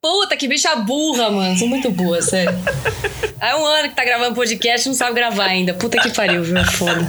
Puta, 0.00 0.36
que 0.36 0.46
bicha 0.46 0.76
burra, 0.76 1.28
mano. 1.28 1.58
Sou 1.58 1.66
muito 1.66 1.90
boa, 1.90 2.22
sério. 2.22 2.56
Há 3.40 3.56
um 3.56 3.66
ano 3.66 3.88
que 3.88 3.96
tá 3.96 4.04
gravando 4.04 4.34
podcast 4.34 4.86
e 4.86 4.90
não 4.90 4.96
sabe 4.96 5.14
gravar 5.16 5.46
ainda. 5.46 5.74
Puta 5.74 6.00
que 6.00 6.14
pariu, 6.14 6.44
viu? 6.44 6.56
É 6.56 6.64
foda. 6.64 7.00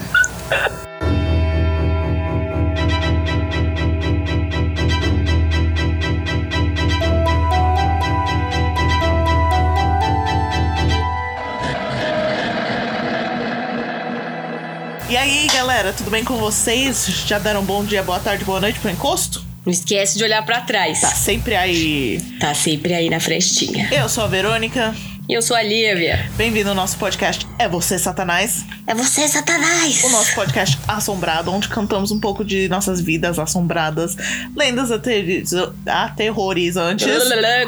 E 15.08 15.16
aí, 15.18 15.48
galera, 15.54 15.94
tudo 15.94 16.10
bem 16.10 16.24
com 16.24 16.38
vocês? 16.38 17.06
Já 17.28 17.38
deram 17.38 17.62
um 17.62 17.66
bom 17.66 17.84
dia, 17.84 18.02
boa 18.02 18.20
tarde, 18.20 18.44
boa 18.44 18.60
noite 18.60 18.80
pro 18.80 18.90
encosto? 18.90 19.49
Não 19.70 19.74
esquece 19.74 20.18
de 20.18 20.24
olhar 20.24 20.44
pra 20.44 20.62
trás. 20.62 21.02
Tá 21.02 21.10
sempre 21.10 21.56
aí. 21.56 22.20
Tá 22.40 22.56
sempre 22.56 22.92
aí 22.92 23.08
na 23.08 23.20
frestinha. 23.20 23.88
Eu 23.92 24.10
sou 24.10 24.24
a 24.24 24.28
Verônica. 24.28 24.96
E 25.30 25.34
eu 25.36 25.44
sou 25.44 25.56
a 25.56 25.62
Lívia. 25.62 26.28
Bem-vindo 26.36 26.70
ao 26.70 26.76
nosso 26.76 26.98
podcast 26.98 27.46
É 27.60 27.70
Você, 27.70 28.00
Satanás. 28.00 28.66
É 28.88 28.96
você, 28.96 29.28
Satanás. 29.28 30.04
O 30.04 30.10
nosso 30.10 30.34
podcast 30.34 30.76
assombrado, 30.88 31.52
onde 31.52 31.68
cantamos 31.68 32.10
um 32.12 32.20
pouco 32.20 32.44
de 32.44 32.68
nossas 32.68 33.00
vidas 33.00 33.38
assombradas, 33.38 34.18
lendas 34.56 34.92
aterrizo- 34.92 35.72
aterrorizantes. 35.86 37.06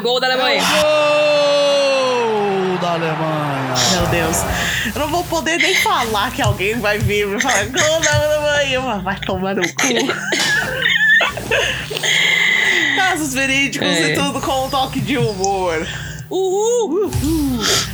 Gol 0.02 0.18
da 0.18 0.26
Alemanha. 0.26 0.60
Gol 0.82 2.78
da 2.78 2.94
Alemanha! 2.94 3.74
Meu 3.92 4.06
Deus. 4.08 4.38
Eu 4.92 5.00
não 5.02 5.08
vou 5.08 5.22
poder 5.22 5.56
nem 5.58 5.76
falar 5.76 6.32
que 6.32 6.42
alguém 6.42 6.80
vai 6.80 6.98
vir 6.98 7.28
e 7.28 7.40
falar 7.40 7.64
gol 7.66 8.00
da 8.00 8.12
Alemanha, 8.12 8.80
mas 8.80 9.02
vai 9.04 9.20
tomar 9.20 9.54
no 9.54 9.62
cu. 9.62 10.42
Casos 12.96 13.34
verídicos 13.34 13.86
É. 13.88 14.12
e 14.12 14.14
tudo 14.14 14.40
com 14.40 14.66
um 14.66 14.70
toque 14.70 15.00
de 15.00 15.16
humor. 15.18 15.86
Uhul. 16.30 17.10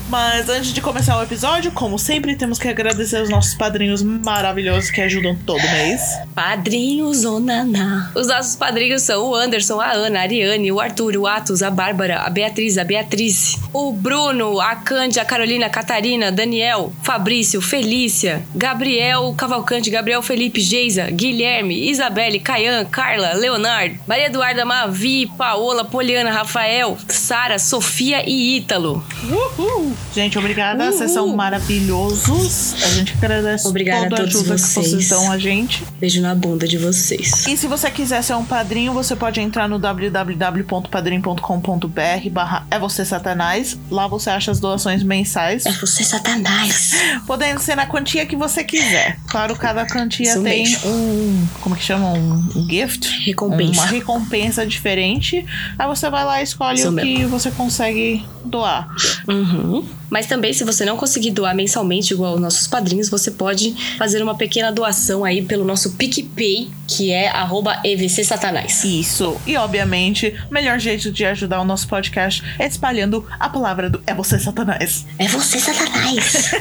Mas 0.08 0.48
antes 0.48 0.72
de 0.72 0.80
começar 0.80 1.18
o 1.18 1.22
episódio, 1.22 1.70
como 1.70 1.98
sempre, 1.98 2.34
temos 2.34 2.58
que 2.58 2.66
agradecer 2.66 3.20
os 3.20 3.28
nossos 3.28 3.54
padrinhos 3.54 4.02
maravilhosos 4.02 4.90
que 4.90 5.02
ajudam 5.02 5.36
todo 5.44 5.60
mês. 5.60 6.00
Padrinhos 6.34 7.26
Onaná. 7.26 8.10
Os 8.14 8.26
nossos 8.26 8.56
padrinhos 8.56 9.02
são 9.02 9.28
o 9.28 9.34
Anderson, 9.34 9.78
a 9.78 9.92
Ana, 9.92 10.20
a 10.20 10.22
Ariane, 10.22 10.72
o 10.72 10.80
Arthur, 10.80 11.14
o 11.18 11.26
Atos, 11.26 11.62
a 11.62 11.70
Bárbara, 11.70 12.20
a 12.20 12.30
Beatriz, 12.30 12.78
a 12.78 12.84
Beatriz, 12.84 13.58
o 13.70 13.92
Bruno, 13.92 14.58
a 14.58 14.76
Cândia, 14.76 15.20
a 15.20 15.26
Carolina, 15.26 15.66
a 15.66 15.70
Catarina, 15.70 16.32
Daniel, 16.32 16.90
Fabrício, 17.02 17.60
Felícia, 17.60 18.42
Gabriel 18.54 19.34
Cavalcante, 19.36 19.90
Gabriel 19.90 20.22
Felipe, 20.22 20.62
Geisa, 20.62 21.10
Guilherme, 21.10 21.90
Isabelle, 21.90 22.40
Caian, 22.40 22.86
Carla, 22.86 23.34
Leonardo, 23.34 23.98
Maria 24.06 24.28
Eduarda, 24.28 24.64
Mavi, 24.64 25.26
Paola, 25.36 25.84
Poliana, 25.84 26.30
Rafael, 26.30 26.96
Sara, 27.08 27.58
Sofia 27.58 28.22
e 28.26 28.56
Ítalo. 28.56 29.04
Uhul! 29.30 29.97
Gente, 30.14 30.38
obrigada. 30.38 30.84
Uhul. 30.84 30.92
Vocês 30.92 31.10
são 31.12 31.28
maravilhosos. 31.36 32.74
A 32.82 32.88
gente 32.88 33.12
agradece 33.14 33.68
Obrigada 33.68 34.08
toda 34.08 34.14
a 34.14 34.18
todos 34.18 34.34
ajuda 34.36 34.54
que 34.54 34.60
vocês. 34.60 34.90
vocês 34.90 35.08
dão 35.08 35.30
a 35.30 35.38
gente. 35.38 35.84
Beijo 36.00 36.20
na 36.20 36.34
bunda 36.34 36.66
de 36.66 36.78
vocês. 36.78 37.46
E 37.46 37.56
se 37.56 37.66
você 37.66 37.90
quiser 37.90 38.22
ser 38.22 38.34
um 38.34 38.44
padrinho, 38.44 38.92
você 38.92 39.14
pode 39.14 39.40
entrar 39.40 39.68
no 39.68 39.78
www.padrim.com.br 39.78 42.30
barra 42.30 42.66
é 42.70 42.78
você 42.78 43.04
satanás. 43.04 43.78
Lá 43.90 44.06
você 44.06 44.30
acha 44.30 44.50
as 44.50 44.60
doações 44.60 45.02
mensais, 45.02 45.66
É 45.66 45.72
você, 45.72 46.04
Satanás. 46.04 46.92
podendo 47.26 47.60
ser 47.60 47.74
na 47.76 47.86
quantia 47.86 48.24
que 48.26 48.36
você 48.36 48.64
quiser. 48.64 49.18
Claro, 49.28 49.56
cada 49.56 49.86
quantia 49.86 50.30
Isso 50.30 50.42
tem 50.42 50.64
mesmo. 50.64 50.90
um, 50.90 51.46
como 51.60 51.76
que 51.76 51.82
chama? 51.84 52.12
Um, 52.12 52.66
gift? 52.68 53.08
Recompensa. 53.24 53.80
Uma 53.82 53.86
recompensa 53.86 54.66
diferente. 54.66 55.44
Aí 55.78 55.86
você 55.86 56.08
vai 56.10 56.24
lá 56.24 56.40
e 56.40 56.44
escolhe 56.44 56.78
Isso 56.80 56.90
o 56.90 56.96
que 56.96 57.04
mesmo. 57.04 57.28
você 57.28 57.50
consegue 57.50 58.24
doar. 58.44 58.88
Uhum. 59.26 59.84
Mas 60.10 60.26
também, 60.26 60.52
se 60.52 60.64
você 60.64 60.84
não 60.84 60.96
conseguir 60.96 61.30
doar 61.30 61.54
mensalmente 61.54 62.12
igual 62.12 62.34
os 62.34 62.40
nossos 62.40 62.66
padrinhos, 62.66 63.08
você 63.08 63.30
pode 63.30 63.74
fazer 63.98 64.22
uma 64.22 64.36
pequena 64.36 64.72
doação 64.72 65.24
aí 65.24 65.42
pelo 65.42 65.64
nosso 65.64 65.92
PicPay, 65.92 66.70
que 66.86 67.10
é 67.10 67.28
arroba 67.28 67.80
evcsatanás. 67.84 68.84
Isso. 68.84 69.40
E, 69.46 69.56
obviamente, 69.56 70.34
o 70.50 70.54
melhor 70.54 70.78
jeito 70.78 71.12
de 71.12 71.24
ajudar 71.24 71.60
o 71.60 71.64
nosso 71.64 71.86
podcast 71.86 72.42
é 72.58 72.66
espalhando 72.66 73.26
a 73.38 73.48
palavra 73.48 73.90
do 73.90 74.02
É 74.06 74.14
Você 74.14 74.38
Satanás. 74.38 75.06
É 75.18 75.28
você, 75.28 75.58
Satanás! 75.58 76.52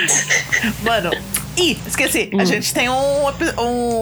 Mano, 0.82 1.10
e 1.56 1.76
esqueci, 1.86 2.30
a 2.32 2.42
Hum. 2.42 2.46
gente 2.46 2.72
tem 2.74 2.88
um, 2.88 3.26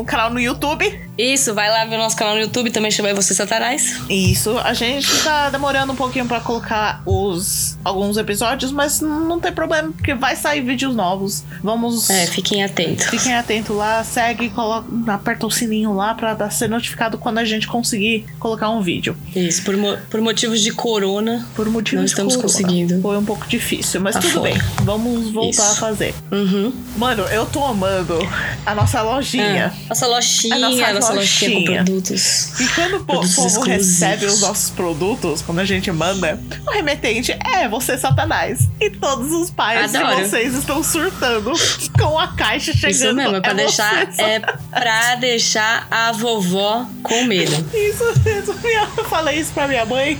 um 0.01 0.05
canal 0.05 0.31
no 0.31 0.41
YouTube. 0.41 1.01
Isso, 1.17 1.55
vai 1.55 1.71
lá 1.71 1.85
ver 1.85 1.95
o 1.95 1.99
nosso 1.99 2.17
canal 2.17 2.35
no 2.35 2.41
YouTube, 2.41 2.71
também 2.73 2.91
chama 2.91 3.15
Você, 3.15 3.35
Satanás. 3.35 4.01
Isso, 4.11 4.59
a 4.59 4.75
gente 4.75 5.07
tá 5.23 5.49
demorando 5.49 5.93
um 5.93 5.97
pouquinho 5.97 6.27
pra 6.27 6.41
colocar 6.41 7.03
os 7.07 7.79
alguns 7.85 8.17
episódios, 8.17 8.73
mas 8.73 9.01
não 9.01 9.39
tem 9.39 9.53
problema, 9.53 9.93
porque 9.93 10.13
vai 10.15 10.35
sair 10.35 10.61
vídeos 10.63 10.95
novos. 10.97 11.45
Vamos. 11.63 12.11
É, 12.11 12.27
fiquem 12.27 12.65
atentos. 12.65 13.07
Fiquem 13.07 13.35
atentos 13.35 13.77
lá, 13.77 14.03
segue, 14.03 14.49
coloca, 14.51 14.89
aperta 15.13 15.47
o 15.47 15.51
sininho 15.51 15.95
lá 15.95 16.15
pra 16.15 16.35
dar- 16.35 16.51
ser 16.51 16.69
notificado 16.69 17.17
quando 17.19 17.39
a 17.39 17.45
gente 17.45 17.69
conseguir 17.69 18.25
colocar 18.41 18.71
um 18.71 18.81
vídeo. 18.81 19.17
Isso, 19.37 19.63
por, 19.63 19.77
mo- 19.77 19.97
por 20.11 20.21
motivos 20.21 20.61
de 20.63 20.73
corona. 20.73 21.47
Por 21.55 21.69
motivos 21.69 21.99
Não 22.01 22.05
estamos 22.07 22.35
corona. 22.35 22.53
conseguindo. 22.53 23.01
Foi 23.01 23.17
um 23.17 23.25
pouco 23.25 23.47
difícil, 23.47 24.01
mas 24.01 24.15
Tá 24.17 24.21
tudo 24.21 24.33
fora. 24.41 24.51
bem. 24.53 24.61
Vamos 24.83 25.31
voltar 25.31 25.51
Isso. 25.51 25.63
a 25.63 25.75
fazer. 25.77 26.15
Uhum. 26.33 26.73
Mano, 26.97 27.23
eu 27.25 27.44
tô 27.47 27.65
amando 27.65 28.19
a 28.67 28.75
nossa 28.75 29.03
lojinha. 29.03 29.73
Ah, 29.75 29.89
nossa 29.91 30.07
lojinha, 30.07 30.55
A 30.57 30.59
nossa 30.59 30.93
nossa, 30.93 31.13
lojinha 31.15 31.51
com 31.51 31.59
lojinha. 31.61 31.85
produtos. 31.85 32.61
E 32.61 32.69
quando 32.69 32.97
o 32.97 33.05
Produtos 33.05 33.35
povo 33.35 33.49
exclusivos. 33.49 33.67
recebe 34.01 34.27
os 34.27 34.41
nossos 34.41 34.71
produtos, 34.71 35.43
quando 35.43 35.59
a 35.61 35.65
gente 35.65 35.91
manda, 35.93 36.41
o 36.67 36.71
remetente 36.71 37.33
é 37.33 37.69
você, 37.69 37.97
Satanás. 37.99 38.69
E 38.81 38.91
todos 38.91 39.33
os 39.33 39.51
pais 39.51 39.95
Adoro. 39.95 40.17
de 40.17 40.29
vocês 40.29 40.55
estão 40.55 40.83
surtando 40.83 41.53
com 41.99 42.19
a 42.19 42.29
caixa 42.29 42.73
chegando. 42.73 42.91
Isso 42.93 43.15
mesmo, 43.15 43.37
é 43.37 43.41
pra 43.41 43.51
você, 43.53 43.57
deixar. 43.57 44.13
Sa- 44.13 44.23
É 44.23 44.41
pra 44.41 45.15
deixar 45.17 45.87
a 45.91 46.13
vovó 46.13 46.87
com 47.03 47.25
medo. 47.25 47.53
Isso. 47.75 48.05
Minha- 48.63 48.89
Eu 48.97 49.05
falei 49.05 49.39
isso 49.41 49.53
pra 49.53 49.67
minha 49.69 49.85
mãe. 49.85 50.19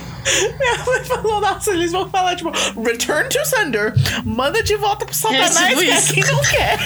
Minha 0.59 0.85
mãe 0.85 1.03
falou, 1.03 1.39
nossa, 1.39 1.71
eles 1.71 1.91
vão 1.91 2.09
falar, 2.09 2.35
tipo, 2.35 2.51
return 2.81 3.29
to 3.29 3.45
sender. 3.45 3.93
Manda 4.23 4.63
de 4.63 4.75
volta 4.75 5.05
pro 5.05 5.13
Satanás, 5.15 5.55
tipo 5.55 5.79
que 5.79 5.85
isso. 5.85 6.11
aqui 6.11 6.25
não 6.31 6.41
quer. 6.41 6.79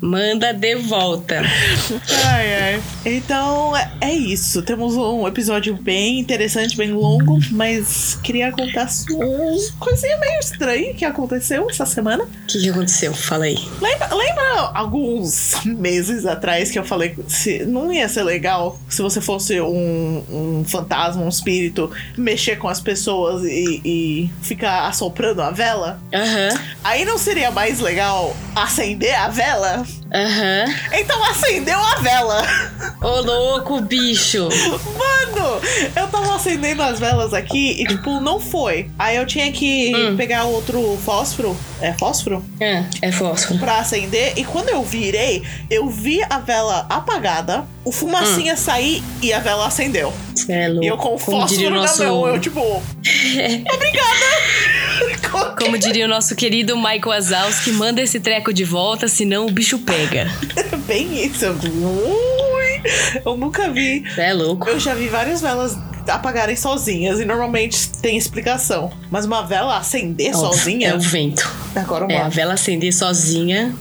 Manda 0.00 0.52
de 0.54 0.76
volta. 0.76 1.42
Ai, 2.26 2.54
ai. 2.54 2.82
Então, 3.04 3.76
é- 3.76 3.90
é 4.00 4.12
isso. 4.14 4.62
Temos 4.62 4.96
um 4.96 5.26
episódio 5.28 5.74
bem 5.74 6.18
interessante, 6.18 6.76
bem 6.76 6.90
longo, 6.92 7.38
mas 7.50 8.18
queria 8.22 8.50
contar 8.50 8.88
uma 9.10 9.56
coisinha 9.78 10.16
meio 10.18 10.38
estranha 10.40 10.94
que 10.94 11.04
aconteceu 11.04 11.68
essa 11.68 11.84
semana. 11.84 12.24
O 12.24 12.46
que, 12.46 12.58
que 12.60 12.70
aconteceu? 12.70 13.12
Fala 13.12 13.44
aí. 13.44 13.58
Lembra, 13.80 14.14
lembra 14.14 14.70
alguns 14.74 15.56
meses 15.64 16.24
atrás 16.24 16.70
que 16.70 16.78
eu 16.78 16.84
falei 16.84 17.14
se, 17.28 17.64
não 17.66 17.92
ia 17.92 18.08
ser 18.08 18.22
legal 18.22 18.78
se 18.88 19.02
você 19.02 19.20
fosse 19.20 19.60
um, 19.60 20.24
um 20.30 20.64
fantasma, 20.66 21.22
um 21.22 21.28
espírito, 21.28 21.90
mexer 22.16 22.56
com 22.56 22.68
as 22.68 22.80
pessoas 22.80 23.44
e, 23.44 23.80
e 23.84 24.30
ficar 24.42 24.86
assoprando 24.88 25.42
a 25.42 25.50
vela? 25.50 26.00
Aham, 26.12 26.58
Aí 26.82 27.04
não 27.04 27.18
seria 27.18 27.50
mais 27.50 27.80
legal 27.80 28.34
acender 28.56 29.14
a 29.14 29.28
vela? 29.28 29.86
Adiós. 29.90 29.99
Aham. 30.12 30.64
Então 30.92 31.22
acendeu 31.24 31.78
a 31.78 31.96
vela! 31.96 32.42
Ô 33.02 33.20
louco, 33.20 33.80
bicho. 33.80 34.48
Mano, 34.48 35.60
eu 35.96 36.08
tava 36.08 36.34
acendendo 36.36 36.82
as 36.82 36.98
velas 36.98 37.32
aqui 37.32 37.80
e, 37.82 37.86
tipo, 37.86 38.20
não 38.20 38.38
foi. 38.40 38.90
Aí 38.98 39.16
eu 39.16 39.24
tinha 39.26 39.50
que 39.52 39.92
Hum. 39.94 40.16
pegar 40.16 40.44
outro 40.44 40.98
fósforo. 41.04 41.56
É 41.80 41.92
fósforo? 41.94 42.44
É, 42.60 42.84
é 43.00 43.10
fósforo. 43.12 43.58
Pra 43.58 43.78
acender. 43.78 44.34
E 44.36 44.44
quando 44.44 44.68
eu 44.68 44.82
virei, 44.82 45.42
eu 45.70 45.88
vi 45.88 46.20
a 46.28 46.38
vela 46.38 46.86
apagada, 46.90 47.64
o 47.84 47.90
fumacinha 47.92 48.54
sair 48.56 49.02
e 49.22 49.32
a 49.32 49.38
vela 49.38 49.66
acendeu. 49.66 50.12
Cê 50.34 50.52
é 50.52 50.68
louco. 50.68 50.84
E 50.84 50.88
eu 50.88 50.96
com 50.98 51.16
fósforo 51.16 51.66
o 51.68 51.70
nosso, 51.70 52.02
na 52.04 52.08
mão, 52.10 52.28
eu, 52.28 52.38
tipo. 52.38 52.60
Obrigada! 53.74 55.56
Como 55.58 55.78
diria 55.78 56.04
o 56.04 56.08
nosso 56.08 56.34
querido 56.34 56.76
Michael 56.76 57.00
Wazowski, 57.06 57.70
manda 57.72 58.02
esse 58.02 58.20
treco 58.20 58.52
de 58.52 58.64
volta, 58.64 59.08
senão 59.08 59.46
o 59.46 59.50
bicho 59.50 59.78
pega. 59.78 59.99
Bem 60.86 61.24
isso. 61.26 61.44
Eu, 61.44 61.52
Ui, 61.54 62.82
eu 63.24 63.36
nunca 63.36 63.70
vi. 63.70 64.04
Cê 64.14 64.22
é 64.22 64.32
louco. 64.32 64.68
Eu 64.68 64.78
já 64.80 64.94
vi 64.94 65.08
várias 65.08 65.40
velas 65.40 65.76
apagarem 66.08 66.56
sozinhas 66.56 67.20
e 67.20 67.24
normalmente 67.24 67.88
tem 68.00 68.16
explicação. 68.16 68.90
Mas 69.10 69.24
uma 69.26 69.42
vela 69.46 69.76
acender 69.76 70.34
sozinha. 70.34 70.88
É 70.90 70.94
o 70.94 71.00
vento. 71.00 71.48
Agora 71.76 72.06
É, 72.10 72.16
a 72.16 72.20
uma. 72.22 72.30
vela 72.30 72.54
acender 72.54 72.92
sozinha. 72.92 73.74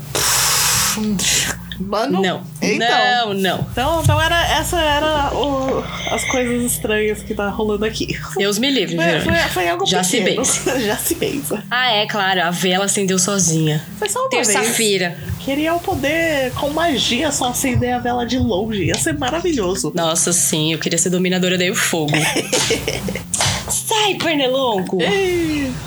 Mano. 1.80 2.22
Não. 2.22 2.44
Então. 2.62 2.88
Não, 3.28 3.34
não. 3.34 3.68
Então, 3.72 4.02
então 4.04 4.22
era, 4.22 4.42
essa 4.60 4.80
era 4.80 5.34
o- 5.34 5.84
as 6.12 6.24
coisas 6.26 6.64
estranhas 6.72 7.22
que 7.24 7.34
tá 7.34 7.50
rolando 7.50 7.86
aqui. 7.86 8.20
Deus 8.38 8.60
me 8.60 8.70
livre, 8.70 8.96
Foi, 8.98 9.20
foi, 9.22 9.34
foi 9.50 9.70
algo 9.70 9.86
Já 9.86 10.04
se 10.04 10.18
pequeno. 10.18 10.38
benza. 10.38 10.80
Já 10.82 10.98
se 10.98 11.16
benza. 11.16 11.64
Ah, 11.72 11.92
é, 11.92 12.06
claro. 12.06 12.44
A 12.44 12.52
vela 12.52 12.86
acendeu 12.86 13.18
sozinha. 13.18 13.82
Foi 13.98 14.10
só 14.10 14.20
uma 14.20 14.30
vez. 14.30 14.48
Terça-feira. 14.48 15.18
Queria 15.40 15.70
eu 15.70 15.80
poder, 15.80 16.52
com 16.54 16.70
magia, 16.70 17.32
só 17.32 17.50
acender 17.50 17.94
a 17.94 18.00
vela 18.00 18.26
de 18.26 18.38
longe. 18.38 18.84
Ia 18.86 18.96
ser 18.96 19.18
maravilhoso. 19.18 19.92
Nossa, 19.96 20.34
sim. 20.34 20.74
Eu 20.74 20.80
queria 20.80 20.98
ser 21.00 21.10
dominadora 21.10 21.58
do 21.58 21.76
fogo. 21.76 22.12
Sai, 23.70 24.16
pernilongo! 24.16 24.98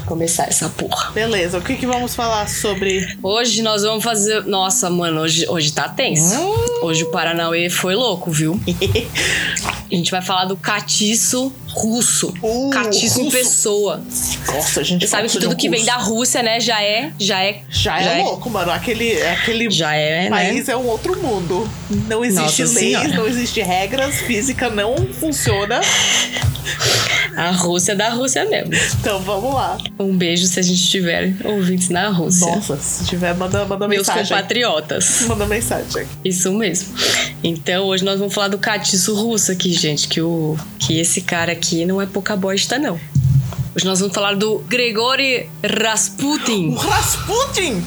Começar 0.06 0.44
essa 0.44 0.68
porra. 0.68 1.10
Beleza, 1.10 1.58
o 1.58 1.62
que, 1.62 1.74
que 1.74 1.86
vamos 1.86 2.14
falar 2.14 2.48
sobre. 2.48 3.18
Hoje 3.22 3.62
nós 3.62 3.82
vamos 3.82 4.04
fazer. 4.04 4.44
Nossa, 4.44 4.88
mano, 4.88 5.20
hoje, 5.22 5.48
hoje 5.48 5.72
tá 5.72 5.88
tenso. 5.88 6.38
Hoje 6.82 7.02
o 7.02 7.10
Paranauê 7.10 7.68
foi 7.68 7.94
louco, 7.94 8.30
viu? 8.30 8.60
A 9.90 9.94
gente 9.94 10.10
vai 10.10 10.22
falar 10.22 10.46
do 10.46 10.56
catiço 10.56 11.52
russo. 11.74 12.32
Uh, 12.42 12.70
catiço 12.70 13.20
em 13.20 13.24
russo. 13.24 13.36
pessoa. 13.36 14.02
Nossa, 14.46 14.80
a 14.80 14.82
gente 14.82 15.02
Você 15.02 15.08
sabe 15.08 15.28
que 15.28 15.38
tudo 15.38 15.52
um 15.52 15.56
que 15.56 15.68
vem 15.68 15.84
da 15.84 15.96
Rússia, 15.96 16.42
né, 16.42 16.60
já 16.60 16.82
é. 16.82 17.12
Já 17.18 17.42
é. 17.42 17.62
Já 17.68 17.98
é, 18.00 18.22
louco, 18.22 18.48
mano. 18.50 18.70
Aquele, 18.70 19.20
aquele 19.22 19.70
Já 19.70 19.94
é, 19.94 20.24
né? 20.24 20.30
país 20.30 20.68
é 20.68 20.76
um 20.76 20.86
outro 20.86 21.20
mundo. 21.20 21.68
Não 22.08 22.24
existe 22.24 22.62
Nossa 22.62 22.80
leis, 22.80 22.98
Senhora. 22.98 23.08
não 23.08 23.26
existe 23.26 23.60
regras, 23.62 24.16
física 24.16 24.68
não 24.70 24.96
funciona. 25.18 25.80
A 27.36 27.50
Rússia 27.50 27.92
é 27.92 27.94
da 27.94 28.10
Rússia 28.10 28.44
mesmo. 28.44 28.72
Então 29.00 29.20
vamos 29.20 29.54
lá. 29.54 29.78
Um 29.98 30.16
beijo 30.16 30.46
se 30.46 30.60
a 30.60 30.62
gente 30.62 30.86
tiver 30.88 31.34
ouvintes 31.44 31.88
na 31.88 32.08
Rússia. 32.08 32.46
Nossa, 32.46 32.76
se 32.76 33.04
tiver, 33.06 33.34
manda, 33.34 33.64
manda 33.64 33.88
Meus 33.88 34.06
mensagem. 34.06 34.36
compatriotas. 34.36 35.22
Manda 35.26 35.46
mensagem. 35.46 36.06
Isso 36.24 36.52
mesmo. 36.52 36.94
Então 37.42 37.86
hoje 37.86 38.04
nós 38.04 38.18
vamos 38.18 38.34
falar 38.34 38.48
do 38.48 38.58
catiço 38.58 39.14
russo 39.14 39.50
aqui, 39.50 39.72
gente. 39.72 40.08
Que, 40.08 40.20
o, 40.20 40.56
que 40.78 40.98
esse 40.98 41.22
cara 41.22 41.52
aqui 41.52 41.61
não 41.86 42.02
é 42.02 42.06
pouca 42.06 42.36
bosta, 42.36 42.78
não. 42.78 42.98
Hoje 43.74 43.86
nós 43.86 44.00
vamos 44.00 44.14
falar 44.14 44.34
do 44.34 44.58
Gregory 44.68 45.48
O 46.68 46.74
Rasputin. 46.74 47.82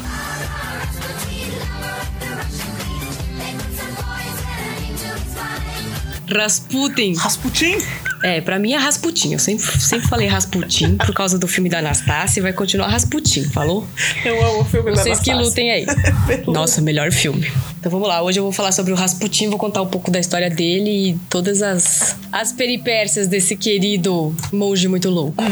Rasputin! 6.27 7.13
Rasputin. 7.15 7.77
É, 8.25 8.41
pra 8.41 8.57
mim 8.57 8.73
é 8.73 8.77
Rasputin. 8.77 9.33
Eu 9.33 9.39
sempre, 9.39 9.63
sempre 9.79 10.07
falei 10.07 10.27
Rasputin 10.27 10.97
por 10.97 11.13
causa 11.13 11.37
do 11.37 11.47
filme 11.47 11.69
da 11.69 11.77
Anastácia 11.77 12.39
e 12.39 12.41
vai 12.41 12.51
continuar 12.51 12.87
Rasputin, 12.87 13.43
falou? 13.43 13.85
Eu 14.25 14.43
amo 14.43 14.61
o 14.61 14.65
filme 14.65 14.89
da 14.89 14.97
Vocês 14.97 15.19
que 15.19 15.31
lutem 15.31 15.69
aí. 15.69 15.85
Nossa, 16.47 16.81
melhor 16.81 17.11
filme. 17.11 17.51
Então 17.79 17.91
vamos 17.91 18.07
lá, 18.07 18.23
hoje 18.23 18.39
eu 18.39 18.43
vou 18.43 18.51
falar 18.51 18.71
sobre 18.71 18.91
o 18.91 18.95
Rasputin, 18.95 19.47
vou 19.49 19.59
contar 19.59 19.83
um 19.83 19.87
pouco 19.87 20.09
da 20.09 20.19
história 20.19 20.49
dele 20.49 21.09
e 21.09 21.19
todas 21.29 21.61
as, 21.61 22.15
as 22.31 22.51
peripécias 22.51 23.27
desse 23.27 23.55
querido 23.55 24.35
monge 24.51 24.87
muito 24.87 25.07
louco. 25.07 25.43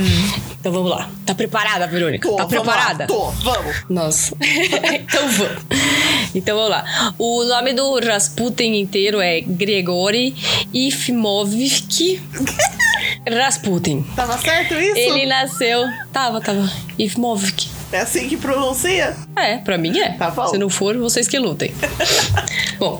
Então 0.59 0.71
vamos 0.71 0.89
lá. 0.89 1.11
Tá 1.27 1.35
preparada, 1.35 1.85
Verônica? 1.85 2.27
Tô, 2.27 2.35
tá 2.35 2.45
vamos 2.45 2.65
lá, 2.65 2.73
preparada? 2.73 3.05
Tô, 3.05 3.29
vamos. 3.29 3.75
Nossa. 3.87 4.35
então 4.41 5.29
vamos. 5.29 5.63
Então 6.35 6.56
vamos 6.56 6.71
lá. 6.71 7.13
O 7.18 7.44
nome 7.44 7.74
do 7.74 8.00
Rasputin 8.00 8.74
inteiro 8.75 9.21
é 9.21 9.41
Gregory 9.41 10.35
Ifimovich 10.74 12.21
Rasputin. 13.30 14.03
Tava 14.15 14.38
certo 14.38 14.74
isso? 14.74 14.97
Ele 14.97 15.25
nasceu. 15.25 15.85
Tava, 16.12 16.41
tava. 16.41 16.69
Ifimovich. 16.97 17.69
É 17.91 18.00
assim 18.00 18.27
que 18.27 18.35
pronuncia? 18.35 19.15
É, 19.35 19.57
pra 19.57 19.77
mim 19.77 19.97
é. 20.00 20.13
Tá 20.13 20.31
bom. 20.31 20.47
Se 20.47 20.57
não 20.57 20.69
for, 20.69 20.97
vocês 20.97 21.27
que 21.27 21.38
lutem. 21.38 21.71
bom, 22.80 23.00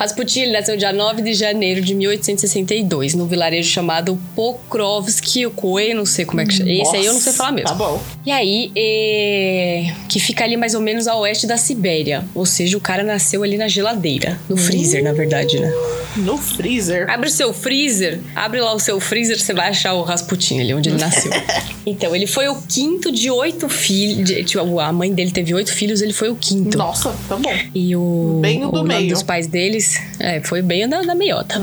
Rasputin 0.00 0.40
ele 0.40 0.52
nasceu 0.52 0.78
dia 0.78 0.94
9 0.94 1.20
de 1.20 1.34
janeiro 1.34 1.82
de 1.82 1.94
1862, 1.94 3.12
num 3.12 3.26
vilarejo 3.26 3.68
chamado 3.68 4.18
Pokrovsky-Koe, 4.34 5.92
não 5.92 6.06
sei 6.06 6.24
como 6.24 6.40
é 6.40 6.46
que 6.46 6.54
chama. 6.54 6.70
Esse 6.70 6.96
aí 6.96 7.04
eu 7.04 7.12
não 7.12 7.20
sei 7.20 7.34
falar 7.34 7.52
mesmo. 7.52 7.68
Tá 7.68 7.74
bom. 7.74 8.00
E 8.24 8.30
aí, 8.30 8.72
é, 8.74 9.92
que 10.08 10.18
fica 10.18 10.42
ali 10.42 10.56
mais 10.56 10.74
ou 10.74 10.80
menos 10.80 11.06
a 11.06 11.14
oeste 11.16 11.46
da 11.46 11.58
Sibéria. 11.58 12.24
Ou 12.34 12.46
seja, 12.46 12.78
o 12.78 12.80
cara 12.80 13.02
nasceu 13.02 13.42
ali 13.42 13.58
na 13.58 13.68
geladeira. 13.68 14.40
No 14.48 14.56
freezer, 14.56 15.04
na 15.04 15.12
verdade, 15.12 15.60
né? 15.60 15.70
No 16.16 16.38
freezer. 16.38 17.10
Abre 17.10 17.28
o 17.28 17.30
seu 17.30 17.52
freezer, 17.52 18.20
abre 18.34 18.58
lá 18.58 18.72
o 18.72 18.78
seu 18.80 18.98
freezer, 19.00 19.38
você 19.38 19.52
vai 19.52 19.68
achar 19.68 19.92
o 19.92 20.02
Rasputin 20.02 20.60
ali 20.60 20.72
onde 20.72 20.88
ele 20.88 20.98
nasceu. 20.98 21.30
então, 21.84 22.16
ele 22.16 22.26
foi 22.26 22.48
o 22.48 22.56
quinto 22.62 23.12
de 23.12 23.30
oito 23.30 23.68
filhos. 23.68 24.30
Tipo, 24.50 24.80
a 24.80 24.90
mãe 24.94 25.12
dele 25.12 25.30
teve 25.30 25.52
oito 25.52 25.74
filhos, 25.74 26.00
ele 26.00 26.14
foi 26.14 26.30
o 26.30 26.36
quinto. 26.36 26.78
Nossa, 26.78 27.14
tá 27.28 27.36
bom. 27.36 27.52
E 27.74 27.94
o, 27.94 28.38
Bem 28.40 28.64
o 28.64 28.70
do 28.70 28.78
nome 28.78 28.94
meio. 28.94 29.10
dos 29.10 29.22
pais 29.22 29.46
deles 29.46 29.89
é, 30.18 30.40
foi 30.40 30.62
bem 30.62 30.88
da, 30.88 31.02
da 31.02 31.14
meiota. 31.14 31.60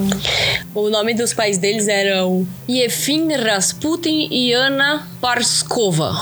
O 0.73 0.89
nome 0.89 1.13
dos 1.13 1.33
pais 1.33 1.57
deles 1.57 1.87
eram 1.87 2.47
Yefim 2.69 3.31
Rasputin 3.33 4.27
e 4.31 4.53
Ana 4.53 5.07
Parskova. 5.21 6.13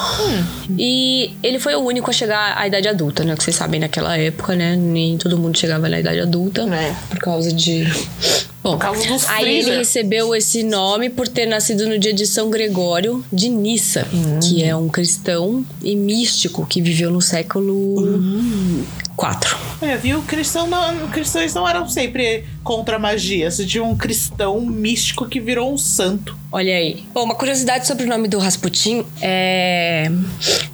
E 0.77 1.33
ele 1.43 1.59
foi 1.59 1.75
o 1.75 1.79
único 1.79 2.09
a 2.09 2.13
chegar 2.13 2.57
à 2.57 2.67
idade 2.67 2.87
adulta, 2.87 3.23
né? 3.23 3.35
Que 3.35 3.43
vocês 3.43 3.55
sabem, 3.55 3.79
naquela 3.79 4.17
época, 4.17 4.55
né? 4.55 4.75
Nem 4.75 5.17
todo 5.17 5.37
mundo 5.37 5.57
chegava 5.57 5.87
na 5.89 5.99
idade 5.99 6.19
adulta. 6.19 6.61
É. 6.61 6.95
Por 7.09 7.19
causa 7.19 7.51
de. 7.51 7.85
Bom, 8.65 8.79
aí 9.27 9.59
ele 9.59 9.77
recebeu 9.77 10.35
esse 10.35 10.63
nome 10.63 11.07
por 11.07 11.27
ter 11.27 11.45
nascido 11.45 11.87
no 11.87 11.99
dia 11.99 12.11
de 12.11 12.25
São 12.25 12.49
Gregório 12.49 13.23
de 13.31 13.47
Nissa, 13.47 14.07
que 14.41 14.63
é 14.63 14.75
um 14.75 14.89
cristão 14.89 15.63
e 15.83 15.95
místico 15.95 16.65
que 16.65 16.81
viveu 16.81 17.11
no 17.11 17.21
século 17.21 18.01
IV. 19.15 19.55
É, 19.83 19.95
viu? 19.97 20.19
Cristão 20.23 20.65
não, 20.65 21.07
cristãos 21.09 21.53
não 21.53 21.69
eram 21.69 21.87
sempre 21.87 22.43
contra 22.65 22.95
a 22.95 22.99
magia. 22.99 23.49
Você 23.49 23.63
tinha 23.65 23.83
um 23.83 23.95
cristão 23.95 24.59
místico 24.59 25.27
que 25.29 25.39
virou 25.39 25.71
um 25.71 25.77
santo. 25.77 26.35
Olha 26.51 26.75
aí. 26.75 27.03
Bom, 27.13 27.23
uma 27.23 27.35
curiosidade 27.35 27.85
sobre 27.85 28.05
o 28.05 28.07
nome 28.07 28.27
do 28.27 28.37
Rasputin 28.39 29.05
é. 29.21 30.09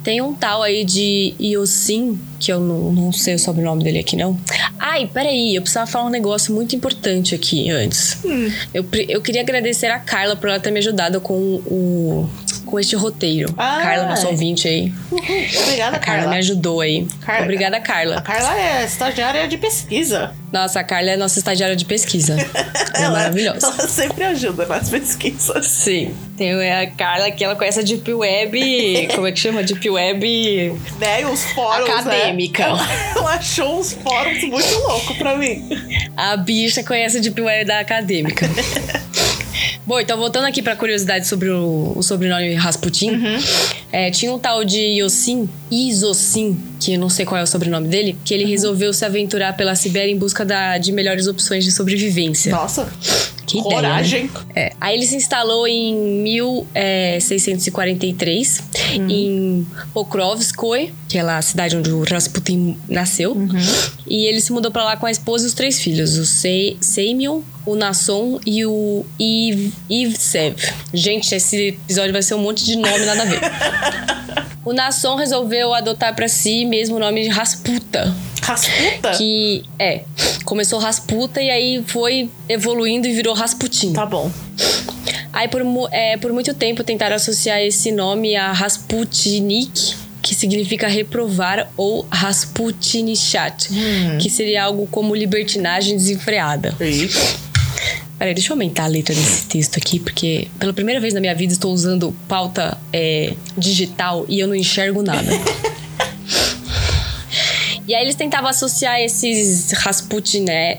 Tem 0.04 0.22
um 0.22 0.34
tal 0.34 0.64
aí 0.64 0.84
de 0.86 1.34
Iosin, 1.40 2.20
que 2.40 2.52
eu 2.52 2.60
não, 2.60 2.92
não 2.94 3.12
sei 3.12 3.36
o 3.36 3.40
sobrenome 3.40 3.84
dele 3.84 4.00
aqui, 4.00 4.16
não. 4.16 4.40
Ai, 4.80 5.10
peraí, 5.12 5.56
eu 5.56 5.62
precisava 5.62 5.86
falar 5.90 6.06
um 6.06 6.10
negócio 6.10 6.54
muito 6.54 6.76
importante 6.76 7.36
aqui 7.36 7.70
antes. 7.70 8.18
Eu, 8.74 8.84
pre- 8.84 9.06
eu 9.10 9.22
queria 9.22 9.42
agradecer 9.42 9.88
a 9.88 10.00
Carla 10.00 10.36
por 10.36 10.50
ela 10.50 10.60
ter 10.60 10.72
me 10.72 10.80
ajudado 10.80 11.20
com 11.20 11.34
o. 11.34 12.30
com 12.66 12.80
este 12.80 12.96
roteiro. 12.96 13.54
Ah. 13.58 13.80
Carla, 13.82 14.06
nosso 14.08 14.28
ouvinte 14.28 14.68
aí. 14.68 14.94
Obrigada, 15.12 15.98
A 15.98 16.00
Carla, 16.00 16.20
Carla. 16.22 16.30
me 16.32 16.38
ajudou 16.38 16.80
aí. 16.82 17.08
Carla- 17.22 17.44
Obrigada, 17.44 17.78
A 17.78 17.82
Carla. 17.82 18.22
Carla 18.22 18.56
é 18.60 18.86
estagiária 18.86 19.48
de 19.48 19.58
pesquisa. 19.58 20.32
Nossa, 20.52 20.80
a 20.80 20.84
Carla 20.84 21.12
é 21.12 21.18
nossa 21.18 21.40
estagiária 21.40 21.76
de 21.76 21.81
pesquisa. 21.86 22.36
Ela 22.94 23.06
é 23.06 23.10
maravilhosa. 23.10 23.68
Ela 23.68 23.88
sempre 23.88 24.24
ajuda 24.24 24.66
nas 24.66 24.90
pesquisas. 24.90 25.68
Sim. 25.68 26.14
Tem 26.38 26.52
a 26.72 26.90
Carla 26.92 27.32
que 27.32 27.44
ela 27.44 27.56
conhece 27.56 27.80
a 27.80 27.84
Deep 27.84 28.14
Web. 28.14 29.08
Como 29.16 29.28
é 29.28 29.32
que 29.32 29.40
chama? 29.40 29.64
Deep 29.64 29.90
Web. 29.90 30.74
Né? 31.00 31.26
Os 31.28 31.44
fóruns. 31.52 31.88
né? 31.88 31.94
Acadêmica. 31.96 32.64
Ela, 32.64 32.88
ela 33.16 33.34
achou 33.36 33.80
uns 33.80 33.94
fóruns 33.94 34.44
muito 34.44 34.74
loucos 34.88 35.18
pra 35.18 35.38
mim. 35.38 35.70
A 36.18 36.36
bicha 36.38 36.84
conhece 36.84 37.18
a 37.18 37.22
Deep 37.22 37.40
Web 37.40 37.66
da 37.66 37.80
acadêmica. 37.80 38.48
Bom, 39.86 40.00
então 40.00 40.18
voltando 40.18 40.46
aqui 40.46 40.62
pra 40.62 40.76
curiosidade 40.76 41.28
sobre 41.28 41.50
o, 41.50 41.94
o 41.96 42.02
sobrenome 42.04 42.54
Rasputin. 42.56 43.12
é, 43.92 44.10
tinha 44.12 44.32
um 44.34 44.40
tal 44.40 44.64
de 44.64 44.80
Yosin, 44.80 45.50
Isosin, 45.70 46.58
que 46.80 46.94
eu 46.94 47.00
não 47.00 47.10
sei 47.10 47.26
qual 47.26 47.40
é 47.40 47.44
o 47.44 47.48
sobrenome 47.48 47.88
dele, 47.88 48.18
que 48.26 48.34
ele 48.34 48.46
resolveu 48.46 48.94
se 48.94 49.04
aventurar 49.06 49.56
pela 49.58 49.76
Sibéria 49.76 50.12
em 50.12 50.18
busca 50.18 50.44
da- 50.46 50.78
de 50.78 50.92
melhores 50.92 51.28
opções 51.28 51.64
de 51.64 51.72
sobrevivência. 51.72 52.52
Nossa. 52.52 52.88
Que 53.46 53.58
ideia, 53.60 53.76
coragem. 53.76 54.24
né? 54.26 54.30
É. 54.56 54.72
Aí 54.80 54.96
ele 54.96 55.06
se 55.06 55.16
instalou 55.16 55.68
em 55.68 55.94
1643 56.24 58.64
em 59.10 59.66
Pokrovskoye, 59.94 60.94
que 61.08 61.18
é 61.18 61.24
lá 61.24 61.38
a 61.38 61.42
cidade 61.42 61.76
onde 61.76 61.92
o 61.92 62.04
Rasputin 62.04 62.78
nasceu. 62.88 63.36
E 64.08 64.26
ele 64.26 64.40
se 64.40 64.52
mudou 64.54 64.72
pra 64.72 64.84
lá 64.84 64.96
com 64.98 65.06
a 65.06 65.12
esposa 65.12 65.44
e 65.46 65.48
os 65.48 65.54
três 65.54 65.80
filhos, 65.82 66.18
o 66.18 66.26
Se 66.26 66.78
Semyon, 66.80 67.42
o 67.66 67.76
Nasson 67.76 68.40
e 68.46 68.66
o 68.66 69.06
Iv 69.20 69.74
Ivsev. 69.90 70.56
Gente, 70.94 71.34
esse 71.34 71.70
episódio 71.70 72.12
vai 72.12 72.22
ser 72.22 72.36
um 72.36 72.40
monte 72.40 72.66
de 72.66 72.76
nome 72.76 73.06
nada 73.06 73.22
a 73.22 73.26
ver. 73.26 73.40
o 74.66 74.74
Nasson 74.74 75.16
resolveu 75.16 75.74
adotar 75.74 76.16
pra 76.16 76.28
si 76.28 76.66
mesmo 76.66 76.96
o 76.96 77.00
nome 77.00 77.24
de 77.24 77.30
Rasputa. 77.30 78.14
Rasputa? 78.42 79.12
Que 79.18 79.64
é, 79.78 80.02
começou 80.46 80.80
Rasputa 80.80 81.42
e 81.42 81.50
aí 81.50 81.84
foi 81.86 82.30
evoluindo 82.50 83.08
e 83.08 83.14
virou 83.14 83.34
Rasputin. 83.34 83.94
Tá 83.94 84.06
bom. 84.06 84.32
Aí 85.32 85.48
por, 85.48 85.62
é, 85.92 86.18
por 86.18 86.34
muito 86.34 86.54
tempo 86.54 86.84
tentaram 86.84 87.16
associar 87.16 87.62
esse 87.62 87.92
nome 87.92 88.36
a 88.36 88.52
Rasputinik, 88.52 89.96
que 90.22 90.36
significa 90.36 90.88
reprovar, 90.88 91.72
ou 91.78 92.06
Rasputinichat, 92.12 93.70
que 94.20 94.30
seria 94.30 94.64
algo 94.66 94.88
como 94.88 95.16
libertinagem 95.16 95.96
desenfreada. 95.96 96.76
E 96.82 97.10
Peraí, 98.22 98.36
deixa 98.36 98.52
eu 98.52 98.54
aumentar 98.54 98.84
a 98.84 98.88
letra 98.88 99.16
desse 99.16 99.48
texto 99.48 99.78
aqui, 99.78 100.00
porque 100.00 100.48
pela 100.60 100.72
primeira 100.72 101.00
vez 101.00 101.12
na 101.12 101.20
minha 101.20 101.34
vida 101.34 101.54
estou 101.54 101.74
usando 101.74 102.14
pauta 102.28 102.78
é, 102.94 103.34
digital 103.58 104.28
e 104.30 104.40
eu 104.40 104.48
não 104.48 104.54
enxergo 104.54 105.02
nada. 105.02 105.28
E 107.92 107.96
aí 107.96 108.04
eles 108.06 108.16
tentavam 108.16 108.50
associar 108.50 109.02
esses 109.02 109.74
Rasputin, 109.74 110.46
né? 110.46 110.78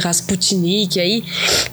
Rasputinik 0.00 1.00
aí, 1.00 1.24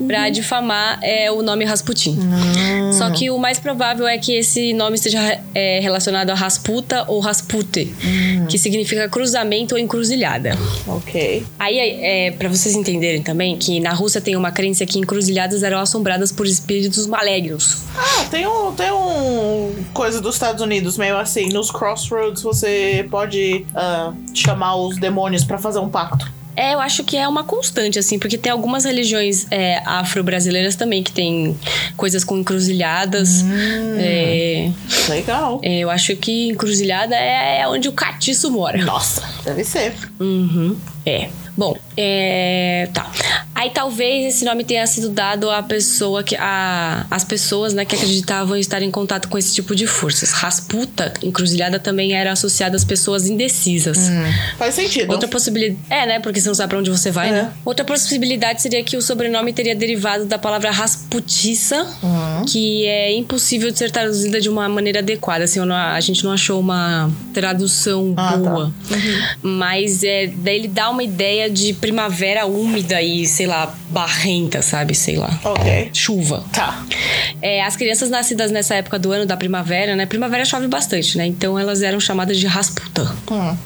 pra 0.07 0.25
Uhum. 0.25 0.31
difamar 0.31 0.97
é, 1.03 1.29
o 1.31 1.43
nome 1.43 1.63
Rasputin. 1.63 2.17
Hum. 2.19 2.91
Só 2.91 3.11
que 3.11 3.29
o 3.29 3.37
mais 3.37 3.59
provável 3.59 4.07
é 4.07 4.17
que 4.17 4.33
esse 4.33 4.73
nome 4.73 4.95
esteja 4.95 5.39
é, 5.53 5.79
relacionado 5.79 6.31
a 6.31 6.33
Rasputa 6.33 7.05
ou 7.07 7.19
Raspute, 7.19 7.93
Hum. 8.03 8.47
que 8.47 8.57
significa 8.57 9.07
cruzamento 9.07 9.75
ou 9.75 9.79
encruzilhada. 9.79 10.57
Ok. 10.87 11.45
Aí, 11.59 11.77
é, 11.77 12.31
para 12.31 12.49
vocês 12.49 12.73
entenderem 12.73 13.21
também, 13.21 13.55
que 13.59 13.79
na 13.79 13.93
Rússia 13.93 14.19
tem 14.19 14.35
uma 14.35 14.51
crença 14.51 14.87
que 14.87 14.97
encruzilhadas 14.97 15.61
eram 15.61 15.77
assombradas 15.77 16.31
por 16.31 16.47
espíritos 16.47 17.05
malignos. 17.05 17.83
Ah, 17.95 18.23
tem 18.31 18.47
um, 18.47 18.71
tem 18.71 18.91
um 18.91 19.71
coisa 19.93 20.19
dos 20.19 20.33
Estados 20.33 20.63
Unidos 20.63 20.97
meio 20.97 21.15
assim. 21.15 21.49
Nos 21.49 21.69
crossroads 21.69 22.41
você 22.41 23.05
pode 23.11 23.18
ah, 23.75 24.13
chamar 24.33 24.75
os 24.75 24.97
demônios 24.97 25.43
pra 25.43 25.57
fazer 25.57 25.79
um 25.79 25.89
pacto. 25.89 26.39
É, 26.59 26.73
eu 26.73 26.79
acho 26.81 27.05
que 27.05 27.15
é 27.15 27.25
uma 27.25 27.41
constante, 27.41 27.97
assim, 27.97 28.19
porque 28.19 28.37
tem 28.37 28.51
algumas 28.51 28.83
religiões 28.83 29.47
é, 29.49 29.81
afro-brasileiras 29.85 30.75
também 30.75 31.01
que 31.01 31.11
tem 31.13 31.57
coisas 31.95 32.25
com 32.25 32.37
encruzilhadas. 32.37 33.45
É, 33.97 34.69
Legal. 35.07 35.61
é, 35.63 35.79
eu 35.79 35.89
acho 35.89 36.13
que 36.17 36.49
encruzilhada 36.49 37.15
é, 37.15 37.61
é 37.61 37.67
onde 37.69 37.87
o 37.87 37.93
catiço 37.93 38.51
mora. 38.51 38.83
Nossa, 38.83 39.23
deve 39.45 39.63
ser. 39.63 39.95
Uhum. 40.19 40.75
É. 41.05 41.29
Bom, 41.57 41.77
é. 42.01 42.89
Tá. 42.93 43.11
Aí 43.53 43.71
talvez 43.71 44.33
esse 44.35 44.45
nome 44.45 44.63
tenha 44.63 44.87
sido 44.87 45.09
dado 45.09 45.49
à 45.51 45.61
pessoa 45.61 46.23
que. 46.23 46.35
A, 46.37 47.05
as 47.11 47.25
pessoas, 47.25 47.73
né, 47.73 47.83
que 47.83 47.93
acreditavam 47.95 48.55
estar 48.55 48.81
em 48.81 48.89
contato 48.89 49.27
com 49.27 49.37
esse 49.37 49.53
tipo 49.53 49.75
de 49.75 49.85
forças. 49.85 50.31
Rasputa, 50.31 51.13
encruzilhada, 51.21 51.77
também 51.77 52.13
era 52.13 52.31
associada 52.31 52.75
às 52.77 52.85
pessoas 52.85 53.27
indecisas. 53.27 53.97
Faz 54.57 54.75
sentido. 54.75 55.11
Outra 55.11 55.27
possibilidade. 55.27 55.77
É, 55.89 56.05
né? 56.05 56.19
Porque 56.21 56.39
você 56.39 56.47
não 56.47 56.55
sabe 56.55 56.69
pra 56.69 56.79
onde 56.79 56.89
você 56.89 57.11
vai, 57.11 57.29
É. 57.29 57.31
né? 57.31 57.51
Outra 57.65 57.83
possibilidade 57.83 58.61
seria 58.61 58.81
que 58.83 58.95
o 58.95 59.01
sobrenome 59.01 59.51
teria 59.51 59.75
derivado 59.75 60.25
da 60.25 60.39
palavra 60.39 60.71
rasputiça, 60.71 61.85
Uhum. 62.01 62.45
que 62.45 62.85
é 62.85 63.13
impossível 63.13 63.71
de 63.71 63.77
ser 63.77 63.91
traduzida 63.91 64.39
de 64.39 64.47
uma 64.47 64.69
maneira 64.69 64.99
adequada. 64.99 65.43
Assim, 65.43 65.59
não- 65.59 65.75
a 65.75 65.99
gente 65.99 66.23
não 66.23 66.31
achou 66.31 66.59
uma 66.61 67.11
tradução 67.33 68.13
Ah, 68.15 68.31
tá. 68.31 68.37
boa. 68.37 68.73
Mas 69.41 70.03
é, 70.03 70.27
daí 70.27 70.55
ele 70.55 70.67
dá 70.67 70.89
uma 70.89 71.03
ideia 71.03 71.49
de 71.49 71.73
primavera 71.89 72.45
úmida 72.45 73.01
e, 73.01 73.25
sei 73.25 73.47
lá, 73.47 73.73
barrenta, 73.89 74.61
sabe? 74.61 74.93
Sei 74.93 75.15
lá. 75.17 75.39
Ok. 75.43 75.89
Chuva. 75.91 76.43
Tá. 76.53 76.85
É, 77.41 77.63
as 77.63 77.75
crianças 77.75 78.11
nascidas 78.11 78.51
nessa 78.51 78.75
época 78.75 78.99
do 78.99 79.11
ano 79.11 79.25
da 79.25 79.35
primavera, 79.35 79.95
né? 79.95 80.05
Primavera 80.05 80.45
chove 80.45 80.67
bastante, 80.67 81.17
né? 81.17 81.25
Então 81.25 81.57
elas 81.57 81.81
eram 81.81 81.99
chamadas 81.99 82.37
de 82.37 82.45
rasputa. 82.45 83.11
Hum. 83.31 83.57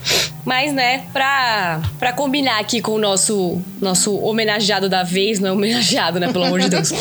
Mas, 0.46 0.74
né, 0.74 1.06
pra, 1.14 1.82
pra 1.98 2.12
combinar 2.12 2.60
aqui 2.60 2.82
com 2.82 2.94
o 2.94 2.98
nosso, 2.98 3.62
nosso 3.82 4.16
homenageado 4.18 4.90
da 4.90 5.04
vez, 5.04 5.40
não 5.40 5.50
é 5.50 5.52
homenageado, 5.52 6.20
né? 6.20 6.32
Pelo 6.32 6.46
amor 6.46 6.60
de 6.60 6.70
Deus. 6.70 6.92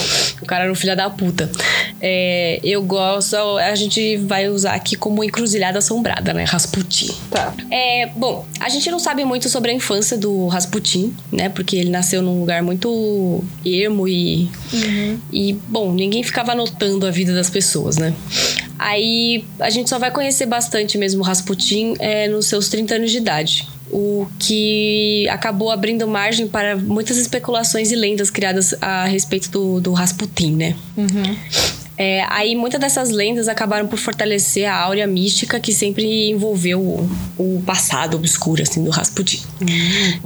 O 0.40 0.46
cara 0.46 0.64
era 0.64 0.72
um 0.72 0.74
filho 0.74 0.96
da 0.96 1.10
puta. 1.10 1.50
É, 2.00 2.60
eu 2.62 2.82
gosto, 2.82 3.36
a 3.36 3.74
gente 3.74 4.16
vai 4.18 4.48
usar 4.48 4.74
aqui 4.74 4.96
como 4.96 5.22
encruzilhada 5.24 5.78
assombrada, 5.78 6.32
né? 6.32 6.44
Rasputin. 6.44 7.10
Tá. 7.30 7.54
É, 7.70 8.06
bom, 8.14 8.46
a 8.60 8.68
gente 8.68 8.90
não 8.90 8.98
sabe 8.98 9.24
muito 9.24 9.48
sobre 9.48 9.70
a 9.70 9.74
infância 9.74 10.16
do 10.16 10.46
Rasputin, 10.46 11.14
né? 11.30 11.48
Porque 11.48 11.76
ele 11.76 11.90
nasceu 11.90 12.22
num 12.22 12.40
lugar 12.40 12.62
muito 12.62 13.42
ermo 13.64 14.06
e. 14.06 14.48
E, 15.32 15.52
bom, 15.68 15.92
ninguém 15.92 16.22
ficava 16.22 16.52
anotando 16.52 17.06
a 17.06 17.10
vida 17.10 17.34
das 17.34 17.50
pessoas, 17.50 17.96
né? 17.96 18.14
Aí 18.84 19.44
a 19.60 19.70
gente 19.70 19.88
só 19.88 19.98
vai 19.98 20.10
conhecer 20.10 20.46
bastante 20.46 20.98
mesmo 20.98 21.22
Rasputin 21.22 21.94
é, 22.00 22.26
nos 22.26 22.46
seus 22.46 22.68
30 22.68 22.96
anos 22.96 23.10
de 23.12 23.18
idade. 23.18 23.68
O 23.92 24.26
que 24.38 25.28
acabou 25.28 25.70
abrindo 25.70 26.06
margem 26.08 26.48
para 26.48 26.76
muitas 26.76 27.16
especulações 27.16 27.92
e 27.92 27.96
lendas 27.96 28.28
criadas 28.28 28.74
a 28.80 29.04
respeito 29.04 29.50
do, 29.50 29.80
do 29.80 29.92
Rasputin, 29.92 30.56
né? 30.56 30.76
É, 31.96 32.24
aí 32.28 32.56
muitas 32.56 32.80
dessas 32.80 33.10
lendas 33.10 33.48
acabaram 33.48 33.86
por 33.86 33.98
fortalecer 33.98 34.68
a 34.68 34.74
áurea 34.74 35.06
mística 35.06 35.60
que 35.60 35.72
sempre 35.72 36.30
envolveu 36.30 36.80
o, 36.80 37.10
o 37.38 37.62
passado 37.64 38.16
obscuro 38.16 38.62
assim 38.62 38.82
do 38.82 38.90
Rasputin. 38.90 39.40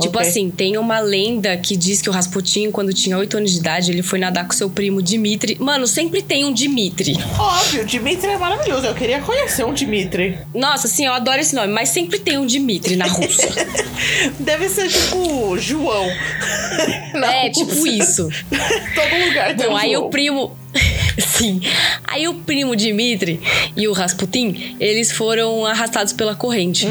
tipo 0.01 0.17
ok. 0.17 0.21
assim, 0.21 0.51
tem 0.51 0.77
uma 0.79 1.01
lenda 1.01 1.57
que 1.57 1.77
diz 1.77 2.01
que 2.01 2.09
o 2.09 2.13
Rasputin, 2.13 2.71
quando 2.71 2.93
tinha 2.93 3.19
8 3.19 3.37
anos 3.37 3.53
de 3.53 3.59
idade, 3.59 3.91
ele 3.91 4.03
foi 4.03 4.19
nadar 4.19 4.47
com 4.47 4.53
seu 4.53 4.71
primo 4.71 5.03
Dimitri. 5.03 5.57
Mano, 5.61 5.87
sempre 5.87 6.23
tem 6.23 6.45
um 6.45 6.53
Dimitri. 6.53 7.17
Óbvio, 7.39 7.85
Dimitri 7.85 8.31
é 8.31 8.39
maravilhoso. 8.39 8.87
Eu 8.87 8.95
queria 8.95 9.21
conhecer 9.21 9.65
um 9.65 9.75
Dimitri. 9.75 10.39
Nossa, 10.55 10.87
assim, 10.87 11.07
eu 11.07 11.13
adoro 11.13 11.41
esse 11.41 11.55
nome, 11.55 11.73
mas 11.73 11.89
sempre 11.89 12.19
tem 12.19 12.39
um 12.39 12.47
Dimitri 12.47 12.97
na 12.97 13.07
Rússia. 13.07 13.51
Deve 14.39 14.69
ser 14.69 14.89
tipo 14.89 15.59
João. 15.59 16.07
É, 17.15 17.51
tipo 17.51 17.87
isso. 17.87 18.29
Todo 18.95 19.29
lugar 19.29 19.57
tem 19.57 19.67
Bom, 19.67 19.73
um 19.73 19.77
aí 19.77 19.93
João. 19.93 20.07
o 20.07 20.11
primo. 20.11 20.57
Sim. 21.19 21.61
Aí 22.05 22.27
o 22.29 22.35
primo 22.35 22.75
Dimitri 22.77 23.41
e 23.77 23.87
o 23.89 23.93
Rasputin, 23.93 24.77
eles 24.81 25.13
foram 25.13 25.65
arrastados 25.67 26.13
pela 26.13 26.35
corrente. 26.35 26.87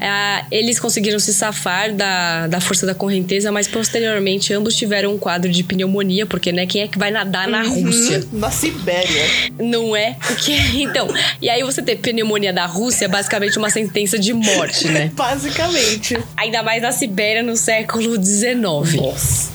Ah, 0.00 0.44
eles 0.50 0.78
conseguiram 0.78 1.18
se 1.18 1.32
safar 1.32 1.92
da, 1.92 2.46
da 2.46 2.60
força 2.60 2.86
da 2.86 2.94
correnteza, 2.94 3.50
mas 3.52 3.66
posteriormente 3.68 4.52
ambos 4.52 4.76
tiveram 4.76 5.14
um 5.14 5.18
quadro 5.18 5.50
de 5.50 5.62
pneumonia, 5.62 6.26
porque, 6.26 6.52
né, 6.52 6.66
quem 6.66 6.82
é 6.82 6.88
que 6.88 6.98
vai 6.98 7.10
nadar 7.10 7.48
na 7.48 7.62
Rússia? 7.62 8.20
Hum, 8.32 8.38
Na 8.38 8.50
Sibéria. 8.50 9.24
Não 9.58 9.94
é? 9.96 10.16
Porque, 10.26 10.52
então, 10.74 11.08
e 11.40 11.48
aí 11.48 11.62
você 11.62 11.82
ter 11.82 11.96
pneumonia 11.96 12.52
da 12.52 12.66
Rússia 12.66 13.04
é 13.06 13.08
basicamente 13.08 13.58
uma 13.58 13.70
sentença 13.70 14.18
de 14.18 14.32
morte, 14.32 14.88
né? 14.88 15.10
Basicamente. 15.16 16.16
Ainda 16.36 16.62
mais 16.62 16.82
na 16.82 16.92
Sibéria 16.92 17.42
no 17.42 17.56
século 17.56 18.14
XIX. 18.22 18.54
Nossa. 18.96 19.52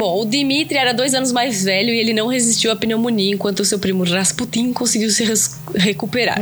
Bom, 0.00 0.22
o 0.22 0.24
Dimitri 0.24 0.78
era 0.78 0.94
dois 0.94 1.12
anos 1.12 1.30
mais 1.30 1.62
velho 1.62 1.92
e 1.92 1.98
ele 1.98 2.14
não 2.14 2.26
resistiu 2.26 2.72
à 2.72 2.76
pneumonia, 2.76 3.34
enquanto 3.34 3.60
o 3.60 3.64
seu 3.66 3.78
primo 3.78 4.02
Rasputin 4.02 4.72
conseguiu 4.72 5.10
se 5.10 5.22
recuperar. 5.74 6.40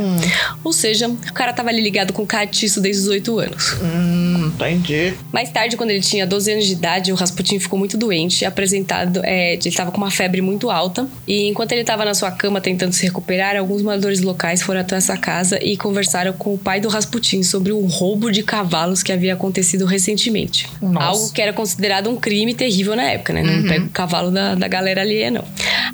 Ou 0.63 0.71
seja, 0.71 1.09
o 1.09 1.33
cara 1.33 1.51
tava 1.51 1.67
ali 1.67 1.81
ligado 1.81 2.13
com 2.13 2.23
o 2.23 2.25
catiço 2.25 2.79
desde 2.79 3.01
os 3.01 3.09
oito 3.09 3.37
anos. 3.37 3.73
Hum, 3.83 4.53
entendi. 4.55 5.13
Mais 5.33 5.51
tarde, 5.51 5.75
quando 5.75 5.91
ele 5.91 5.99
tinha 5.99 6.25
12 6.25 6.53
anos 6.53 6.65
de 6.67 6.71
idade, 6.71 7.11
o 7.11 7.15
Rasputin 7.15 7.59
ficou 7.59 7.77
muito 7.77 7.97
doente, 7.97 8.45
apresentado, 8.45 9.19
é, 9.25 9.55
ele 9.55 9.71
tava 9.71 9.91
com 9.91 9.97
uma 9.97 10.09
febre 10.09 10.41
muito 10.41 10.71
alta. 10.71 11.05
E 11.27 11.49
enquanto 11.49 11.73
ele 11.73 11.83
tava 11.83 12.05
na 12.05 12.13
sua 12.13 12.31
cama 12.31 12.61
tentando 12.61 12.93
se 12.93 13.03
recuperar, 13.03 13.57
alguns 13.57 13.81
moradores 13.81 14.21
locais 14.21 14.61
foram 14.61 14.79
até 14.79 14.95
essa 14.95 15.17
casa 15.17 15.61
e 15.61 15.75
conversaram 15.75 16.31
com 16.31 16.53
o 16.53 16.57
pai 16.57 16.79
do 16.79 16.87
Rasputin 16.87 17.43
sobre 17.43 17.73
um 17.73 17.87
roubo 17.87 18.31
de 18.31 18.41
cavalos 18.41 19.03
que 19.03 19.11
havia 19.11 19.33
acontecido 19.33 19.83
recentemente. 19.83 20.65
Nossa. 20.81 21.05
Algo 21.05 21.33
que 21.33 21.41
era 21.41 21.51
considerado 21.51 22.09
um 22.09 22.15
crime 22.15 22.53
terrível 22.53 22.95
na 22.95 23.03
época, 23.03 23.33
né? 23.33 23.48
Não 23.49 23.67
pega 23.67 23.85
o 23.85 23.89
cavalo 23.89 24.31
da, 24.31 24.55
da 24.55 24.67
galera 24.67 25.01
ali, 25.01 25.29
não. 25.29 25.43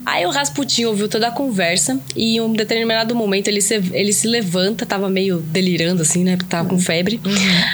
Aí 0.05 0.25
o 0.25 0.29
Rasputin 0.29 0.85
ouviu 0.85 1.07
toda 1.07 1.27
a 1.27 1.31
conversa 1.31 1.99
e 2.15 2.37
em 2.37 2.41
um 2.41 2.53
determinado 2.53 3.15
momento 3.15 3.47
ele 3.47 3.61
se, 3.61 3.75
ele 3.93 4.13
se 4.13 4.27
levanta, 4.27 4.85
tava 4.85 5.09
meio 5.09 5.39
delirando 5.39 6.01
assim, 6.01 6.23
né? 6.23 6.35
Porque 6.37 6.49
tava 6.49 6.69
com 6.69 6.79
febre. 6.79 7.19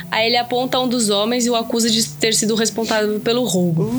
Aí 0.09 0.27
ele 0.27 0.38
aponta 0.38 0.79
um 0.79 0.88
dos 0.88 1.09
homens 1.09 1.45
e 1.45 1.50
o 1.50 1.55
acusa 1.55 1.89
de 1.89 2.07
ter 2.07 2.33
sido 2.33 2.55
responsável 2.55 3.19
pelo 3.19 3.43
roubo. 3.43 3.91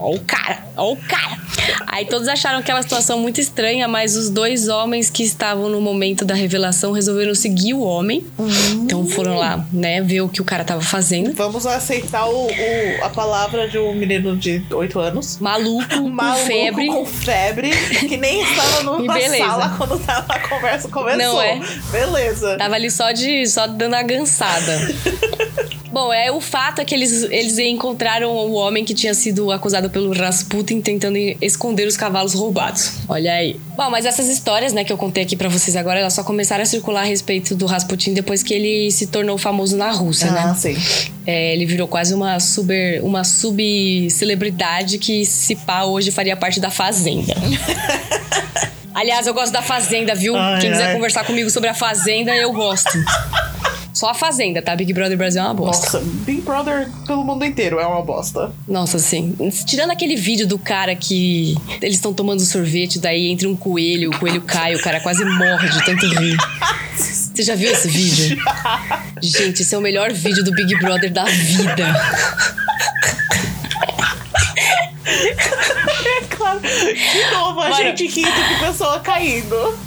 Ó 0.00 0.14
o 0.14 0.20
cara, 0.20 0.64
ó 0.76 0.92
o 0.92 0.96
cara. 0.96 1.38
Aí 1.86 2.04
todos 2.06 2.28
acharam 2.28 2.58
aquela 2.58 2.82
situação 2.82 3.18
muito 3.18 3.40
estranha, 3.40 3.86
mas 3.88 4.16
os 4.16 4.30
dois 4.30 4.68
homens 4.68 5.10
que 5.10 5.22
estavam 5.22 5.68
no 5.68 5.80
momento 5.80 6.24
da 6.24 6.34
revelação 6.34 6.92
resolveram 6.92 7.34
seguir 7.34 7.74
o 7.74 7.82
homem. 7.82 8.24
Então 8.72 9.06
foram 9.06 9.36
lá, 9.36 9.64
né, 9.72 10.00
ver 10.00 10.20
o 10.22 10.28
que 10.28 10.40
o 10.40 10.44
cara 10.44 10.64
tava 10.64 10.80
fazendo. 10.82 11.32
Vamos 11.34 11.66
aceitar 11.66 12.26
o, 12.26 12.46
o- 12.46 13.04
a 13.04 13.08
palavra 13.10 13.68
de 13.68 13.78
um 13.78 13.94
menino 13.94 14.36
de 14.36 14.62
8 14.70 14.98
anos. 14.98 15.38
Maluco, 15.38 15.88
com 15.88 16.08
Maluco 16.08 16.46
febre. 16.46 16.86
com 16.88 17.04
febre, 17.06 17.70
que 18.08 18.16
nem 18.16 18.42
estava 18.42 18.96
beleza. 19.02 19.38
sala 19.38 19.74
quando 19.76 19.98
tava 20.00 20.32
a 20.34 20.48
conversa 20.48 20.88
começou. 20.88 21.18
Não 21.18 21.40
é? 21.42 21.60
Beleza. 21.90 22.56
Tava 22.56 22.74
ali 22.74 22.90
só 22.90 23.12
de 23.12 23.46
só 23.46 23.66
dando 23.66 23.94
a 23.94 24.02
gansada. 24.02 24.78
Bom, 25.92 26.10
é 26.10 26.32
o 26.32 26.40
fato 26.40 26.80
é 26.80 26.86
que 26.86 26.94
eles, 26.94 27.22
eles 27.24 27.58
encontraram 27.58 28.30
o 28.34 28.52
homem 28.54 28.82
que 28.82 28.94
tinha 28.94 29.12
sido 29.12 29.52
acusado 29.52 29.90
pelo 29.90 30.10
Rasputin 30.14 30.80
tentando 30.80 31.18
esconder 31.18 31.61
os 31.88 31.96
cavalos 31.96 32.34
roubados. 32.34 32.92
Olha 33.08 33.32
aí. 33.32 33.58
Bom, 33.76 33.88
mas 33.90 34.04
essas 34.04 34.28
histórias, 34.28 34.72
né, 34.72 34.82
que 34.84 34.92
eu 34.92 34.96
contei 34.98 35.22
aqui 35.22 35.36
pra 35.36 35.48
vocês 35.48 35.76
agora, 35.76 36.00
elas 36.00 36.12
só 36.12 36.22
começaram 36.24 36.62
a 36.62 36.66
circular 36.66 37.02
a 37.02 37.04
respeito 37.04 37.54
do 37.54 37.66
Rasputin 37.66 38.12
depois 38.14 38.42
que 38.42 38.52
ele 38.52 38.90
se 38.90 39.06
tornou 39.06 39.38
famoso 39.38 39.76
na 39.76 39.90
Rússia, 39.90 40.28
Ah, 40.30 40.48
né? 40.48 40.54
sim. 40.58 40.76
É, 41.26 41.52
ele 41.54 41.64
virou 41.66 41.86
quase 41.86 42.12
uma 42.14 42.38
super, 42.40 43.00
uma 43.02 43.22
sub-celebridade 43.24 44.98
que, 44.98 45.24
se 45.24 45.54
pá, 45.56 45.84
hoje 45.84 46.10
faria 46.10 46.36
parte 46.36 46.58
da 46.60 46.70
Fazenda. 46.70 47.34
Aliás, 48.94 49.26
eu 49.26 49.32
gosto 49.32 49.52
da 49.52 49.62
Fazenda, 49.62 50.14
viu? 50.14 50.36
Ai, 50.36 50.60
Quem 50.60 50.70
quiser 50.70 50.88
ai. 50.88 50.94
conversar 50.94 51.24
comigo 51.24 51.48
sobre 51.48 51.68
a 51.70 51.74
Fazenda, 51.74 52.34
eu 52.36 52.52
gosto. 52.52 52.90
Só 53.92 54.08
a 54.10 54.14
Fazenda, 54.14 54.62
tá? 54.62 54.74
Big 54.74 54.92
Brother 54.92 55.16
Brasil 55.18 55.42
é 55.42 55.44
uma 55.44 55.54
bosta. 55.54 55.98
Nossa, 55.98 56.10
Big 56.24 56.40
Brother 56.40 56.88
pelo 57.06 57.22
mundo 57.24 57.44
inteiro 57.44 57.78
é 57.78 57.86
uma 57.86 58.00
bosta. 58.02 58.50
Nossa, 58.66 58.96
assim. 58.96 59.34
Tirando 59.66 59.90
aquele 59.90 60.16
vídeo 60.16 60.46
do 60.46 60.58
cara 60.58 60.96
que 60.96 61.54
eles 61.80 61.96
estão 61.96 62.12
tomando 62.14 62.40
sorvete, 62.40 62.98
daí 62.98 63.28
entra 63.28 63.48
um 63.48 63.54
coelho, 63.56 64.10
o 64.10 64.18
coelho 64.18 64.40
cai, 64.40 64.74
o 64.74 64.80
cara 64.82 64.98
quase 65.00 65.24
morre 65.24 65.68
de 65.68 65.84
tanto 65.84 66.06
rir. 66.06 66.36
Você 66.96 67.42
já 67.42 67.54
viu 67.54 67.70
esse 67.72 67.88
vídeo? 67.88 68.38
Gente, 69.22 69.62
esse 69.62 69.74
é 69.74 69.78
o 69.78 69.80
melhor 69.80 70.12
vídeo 70.12 70.42
do 70.44 70.52
Big 70.52 70.74
Brother 70.78 71.12
da 71.12 71.24
vida. 71.24 71.84
É 75.04 76.24
claro. 76.28 76.60
De 76.60 77.30
novo, 77.34 77.60
a 77.60 77.68
Mano. 77.70 77.76
gente 77.76 78.06
rindo 78.06 78.30
de 78.30 78.60
pessoa 78.66 79.00
caindo. 79.00 79.78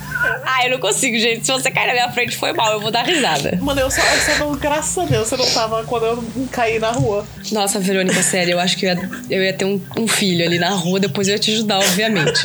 Ah, 0.46 0.65
eu 0.65 0.72
não 0.72 0.79
consigo, 0.79 1.17
gente. 1.17 1.46
Se 1.46 1.51
você 1.51 1.72
cair 1.72 1.88
na 1.88 1.94
minha 1.94 2.12
frente, 2.12 2.36
foi 2.36 2.53
mal. 2.53 2.74
Eu 2.74 2.79
vou 2.79 2.91
dar 2.91 3.03
risada. 3.03 3.58
Mano, 3.62 3.82
eu 3.82 3.91
só, 3.91 4.01
eu 4.01 4.22
só 4.22 4.46
não, 4.46 4.55
graças 4.55 4.98
a 4.98 5.05
Deus, 5.05 5.27
você 5.27 5.38
não 5.38 5.50
tava 5.51 5.84
quando 5.84 6.05
eu 6.05 6.24
caí 6.51 6.79
na 6.79 6.91
rua. 6.91 7.25
Nossa, 7.51 7.79
Verônica, 7.79 8.22
sério, 8.24 8.53
eu 8.53 8.60
acho 8.60 8.77
que 8.77 8.86
eu 8.86 8.94
ia, 8.94 9.10
eu 9.29 9.44
ia 9.44 9.53
ter 9.53 9.65
um, 9.65 9.82
um 9.98 10.08
filho 10.08 10.46
ali 10.46 10.58
na 10.58 10.70
rua, 10.70 11.00
depois 11.00 11.27
eu 11.27 11.34
ia 11.34 11.39
te 11.39 11.51
ajudar, 11.51 11.79
obviamente. 11.79 12.41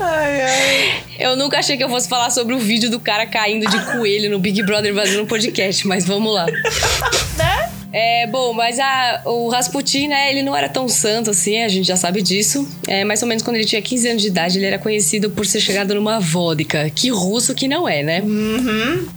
Ai, 0.00 0.42
ai. 0.42 1.04
Eu 1.18 1.36
nunca 1.36 1.58
achei 1.58 1.76
que 1.76 1.84
eu 1.84 1.88
fosse 1.88 2.08
falar 2.08 2.30
sobre 2.30 2.54
o 2.54 2.58
vídeo 2.58 2.90
do 2.90 2.98
cara 2.98 3.26
caindo 3.26 3.68
de 3.68 3.78
coelho 3.92 4.30
no 4.30 4.38
Big 4.38 4.62
Brother 4.62 4.92
Brasil 4.92 5.20
no 5.20 5.26
podcast, 5.26 5.86
mas 5.86 6.04
vamos 6.04 6.34
lá. 6.34 6.46
Né? 6.46 7.69
É, 7.92 8.26
bom, 8.26 8.52
mas 8.52 8.78
a, 8.78 9.22
o 9.24 9.48
Rasputin, 9.48 10.08
né, 10.08 10.30
ele 10.30 10.42
não 10.42 10.56
era 10.56 10.68
tão 10.68 10.88
santo 10.88 11.30
assim, 11.30 11.62
a 11.62 11.68
gente 11.68 11.86
já 11.86 11.96
sabe 11.96 12.22
disso. 12.22 12.68
É, 12.86 13.04
mais 13.04 13.22
ou 13.22 13.28
menos 13.28 13.42
quando 13.42 13.56
ele 13.56 13.64
tinha 13.64 13.82
15 13.82 14.08
anos 14.08 14.22
de 14.22 14.28
idade, 14.28 14.58
ele 14.58 14.66
era 14.66 14.78
conhecido 14.78 15.30
por 15.30 15.44
ser 15.46 15.60
chegado 15.60 15.94
numa 15.94 16.20
vodka. 16.20 16.88
Que 16.90 17.10
russo 17.10 17.54
que 17.54 17.66
não 17.66 17.88
é, 17.88 18.02
né? 18.02 18.22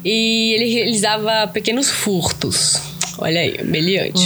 E 0.03 0.53
ele 0.53 0.73
realizava 0.73 1.47
pequenos 1.47 1.89
furtos. 1.89 2.92
Olha 3.17 3.39
aí, 3.41 3.63
meliante. 3.63 4.21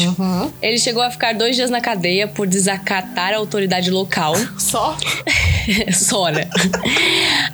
Ele 0.61 0.77
chegou 0.79 1.01
a 1.03 1.11
ficar 1.11 1.33
dois 1.33 1.55
dias 1.55 1.69
na 1.69 1.81
cadeia 1.81 2.27
por 2.27 2.47
desacatar 2.47 3.33
a 3.33 3.37
autoridade 3.37 3.91
local. 3.91 4.33
Só? 4.57 4.95
Só, 5.93 6.29
né? 6.29 6.49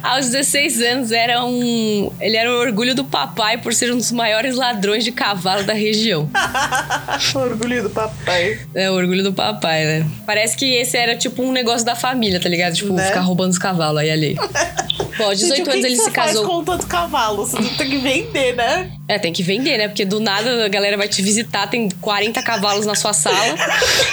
Aos 0.04 0.30
16 0.30 0.82
anos, 0.82 1.12
era 1.12 1.44
um... 1.44 2.12
ele 2.22 2.38
era 2.38 2.52
o 2.52 2.60
orgulho 2.60 2.94
do 2.94 3.04
papai 3.04 3.58
por 3.58 3.74
ser 3.74 3.92
um 3.92 3.98
dos 3.98 4.12
maiores 4.12 4.56
ladrões 4.56 5.04
de 5.04 5.12
cavalo 5.12 5.64
da 5.64 5.74
região. 5.74 6.30
Orgulho 7.34 7.84
do 7.84 7.90
papai. 7.90 8.60
É 8.76 8.90
o 8.92 8.94
orgulho 8.94 9.24
do 9.24 9.34
papai, 9.34 9.84
né? 9.86 10.08
Parece 10.26 10.56
que 10.56 10.66
esse 10.76 10.96
era 10.96 11.16
tipo 11.16 11.42
um 11.42 11.52
negócio 11.52 11.86
da 11.86 11.96
família, 11.96 12.40
tá 12.40 12.48
ligado? 12.50 12.74
Tipo, 12.76 12.94
Né? 12.94 13.08
ficar 13.08 13.22
roubando 13.22 13.52
os 13.52 13.58
cavalos 13.58 14.00
aí 14.02 14.12
ali. 14.12 14.36
Bom, 15.18 15.26
aos 15.26 15.38
18 15.40 15.58
Gente, 15.58 15.64
que 15.66 15.70
anos 15.72 15.82
que 15.82 15.88
ele 15.88 15.96
você 15.96 16.04
se 16.06 16.12
faz 16.12 16.32
casou. 16.32 16.46
com 16.48 16.64
tanto 16.64 16.88
cavalo? 16.88 17.46
Você 17.46 17.58
tem 17.58 17.90
que 17.90 17.98
vender, 17.98 18.56
né? 18.56 18.92
É, 19.08 19.20
tem 19.20 19.34
que 19.34 19.44
vender, 19.44 19.78
né? 19.78 19.88
Porque 19.88 20.06
do 20.06 20.20
nada 20.20 20.66
a 20.66 20.70
galera 20.70 20.96
vai 20.98 21.08
te 21.10 21.22
visitar, 21.22 21.68
tem 21.68 21.90
40 22.02 22.42
cavalos 22.42 22.86
na 22.86 22.96
sua 22.96 23.14
sala 23.14 23.56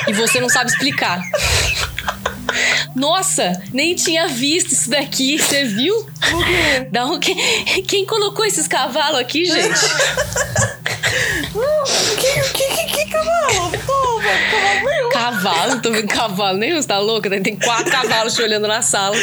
e 0.08 0.12
você 0.12 0.40
não 0.40 0.48
sabe 0.48 0.70
explicar. 0.70 1.22
Nossa, 2.96 3.62
nem 3.72 3.94
tinha 3.94 4.26
visto 4.26 4.72
isso 4.72 4.90
daqui, 4.90 5.38
você 5.38 5.64
viu? 5.64 5.94
Da 6.90 7.04
onde- 7.06 7.34
Quem 7.86 8.04
colocou 8.04 8.44
esses 8.44 8.66
cavalos 8.66 9.20
aqui, 9.20 9.44
gente? 9.44 9.80
Que, 12.20 12.40
que, 12.52 12.68
que, 12.74 12.84
que 13.04 13.10
cavalo? 13.10 13.72
Cavalo? 15.12 15.80
Tô 15.80 15.90
vendo 15.90 16.08
cavalo 16.08 16.58
nenhum, 16.58 16.80
você 16.80 16.88
tá 16.88 16.98
louca? 16.98 17.28
Tem 17.40 17.56
quatro 17.56 17.90
cavalos 17.90 18.34
te 18.34 18.42
olhando 18.42 18.66
na 18.68 18.82
sala. 18.82 19.16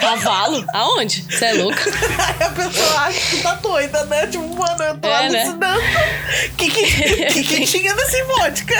Cavalo? 0.00 0.64
Aonde? 0.74 1.22
Você 1.28 1.44
é 1.46 1.52
louca? 1.54 1.82
Aí 1.84 2.46
a 2.46 2.50
pessoa 2.50 3.00
acha 3.00 3.20
que 3.36 3.42
tá 3.42 3.54
doida, 3.54 4.04
né? 4.06 4.26
Tipo, 4.26 4.48
mano, 4.54 4.82
eu 4.82 4.98
tô 4.98 5.08
É, 5.08 5.28
né? 5.28 5.42
alucinando. 5.42 5.80
O 5.80 6.56
que, 6.56 6.70
que, 6.70 6.84
que, 7.32 7.44
que 7.44 7.64
tinha 7.66 7.94
nesse 7.94 8.22
vodka? 8.24 8.74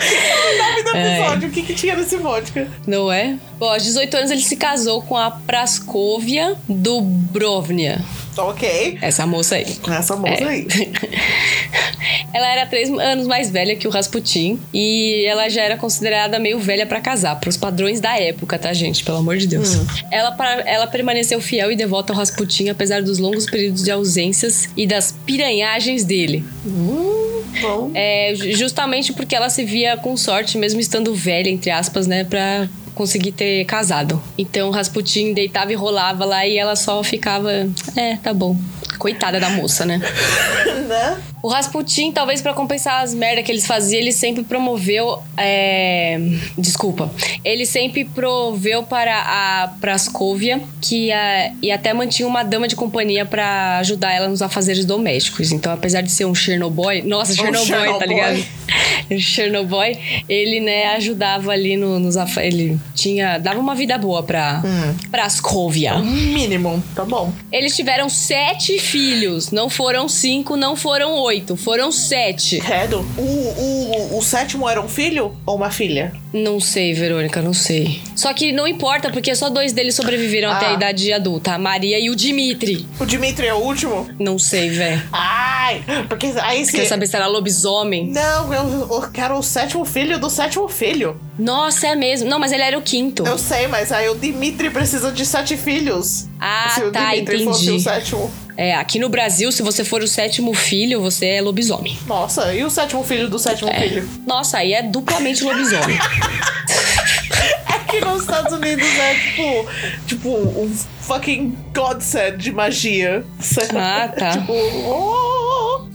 O 0.00 0.58
nome 0.58 0.82
do 0.82 0.96
É. 0.96 1.18
episódio, 1.20 1.48
o 1.48 1.52
que, 1.52 1.62
que 1.62 1.74
tinha 1.74 1.94
nesse 1.96 2.16
vodka? 2.16 2.68
Não 2.86 3.10
é? 3.12 3.36
Bom, 3.58 3.68
aos 3.72 3.82
18 3.82 4.16
anos 4.16 4.30
ele 4.30 4.40
se 4.42 4.56
casou 4.56 5.02
com 5.02 5.16
a 5.16 5.30
Praskovia 5.30 6.56
Dubrovnia. 6.68 8.00
Ok. 8.36 8.98
Essa 9.02 9.26
moça 9.26 9.56
aí. 9.56 9.66
Essa 9.90 10.16
moça 10.16 10.44
É. 10.44 10.48
aí. 10.48 10.66
Ela 12.32 12.46
era 12.52 12.66
três 12.66 12.88
anos 12.90 13.26
mais 13.26 13.50
velha 13.50 13.74
que 13.74 13.88
o 13.88 13.90
Rasputin 13.90 14.58
e 14.72 15.24
ela 15.26 15.48
já 15.48 15.62
era 15.62 15.76
considerada 15.76 16.38
meio 16.38 16.60
velha 16.60 16.86
pra 16.86 17.00
casar, 17.00 17.38
pros 17.40 17.56
padrões 17.56 18.00
da 18.00 18.16
época, 18.18 18.56
tá, 18.56 18.72
gente? 18.72 19.02
Pelo 19.02 19.18
amor 19.18 19.36
de 19.36 19.48
Deus. 19.48 19.70
Ela, 20.12 20.30
pa- 20.32 20.62
ela 20.64 20.86
permaneceu 20.86 21.40
fiel 21.40 21.72
e 21.72 21.76
devota 21.76 22.12
ao 22.12 22.18
Rasputin, 22.18 22.68
apesar 22.68 23.02
dos 23.02 23.18
longos 23.18 23.46
períodos 23.46 23.82
de 23.82 23.90
ausências 23.90 24.68
e 24.76 24.86
das 24.86 25.12
piranhagens 25.26 26.04
dele. 26.04 26.44
Hum, 26.64 27.39
bom. 27.60 27.90
É, 27.94 28.32
ju- 28.34 28.52
justamente 28.52 29.12
porque 29.12 29.34
ela 29.34 29.48
se 29.50 29.64
via 29.64 29.96
com 29.96 30.16
sorte, 30.16 30.56
mesmo 30.58 30.80
estando 30.80 31.14
velha, 31.14 31.48
entre 31.48 31.70
aspas, 31.70 32.06
né, 32.06 32.24
pra 32.24 32.68
conseguir 32.94 33.32
ter 33.32 33.64
casado. 33.64 34.22
Então 34.36 34.70
Rasputin 34.70 35.32
deitava 35.32 35.72
e 35.72 35.74
rolava 35.74 36.24
lá 36.24 36.46
e 36.46 36.58
ela 36.58 36.76
só 36.76 37.02
ficava, 37.02 37.50
é, 37.96 38.16
tá 38.16 38.32
bom. 38.34 38.56
Coitada 38.98 39.40
da 39.40 39.48
moça, 39.48 39.86
né? 39.86 39.98
né? 40.86 41.16
O 41.42 41.48
Rasputin, 41.48 42.12
talvez 42.12 42.42
pra 42.42 42.52
compensar 42.52 43.02
as 43.02 43.14
merdas 43.14 43.44
que 43.44 43.50
eles 43.50 43.66
faziam, 43.66 44.00
ele 44.00 44.12
sempre 44.12 44.42
promoveu. 44.44 45.22
é, 45.36 46.18
Desculpa. 46.58 47.10
Ele 47.44 47.64
sempre 47.64 48.04
proveu 48.04 48.82
para 48.82 49.16
a 49.18 49.68
Praskovia 49.80 50.60
que 50.82 51.10
a... 51.12 51.52
e 51.62 51.70
até 51.70 51.92
mantinha 51.94 52.28
uma 52.28 52.42
dama 52.42 52.68
de 52.68 52.76
companhia 52.76 53.24
pra 53.24 53.78
ajudar 53.78 54.12
ela 54.12 54.28
nos 54.28 54.42
afazeres 54.42 54.84
domésticos. 54.84 55.50
Então, 55.52 55.72
apesar 55.72 56.02
de 56.02 56.10
ser 56.10 56.26
um 56.26 56.34
Chernobyl. 56.34 57.04
Nossa, 57.06 57.34
Chernobyl, 57.34 57.58
tá 57.66 57.66
Chernobyl. 58.06 58.08
ligado? 58.08 58.44
Chernobyl, 59.20 59.98
ele, 60.28 60.60
né, 60.60 60.88
ajudava 60.96 61.52
ali 61.52 61.76
no- 61.76 61.98
nos 61.98 62.16
afa... 62.16 62.44
Ele 62.44 62.78
tinha. 62.94 63.38
dava 63.38 63.58
uma 63.58 63.74
vida 63.74 63.96
boa 63.98 64.22
pra 64.22 64.62
Praskovia. 65.10 65.98
Mínimo, 65.98 66.82
tá 66.94 67.04
bom. 67.04 67.32
Eles 67.50 67.74
tiveram 67.74 68.08
sete 68.08 68.78
filhos. 68.78 69.50
Não 69.50 69.68
foram 69.70 70.08
cinco, 70.08 70.56
não 70.56 70.76
foram 70.76 71.14
oito. 71.14 71.29
Foram 71.56 71.90
sete. 71.92 72.58
Credo. 72.58 73.04
O, 73.16 73.22
o, 73.22 74.18
o 74.18 74.22
sétimo 74.22 74.68
era 74.68 74.80
um 74.80 74.88
filho 74.88 75.34
ou 75.46 75.56
uma 75.56 75.70
filha? 75.70 76.12
Não 76.32 76.60
sei, 76.60 76.94
Verônica, 76.94 77.42
não 77.42 77.52
sei. 77.52 78.00
Só 78.14 78.32
que 78.32 78.52
não 78.52 78.66
importa, 78.66 79.10
porque 79.10 79.34
só 79.34 79.48
dois 79.50 79.72
deles 79.72 79.94
sobreviveram 79.96 80.50
até 80.50 80.66
Ah. 80.66 80.70
a 80.70 80.74
idade 80.74 81.12
adulta. 81.12 81.52
A 81.54 81.58
Maria 81.58 81.98
e 81.98 82.08
o 82.10 82.14
Dimitri. 82.16 82.86
O 83.00 83.04
Dimitri 83.04 83.46
é 83.46 83.54
o 83.54 83.58
último? 83.58 84.08
Não 84.18 84.38
sei, 84.38 84.70
velho. 84.70 85.02
Ai, 85.12 85.82
porque 86.08 86.26
aí 86.40 86.64
se. 86.64 86.72
Quer 86.72 86.86
saber 86.86 87.06
se 87.06 87.16
era 87.16 87.26
lobisomem? 87.26 88.06
Não, 88.10 88.52
eu, 88.54 88.88
eu 88.90 89.10
quero 89.12 89.36
o 89.38 89.42
sétimo 89.42 89.84
filho 89.84 90.18
do 90.18 90.30
sétimo 90.30 90.68
filho. 90.68 91.20
Nossa, 91.38 91.88
é 91.88 91.94
mesmo. 91.96 92.28
Não, 92.28 92.38
mas 92.38 92.52
ele 92.52 92.62
era 92.62 92.78
o 92.78 92.82
quinto. 92.82 93.26
Eu 93.26 93.38
sei, 93.38 93.66
mas 93.66 93.90
aí 93.90 94.08
o 94.08 94.14
Dimitri 94.14 94.70
precisa 94.70 95.10
de 95.10 95.26
sete 95.26 95.56
filhos. 95.56 96.28
Ah, 96.38 96.72
se 96.74 96.82
o 96.84 96.92
tá, 96.92 97.10
Dimitri 97.12 97.44
fosse 97.44 97.64
entendi. 97.64 97.78
o 97.78 97.80
sétimo. 97.80 98.30
É, 98.60 98.74
aqui 98.74 98.98
no 98.98 99.08
Brasil, 99.08 99.50
se 99.50 99.62
você 99.62 99.82
for 99.82 100.02
o 100.02 100.06
sétimo 100.06 100.52
filho, 100.52 101.00
você 101.00 101.28
é 101.28 101.40
lobisomem. 101.40 101.98
Nossa, 102.06 102.52
e 102.52 102.62
o 102.62 102.68
sétimo 102.68 103.02
filho 103.02 103.26
do 103.26 103.38
sétimo 103.38 103.72
filho? 103.72 104.06
Nossa, 104.26 104.58
aí 104.58 104.74
é 104.74 104.82
duplamente 104.82 105.42
lobisomem. 105.42 105.98
Aqui 107.64 108.04
nos 108.04 108.20
Estados 108.20 108.52
Unidos 108.52 108.86
é 108.86 109.14
tipo. 109.14 109.66
Tipo, 110.06 110.28
um 110.28 110.70
fucking 111.00 111.56
godsend 111.74 112.36
de 112.36 112.52
magia. 112.52 113.24
Certo? 113.40 113.78
Ah, 113.78 114.08
tá. 114.08 114.32
tipo. 114.36 114.52
oh! 114.52 115.88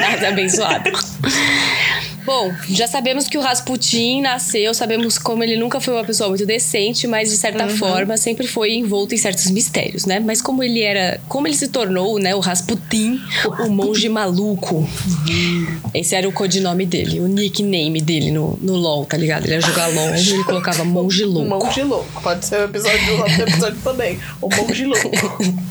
Nada 0.00 0.28
abençoado. 0.30 0.92
Bom, 2.30 2.54
já 2.68 2.86
sabemos 2.86 3.26
que 3.26 3.36
o 3.36 3.40
Rasputin 3.40 4.20
nasceu, 4.20 4.72
sabemos 4.72 5.18
como 5.18 5.42
ele 5.42 5.56
nunca 5.56 5.80
foi 5.80 5.94
uma 5.94 6.04
pessoa 6.04 6.28
muito 6.28 6.46
decente, 6.46 7.08
mas 7.08 7.28
de 7.28 7.36
certa 7.36 7.68
forma 7.70 8.16
sempre 8.16 8.46
foi 8.46 8.74
envolto 8.74 9.12
em 9.12 9.18
certos 9.18 9.50
mistérios, 9.50 10.06
né? 10.06 10.20
Mas 10.20 10.40
como 10.40 10.62
ele 10.62 10.80
era, 10.80 11.20
como 11.28 11.48
ele 11.48 11.56
se 11.56 11.66
tornou, 11.66 12.20
né, 12.20 12.32
o 12.32 12.38
Rasputin, 12.38 13.20
o 13.66 13.68
monge 13.68 14.08
maluco. 14.08 14.88
Esse 15.92 16.14
era 16.14 16.28
o 16.28 16.32
codinome 16.32 16.86
dele, 16.86 17.18
o 17.18 17.26
nickname 17.26 18.00
dele 18.00 18.30
no, 18.30 18.56
no 18.62 18.76
LoL, 18.76 19.04
tá 19.06 19.16
ligado? 19.16 19.46
Ele 19.46 19.54
ia 19.54 19.60
jogar 19.60 19.88
LoL, 19.88 20.14
ele 20.14 20.44
colocava 20.44 20.84
monge 20.84 21.24
louco. 21.24 21.48
Monge 21.48 21.82
louco. 21.82 22.22
Pode 22.22 22.46
ser 22.46 22.60
o 22.60 22.64
episódio 22.66 23.16
do 23.16 23.42
episódio 23.42 23.78
também. 23.82 24.20
O 24.40 24.48
monge 24.48 24.84
louco. 24.84 25.10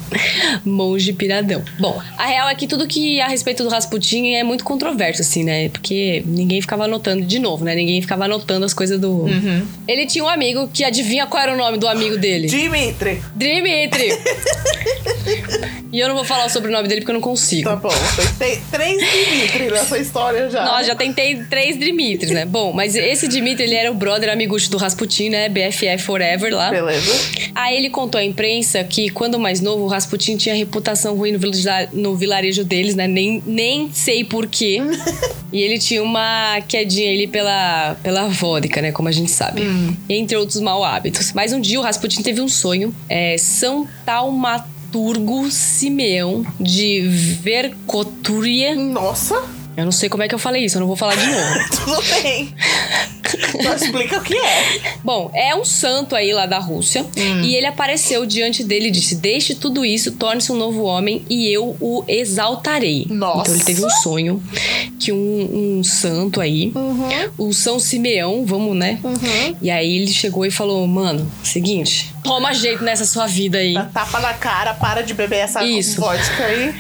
Monge 0.66 1.14
piradão. 1.14 1.64
Bom, 1.80 2.02
a 2.18 2.26
real 2.26 2.50
é 2.50 2.56
que 2.56 2.68
tudo 2.68 2.88
que 2.88 3.22
a 3.22 3.28
respeito 3.28 3.64
do 3.64 3.70
Rasputin 3.70 4.34
é 4.34 4.44
muito 4.44 4.64
controverso, 4.64 5.22
assim, 5.22 5.44
né? 5.44 5.70
Porque 5.70 6.24
ninguém 6.26 6.49
ficava 6.62 6.86
anotando, 6.86 7.24
de 7.26 7.40
novo, 7.40 7.64
né? 7.64 7.76
Ninguém 7.76 8.02
ficava 8.02 8.26
anotando 8.26 8.66
as 8.66 8.74
coisas 8.74 9.00
do. 9.00 9.26
Ele 9.88 10.06
tinha 10.06 10.24
um 10.24 10.30
amigo 10.30 10.70
que 10.74 10.84
adivinha 10.84 11.26
qual 11.26 11.44
era 11.44 11.54
o 11.54 11.58
nome 11.58 11.78
do 11.78 11.88
amigo 11.88 12.18
dele? 12.18 12.48
Dimitri. 12.48 13.22
Dimitri! 13.36 14.10
e 15.92 16.00
eu 16.00 16.08
não 16.08 16.16
vou 16.16 16.24
falar 16.24 16.46
o 16.46 16.50
sobrenome 16.50 16.88
dele 16.88 17.02
porque 17.02 17.12
eu 17.12 17.16
não 17.16 17.22
consigo. 17.22 17.70
Tá 17.70 17.76
bom. 17.76 17.90
Tem 18.38 18.60
três 18.72 18.98
Dimitri 18.98 19.72
nessa 19.72 19.98
história 19.98 20.50
já. 20.50 20.66
Nossa, 20.66 20.84
já 20.86 20.96
tentei 20.96 21.44
três 21.44 21.78
Dimitris, 21.78 22.32
né? 22.32 22.46
Bom, 22.46 22.72
mas 22.74 22.96
esse 22.96 23.28
Dimitri, 23.28 23.64
ele 23.66 23.76
era 23.76 23.92
o 23.92 23.94
brother 23.94 24.32
amigucho 24.32 24.70
do 24.70 24.78
Rasputin, 24.78 25.30
né? 25.30 25.50
BFF 25.50 26.00
Forever 26.00 26.54
lá. 26.54 26.70
Beleza. 26.70 27.12
Aí 27.56 27.78
ele 27.78 27.90
contou 27.90 28.20
à 28.20 28.24
imprensa 28.24 28.84
que, 28.84 29.10
quando 29.10 29.40
mais 29.40 29.62
novo, 29.62 29.84
o 29.84 29.88
Rasputin 29.88 30.38
tinha 30.38 30.56
reputação 30.56 31.16
ruim 31.16 31.32
no, 31.32 31.40
no 31.94 32.16
vilarejo 32.16 32.64
deles, 32.64 32.96
né? 32.96 33.08
Nem, 33.08 33.44
nem 33.46 33.90
sei 33.92 34.24
porquê. 34.24 34.82
e 35.52 35.62
ele 35.62 35.80
tinha 35.80 36.02
uma 36.02 36.29
quedinha 36.68 37.12
ali 37.12 37.28
pela, 37.28 37.96
pela 38.02 38.28
vodka, 38.28 38.82
né? 38.82 38.92
Como 38.92 39.08
a 39.08 39.12
gente 39.12 39.32
sabe. 39.32 39.62
Entre 40.08 40.36
outros 40.38 40.60
mau 40.62 40.84
hábitos. 40.84 41.34
Mas 41.34 41.54
um 41.54 41.60
dia 41.62 41.80
o 41.80 41.84
Rasputin 41.84 42.22
teve 42.22 42.42
um 42.42 42.48
sonho. 42.50 42.94
É, 43.08 43.38
São 43.38 43.88
Talma, 44.06 44.66
Dramaturgo 44.90 45.52
Simeão 45.52 46.44
de 46.60 47.02
Verkhoturye. 47.42 48.74
Nossa, 48.74 49.36
Eu 49.80 49.86
não 49.86 49.92
sei 49.92 50.10
como 50.10 50.24
é 50.24 50.28
que 50.28 50.36
eu 50.36 50.40
falei 50.40 50.66
isso, 50.66 50.78
eu 50.78 50.82
não 50.82 50.88
vou 50.88 50.96
falar 50.96 51.16
de 51.16 51.26
novo. 51.26 51.70
tudo 51.86 52.22
bem. 52.22 52.54
Só 53.64 53.74
explica 53.74 54.18
o 54.18 54.24
que 54.24 54.36
é. 54.36 54.94
Bom, 55.04 55.32
é 55.34 55.56
um 55.56 55.64
santo 55.64 56.16
aí 56.16 56.34
lá 56.34 56.46
da 56.46 56.60
Rússia. 56.60 57.06
E 57.16 57.56
ele 57.56 57.66
apareceu 57.66 58.26
diante 58.26 58.64
dele 58.64 58.88
e 58.88 58.92
disse: 58.92 59.16
Deixe 59.16 59.56
tudo 59.56 59.86
isso, 59.86 60.14
torne-se 60.14 60.52
um 60.52 60.56
novo 60.56 60.84
homem 60.84 61.24
e 61.30 61.48
eu 61.48 61.76
o 61.80 62.04
exaltarei. 62.08 63.06
Nossa. 63.10 63.42
Então 63.42 63.56
ele 63.56 63.64
teve 63.64 63.86
um 63.86 63.90
sonho 63.90 64.44
que 65.00 65.12
um, 65.12 65.78
um 65.80 65.84
santo 65.84 66.42
aí, 66.42 66.74
o 67.38 67.54
São 67.54 67.80
Simeão, 67.80 68.46
vamos, 68.46 68.76
né? 68.76 69.00
E 69.62 69.70
aí 69.70 69.98
ele 69.98 70.12
chegou 70.12 70.46
e 70.46 70.52
falou: 70.52 70.86
Mano, 70.88 71.30
seguinte, 71.44 72.14
toma 72.24 72.54
jeito 72.54 72.84
nessa 72.84 73.06
sua 73.06 73.28
vida 73.28 73.60
aí. 73.60 73.74
Dá 73.74 73.86
Tapa 73.86 74.20
na 74.20 74.34
cara, 74.34 74.74
para 74.74 75.02
de 75.02 75.14
beber 75.14 75.40
essa 75.40 75.64
Isso. 75.64 76.00
vodka 76.00 76.44
aí. 76.46 76.74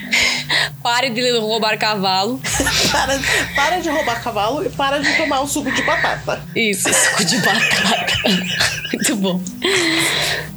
Pare 0.81 1.09
de 1.09 1.29
roubar 1.37 1.77
cavalo. 1.77 2.39
Para, 2.91 3.19
para 3.55 3.79
de 3.79 3.89
roubar 3.89 4.23
cavalo 4.23 4.65
e 4.65 4.69
para 4.69 4.97
de 4.99 5.15
tomar 5.15 5.41
o 5.41 5.47
suco 5.47 5.71
de 5.71 5.81
batata. 5.83 6.41
Isso, 6.55 6.89
suco 6.91 7.23
de 7.23 7.37
batata. 7.37 8.13
Muito 8.91 9.15
bom. 9.17 9.39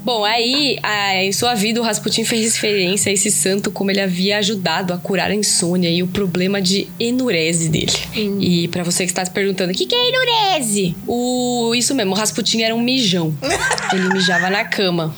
Bom, 0.02 0.24
aí, 0.24 0.78
em 1.16 1.30
sua 1.32 1.54
vida, 1.54 1.78
o 1.80 1.84
Rasputin 1.84 2.24
fez 2.24 2.54
referência 2.54 3.10
a 3.10 3.12
esse 3.12 3.30
santo 3.30 3.70
como 3.70 3.90
ele 3.90 4.00
havia 4.00 4.38
ajudado 4.38 4.92
a 4.94 4.98
curar 4.98 5.30
a 5.30 5.34
insônia 5.34 5.90
e 5.90 6.02
o 6.02 6.06
problema 6.08 6.60
de 6.62 6.88
enurese 6.98 7.68
dele. 7.68 7.92
E 8.40 8.66
pra 8.68 8.82
você 8.82 9.04
que 9.04 9.10
está 9.12 9.24
se 9.24 9.30
perguntando, 9.30 9.72
o 9.72 9.76
que, 9.76 9.84
que 9.86 9.94
é 9.94 10.08
enurese? 10.08 10.96
O, 11.06 11.74
isso 11.74 11.94
mesmo, 11.94 12.12
o 12.12 12.16
Rasputin 12.16 12.62
era 12.62 12.74
um 12.74 12.80
mijão. 12.80 13.34
Ele 13.92 14.08
mijava 14.08 14.48
na 14.48 14.64
cama 14.64 15.14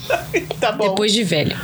Tá 0.61 0.73
bom. 0.73 0.89
depois 0.89 1.13
de 1.13 1.23
velho. 1.23 1.57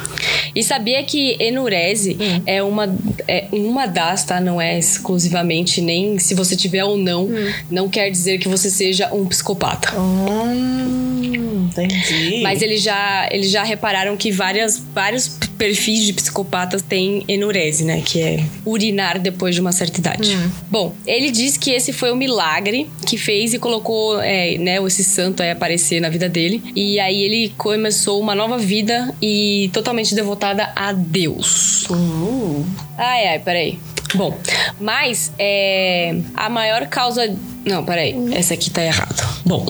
E 0.54 0.62
sabia 0.62 1.02
que 1.02 1.36
enurese 1.40 2.16
é 2.46 2.62
uma 2.62 2.94
é 3.28 3.48
uma 3.52 3.86
das, 3.86 4.24
tá? 4.24 4.40
Não 4.40 4.60
é 4.60 4.78
exclusivamente 4.78 5.80
nem 5.80 6.18
se 6.18 6.34
você 6.34 6.56
tiver 6.56 6.84
ou 6.84 6.96
não, 6.96 7.28
não 7.70 7.88
quer 7.88 8.10
dizer 8.10 8.38
que 8.38 8.48
você 8.48 8.70
seja 8.70 9.12
um 9.12 9.26
psicopata. 9.26 9.98
Hum, 9.98 11.68
entendi. 11.68 12.40
Mas 12.42 12.62
eles 12.62 12.82
já, 12.82 13.28
eles 13.30 13.50
já 13.50 13.62
repararam 13.62 14.16
que 14.16 14.30
várias, 14.30 14.78
vários 14.92 15.38
perfis 15.60 16.06
de 16.06 16.14
psicopatas 16.14 16.80
têm 16.80 17.22
enurese, 17.28 17.84
né? 17.84 18.00
Que 18.02 18.22
é 18.22 18.44
urinar 18.64 19.18
depois 19.18 19.54
de 19.54 19.60
uma 19.60 19.72
certa 19.72 20.00
idade. 20.00 20.34
Bom, 20.70 20.94
ele 21.06 21.30
diz 21.30 21.58
que 21.58 21.70
esse 21.70 21.92
foi 21.92 22.10
o 22.10 22.16
milagre 22.16 22.88
que 23.06 23.18
fez 23.18 23.52
e 23.52 23.58
colocou, 23.58 24.18
é, 24.22 24.56
né, 24.56 24.82
esse 24.86 25.04
santo 25.04 25.42
aí 25.42 25.50
aparecer 25.50 26.00
na 26.00 26.08
vida 26.08 26.30
dele. 26.30 26.62
E 26.74 26.98
aí 26.98 27.22
ele 27.22 27.52
começou 27.58 28.18
uma 28.18 28.34
nova 28.34 28.56
vida 28.56 29.14
e 29.20 29.68
totalmente 29.70 30.14
devotada 30.14 30.72
a 30.74 30.92
Deus. 30.92 31.84
Uh, 31.90 32.64
Ai, 32.96 33.28
ai, 33.28 33.38
peraí. 33.38 33.78
Bom, 34.14 34.36
mas 34.78 35.32
é, 35.38 36.16
a 36.34 36.48
maior 36.48 36.86
causa. 36.86 37.34
Não, 37.64 37.84
peraí. 37.84 38.14
Essa 38.32 38.54
aqui 38.54 38.70
tá 38.70 38.82
errado. 38.82 39.40
Bom, 39.44 39.66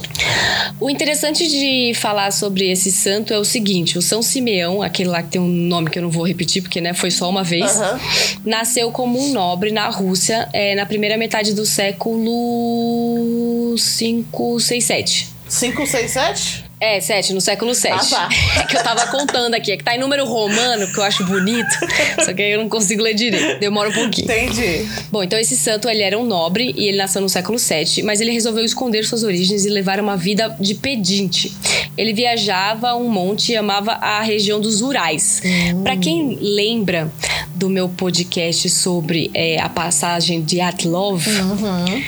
o 0.79 0.88
interessante 0.88 1.48
de 1.48 1.92
falar 1.94 2.31
sobre 2.31 2.70
esse 2.70 2.92
santo 2.92 3.35
é 3.35 3.38
o 3.38 3.44
seguinte: 3.44 3.98
o 3.98 4.03
São 4.03 4.22
Simeão, 4.22 4.83
aquele 4.83 5.09
lá 5.09 5.22
que 5.22 5.31
tem 5.31 5.40
um 5.40 5.48
nome 5.48 5.90
que 5.90 5.98
eu 5.98 6.03
não 6.03 6.11
vou 6.11 6.26
repetir 6.26 6.62
porque 6.62 6.81
né, 6.81 6.94
foi 6.94 7.11
só 7.11 7.29
uma 7.29 7.42
vez, 7.42 7.81
Aham. 7.81 8.00
nasceu 8.44 8.90
como 8.90 9.18
um 9.18 9.33
nobre 9.33 9.72
na 9.72 9.88
Rússia 9.88 10.48
é, 10.53 10.74
na 10.74 10.87
primeira 10.87 11.16
metade 11.16 11.53
do 11.53 11.66
século 11.66 13.74
5, 13.76 14.61
6, 14.61 14.85
7. 14.85 15.29
5, 15.48 15.87
6, 15.87 16.11
7? 16.11 16.70
É, 16.83 16.99
7, 16.99 17.35
no 17.35 17.43
século 17.43 17.75
7. 17.75 17.95
Ah, 17.95 18.07
tá. 18.09 18.29
É 18.61 18.64
que 18.64 18.77
eu 18.77 18.83
tava 18.83 19.07
contando 19.09 19.55
aqui, 19.55 19.73
é 19.73 19.77
que 19.77 19.85
tá 19.85 19.95
em 19.95 19.99
número 19.99 20.25
romano, 20.25 20.90
que 20.90 20.99
eu 20.99 21.05
acho 21.05 21.25
bonito, 21.27 21.69
só 22.25 22.33
que 22.33 22.40
aí 22.43 22.53
eu 22.53 22.59
não 22.59 22.69
consigo 22.69 23.03
ler 23.03 23.14
direito, 23.14 23.61
demora 23.61 23.90
um 23.90 23.93
pouquinho. 23.93 24.25
Entendi. 24.25 24.88
Bom, 25.11 25.23
então 25.23 25.38
esse 25.38 25.57
santo 25.57 25.88
ele 25.88 26.03
era 26.03 26.19
um 26.19 26.25
nobre 26.25 26.73
e 26.77 26.88
ele 26.88 26.97
nasceu 26.97 27.21
no 27.21 27.29
século 27.29 27.59
VII, 27.59 28.03
mas 28.03 28.21
ele 28.21 28.33
resolveu 28.33 28.64
esconder 28.64 29.05
suas 29.05 29.23
origens 29.23 29.66
e 29.66 29.69
levar 29.69 30.01
uma 30.01 30.16
vida 30.16 30.57
de 30.59 30.75
pedinte. 30.75 31.53
Ele 31.99 32.14
viajava 32.14 32.95
um 32.95 33.09
monte 33.09 33.53
e 33.53 33.57
amava 33.57 33.93
a 33.93 34.23
região 34.23 34.61
dos 34.61 34.81
Urais. 34.81 35.43
Pra 35.83 35.97
quem 35.97 36.38
lembra 36.40 37.12
do 37.55 37.69
meu 37.69 37.88
podcast 37.90 38.71
sobre 38.71 39.31
é, 39.35 39.61
a 39.61 39.69
passagem 39.69 40.43
de 40.43 40.61
Atlov, 40.61 41.27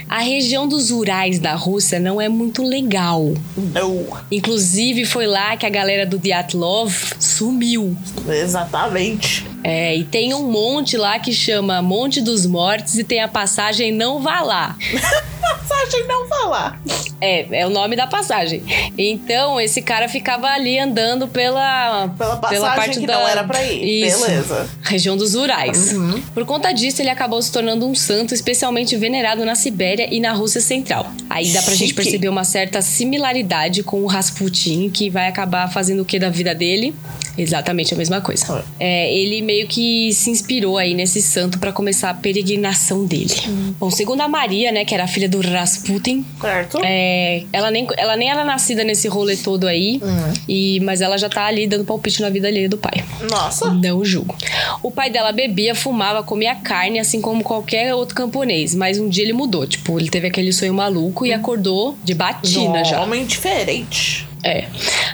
a 0.09 0.21
região 0.21 0.67
dos 0.67 0.91
Urais 0.91 1.39
da 1.39 1.55
Rússia 1.55 2.01
não 2.01 2.21
é 2.21 2.29
muito 2.29 2.63
legal. 2.63 3.35
Não. 3.57 4.07
Inclusive 4.31 4.62
foi 5.05 5.27
lá 5.27 5.57
que 5.57 5.67
a 5.67 5.71
galera 5.71 6.07
do 6.07 6.19
Dyatlov 6.19 6.93
sumiu. 7.19 7.97
Exatamente. 8.29 9.47
É, 9.65 9.97
e 9.97 10.05
tem 10.05 10.35
um 10.35 10.51
monte 10.51 10.97
lá 10.97 11.19
que 11.19 11.33
chama 11.33 11.81
Monte 11.83 12.21
dos 12.21 12.47
Mortos 12.47 12.99
e 12.99 13.05
tem 13.05 13.21
a 13.21 13.29
passagem 13.29 13.93
Não 13.93 14.21
Vá 14.21 14.41
Lá. 14.41 14.77
Passagem 15.53 16.07
não 16.07 16.27
falar. 16.29 16.81
É, 17.21 17.61
é 17.61 17.67
o 17.67 17.71
nome 17.71 17.95
da 17.95 18.07
passagem. 18.07 18.63
Então, 18.99 19.61
esse 19.61 19.81
cara 19.83 20.09
ficava 20.09 20.49
ali 20.49 20.79
andando 20.79 21.29
pela, 21.29 22.09
Pela 22.19 22.37
passagem 22.37 23.01
que 23.01 23.07
não 23.07 23.29
era 23.29 23.45
pra 23.45 23.63
ir. 23.63 24.07
Isso. 24.07 24.27
Beleza. 24.27 24.69
Região 24.83 25.17
dos 25.17 25.35
Urais. 25.35 25.95
Por 26.35 26.45
conta 26.45 26.73
disso, 26.73 27.01
ele 27.03 27.11
acabou 27.11 27.41
se 27.41 27.53
tornando 27.53 27.87
um 27.87 27.95
santo 27.95 28.35
especialmente 28.35 28.97
venerado 28.97 29.45
na 29.45 29.55
Sibéria 29.55 30.09
e 30.11 30.19
na 30.21 30.33
Rússia 30.33 30.61
Central. 30.61 31.13
Aí 31.31 31.53
dá 31.53 31.63
pra 31.63 31.75
gente 31.75 31.89
Chique. 31.89 31.95
perceber 31.95 32.29
uma 32.29 32.45
certa 32.45 32.83
similaridade 32.83 33.83
com 33.83 34.03
o 34.03 34.07
Rasputin, 34.07 34.91
que 34.91 35.09
vai 35.11 35.29
acabar 35.29 35.71
fazendo 35.71 36.01
o 36.01 36.05
que 36.05 36.19
da 36.19 36.31
vida 36.31 36.55
dele? 36.55 36.95
Exatamente 37.37 37.95
a 37.95 37.97
mesma 37.97 38.21
coisa. 38.21 38.65
É, 38.79 39.13
ele 39.15 39.41
meio 39.43 39.67
que 39.67 40.13
se 40.13 40.31
inspirou 40.31 40.77
aí 40.79 40.95
nesse 40.95 41.23
santo 41.23 41.59
pra 41.59 41.73
começar 41.73 42.11
a 42.11 42.15
peregrinação 42.15 43.05
dele. 43.05 43.35
Bom, 43.79 43.91
segundo 43.91 44.21
a 44.21 44.29
Maria, 44.29 44.71
né, 44.73 44.85
que 44.85 44.95
era 44.95 45.05
a 45.05 45.09
filha 45.09 45.29
do 45.29 45.41
Rasputin, 45.41 46.25
Certo? 46.41 46.79
é, 46.85 47.45
ela, 47.53 47.71
nem, 47.71 47.87
ela 47.97 48.17
nem 48.17 48.31
era 48.31 48.45
nascida 48.45 48.85
nesse 48.85 49.09
rolê 49.09 49.37
todo 49.37 49.67
aí, 49.67 50.01
e, 50.49 50.81
mas 50.81 51.01
ela 51.01 51.17
já 51.17 51.29
tá 51.29 51.47
ali 51.47 51.67
dando 51.67 51.85
palpite 51.85 52.21
na 52.21 52.31
vida 52.31 52.49
alheia 52.49 52.69
do 52.69 52.77
pai. 52.79 53.05
Nossa. 53.31 53.71
Não 53.73 54.05
julgo. 54.05 54.35
O 54.83 54.91
pai 54.91 55.11
dela 55.11 55.33
bebia, 55.33 55.75
fumava, 55.75 56.23
comia 56.23 56.55
carne, 56.55 56.99
assim 56.99 57.21
como 57.21 57.43
qualquer 57.43 57.95
outro 57.95 58.15
camponês. 58.15 58.75
Mas 58.75 58.99
um 58.99 59.09
dia 59.09 59.25
ele 59.25 59.33
mudou. 59.33 59.67
Tipo, 59.67 59.99
ele 59.99 60.09
teve 60.11 60.27
aquele 60.27 60.53
sonho 60.53 60.75
maluco 60.75 61.25
e 61.25 61.33
acordou 61.33 61.97
de 62.05 62.15
batina 62.15 62.81
Um 62.81 62.85
já. 62.85 63.01
homem 63.03 63.25
diferente. 63.25 64.27
É. 64.45 64.67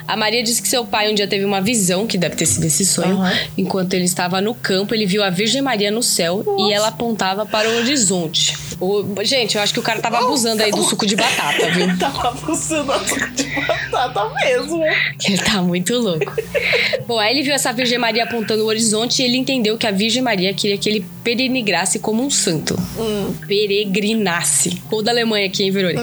A 0.07 0.17
Maria 0.17 0.43
disse 0.43 0.63
que 0.63 0.69
seu 0.69 0.87
pai 0.87 1.11
um 1.11 1.15
dia 1.15 1.29
teve 1.29 1.45
uma 1.45 1.61
visão, 1.61 2.07
que 2.07 2.17
deve 2.17 2.35
ter 2.35 2.47
sido 2.47 2.65
esse 2.65 2.85
sonho. 2.87 3.17
Aham. 3.17 3.33
Enquanto 3.59 3.93
ele 3.95 4.05
estava 4.05 4.41
no 4.41 4.55
campo, 4.55 4.95
ele 4.95 5.05
viu 5.05 5.23
a 5.23 5.29
Virgem 5.29 5.61
Maria 5.61 5.91
no 5.91 6.03
céu 6.03 6.43
e 6.59 6.73
ela 6.73 6.89
apontava 6.89 7.45
para 7.45 7.69
o 7.69 7.77
horizonte. 7.79 8.57
O- 8.81 9.05
gente, 9.25 9.57
eu 9.57 9.63
acho 9.63 9.75
que 9.75 9.81
o 9.81 9.83
cara 9.83 10.01
tava 10.01 10.19
abusando 10.19 10.63
aí 10.63 10.71
do 10.71 10.83
suco 10.83 11.05
de 11.05 11.15
batata, 11.17 11.69
viu? 11.73 11.99
Tava 11.99 12.35
funcionando 12.37 12.93
açúcar 12.93 13.31
de 13.33 13.45
batata 13.67 14.31
mesmo. 14.37 14.83
Ele 14.83 15.39
tá 15.39 15.61
muito 15.61 15.95
louco. 15.99 16.33
Bom, 17.07 17.19
aí 17.19 17.35
ele 17.35 17.43
viu 17.43 17.53
essa 17.53 17.73
Virgem 17.73 17.99
Maria 17.99 18.25
apontando 18.25 18.63
o 18.65 18.67
horizonte 18.67 19.21
e 19.21 19.25
ele 19.27 19.37
entendeu 19.37 19.77
que 19.77 19.87
a 19.87 19.91
Virgem 19.91 20.23
Maria 20.23 20.55
queria 20.55 20.79
que 20.79 20.89
ele 20.89 21.05
peregrinasse 21.29 21.99
como 21.99 22.25
um 22.25 22.31
santo. 22.31 22.75
Peregrinasse. 23.47 24.83
Ou 24.91 25.03
da 25.03 25.11
Alemanha 25.11 25.47
aqui, 25.47 25.63
hein, 25.63 25.71
Verônica? 25.71 26.03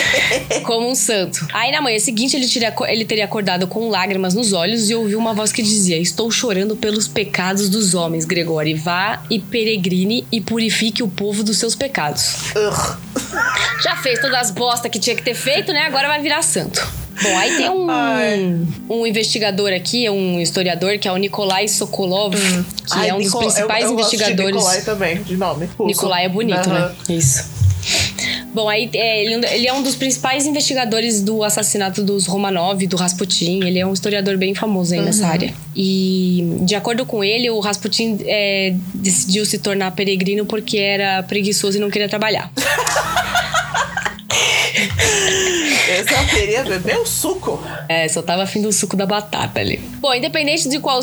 como 0.64 0.90
um 0.90 0.94
santo. 0.94 1.46
Aí 1.52 1.70
na 1.70 1.82
manhã 1.82 1.98
seguinte 1.98 2.34
ele, 2.34 2.48
teria, 2.48 2.74
ele 2.88 3.04
teria 3.04 3.26
acordado 3.26 3.66
com 3.66 3.90
lágrimas 3.90 4.32
nos 4.34 4.54
olhos 4.54 4.88
e 4.88 4.94
ouviu 4.94 5.18
uma 5.18 5.34
voz 5.34 5.52
que 5.52 5.62
dizia: 5.62 5.98
Estou 5.98 6.30
chorando 6.30 6.74
pelos 6.76 7.06
pecados 7.06 7.68
dos 7.68 7.94
homens, 7.94 8.24
Gregório. 8.24 8.74
Vá 8.78 9.22
e 9.30 9.38
peregrine 9.38 10.26
e 10.32 10.40
purifique 10.40 11.02
o 11.02 11.08
povo 11.08 11.42
dos 11.42 11.58
seus 11.58 11.74
pecados. 11.74 12.54
Já 13.82 13.96
fez 13.96 14.18
todas 14.18 14.38
as 14.38 14.50
bosta 14.50 14.88
que 14.88 14.98
tinha 14.98 15.14
que 15.14 15.22
ter 15.22 15.34
feito, 15.34 15.72
né? 15.72 15.80
Agora 15.80 16.08
vai 16.08 16.22
virar 16.22 16.42
santo. 16.42 17.03
Bom, 17.22 17.38
aí 17.38 17.56
tem 17.56 17.68
um, 17.70 17.90
Ai. 17.90 18.58
um 18.90 19.06
investigador 19.06 19.72
aqui, 19.72 20.08
um 20.10 20.40
historiador, 20.40 20.98
que 20.98 21.06
é 21.08 21.12
o 21.12 21.16
Nikolai 21.16 21.68
Sokolov, 21.68 22.34
que 22.34 22.92
Ai, 22.92 23.08
é 23.10 23.14
um 23.14 23.18
dos 23.20 23.32
eu- 23.32 23.38
principais 23.40 23.84
eu 23.84 23.88
de 23.88 23.94
investigadores. 23.94 24.54
Nicolai 24.56 24.80
também, 24.82 25.22
de 25.22 25.36
nome. 25.36 25.66
russo. 25.78 25.86
Nikolai 25.86 26.24
é 26.24 26.28
bonito, 26.28 26.68
Aham. 26.68 26.88
né? 26.88 26.94
Isso. 27.16 27.54
Bom, 28.54 28.68
aí 28.68 28.88
é, 28.94 29.22
ele, 29.24 29.46
ele 29.46 29.66
é 29.66 29.72
um 29.72 29.82
dos 29.82 29.94
principais 29.96 30.46
investigadores 30.46 31.20
do 31.20 31.42
assassinato 31.44 32.02
dos 32.02 32.24
Romanov, 32.26 32.86
do 32.86 32.96
Rasputin. 32.96 33.62
Ele 33.64 33.78
é 33.78 33.84
um 33.86 33.92
historiador 33.92 34.36
bem 34.38 34.54
famoso 34.54 34.94
aí 34.94 35.00
nessa 35.00 35.26
área. 35.26 35.52
E, 35.76 36.58
de 36.62 36.74
acordo 36.74 37.04
com 37.04 37.22
ele, 37.22 37.50
o 37.50 37.58
Rasputin 37.60 38.18
é, 38.24 38.74
decidiu 38.94 39.44
se 39.44 39.58
tornar 39.58 39.90
peregrino 39.90 40.46
porque 40.46 40.78
era 40.78 41.22
preguiçoso 41.24 41.76
e 41.76 41.80
não 41.80 41.90
queria 41.90 42.08
trabalhar. 42.08 42.50
Eu 45.88 46.26
queria 46.26 46.64
beber 46.64 46.98
o 46.98 47.06
suco. 47.06 47.62
É, 47.88 48.08
só 48.08 48.22
tava 48.22 48.42
afim 48.42 48.60
do 48.60 48.72
suco 48.72 48.96
da 48.96 49.06
batata 49.06 49.60
ali. 49.60 49.78
Bom, 50.00 50.12
independente 50.14 50.68
de 50.68 50.80
qual 50.80 51.00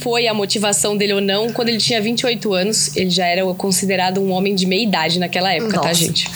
foi 0.00 0.26
a 0.26 0.34
motivação 0.34 0.96
dele 0.96 1.14
ou 1.14 1.20
não, 1.20 1.52
quando 1.52 1.68
ele 1.68 1.78
tinha 1.78 2.00
28 2.00 2.52
anos, 2.52 2.96
ele 2.96 3.10
já 3.10 3.26
era 3.26 3.42
considerado 3.54 4.20
um 4.20 4.30
homem 4.30 4.54
de 4.54 4.66
meia 4.66 4.82
idade 4.82 5.18
naquela 5.18 5.52
época, 5.52 5.80
tá, 5.80 5.88
Nossa. 5.88 5.94
gente? 5.94 6.28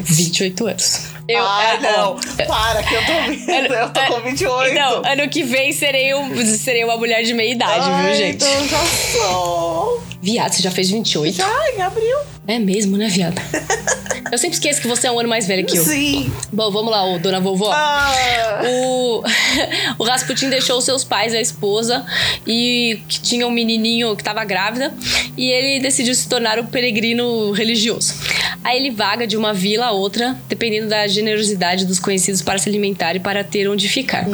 28 0.00 0.66
anos. 0.66 1.16
Eu, 1.28 1.44
Ai, 1.44 1.76
é, 1.76 1.80
não. 1.80 2.16
Para, 2.46 2.82
que 2.84 2.94
eu 2.94 3.00
tô, 3.04 3.74
eu 3.74 3.88
tô 3.90 4.14
com 4.14 4.20
28. 4.20 4.72
Então, 4.72 5.02
ano 5.04 5.28
que 5.28 5.42
vem 5.42 5.72
serei, 5.72 6.14
um, 6.14 6.46
serei 6.56 6.84
uma 6.84 6.96
mulher 6.96 7.24
de 7.24 7.34
meia 7.34 7.50
idade, 7.50 7.86
Ai, 7.90 8.06
viu, 8.06 8.14
gente? 8.14 8.36
Então 8.36 8.68
já 8.68 8.84
sou. 8.86 10.02
Viado, 10.22 10.52
você 10.52 10.62
já 10.62 10.70
fez 10.70 10.90
28? 10.90 11.36
Já, 11.36 11.70
em 11.76 11.82
abril. 11.82 12.16
É 12.48 12.58
mesmo, 12.58 12.96
né, 12.96 13.08
viado? 13.08 13.40
eu 14.30 14.38
sempre 14.38 14.54
esqueço 14.54 14.80
que 14.80 14.88
você 14.88 15.06
é 15.06 15.12
um 15.12 15.18
ano 15.18 15.28
mais 15.28 15.46
velho 15.46 15.64
que 15.66 15.76
eu. 15.76 15.84
Sim. 15.84 16.32
Bom, 16.52 16.70
vamos 16.70 16.90
lá, 16.90 17.04
ô, 17.04 17.18
dona 17.18 17.40
vovó. 17.40 17.70
Ah, 17.72 18.12
O, 18.64 19.22
o 19.98 20.04
Rasputin 20.04 20.48
deixou 20.48 20.80
seus 20.80 21.04
pais, 21.04 21.34
a 21.34 21.40
esposa, 21.40 22.04
e 22.46 23.00
que 23.08 23.20
tinha 23.20 23.46
um 23.46 23.50
menininho 23.50 24.14
que 24.16 24.22
estava 24.22 24.44
grávida, 24.44 24.92
e 25.36 25.50
ele 25.50 25.80
decidiu 25.80 26.14
se 26.14 26.28
tornar 26.28 26.58
um 26.58 26.66
peregrino 26.66 27.50
religioso. 27.52 28.14
Aí 28.64 28.78
ele 28.78 28.90
vaga 28.90 29.26
de 29.26 29.36
uma 29.36 29.52
vila 29.54 29.86
a 29.86 29.90
outra, 29.92 30.36
dependendo 30.48 30.88
da 30.88 31.06
generosidade 31.06 31.84
dos 31.86 32.00
conhecidos 32.00 32.42
para 32.42 32.58
se 32.58 32.68
alimentar 32.68 33.14
e 33.14 33.20
para 33.20 33.44
ter 33.44 33.68
onde 33.68 33.88
ficar. 33.88 34.26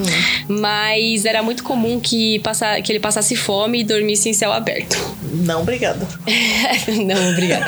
Mas 0.49 1.25
era 1.27 1.42
muito 1.42 1.62
comum 1.62 2.01
que, 2.01 2.38
passa, 2.38 2.81
que 2.81 2.90
ele 2.92 3.01
passasse 3.01 3.37
fome 3.37 3.81
e 3.81 3.85
dormisse 3.85 4.29
em 4.29 4.33
céu 4.33 4.53
aberto. 4.53 4.97
não, 5.23 5.64
obrigada. 5.73 6.07
Não, 7.07 7.31
obrigada. 7.33 7.67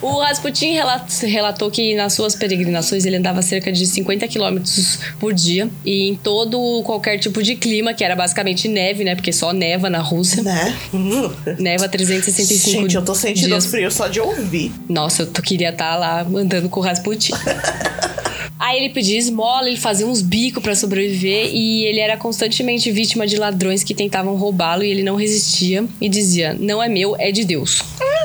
O 0.00 0.20
Rasputin 0.20 0.72
relat- 0.72 1.22
relatou 1.22 1.70
que 1.70 1.94
nas 1.94 2.12
suas 2.12 2.34
peregrinações 2.34 3.04
ele 3.04 3.16
andava 3.16 3.42
cerca 3.42 3.72
de 3.72 3.86
50 3.86 4.26
quilômetros 4.28 4.98
por 5.18 5.32
dia 5.34 5.68
e 5.84 6.08
em 6.10 6.14
todo 6.14 6.82
qualquer 6.84 7.18
tipo 7.18 7.42
de 7.42 7.56
clima, 7.56 7.92
que 7.92 8.04
era 8.04 8.14
basicamente 8.14 8.68
neve, 8.68 9.04
né? 9.04 9.14
Porque 9.14 9.32
só 9.32 9.52
neva 9.52 9.90
na 9.90 9.98
Rússia. 10.00 10.42
Né? 10.42 10.74
Neva 11.58 11.88
365 11.88 12.80
Gente, 12.82 12.96
eu 12.96 13.04
tô 13.04 13.14
sentindo 13.14 13.48
dias. 13.48 13.66
frio 13.66 13.90
só 13.90 14.06
de 14.08 14.20
ouvir. 14.20 14.72
Nossa, 14.88 15.22
eu 15.22 15.26
queria 15.42 15.70
estar 15.70 15.96
lá 15.96 16.20
andando 16.22 16.68
com 16.68 16.80
o 16.80 16.82
Rasputin. 16.82 17.32
Aí 18.60 18.76
ele 18.76 18.90
pedia 18.90 19.18
esmola, 19.18 19.66
ele 19.66 19.78
fazia 19.78 20.06
uns 20.06 20.20
bicos 20.20 20.62
pra 20.62 20.74
sobreviver 20.74 21.48
e 21.50 21.86
ele 21.86 21.98
era 21.98 22.18
constantemente 22.18 22.92
vítima 22.92 23.26
de 23.26 23.36
ladrões 23.36 23.82
que 23.82 23.94
tentavam 23.94 24.36
roubá-lo 24.36 24.84
e 24.84 24.90
ele 24.90 25.02
não 25.02 25.16
resistia 25.16 25.86
e 25.98 26.10
dizia: 26.10 26.54
Não 26.60 26.82
é 26.82 26.88
meu, 26.88 27.16
é 27.18 27.32
de 27.32 27.42
Deus. 27.44 27.80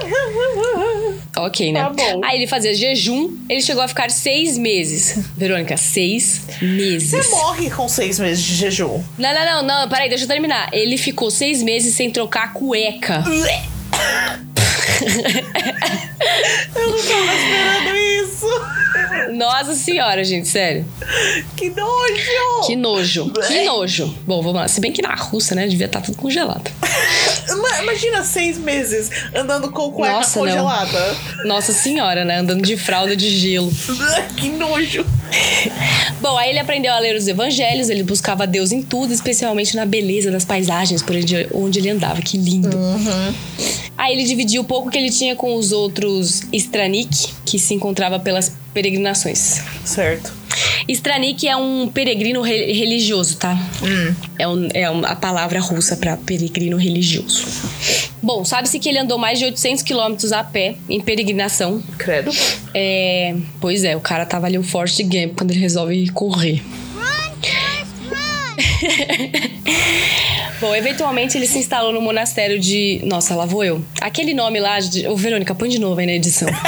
Ok, 1.38 1.74
né? 1.74 1.82
Tá 1.82 1.90
bom. 1.90 2.22
Aí 2.24 2.38
ele 2.38 2.48
fazia 2.48 2.74
jejum, 2.74 3.30
ele 3.50 3.62
chegou 3.62 3.84
a 3.84 3.90
ficar 3.90 4.10
seis 4.10 4.58
meses. 4.58 5.20
Verônica, 5.36 5.76
seis 5.76 6.44
meses. 6.62 7.10
Você 7.10 7.30
morre 7.30 7.70
com 7.70 7.90
seis 7.90 8.18
meses 8.20 8.42
de 8.42 8.56
jejum. 8.56 9.04
Não, 9.18 9.34
não, 9.34 9.46
não, 9.46 9.82
não, 9.82 9.90
peraí, 9.90 10.08
deixa 10.08 10.24
eu 10.24 10.30
terminar. 10.30 10.70
Ele 10.72 10.98
ficou 10.98 11.30
seis 11.30 11.62
meses 11.62 11.94
sem 11.94 12.10
trocar 12.10 12.46
a 12.46 12.48
cueca. 12.48 13.22
Eu 16.76 16.90
não 16.90 16.98
tava 17.04 17.36
esperando 17.36 17.96
isso. 18.24 18.85
Nossa 19.34 19.76
senhora, 19.76 20.24
gente, 20.24 20.48
sério. 20.48 20.86
Que 21.56 21.70
nojo! 21.70 22.68
Que 22.68 22.76
nojo, 22.76 23.32
que 23.48 23.64
nojo. 23.66 24.16
Bom, 24.26 24.42
vamos 24.42 24.56
lá. 24.62 24.68
Se 24.68 24.80
bem 24.82 24.92
que 24.92 25.02
na 25.02 25.16
Rússia, 25.16 25.56
né, 25.56 25.68
devia 25.68 25.86
estar 25.88 26.02
tudo 26.02 26.18
congelado. 26.18 26.70
Ima- 27.50 27.82
Imagina 27.84 28.24
seis 28.24 28.58
meses 28.58 29.10
andando 29.34 29.70
com 29.72 29.92
cueca 29.92 30.14
Nossa, 30.14 30.40
não. 30.40 30.46
congelada. 30.48 31.16
Nossa 31.46 31.74
senhora, 31.74 32.26
né, 32.26 32.38
andando 32.38 32.64
de 32.64 32.76
fralda 32.78 33.16
de 33.16 33.30
gelo. 33.30 33.72
Que 34.38 34.50
nojo. 34.50 35.06
Bom, 36.22 36.38
aí 36.38 36.50
ele 36.50 36.60
aprendeu 36.60 36.92
a 36.94 37.00
ler 37.00 37.16
os 37.16 37.28
evangelhos, 37.28 37.90
ele 37.90 38.04
buscava 38.04 38.46
Deus 38.46 38.72
em 38.72 38.82
tudo, 38.82 39.14
especialmente 39.14 39.76
na 39.76 39.86
beleza 39.86 40.30
das 40.32 40.44
paisagens 40.46 41.02
por 41.02 41.16
onde, 41.54 41.80
ele 41.80 41.90
andava. 41.90 42.22
Que 42.22 42.38
lindo. 42.38 42.70
Aí 43.98 44.14
ele 44.14 44.24
dividiu 44.24 44.62
o 44.62 44.66
pouco 44.66 44.90
que 44.90 44.98
ele 44.98 45.10
tinha 45.10 45.36
com 45.36 45.56
os 45.56 45.72
outros 45.72 46.42
Stranik, 46.52 47.30
que 47.46 47.58
se 47.58 47.74
encontrava 47.74 48.20
pelas 48.20 48.52
peregrinações. 48.76 49.62
Certo. 49.84 50.32
Stranik 50.88 51.48
é 51.48 51.56
um 51.58 51.88
peregrino 51.88 52.42
re- 52.42 52.72
religioso, 52.72 53.38
tá? 53.38 53.58
É, 54.38 54.48
um- 54.48 54.70
é 54.74 54.90
um- 54.92 55.04
a 55.06 55.16
palavra 55.16 55.60
russa 55.60 55.98
para 55.98 56.16
peregrino 56.16 56.78
religioso. 56.78 57.46
Bom, 58.22 58.46
sabe-se 58.46 58.78
que 58.80 58.88
ele 58.88 59.00
andou 59.00 59.18
mais 59.18 59.40
de 59.40 59.46
800 59.46 59.82
quilômetros 59.84 60.32
a 60.32 60.44
pé 60.44 60.76
em 60.88 61.02
peregrinação. 61.02 61.82
Credo. 61.98 62.32
É, 62.74 63.36
pois 63.60 63.84
é, 63.84 63.96
o 63.96 64.00
cara 64.02 64.26
tava 64.26 64.46
ali 64.48 64.58
o 64.58 64.64
Forrest 64.64 65.02
Gump 65.04 65.36
quando 65.38 65.52
ele 65.52 65.60
resolve 65.60 66.10
correr. 66.12 66.62
Bom, 70.62 70.74
eventualmente 70.76 71.38
ele 71.38 71.48
se 71.48 71.58
instalou 71.60 71.92
no 71.92 72.02
monastério 72.02 72.58
de. 72.60 73.02
Nossa, 73.04 73.36
lá 73.36 73.46
vou 73.46 73.64
eu. 73.64 73.84
Aquele 74.00 74.34
nome 74.34 74.60
lá. 74.60 74.80
De... 74.80 75.06
Ô, 75.08 75.16
Verônica, 75.18 75.54
põe 75.54 75.68
de 75.70 75.80
novo 75.80 76.00
aí 76.00 76.06
na 76.06 76.14
edição. 76.14 76.48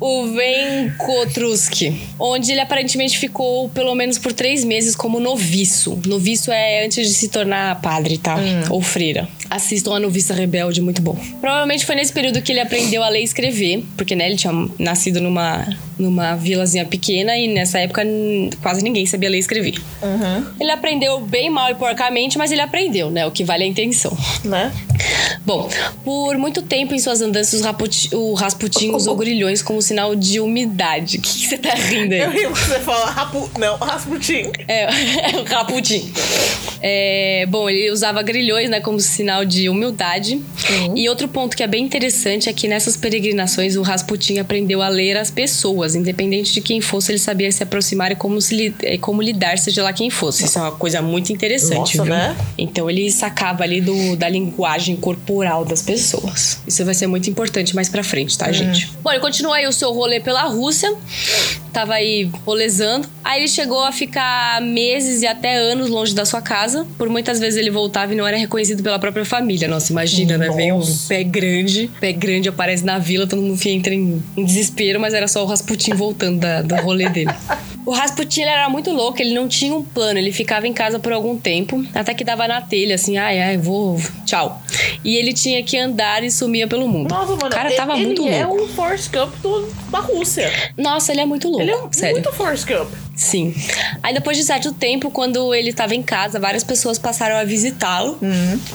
o 0.00 0.26
Venkotruski, 0.32 2.00
onde 2.18 2.50
ele 2.52 2.60
aparentemente 2.60 3.18
ficou 3.18 3.68
pelo 3.68 3.94
menos 3.94 4.16
por 4.18 4.32
três 4.32 4.64
meses 4.64 4.96
como 4.96 5.20
noviço. 5.20 5.98
Noviço 6.06 6.50
é 6.50 6.84
antes 6.86 7.06
de 7.06 7.12
se 7.14 7.28
tornar 7.28 7.80
padre, 7.82 8.16
tá? 8.16 8.36
Ou 8.70 8.80
freira. 8.80 9.28
Assistam 9.50 9.94
a 9.96 10.00
Noviça 10.00 10.32
Rebelde, 10.32 10.80
muito 10.80 11.02
bom. 11.02 11.16
Provavelmente 11.40 11.84
foi 11.84 11.96
nesse 11.96 12.12
período 12.12 12.40
que 12.40 12.52
ele 12.52 12.60
aprendeu 12.60 13.02
a 13.02 13.08
ler 13.08 13.20
e 13.20 13.24
escrever, 13.24 13.84
porque 13.96 14.14
né, 14.14 14.26
ele 14.26 14.36
tinha 14.36 14.52
nascido 14.78 15.20
numa, 15.20 15.66
numa 15.98 16.36
vilazinha 16.36 16.84
pequena 16.86 17.36
e 17.36 17.48
nessa 17.48 17.80
época 17.80 18.02
quase 18.62 18.82
ninguém 18.82 19.04
sabia 19.06 19.28
ler 19.28 19.38
e 19.38 19.40
escrever. 19.40 19.74
Ele 20.60 20.70
aprendeu 20.70 21.20
bem 21.20 21.50
mal 21.50 21.68
e 21.70 21.74
porcamente, 21.74 22.38
mas 22.38 22.52
ele 22.52 22.60
aprendeu, 22.60 23.10
né? 23.10 23.26
O 23.26 23.30
que 23.32 23.42
vale 23.44 23.64
a 23.64 23.66
intenção. 23.66 24.16
Né? 24.44 24.72
Bom, 25.44 25.68
por 26.04 26.36
muito 26.38 26.62
tempo 26.62 26.94
em 26.94 26.98
suas 27.00 27.20
andanças, 27.20 27.60
Raputi- 27.62 28.14
o 28.14 28.34
Rasputin 28.34 28.92
usou 28.92 29.16
grilhões 29.18 29.62
como 29.62 29.82
sinal 29.90 30.14
de 30.14 30.38
umidade. 30.38 31.18
O 31.18 31.20
que, 31.20 31.32
que 31.32 31.48
você 31.48 31.58
tá 31.58 31.74
rindo 31.74 32.14
aí? 32.14 32.20
Eu 32.20 32.30
rio 32.30 32.52
que 32.52 32.60
você 32.60 32.78
fala 32.78 33.10
Rapu... 33.10 33.50
Não, 33.58 33.76
Rasputin. 33.76 34.52
É, 34.68 34.86
o 35.36 35.44
Raputin. 35.44 36.12
É, 36.80 37.44
bom, 37.48 37.68
ele 37.68 37.90
usava 37.90 38.22
grilhões, 38.22 38.70
né, 38.70 38.80
como 38.80 39.00
sinal 39.00 39.44
de 39.44 39.68
humildade. 39.68 40.40
E 40.94 41.08
outro 41.08 41.26
ponto 41.26 41.56
que 41.56 41.62
é 41.62 41.66
bem 41.66 41.84
interessante 41.84 42.48
é 42.48 42.52
que 42.52 42.68
nessas 42.68 42.96
peregrinações 42.96 43.74
o 43.74 43.82
Rasputin 43.82 44.38
aprendeu 44.38 44.80
a 44.80 44.88
ler 44.88 45.16
as 45.16 45.30
pessoas, 45.30 45.96
independente 45.96 46.52
de 46.54 46.60
quem 46.60 46.80
fosse, 46.80 47.10
ele 47.10 47.18
sabia 47.18 47.50
se 47.50 47.62
aproximar 47.62 48.12
e 48.12 48.14
como, 48.14 48.40
se 48.40 48.72
eh, 48.82 48.96
como 48.96 49.20
lidar, 49.20 49.58
seja 49.58 49.82
lá 49.82 49.92
quem 49.92 50.08
fosse. 50.08 50.44
Isso 50.44 50.58
é 50.58 50.62
uma 50.62 50.72
coisa 50.72 51.02
muito 51.02 51.32
interessante, 51.32 51.96
Nossa, 51.96 52.02
viu? 52.04 52.14
né? 52.14 52.36
Então 52.56 52.88
ele 52.88 53.10
sacava 53.10 53.64
ali 53.64 53.80
do, 53.80 54.14
da 54.16 54.28
linguagem 54.28 54.94
corporal 54.94 55.64
das 55.64 55.82
pessoas. 55.82 56.60
Isso 56.66 56.84
vai 56.84 56.94
ser 56.94 57.08
muito 57.08 57.28
importante 57.28 57.74
mais 57.74 57.88
pra 57.88 58.04
frente, 58.04 58.38
tá, 58.38 58.52
gente? 58.52 58.88
Bom, 59.02 59.10
ele 59.10 59.20
continuou 59.20 59.54
aí 59.54 59.66
o 59.66 59.72
seu 59.80 59.92
rolê 59.92 60.20
pela 60.20 60.42
Rússia. 60.44 60.94
Tava 61.72 61.94
aí 61.94 62.28
rolezando. 62.44 63.08
Aí 63.22 63.40
ele 63.40 63.48
chegou 63.48 63.84
a 63.84 63.92
ficar 63.92 64.60
meses 64.60 65.22
e 65.22 65.26
até 65.26 65.54
anos 65.56 65.88
longe 65.88 66.14
da 66.14 66.24
sua 66.24 66.42
casa. 66.42 66.86
Por 66.98 67.08
muitas 67.08 67.38
vezes 67.38 67.58
ele 67.58 67.70
voltava 67.70 68.12
e 68.12 68.16
não 68.16 68.26
era 68.26 68.36
reconhecido 68.36 68.82
pela 68.82 68.98
própria 68.98 69.24
família. 69.24 69.68
Nossa, 69.68 69.92
imagina, 69.92 70.36
né? 70.36 70.50
Vem 70.50 70.72
um 70.72 70.78
Nossa. 70.78 71.08
pé 71.08 71.22
grande. 71.22 71.88
Pé 72.00 72.12
grande 72.12 72.48
aparece 72.48 72.84
na 72.84 72.98
vila, 72.98 73.26
todo 73.26 73.40
mundo 73.40 73.60
entra 73.66 73.94
em, 73.94 74.20
em 74.36 74.44
desespero, 74.44 74.98
mas 75.00 75.14
era 75.14 75.28
só 75.28 75.42
o 75.44 75.46
Rasputin 75.46 75.94
voltando 75.94 76.40
da- 76.40 76.62
do 76.62 76.74
rolê 76.76 77.08
dele. 77.08 77.30
O 77.86 77.92
Rasputin 77.92 78.42
era 78.42 78.68
muito 78.68 78.90
louco, 78.90 79.20
ele 79.22 79.32
não 79.34 79.48
tinha 79.48 79.74
um 79.74 79.82
plano, 79.82 80.18
ele 80.18 80.30
ficava 80.32 80.66
em 80.68 80.72
casa 80.72 80.98
por 80.98 81.12
algum 81.12 81.36
tempo, 81.36 81.82
até 81.94 82.12
que 82.12 82.22
dava 82.22 82.46
na 82.46 82.60
telha, 82.60 82.94
assim, 82.94 83.16
ai, 83.16 83.40
ai, 83.40 83.56
vou, 83.56 83.98
tchau. 84.26 84.60
E 85.02 85.16
ele 85.16 85.32
tinha 85.32 85.62
que 85.62 85.78
andar 85.78 86.22
e 86.22 86.30
sumia 86.30 86.68
pelo 86.68 86.86
mundo. 86.86 87.10
Nossa, 87.10 87.32
mano. 87.36 87.46
o 87.46 87.50
cara 87.50 87.68
ele, 87.68 87.76
tava 87.76 87.94
ele 87.96 88.06
muito 88.06 88.28
é 88.28 88.44
louco. 88.44 88.64
o 88.64 88.68
Forrest 88.68 89.10
Gump 89.10 89.34
do, 89.42 89.69
da 89.90 89.98
Rússia. 90.00 90.50
Nossa, 90.76 91.12
ele 91.12 91.20
é 91.20 91.26
muito 91.26 91.48
louco, 91.48 91.62
Ele 91.62 91.70
é 91.72 91.78
sério. 91.92 92.14
muito 92.16 92.32
Forrest 92.32 92.66
Gump. 92.66 92.90
Sim. 93.16 93.54
Aí 94.02 94.14
depois 94.14 94.36
de 94.38 94.44
certo 94.44 94.72
tempo, 94.72 95.10
quando 95.10 95.54
ele 95.54 95.70
estava 95.70 95.94
em 95.94 96.02
casa, 96.02 96.38
várias 96.40 96.64
pessoas 96.64 96.98
passaram 96.98 97.36
a 97.36 97.44
visitá-lo, 97.44 98.18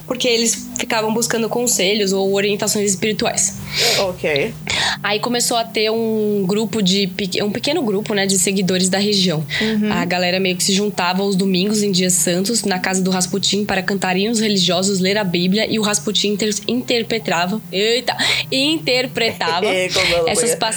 porque 0.06 0.28
eles 0.28 0.68
ficavam 0.78 1.12
buscando 1.14 1.50
conselhos 1.50 2.14
ou 2.14 2.32
orientações 2.34 2.92
espirituais. 2.92 3.56
Ok. 4.00 4.54
Aí 5.02 5.20
começou 5.20 5.58
a 5.58 5.64
ter 5.64 5.90
um 5.90 6.44
grupo 6.46 6.82
de 6.84 7.10
um 7.42 7.50
pequeno 7.52 7.82
grupo, 7.82 8.14
né, 8.14 8.28
de 8.28 8.38
seguidores 8.38 8.88
da 8.88 9.00
região. 9.00 9.44
A 9.92 10.06
galera 10.06 10.40
meio 10.40 10.56
que 10.56 10.64
se 10.64 10.74
juntava 10.74 11.24
aos 11.24 11.36
domingos 11.36 11.82
em 11.82 11.92
dias 11.92 12.14
santos 12.14 12.64
na 12.64 12.78
casa 12.78 13.02
do 13.02 13.10
Rasputin 13.10 13.66
para 13.66 13.82
cantar 13.82 14.16
hinos 14.16 14.40
religiosos, 14.40 15.00
ler 15.00 15.18
a 15.18 15.24
Bíblia 15.24 15.66
e 15.68 15.80
o 15.80 15.82
Rasputin 15.82 16.30
inter- 16.34 16.54
interpretava, 16.68 17.60
eita, 17.72 18.16
interpretava 18.52 19.66
É, 19.76 19.90
essas 20.28 20.54
passagens, 20.56 20.75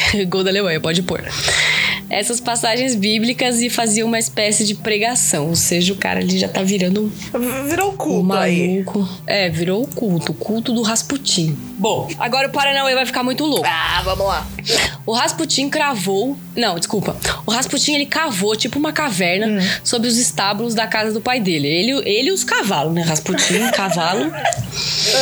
gol 0.28 0.42
da 0.42 0.50
Alemanha, 0.50 0.80
pode 0.80 1.02
pôr. 1.02 1.20
Essas 2.08 2.40
passagens 2.40 2.94
bíblicas 2.94 3.60
e 3.60 3.68
fazia 3.68 4.04
uma 4.06 4.18
espécie 4.18 4.64
de 4.64 4.74
pregação, 4.74 5.48
ou 5.48 5.56
seja, 5.56 5.92
o 5.92 5.96
cara 5.96 6.20
ali 6.20 6.38
já 6.38 6.48
tá 6.48 6.62
virando 6.62 7.12
um 7.34 7.64
Virou 7.68 7.90
o 7.90 7.92
culto 7.94 8.32
aí. 8.34 8.78
maluco. 8.84 9.08
É, 9.26 9.48
virou 9.48 9.82
o 9.82 9.86
culto, 9.88 10.32
o 10.32 10.34
culto 10.34 10.72
do 10.72 10.82
Rasputin. 10.82 11.56
Bom, 11.78 12.08
agora 12.18 12.48
o 12.48 12.50
Paranauê 12.50 12.94
vai 12.94 13.04
ficar 13.04 13.22
muito 13.22 13.44
louco. 13.44 13.66
Ah, 13.66 14.00
vamos 14.04 14.26
lá. 14.26 14.46
O 15.04 15.12
Rasputin 15.12 15.68
cravou. 15.68 16.36
Não, 16.56 16.78
desculpa. 16.78 17.16
O 17.44 17.50
Rasputin 17.50 17.94
ele 17.94 18.06
cavou 18.06 18.56
tipo 18.56 18.78
uma 18.78 18.92
caverna 18.92 19.46
Hum. 19.46 19.58
sob 19.84 20.08
os 20.08 20.16
estábulos 20.16 20.74
da 20.74 20.86
casa 20.86 21.12
do 21.12 21.20
pai 21.20 21.38
dele. 21.40 21.68
Ele, 21.68 21.92
ele 22.08 22.28
e 22.28 22.32
os 22.32 22.42
cavalos, 22.44 22.94
né? 22.94 23.02
Rasputin, 23.02 23.70
cavalo. 23.74 24.32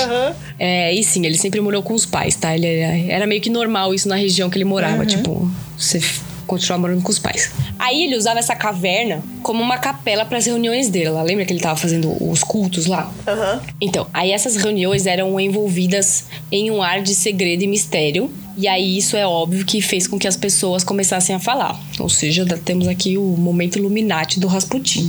Aham. 0.04 0.34
É, 0.58 0.94
e 0.94 1.02
sim, 1.02 1.24
ele 1.26 1.36
sempre 1.36 1.60
morou 1.60 1.82
com 1.82 1.94
os 1.94 2.06
pais, 2.06 2.36
tá? 2.36 2.54
Ele 2.54 2.66
era, 2.66 2.96
era 3.12 3.26
meio 3.26 3.40
que 3.40 3.50
normal 3.50 3.92
isso 3.92 4.08
na 4.08 4.16
região 4.16 4.48
que 4.48 4.56
ele 4.56 4.64
morava. 4.64 4.98
Uhum. 5.00 5.06
Tipo, 5.06 5.50
você 5.76 6.00
continuar 6.44 6.78
morando 6.78 7.02
com 7.02 7.10
os 7.10 7.18
pais. 7.18 7.50
Aí 7.78 8.04
ele 8.04 8.16
usava 8.16 8.38
essa 8.38 8.54
caverna 8.54 9.22
como 9.42 9.62
uma 9.62 9.78
capela 9.78 10.24
para 10.24 10.38
as 10.38 10.46
reuniões 10.46 10.88
dele. 10.88 11.10
Lá. 11.10 11.22
Lembra 11.22 11.44
que 11.44 11.52
ele 11.52 11.60
tava 11.60 11.76
fazendo 11.76 12.16
os 12.20 12.42
cultos 12.42 12.86
lá? 12.86 13.12
Aham. 13.26 13.60
Então, 13.80 14.06
aí 14.12 14.32
essas 14.32 14.56
reuniões 14.56 15.06
eram 15.06 15.38
envolvidas 15.38 16.24
em 16.50 16.70
um 16.70 16.82
ar 16.82 17.02
de 17.02 17.14
segredo 17.14 17.62
e 17.62 17.66
mistério. 17.66 18.30
E 18.56 18.68
aí 18.68 18.96
isso 18.96 19.16
é 19.16 19.26
óbvio 19.26 19.64
que 19.64 19.82
fez 19.82 20.06
com 20.06 20.18
que 20.18 20.28
as 20.28 20.36
pessoas 20.36 20.84
começassem 20.84 21.34
a 21.34 21.40
falar. 21.40 21.78
Ou 21.98 22.08
seja, 22.08 22.46
temos 22.64 22.86
aqui 22.86 23.18
o 23.18 23.22
momento 23.22 23.78
Illuminati 23.78 24.38
do 24.38 24.46
Rasputin. 24.46 25.08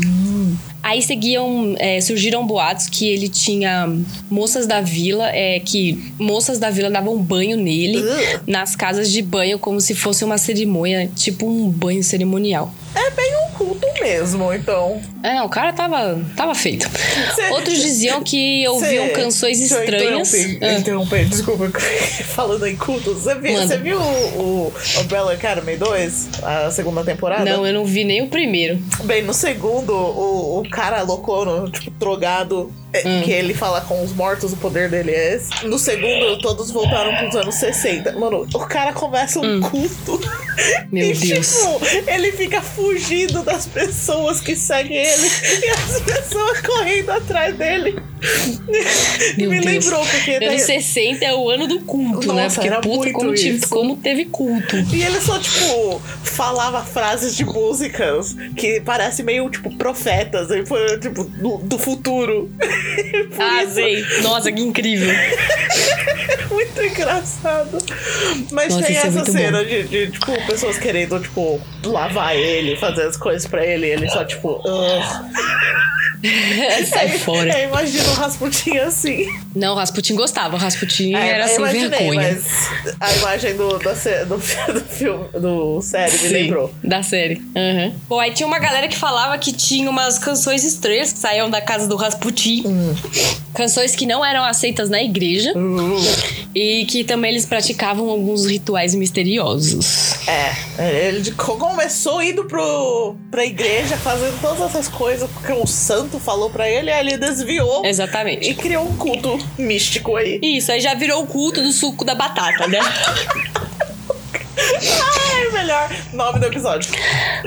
Aí 0.87 1.01
seguiam, 1.01 1.73
é, 1.79 1.99
surgiram 1.99 2.45
boatos 2.45 2.87
que 2.87 3.07
ele 3.09 3.27
tinha 3.27 3.89
moças 4.29 4.67
da 4.67 4.81
vila, 4.81 5.27
é, 5.35 5.59
que 5.59 6.13
moças 6.19 6.59
da 6.59 6.69
vila 6.69 6.91
davam 6.91 7.17
banho 7.17 7.57
nele 7.57 7.97
Ugh. 7.97 8.41
nas 8.45 8.75
casas 8.75 9.11
de 9.11 9.19
banho 9.23 9.57
como 9.57 9.81
se 9.81 9.95
fosse 9.95 10.23
uma 10.23 10.37
cerimônia, 10.37 11.09
tipo 11.15 11.47
um 11.47 11.67
banho 11.71 12.03
cerimonial. 12.03 12.71
É 12.93 13.09
bem 13.11 13.31
um 13.45 13.51
culto 13.57 13.85
mesmo, 13.99 14.53
então. 14.53 15.01
É, 15.21 15.41
o 15.41 15.49
cara 15.49 15.73
tava, 15.73 16.23
tava 16.35 16.53
feito. 16.55 16.87
Cê- 17.35 17.49
Outros 17.49 17.81
diziam 17.81 18.23
que 18.23 18.65
ouviam 18.67 19.07
Cê- 19.07 19.11
canções 19.11 19.59
estranhas. 19.59 20.33
interromper- 20.33 20.59
Ah. 20.69 20.73
interromper, 20.79 21.25
desculpa, 21.25 21.71
falando 22.35 22.65
em 22.67 22.75
cultos. 22.77 23.23
Você 23.23 23.35
viu, 23.35 23.53
você 23.59 23.77
viu 23.77 23.97
o, 23.99 24.01
o 24.39 24.73
Umbrella 25.01 25.33
Academy 25.33 25.75
2, 25.75 26.29
a 26.43 26.71
segunda 26.71 27.03
temporada? 27.03 27.43
Não, 27.43 27.65
eu 27.67 27.73
não 27.73 27.85
vi 27.85 28.05
nem 28.05 28.21
o 28.21 28.27
primeiro. 28.27 28.79
Bem, 29.03 29.23
no 29.23 29.33
segundo, 29.33 29.91
o, 29.93 30.59
o 30.59 30.69
cara 30.75 31.01
loucono, 31.03 31.69
tipo, 31.71 31.97
drogado, 31.97 32.71
Hum. 33.05 33.21
que 33.23 33.31
ele 33.31 33.53
fala 33.53 33.81
com 33.81 34.03
os 34.03 34.13
mortos, 34.13 34.53
o 34.53 34.57
poder 34.57 34.89
dele 34.89 35.11
é 35.11 35.35
esse. 35.35 35.65
No 35.65 35.77
segundo, 35.79 36.37
todos 36.39 36.71
voltaram 36.71 37.15
pros 37.15 37.35
anos 37.35 37.55
60. 37.55 38.13
Mano, 38.13 38.47
o 38.53 38.59
cara 38.59 38.93
começa 38.93 39.39
um 39.39 39.59
culto. 39.61 40.15
Hum. 40.15 40.85
Meu 40.91 41.11
e, 41.11 41.13
Deus. 41.13 41.47
tipo, 41.57 41.81
ele 42.09 42.31
fica 42.31 42.61
fugindo 42.61 43.43
das 43.43 43.65
pessoas 43.65 44.39
que 44.39 44.55
seguem 44.55 44.97
ele 44.97 45.27
e 45.63 45.69
as 45.69 46.01
pessoas 46.01 46.61
correndo 46.61 47.09
atrás 47.11 47.55
dele. 47.57 47.99
Meu 49.37 49.49
Me 49.49 49.59
Deus. 49.59 49.85
lembrou, 49.85 50.05
porque 50.05 50.31
Anos 50.31 50.47
daí- 50.47 50.59
60 50.59 51.25
é 51.25 51.33
o 51.33 51.49
ano 51.49 51.67
do 51.67 51.79
culto, 51.81 52.31
né? 52.33 52.43
Nossa, 52.43 52.55
Porque 52.55 52.67
era 52.67 52.79
puta, 52.81 52.95
muito 52.97 53.13
como, 53.13 53.33
isso. 53.33 53.69
como 53.69 53.97
teve 53.97 54.25
culto. 54.25 54.75
E 54.93 55.01
ele 55.03 55.19
só, 55.21 55.37
tipo, 55.39 56.01
falava 56.23 56.83
frases 56.83 57.35
de 57.35 57.45
músicas 57.45 58.35
que 58.55 58.79
parecem 58.81 59.25
meio, 59.25 59.49
tipo, 59.49 59.75
profetas. 59.75 60.49
Ele 60.49 60.65
foi, 60.65 60.99
tipo, 60.99 61.23
do, 61.25 61.57
do 61.57 61.77
futuro. 61.77 62.49
Por 63.35 63.41
Ah, 63.41 63.63
isso. 63.63 64.21
Nossa, 64.23 64.51
que 64.51 64.61
incrível. 64.61 65.09
é 65.09 66.45
muito 66.51 66.81
engraçado. 66.83 67.77
Mas 68.51 68.73
Nossa, 68.73 68.85
tem 68.87 68.95
é 68.95 68.99
essa 68.99 69.11
muito 69.11 69.31
cena 69.31 69.63
de, 69.65 69.83
de, 69.83 70.11
tipo, 70.11 70.31
pessoas 70.45 70.77
querendo, 70.77 71.19
tipo, 71.19 71.59
lavar 71.83 72.35
ele, 72.35 72.75
fazer 72.77 73.03
as 73.03 73.17
coisas 73.17 73.47
pra 73.47 73.65
ele. 73.65 73.87
E 73.87 73.89
ele 73.91 74.09
só, 74.09 74.23
tipo. 74.23 74.61
Sai 76.89 77.07
Aí- 77.11 77.19
fora. 77.19 77.59
Eu 77.59 77.69
imagino 77.69 78.09
o 78.09 78.13
Rasputin 78.13 78.77
assim. 78.77 79.27
Não, 79.55 79.73
o 79.73 79.75
Rasputin 79.77 80.15
gostava. 80.15 80.55
O 80.55 80.59
Rasputin 80.59 81.13
É, 81.13 81.29
era 81.29 81.47
sem 81.47 81.57
imaginei, 81.57 81.89
vergonha. 81.89 82.21
Mas 82.33 82.95
a 82.99 83.13
imagem 83.17 83.55
do, 83.55 83.77
da 83.77 83.93
do, 83.93 84.37
do 84.73 84.81
filme, 84.85 85.25
do 85.39 85.81
série 85.83 86.11
me 86.13 86.17
Sim, 86.17 86.27
lembrou. 86.29 86.73
Da 86.83 87.03
série. 87.03 87.41
Aham. 87.55 87.93
Bom, 88.09 88.19
aí 88.19 88.31
tinha 88.33 88.47
uma 88.47 88.57
galera 88.57 88.87
que 88.87 88.97
falava 88.97 89.37
que 89.37 89.53
tinha 89.53 89.87
umas 89.89 90.17
canções 90.17 90.63
estranhas 90.63 91.13
que 91.13 91.19
saíam 91.19 91.47
da 91.49 91.61
casa 91.61 91.87
do 91.87 91.95
Rasputin. 91.95 92.63
Canções 93.53 93.95
que 93.95 94.05
não 94.05 94.23
eram 94.23 94.43
aceitas 94.43 94.89
na 94.89 95.01
igreja. 95.01 95.53
E 96.53 96.85
que 96.85 97.03
também 97.03 97.31
eles 97.31 97.45
praticavam 97.45 98.09
alguns 98.09 98.45
rituais 98.45 98.95
misteriosos. 98.95 100.15
É, 100.27 101.07
ele 101.07 101.31
começou 101.31 102.21
indo 102.21 102.45
pro, 102.45 103.15
pra 103.29 103.45
igreja, 103.45 103.97
fazendo 103.97 104.39
todas 104.41 104.61
essas 104.61 104.87
coisas 104.87 105.29
porque 105.31 105.51
um 105.51 105.65
santo 105.65 106.19
falou 106.19 106.49
pra 106.49 106.69
ele, 106.69 106.91
aí 106.91 107.05
ele 107.05 107.17
desviou 107.17 107.85
Exatamente. 107.85 108.49
e 108.49 108.55
criou 108.55 108.87
um 108.87 108.95
culto 108.95 109.37
místico 109.57 110.15
aí. 110.15 110.39
Isso, 110.41 110.71
aí 110.71 110.79
já 110.79 110.93
virou 110.93 111.23
o 111.23 111.27
culto 111.27 111.61
do 111.61 111.71
suco 111.71 112.05
da 112.05 112.15
batata, 112.15 112.67
né? 112.67 112.79
Ai, 114.57 115.51
melhor 115.51 115.89
nome 116.13 116.39
do 116.39 116.45
episódio. 116.47 116.91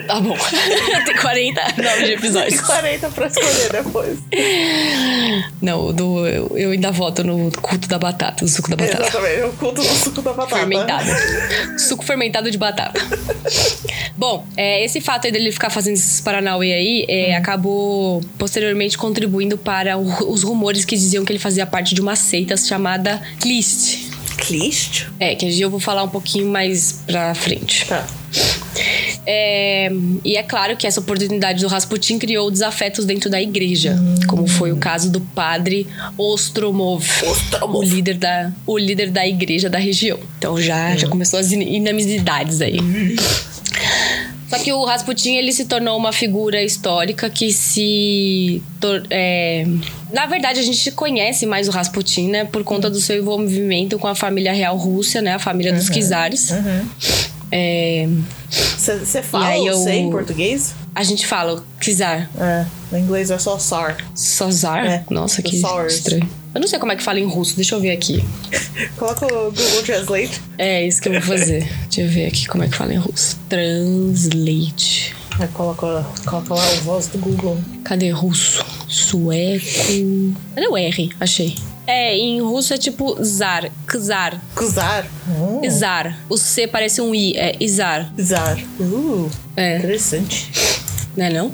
tá 0.07 0.21
bom. 0.21 0.37
Tem 1.07 1.17
49 1.17 2.05
de 2.05 2.13
episódios. 2.13 2.61
40 2.61 3.09
pra 3.11 3.27
escolher 3.27 3.73
depois. 3.73 4.19
Não, 5.61 5.93
do, 5.93 6.27
eu, 6.27 6.53
eu 6.57 6.71
ainda 6.73 6.91
voto 6.91 7.25
no 7.25 7.51
culto 7.61 7.89
da 7.89 7.99
batata, 7.99 8.45
do 8.45 8.51
suco 8.51 8.71
da 8.71 8.77
batata. 8.77 9.03
Exatamente, 9.03 9.43
o 9.45 9.53
culto 9.53 9.81
do 9.83 9.89
suco 9.89 10.23
da 10.23 10.33
batata. 10.33 10.57
Fermentado. 10.57 11.11
Suco 11.79 12.05
fermentado 12.05 12.51
de 12.51 12.59
batata. 12.59 13.01
Bom, 14.17 14.47
é, 14.57 14.85
esse 14.85 15.01
fato 15.01 15.27
aí 15.27 15.33
dele 15.33 15.53
ficar 15.53 15.71
fazendo 15.71 15.95
esses 15.95 16.21
Paranauê 16.21 16.73
aí 16.73 17.07
é, 17.09 17.37
acabou 17.37 18.21
posteriormente 18.37 18.99
contribuindo 18.99 19.57
para 19.57 19.97
o- 19.97 20.33
os 20.33 20.43
rumores 20.43 20.85
que 20.85 20.97
diziam 20.97 21.25
que 21.25 21.33
ele 21.33 21.39
fazia 21.39 21.65
parte 21.67 21.95
de 21.95 22.01
uma 22.01 22.17
seita 22.17 22.57
chamada 22.57 23.23
Klist. 23.41 24.08
Clist? 24.49 25.07
É, 25.21 25.35
que 25.35 25.61
eu 25.61 25.71
vou 25.71 25.79
falar 25.81 26.03
um 26.03 26.09
pouquinho 26.09 26.47
mais 26.49 27.03
pra 27.07 27.35
frente. 27.35 27.87
Tá. 27.87 28.07
É, 29.27 29.91
e 30.25 30.37
é 30.37 30.43
claro 30.43 30.77
que 30.77 30.87
essa 30.87 31.01
oportunidade 31.01 31.61
do 31.63 31.69
Rasputin 31.69 32.19
criou 32.19 32.51
desafetos 32.51 33.05
dentro 33.05 33.29
da 33.31 33.41
igreja, 33.41 33.97
como 34.27 34.47
foi 34.47 34.73
o 34.73 34.77
caso 34.77 35.11
do 35.11 35.21
padre 35.21 35.87
Ostromov, 36.17 37.05
Ostromov. 37.27 37.77
o 37.79 37.83
líder 37.83 38.17
da, 38.17 38.53
o 38.67 38.79
líder 38.79 39.11
da 39.11 39.27
igreja 39.27 39.69
da 39.69 39.79
região. 39.79 40.19
Então 40.39 40.61
já, 40.61 40.95
já 40.97 41.09
começou 41.09 41.39
as 41.39 41.53
in- 41.53 41.77
inamizidades 41.77 42.61
aí. 42.61 42.79
Só 44.49 44.59
que 44.59 44.73
o 44.73 44.85
Rasputin 44.85 45.35
ele 45.37 45.53
se 45.53 45.67
tornou 45.67 45.97
uma 45.97 46.13
figura 46.13 46.63
histórica 46.63 47.29
que 47.29 47.53
se. 47.53 48.63
é, 49.11 49.67
Na 50.13 50.27
verdade, 50.27 50.59
a 50.59 50.63
gente 50.63 50.91
conhece 50.93 51.45
mais 51.47 51.69
o 51.69 51.71
Rasputin, 51.71 52.29
né? 52.29 52.45
Por 52.45 52.65
conta 52.65 52.89
do 52.89 53.01
seu 53.01 53.19
envolvimento 53.19 53.99
com 53.99 54.07
a 54.07 54.15
família 54.15 54.53
real 54.53 54.77
russa, 54.77 55.21
né? 55.21 55.35
A 55.35 55.39
família 55.39 55.73
dos 55.73 55.89
czares. 55.91 56.51
É, 57.51 58.07
Você 58.51 59.23
fala 59.23 59.47
aí 59.49 59.61
o 59.61 59.69
eu- 59.69 59.77
C 59.79 59.93
em 59.93 60.11
português? 60.11 60.75
a 60.95 61.03
gente 61.03 61.27
fala 61.27 61.65
czar. 61.81 62.29
É, 62.39 62.67
em 62.97 63.01
inglês 63.03 63.31
é 63.31 63.39
só 63.39 63.59
SAR. 63.59 63.97
Sozar? 64.15 64.85
É, 64.87 65.05
Nossa, 65.11 65.43
the 65.43 65.49
que 65.49 65.59
Tsars. 65.61 65.95
estranho. 65.95 66.29
Eu 66.55 66.61
não 66.61 66.69
sei 66.69 66.79
como 66.79 66.93
é 66.93 66.97
que 66.97 67.03
fala 67.03 67.21
em 67.21 67.27
russo, 67.27 67.55
deixa 67.57 67.75
eu 67.75 67.81
ver 67.81 67.91
aqui. 67.93 68.25
Coloca 68.97 69.27
o 69.27 69.53
Google 69.53 69.83
Translate. 69.85 70.41
É 70.57 70.87
isso 70.87 71.01
que 71.01 71.09
eu 71.09 71.13
vou 71.13 71.23
fazer. 71.23 71.69
deixa 71.85 72.01
eu 72.03 72.09
ver 72.09 72.27
aqui 72.27 72.47
como 72.47 72.65
é 72.65 72.69
que 72.69 72.75
fala 72.77 72.95
em 72.95 72.99
russo. 72.99 73.39
Translate. 73.49 75.15
Aí 75.39 75.47
coloca, 75.49 76.05
coloca 76.27 76.55
lá 76.55 76.65
a 76.65 76.75
voz 76.81 77.07
do 77.09 77.19
Google. 77.19 77.59
Cadê 77.85 78.11
russo? 78.11 78.65
Sueco. 78.89 80.35
Cadê 80.55 80.67
o 80.67 80.77
R? 80.77 81.13
Achei. 81.21 81.55
É, 81.87 82.15
em 82.17 82.41
russo 82.43 82.75
é 82.75 82.77
tipo 82.79 83.17
zar, 83.25 83.71
czar, 83.91 84.43
Kuzar. 84.55 85.07
Hum. 85.27 85.63
zar. 85.71 86.19
O 86.29 86.37
C 86.37 86.67
parece 86.67 87.01
um 87.01 87.15
I, 87.15 87.33
é 87.37 87.57
izar. 87.61 88.13
Zar. 88.21 88.59
Uh, 88.79 89.31
É, 89.57 89.79
interessante. 89.79 90.51
Né 91.19 91.29
não? 91.31 91.53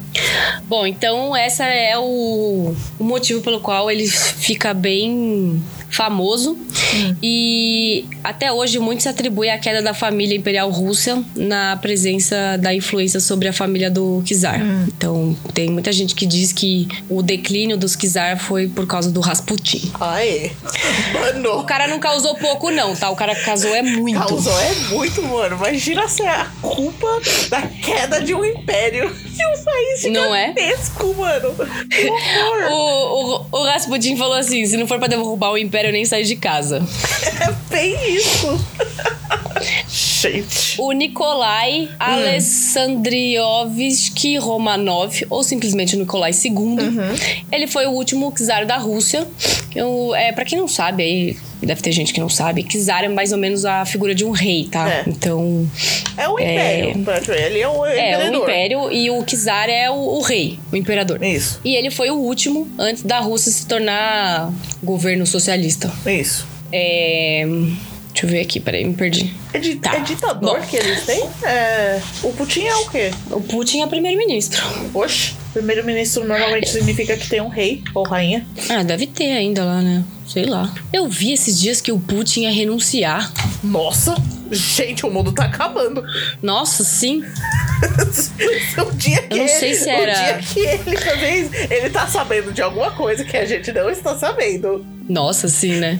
Bom, 0.68 0.86
então 0.86 1.34
essa 1.34 1.64
é 1.64 1.98
o, 1.98 2.74
o 2.98 3.04
motivo 3.04 3.40
pelo 3.40 3.60
qual 3.60 3.90
ele 3.90 4.06
fica 4.06 4.74
bem 4.74 5.62
famoso 5.88 6.58
e 7.22 8.04
até 8.22 8.52
hoje 8.52 8.78
muito 8.80 9.04
se 9.04 9.08
atribui 9.08 9.48
à 9.48 9.56
queda 9.58 9.80
da 9.80 9.94
família 9.94 10.36
imperial 10.36 10.68
russa 10.68 11.22
na 11.36 11.76
presença 11.76 12.58
da 12.58 12.74
influência 12.74 13.20
sobre 13.20 13.46
a 13.48 13.52
família 13.52 13.90
do 13.90 14.22
czar. 14.26 14.60
Então 14.88 15.36
tem 15.54 15.70
muita 15.70 15.92
gente 15.92 16.14
que 16.14 16.26
diz 16.26 16.52
que 16.52 16.88
o 17.08 17.22
declínio 17.22 17.76
dos 17.76 17.96
czar 17.96 18.36
foi 18.38 18.68
por 18.68 18.86
causa 18.86 19.10
do 19.10 19.20
Rasputin. 19.20 19.92
Ai, 20.00 20.52
mano. 21.12 21.60
O 21.60 21.64
cara 21.64 21.86
não 21.86 22.00
causou 22.00 22.34
pouco 22.34 22.70
não, 22.70 22.94
tá? 22.94 23.08
O 23.10 23.16
cara 23.16 23.34
causou 23.36 23.74
é 23.74 23.82
muito. 23.82 24.18
Causou 24.18 24.60
é 24.60 24.74
muito, 24.90 25.22
mano. 25.22 25.56
Imagina 25.56 26.08
ser 26.08 26.26
a 26.26 26.46
culpa 26.60 27.20
da 27.48 27.62
queda 27.62 28.20
de 28.20 28.34
um 28.34 28.44
império 28.44 29.14
de 29.34 29.46
um 29.46 29.64
país 29.64 30.04
Não 30.12 30.34
é? 30.34 30.48
gigantesco, 30.48 31.14
mano. 31.14 31.54
Que 31.90 32.08
horror. 32.08 32.72
O, 32.72 33.46
o, 33.52 33.60
o 33.60 33.64
Rasputin 33.64 34.16
falou 34.16 34.34
assim: 34.36 34.64
se 34.66 34.76
não 34.76 34.86
for 34.86 34.98
pra 34.98 35.08
derrubar 35.08 35.52
o 35.52 35.58
império, 35.58 35.88
eu 35.88 35.92
nem 35.92 36.04
saio 36.04 36.24
de 36.24 36.36
casa. 36.36 36.82
É 37.40 37.50
bem 37.70 37.96
isso. 38.16 38.46
Gente. 39.88 40.80
O 40.80 40.92
Nikolai 40.92 41.88
Alessandriovski 41.98 44.36
Romanov, 44.38 45.24
ou 45.30 45.42
simplesmente 45.42 45.96
Nikolai 45.96 46.30
II, 46.32 46.76
ele 47.50 47.66
foi 47.66 47.86
o 47.86 47.90
último 47.90 48.30
czar 48.32 48.64
da 48.66 48.76
Rússia. 48.76 49.26
Eu, 49.74 50.14
é, 50.14 50.30
para 50.32 50.44
quem 50.44 50.58
não 50.58 50.68
sabe, 50.68 51.02
aí 51.02 51.36
deve 51.66 51.80
ter 51.82 51.92
gente 51.92 52.12
que 52.12 52.20
não 52.20 52.28
sabe, 52.28 52.62
czar 52.64 53.04
é 53.04 53.08
mais 53.08 53.32
ou 53.32 53.38
menos 53.38 53.64
a 53.64 53.84
figura 53.84 54.14
de 54.14 54.24
um 54.24 54.30
rei, 54.30 54.68
tá? 54.70 54.88
É. 54.88 55.04
Então, 55.06 55.68
É 56.16 56.28
um 56.28 56.38
império. 56.38 57.02
praticamente. 57.04 57.44
Ele 57.46 57.58
é 57.58 57.62
é 57.62 58.16
imperador. 58.16 58.40
o 58.40 58.42
império 58.42 58.92
e 58.92 59.10
o 59.10 59.22
czar 59.24 59.68
é 59.68 59.90
o, 59.90 59.94
o 59.94 60.20
rei, 60.22 60.58
o 60.72 60.76
imperador. 60.76 61.22
Isso. 61.22 61.60
E 61.64 61.74
ele 61.74 61.90
foi 61.90 62.10
o 62.10 62.16
último 62.16 62.68
antes 62.78 63.02
da 63.02 63.20
Rússia 63.20 63.50
se 63.52 63.66
tornar 63.66 64.52
governo 64.82 65.26
socialista. 65.26 65.92
Isso. 66.06 66.46
É, 66.72 67.44
Deixa 68.12 68.26
eu 68.26 68.30
ver 68.30 68.40
aqui, 68.42 68.60
peraí, 68.60 68.84
me 68.84 68.94
perdi. 68.94 69.34
É, 69.52 69.58
di- 69.58 69.74
Tá. 69.74 69.96
é 69.96 70.00
ditador 70.00 70.60
Bom. 70.60 70.66
que 70.66 70.76
eles 70.76 71.04
têm? 71.04 71.24
É, 71.42 72.00
o 72.22 72.32
Putin 72.32 72.62
é 72.66 72.76
o 72.76 72.88
quê? 72.88 73.10
O 73.28 73.40
Putin 73.40 73.80
é 73.82 73.86
primeiro-ministro. 73.88 74.62
Oxe, 74.94 75.32
primeiro-ministro 75.54 76.26
normalmente 76.26 76.68
significa 76.68 77.16
que 77.16 77.28
tem 77.28 77.40
um 77.40 77.48
rei 77.48 77.82
ou 77.94 78.02
rainha. 78.04 78.44
Ah, 78.68 78.82
deve 78.82 79.06
ter 79.06 79.32
ainda 79.32 79.64
lá, 79.64 79.80
né? 79.80 80.04
Sei 80.26 80.44
lá. 80.44 80.74
Eu 80.92 81.08
vi 81.08 81.32
esses 81.32 81.58
dias 81.58 81.80
que 81.80 81.92
o 81.92 81.98
Putin 81.98 82.42
ia 82.42 82.50
renunciar. 82.50 83.32
Nossa, 83.62 84.16
gente, 84.50 85.04
o 85.06 85.10
mundo 85.10 85.32
tá 85.32 85.44
acabando. 85.44 86.02
Nossa, 86.42 86.84
sim. 86.84 87.22
o 88.86 88.92
dia 88.96 89.22
que 89.22 89.34
Eu 89.34 89.38
não 89.38 89.48
sei 89.48 89.74
se 89.74 89.86
o 89.86 89.90
era- 89.90 90.12
dia 90.14 90.38
que 90.38 90.60
ele 90.60 90.96
fazer 90.96 91.30
isso, 91.40 91.50
ele 91.72 91.90
tá 91.90 92.06
sabendo 92.06 92.52
de 92.52 92.62
alguma 92.62 92.90
coisa 92.92 93.24
que 93.24 93.36
a 93.36 93.44
gente 93.44 93.72
não 93.72 93.90
está 93.90 94.16
sabendo. 94.16 94.84
Nossa, 95.08 95.48
sim, 95.48 95.72
né? 95.74 95.98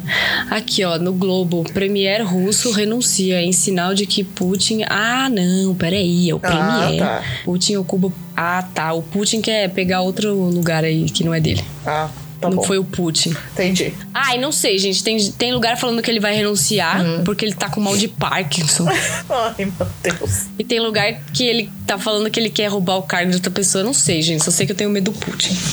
Aqui, 0.51 0.83
ó, 0.85 0.99
no 0.99 1.13
Globo, 1.13 1.63
Premier 1.75 2.27
russo 2.27 2.73
renuncia 2.73 3.43
em 3.43 3.53
sinal 3.53 3.93
de 3.95 4.07
que 4.07 4.25
Putin. 4.25 4.83
Ah, 4.89 5.29
não, 5.29 5.75
peraí, 5.75 6.31
é 6.31 6.35
o 6.35 6.41
Ah, 6.43 6.49
Premier. 6.87 6.99
tá. 7.01 7.23
Putin 7.45 7.77
ocupa. 7.77 8.11
Ah, 8.35 8.65
tá. 8.75 8.93
O 8.95 9.03
Putin 9.03 9.43
quer 9.43 9.69
pegar 9.71 10.01
outro 10.01 10.33
lugar 10.35 10.85
aí 10.85 11.05
que 11.11 11.23
não 11.23 11.35
é 11.35 11.41
dele. 11.41 11.63
Ah, 11.87 12.09
tá 12.45 12.51
não 12.51 12.57
bom. 12.59 12.63
foi 12.65 12.79
o 12.79 12.85
Putin. 12.85 13.35
Entendi. 13.53 13.93
Ai, 14.13 14.39
não 14.39 14.53
sei, 14.53 14.79
gente. 14.79 15.03
Tem, 15.03 15.31
tem 15.33 15.53
lugar 15.53 15.77
falando 15.77 16.01
que 16.03 16.11
ele 16.11 16.21
vai 16.21 16.35
renunciar 16.35 17.05
Hum. 17.05 17.23
porque 17.25 17.45
ele 17.45 17.55
tá 17.55 17.69
com 17.69 17.81
mal 17.81 17.97
de 17.97 18.09
Parkinson. 18.09 18.87
Ai, 19.29 19.55
meu 19.79 19.87
Deus. 20.03 20.47
e 20.59 20.65
tem 20.65 20.81
lugar 20.81 21.13
que 21.33 21.45
ele 21.45 21.71
tá 21.87 21.99
falando 21.99 22.31
que 22.31 22.39
ele 22.41 22.51
quer 22.51 22.67
roubar 22.69 22.97
o 22.97 23.03
cargo 23.03 23.31
de 23.31 23.37
outra 23.37 23.51
pessoa. 23.51 23.83
Eu 23.83 23.87
não 23.87 23.93
sei, 23.95 24.23
gente. 24.23 24.45
Só 24.45 24.51
sei 24.51 24.67
que 24.67 24.73
eu 24.73 24.77
tenho 24.77 24.91
medo 24.91 25.11
do 25.11 25.19
Putin. 25.19 25.55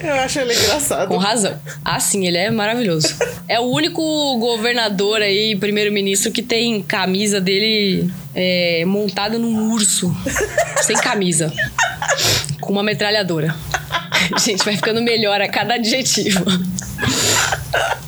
Eu 0.00 0.14
acho 0.14 0.38
ele 0.38 0.54
engraçado. 0.54 1.08
Com 1.08 1.16
razão. 1.16 1.58
Ah, 1.84 1.98
sim, 1.98 2.24
ele 2.26 2.36
é 2.38 2.50
maravilhoso. 2.50 3.08
É 3.48 3.58
o 3.60 3.64
único 3.64 4.00
governador 4.38 5.20
aí, 5.20 5.54
primeiro-ministro, 5.56 6.30
que 6.32 6.40
tem 6.40 6.80
camisa 6.82 7.38
dele 7.38 8.10
é, 8.34 8.82
montada 8.86 9.38
num 9.38 9.72
urso. 9.72 10.14
sem 10.82 10.96
camisa. 10.96 11.52
Com 12.60 12.72
uma 12.72 12.82
metralhadora. 12.82 13.54
Gente, 14.38 14.64
vai 14.64 14.76
ficando 14.76 15.02
melhor 15.02 15.40
a 15.40 15.48
cada 15.48 15.74
adjetivo. 15.74 16.44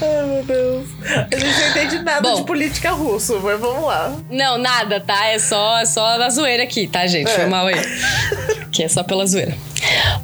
Ai, 0.00 0.26
meu 0.26 0.42
Deus. 0.44 0.88
A 1.30 1.36
gente 1.38 1.60
não 1.60 1.68
entende 1.70 1.98
nada 2.00 2.20
Bom. 2.22 2.36
de 2.36 2.44
política 2.44 2.90
russo, 2.92 3.38
mas 3.42 3.60
vamos 3.60 3.84
lá. 3.84 4.16
Não, 4.30 4.58
nada, 4.58 5.00
tá? 5.00 5.26
É 5.26 5.38
só, 5.38 5.78
é 5.80 5.84
só 5.84 6.18
na 6.18 6.30
zoeira 6.30 6.62
aqui, 6.62 6.86
tá, 6.86 7.06
gente? 7.06 7.30
Foi 7.30 7.44
É. 7.44 7.46
mal 7.46 7.66
aí. 7.66 7.74
Que 8.70 8.84
é 8.84 8.88
só 8.88 9.02
pela 9.02 9.26
zoeira. 9.26 9.54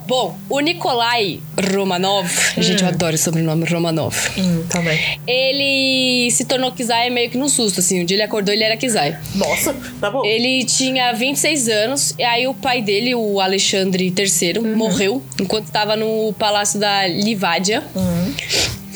Bom, 0.06 0.38
o 0.48 0.60
Nikolai 0.60 1.40
Romanov, 1.74 2.30
gente, 2.56 2.82
eu 2.82 2.88
adoro 2.88 3.14
o 3.14 3.18
sobrenome 3.18 3.64
Romanov. 3.66 4.14
Hum, 4.38 4.64
também. 4.70 5.20
Ele 5.26 6.30
se 6.30 6.44
tornou 6.46 6.72
Kizai 6.72 7.10
meio 7.10 7.28
que 7.28 7.36
num 7.36 7.48
susto, 7.48 7.80
assim. 7.80 8.00
Um 8.00 8.04
dia 8.06 8.14
ele 8.16 8.22
acordou 8.22 8.54
ele 8.54 8.64
era 8.64 8.76
Kizai. 8.76 9.18
Nossa, 9.34 9.74
tá 10.00 10.10
bom. 10.10 10.24
Ele 10.24 10.64
tinha 10.64 11.12
26 11.12 11.68
anos, 11.68 12.14
e 12.18 12.22
aí 12.22 12.46
o 12.46 12.54
pai 12.54 12.80
dele, 12.80 13.14
o 13.14 13.40
Alexandre 13.40 14.14
III, 14.16 14.60
morreu 14.74 15.22
enquanto 15.40 15.66
estava 15.66 15.94
no 15.96 16.32
palácio 16.38 16.78
da 16.80 17.06
Livádia. 17.06 17.82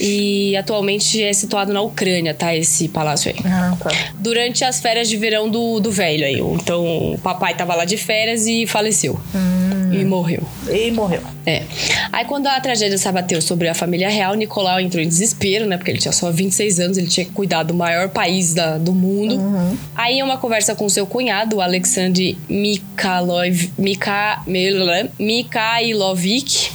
E 0.00 0.56
atualmente 0.56 1.22
é 1.22 1.32
situado 1.32 1.72
na 1.72 1.80
Ucrânia, 1.80 2.34
tá? 2.34 2.54
Esse 2.56 2.88
palácio 2.88 3.30
aí. 3.30 3.36
Ah, 3.44 3.76
tá. 3.78 3.90
Durante 4.18 4.64
as 4.64 4.80
férias 4.80 5.08
de 5.08 5.16
verão 5.16 5.48
do, 5.48 5.78
do 5.78 5.92
velho 5.92 6.24
aí. 6.24 6.40
Então 6.40 7.12
o 7.12 7.18
papai 7.18 7.54
tava 7.54 7.74
lá 7.76 7.84
de 7.84 7.96
férias 7.96 8.46
e 8.46 8.66
faleceu. 8.66 9.20
E 9.92 10.04
morreu. 10.06 10.42
E 10.72 10.90
morreu. 10.90 11.20
É. 11.44 11.62
Aí 12.10 12.24
quando 12.24 12.46
a 12.46 12.58
tragédia 12.58 12.96
se 12.96 13.06
abateu 13.06 13.42
sobre 13.42 13.68
a 13.68 13.74
família 13.74 14.08
real, 14.08 14.34
Nicolau 14.34 14.80
entrou 14.80 15.02
em 15.04 15.06
desespero, 15.08 15.66
né? 15.66 15.76
Porque 15.76 15.90
ele 15.90 15.98
tinha 15.98 16.12
só 16.12 16.30
26 16.32 16.80
anos, 16.80 16.96
ele 16.98 17.08
tinha 17.08 17.26
que 17.26 17.32
cuidar 17.32 17.62
do 17.62 17.74
maior 17.74 18.08
país 18.08 18.54
da- 18.54 18.78
do 18.78 18.92
mundo. 18.94 19.38
Aí 19.94 20.14
em 20.18 20.22
uma 20.22 20.38
conversa 20.38 20.74
com 20.74 20.88
seu 20.88 21.06
cunhado, 21.06 21.56
o 21.56 21.60
Alexandre 21.60 22.38
Mikhailov, 22.48 23.70
Mikha, 23.78 24.42
Mikhailovic, 25.18 26.70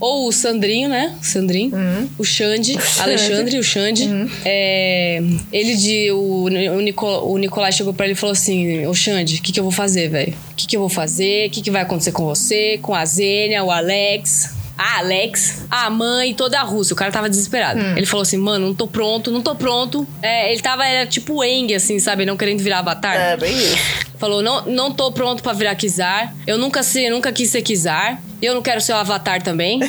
ou 0.00 0.28
o 0.28 0.32
Sandrinho, 0.32 0.88
né? 0.88 1.14
Sandrinho. 1.22 1.72
O 2.18 2.24
Xande, 2.24 2.76
Alexandre, 3.00 3.58
o 3.58 3.62
Xande. 3.62 4.04
É, 4.44 5.22
ele 5.52 5.76
de. 5.76 6.10
O, 6.12 6.44
o, 6.44 6.80
Nico- 6.80 7.06
o 7.06 7.38
Nicolai 7.38 7.70
chegou 7.72 7.92
pra 7.94 8.06
ele 8.06 8.12
e 8.14 8.16
falou 8.16 8.32
assim: 8.32 8.86
Ô 8.86 8.94
Xande, 8.94 9.36
o 9.36 9.42
que, 9.42 9.52
que 9.52 9.60
eu 9.60 9.64
vou 9.64 9.72
fazer, 9.72 10.08
velho? 10.08 10.34
O 10.52 10.54
que, 10.56 10.66
que 10.66 10.76
eu 10.76 10.80
vou 10.80 10.88
fazer? 10.88 11.48
O 11.48 11.50
que, 11.50 11.62
que 11.62 11.70
vai 11.70 11.82
acontecer 11.82 12.12
com 12.12 12.24
você, 12.24 12.78
com 12.82 12.94
a 12.94 13.04
Zênia, 13.04 13.62
o 13.62 13.70
Alex? 13.70 14.56
A 14.76 14.98
Alex, 14.98 15.64
a 15.68 15.90
mãe, 15.90 16.32
toda 16.34 16.56
a 16.60 16.62
Rússia. 16.62 16.94
O 16.94 16.96
cara 16.96 17.10
tava 17.10 17.28
desesperado. 17.28 17.80
Ele 17.96 18.06
falou 18.06 18.22
assim: 18.22 18.36
mano, 18.36 18.66
não 18.68 18.74
tô 18.74 18.86
pronto, 18.86 19.28
não 19.30 19.42
tô 19.42 19.54
pronto. 19.56 20.06
É, 20.22 20.52
ele 20.52 20.62
tava, 20.62 20.86
era 20.86 21.04
tipo 21.06 21.42
Eng, 21.42 21.74
assim, 21.74 21.98
sabe? 21.98 22.24
Não 22.24 22.36
querendo 22.36 22.60
virar 22.62 22.78
avatar. 22.78 23.16
É, 23.16 23.36
bem 23.36 23.56
isso. 23.56 23.76
Falou, 24.18 24.42
não, 24.42 24.64
não 24.66 24.92
tô 24.92 25.10
pronto 25.12 25.42
pra 25.42 25.52
virar 25.52 25.74
Kizar. 25.76 26.34
Eu 26.46 26.58
nunca 26.58 26.82
sei, 26.84 27.08
nunca 27.10 27.32
quis 27.32 27.50
ser 27.50 27.62
Kizar. 27.62 28.20
Eu 28.40 28.54
não 28.54 28.62
quero 28.62 28.80
ser 28.80 28.92
o 28.92 28.96
Avatar 28.96 29.42
também. 29.42 29.80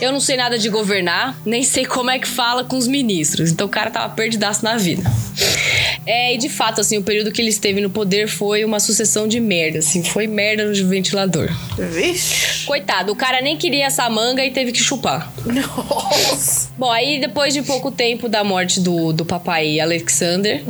Eu 0.00 0.12
não 0.12 0.20
sei 0.20 0.36
nada 0.36 0.58
de 0.58 0.68
governar, 0.68 1.36
nem 1.44 1.62
sei 1.62 1.84
como 1.84 2.10
é 2.10 2.18
que 2.18 2.26
fala 2.26 2.64
com 2.64 2.76
os 2.76 2.86
ministros. 2.88 3.50
Então 3.50 3.66
o 3.66 3.70
cara 3.70 3.90
tava 3.90 4.12
perdidaço 4.14 4.64
na 4.64 4.76
vida. 4.76 5.02
É, 6.04 6.34
e 6.34 6.38
de 6.38 6.48
fato, 6.48 6.80
assim, 6.80 6.98
o 6.98 7.02
período 7.02 7.30
que 7.30 7.40
ele 7.40 7.48
esteve 7.50 7.80
no 7.80 7.88
poder 7.88 8.26
foi 8.28 8.64
uma 8.64 8.80
sucessão 8.80 9.28
de 9.28 9.38
merda, 9.38 9.78
assim, 9.78 10.02
foi 10.02 10.26
merda 10.26 10.64
no 10.64 10.88
ventilador. 10.88 11.48
Vixe. 11.78 12.64
Coitado, 12.66 13.12
o 13.12 13.16
cara 13.16 13.40
nem 13.40 13.56
queria 13.56 13.86
essa 13.86 14.08
manga 14.10 14.44
e 14.44 14.50
teve 14.50 14.72
que 14.72 14.82
chupar. 14.82 15.32
Nossa. 15.46 16.70
Bom, 16.76 16.90
aí 16.90 17.20
depois 17.20 17.54
de 17.54 17.62
pouco 17.62 17.90
tempo 17.90 18.28
da 18.28 18.42
morte 18.42 18.80
do, 18.80 19.12
do 19.12 19.24
papai 19.24 19.78
Alexander, 19.78 20.62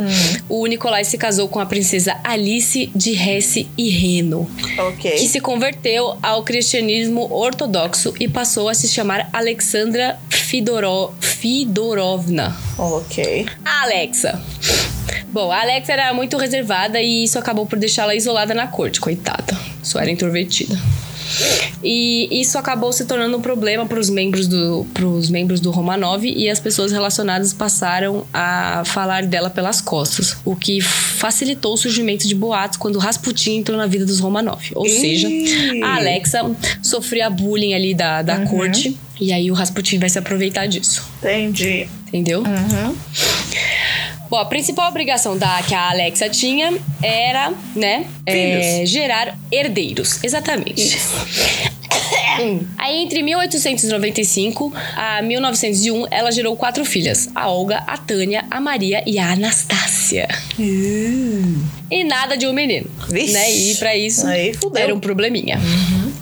o 0.49 0.66
Nicolai 0.66 1.05
se 1.05 1.16
casou 1.16 1.49
com 1.49 1.59
a 1.61 1.66
princesa 1.66 2.16
Alice 2.22 2.91
de 2.95 3.12
Hesse 3.12 3.68
e 3.78 3.89
Reno, 3.89 4.51
que 4.59 4.80
Ok. 4.80 5.18
se 5.28 5.41
converteu 5.41 6.16
ao 6.22 6.43
cristianismo 6.43 7.22
ortodoxo 7.31 8.14
e 8.18 8.29
passou 8.29 8.68
a 8.68 8.75
se 8.75 8.89
chamar 8.89 9.29
Alexandra 9.33 10.18
Fidoro, 10.31 11.12
Fidorovna. 11.20 12.57
Ok. 12.79 13.47
Alexa. 13.64 14.41
Bom, 15.33 15.51
a 15.51 15.61
Alexa 15.61 15.93
era 15.93 16.12
muito 16.12 16.37
reservada 16.37 17.01
e 17.01 17.25
isso 17.25 17.39
acabou 17.39 17.66
por 17.66 17.79
deixá-la 17.79 18.14
isolada 18.14 18.55
na 18.55 18.66
corte, 18.66 19.01
coitada. 19.01 19.59
Só 19.83 19.99
era 19.99 20.11
introvertida. 20.11 20.79
E 21.83 22.29
isso 22.41 22.59
acabou 22.59 22.93
se 22.93 23.05
tornando 23.05 23.37
um 23.37 23.41
problema 23.41 23.87
para 23.87 23.99
os 23.99 24.09
membros 24.11 24.47
do 24.47 24.87
pros 24.95 25.31
membros 25.31 25.61
do 25.61 25.70
Romanov 25.70 26.25
e 26.25 26.49
as 26.49 26.61
pessoas 26.61 26.93
relacionadas 26.93 27.53
passaram 27.53 28.27
a 28.33 28.83
falar 28.85 29.25
dela 29.25 29.51
pelas 29.51 29.81
costas, 29.81 30.37
o 30.45 30.55
que 30.55 30.81
facilitou 30.81 31.75
o 31.75 31.77
surgimento 31.77 32.27
de 32.27 32.35
boatos 32.35 32.77
quando 32.77 32.99
Rasputin 32.99 33.59
entrou 33.59 33.77
na 33.79 33.87
vida 33.87 34.05
dos 34.05 34.20
Romanov. 34.20 34.62
Ou 34.75 34.89
seja, 34.89 35.29
a 35.85 35.97
Alexa 35.97 36.51
sofria 36.83 37.29
bullying 37.31 37.75
ali 37.75 37.95
da, 37.95 38.23
da 38.23 38.39
Uhum. 38.39 38.47
corte 38.47 38.97
e 39.20 39.33
aí 39.33 39.51
o 39.51 39.55
Rasputin 39.55 39.99
vai 39.99 40.09
se 40.09 40.18
aproveitar 40.18 40.66
disso. 40.66 41.03
Entendi. 41.18 41.87
Entendeu? 42.09 42.41
Uhum. 42.43 42.95
Bom, 44.33 44.39
a 44.39 44.47
principal 44.47 44.89
obrigação 44.89 45.37
da, 45.37 45.62
que 45.62 45.74
a 45.74 45.91
Alexa 45.91 46.26
tinha 46.26 46.72
era, 47.03 47.53
né, 47.76 48.07
é, 48.24 48.83
gerar 48.87 49.39
herdeiros. 49.53 50.24
Exatamente. 50.24 50.99
Hum. 52.41 52.66
Aí, 52.78 53.03
entre 53.03 53.22
1895 53.22 54.72
a 54.97 55.20
1901, 55.20 56.07
ela 56.11 56.33
gerou 56.33 56.57
quatro 56.57 56.83
filhas: 56.83 57.28
a 57.35 57.51
Olga, 57.51 57.85
a 57.87 57.99
Tânia, 57.99 58.47
a 58.51 58.59
Maria 58.59 59.03
e 59.07 59.18
a 59.18 59.33
Anastácia. 59.33 60.26
E 61.91 62.03
nada 62.03 62.35
de 62.35 62.47
um 62.47 62.55
menino. 62.55 62.91
Vixe. 63.11 63.35
Né? 63.35 63.53
E 63.53 63.74
pra 63.74 63.95
isso 63.95 64.26
Aí 64.26 64.53
era 64.76 64.95
um 64.95 64.99
probleminha. 64.99 65.61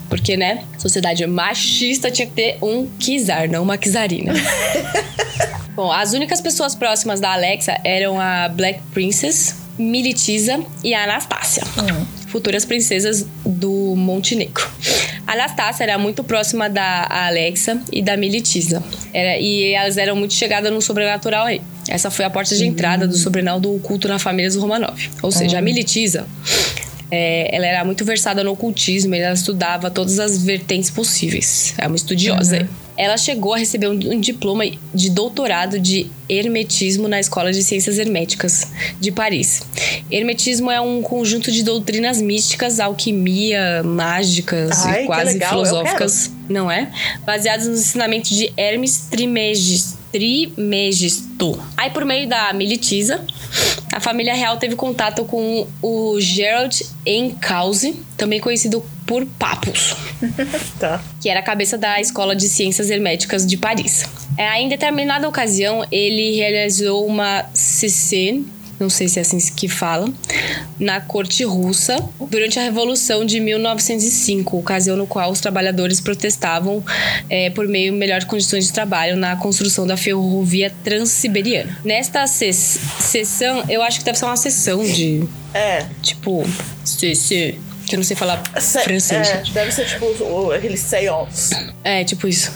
Porque, 0.09 0.37
né, 0.37 0.65
sociedade 0.79 1.25
machista 1.29 2.11
tinha 2.11 2.27
que 2.27 2.33
ter 2.33 2.59
um 2.61 2.89
kizar, 2.99 3.49
não 3.49 3.63
uma 3.63 3.79
kizarina. 3.79 4.33
Bom, 5.81 5.91
as 5.91 6.13
únicas 6.13 6.43
pessoas 6.43 6.75
próximas 6.75 7.21
da 7.21 7.33
Alexa 7.33 7.75
eram 7.83 8.21
a 8.21 8.51
Black 8.51 8.83
Princess, 8.93 9.57
Militisa 9.79 10.63
e 10.85 10.93
a 10.93 11.05
Anastácia. 11.05 11.63
Futuras 12.27 12.67
princesas 12.67 13.27
do 13.47 13.95
Montenegro. 13.97 14.69
A 15.27 15.33
Anastácia 15.33 15.85
era 15.85 15.97
muito 15.97 16.23
próxima 16.23 16.69
da 16.69 17.07
Alexa 17.09 17.81
e 17.91 18.03
da 18.03 18.15
Militisa. 18.15 18.83
Era, 19.11 19.39
e 19.39 19.73
elas 19.73 19.97
eram 19.97 20.15
muito 20.17 20.35
chegadas 20.35 20.71
no 20.71 20.83
sobrenatural 20.83 21.47
aí. 21.47 21.63
Essa 21.89 22.11
foi 22.11 22.27
a 22.27 22.31
porta 22.31 22.55
de 22.55 22.67
entrada 22.67 23.09
do 23.09 23.17
sobrenatural 23.17 23.59
do 23.59 23.79
culto 23.81 24.07
na 24.07 24.19
família 24.19 24.51
dos 24.51 24.61
Romanov. 24.61 25.09
Ou 25.23 25.33
seja, 25.33 25.61
a 25.61 25.63
Militisa 25.63 26.27
é, 27.11 27.57
ela 27.57 27.67
era 27.67 27.85
muito 27.87 28.05
versada 28.05 28.45
no 28.45 28.53
ocultismo, 28.53 29.15
ela 29.15 29.33
estudava 29.33 29.91
todas 29.91 30.19
as 30.19 30.43
vertentes 30.43 30.91
possíveis. 30.91 31.75
É 31.79 31.87
uma 31.87 31.97
estudiosa. 31.97 32.57
aí. 32.57 32.67
Ela 33.01 33.17
chegou 33.17 33.55
a 33.55 33.57
receber 33.57 33.89
um, 33.89 33.93
um 33.93 34.21
diploma 34.21 34.63
de 34.93 35.09
doutorado 35.09 35.81
de 35.81 36.07
hermetismo 36.29 37.09
na 37.09 37.19
Escola 37.19 37.51
de 37.51 37.63
Ciências 37.63 37.97
Herméticas 37.97 38.69
de 39.01 39.11
Paris. 39.11 39.63
Hermetismo 40.11 40.71
é 40.71 40.83
um 40.83 41.01
conjunto 41.01 41.51
de 41.51 41.63
doutrinas 41.63 42.21
místicas, 42.21 42.79
alquimia, 42.79 43.83
mágicas 43.83 44.85
Ai, 44.85 45.05
e 45.05 45.07
quase 45.07 45.41
filosóficas, 45.41 46.31
não 46.47 46.71
é? 46.71 46.93
Baseadas 47.25 47.67
nos 47.67 47.81
ensinamentos 47.81 48.33
de 48.33 48.53
Hermes 48.55 49.07
Trismegisto. 49.11 49.99
Trimegisto. 50.13 51.59
Aí, 51.79 51.89
por 51.91 52.05
meio 52.05 52.29
da 52.29 52.53
Militisa, 52.53 53.25
a 53.95 54.01
família 54.01 54.35
real 54.35 54.57
teve 54.57 54.77
contato 54.77 55.25
com 55.25 55.67
o 55.81 56.21
Gerald 56.21 56.85
Encauze, 57.07 57.95
também 58.17 58.41
conhecido 58.41 58.85
por 59.11 59.27
Papus, 59.27 59.97
Tá. 60.79 61.03
que 61.21 61.29
era 61.29 61.41
a 61.41 61.43
cabeça 61.43 61.77
da 61.77 62.01
Escola 62.01 62.37
de 62.37 62.49
Ciências 62.49 62.91
Herméticas 62.91 63.45
de 63.45 63.57
Paris. 63.57 64.05
É, 64.39 64.61
em 64.63 64.69
determinada 64.69 65.29
ocasião, 65.29 65.85
ele 65.91 66.37
realizou 66.37 67.05
uma 67.05 67.45
CC, 67.53 68.41
não 68.79 68.89
sei 68.89 69.09
se 69.09 69.19
é 69.19 69.23
assim 69.23 69.39
que 69.57 69.67
fala, 69.69 70.09
na 70.79 71.01
corte 71.01 71.43
russa 71.43 71.97
durante 72.31 72.57
a 72.61 72.63
Revolução 72.63 73.25
de 73.25 73.41
1905, 73.41 74.57
ocasião 74.59 74.97
no 74.97 75.09
qual 75.09 75.33
os 75.33 75.41
trabalhadores 75.41 76.01
protestavam 76.01 76.81
é, 77.29 77.51
por 77.51 77.67
meio 77.67 77.91
de 77.93 77.99
melhores 77.99 78.25
condições 78.27 78.67
de 78.69 78.73
trabalho 78.73 79.17
na 79.17 79.35
construção 79.35 79.89
da 79.89 79.97
ferrovia 79.97 80.73
transiberiana. 80.85 81.77
Nesta 81.85 82.25
ses- 82.29 82.79
sessão, 83.01 83.65
eu 83.69 83.83
acho 83.83 83.99
que 83.99 84.05
deve 84.05 84.17
ser 84.19 84.25
uma 84.27 84.37
sessão 84.37 84.85
de, 84.85 85.25
É. 85.53 85.85
tipo, 86.01 86.45
CC, 86.85 87.57
que 87.91 87.97
eu 87.97 87.99
não 87.99 88.05
sei 88.05 88.17
falar 88.17 88.43
Se- 88.59 88.81
francês. 88.81 89.29
é, 89.29 89.43
deve 89.53 89.73
ser 89.73 89.85
tipo 89.87 90.07
o- 90.25 90.53
aquele 90.53 90.77
seance. 90.77 91.55
É, 91.85 92.05
tipo 92.05 92.27
isso. 92.29 92.51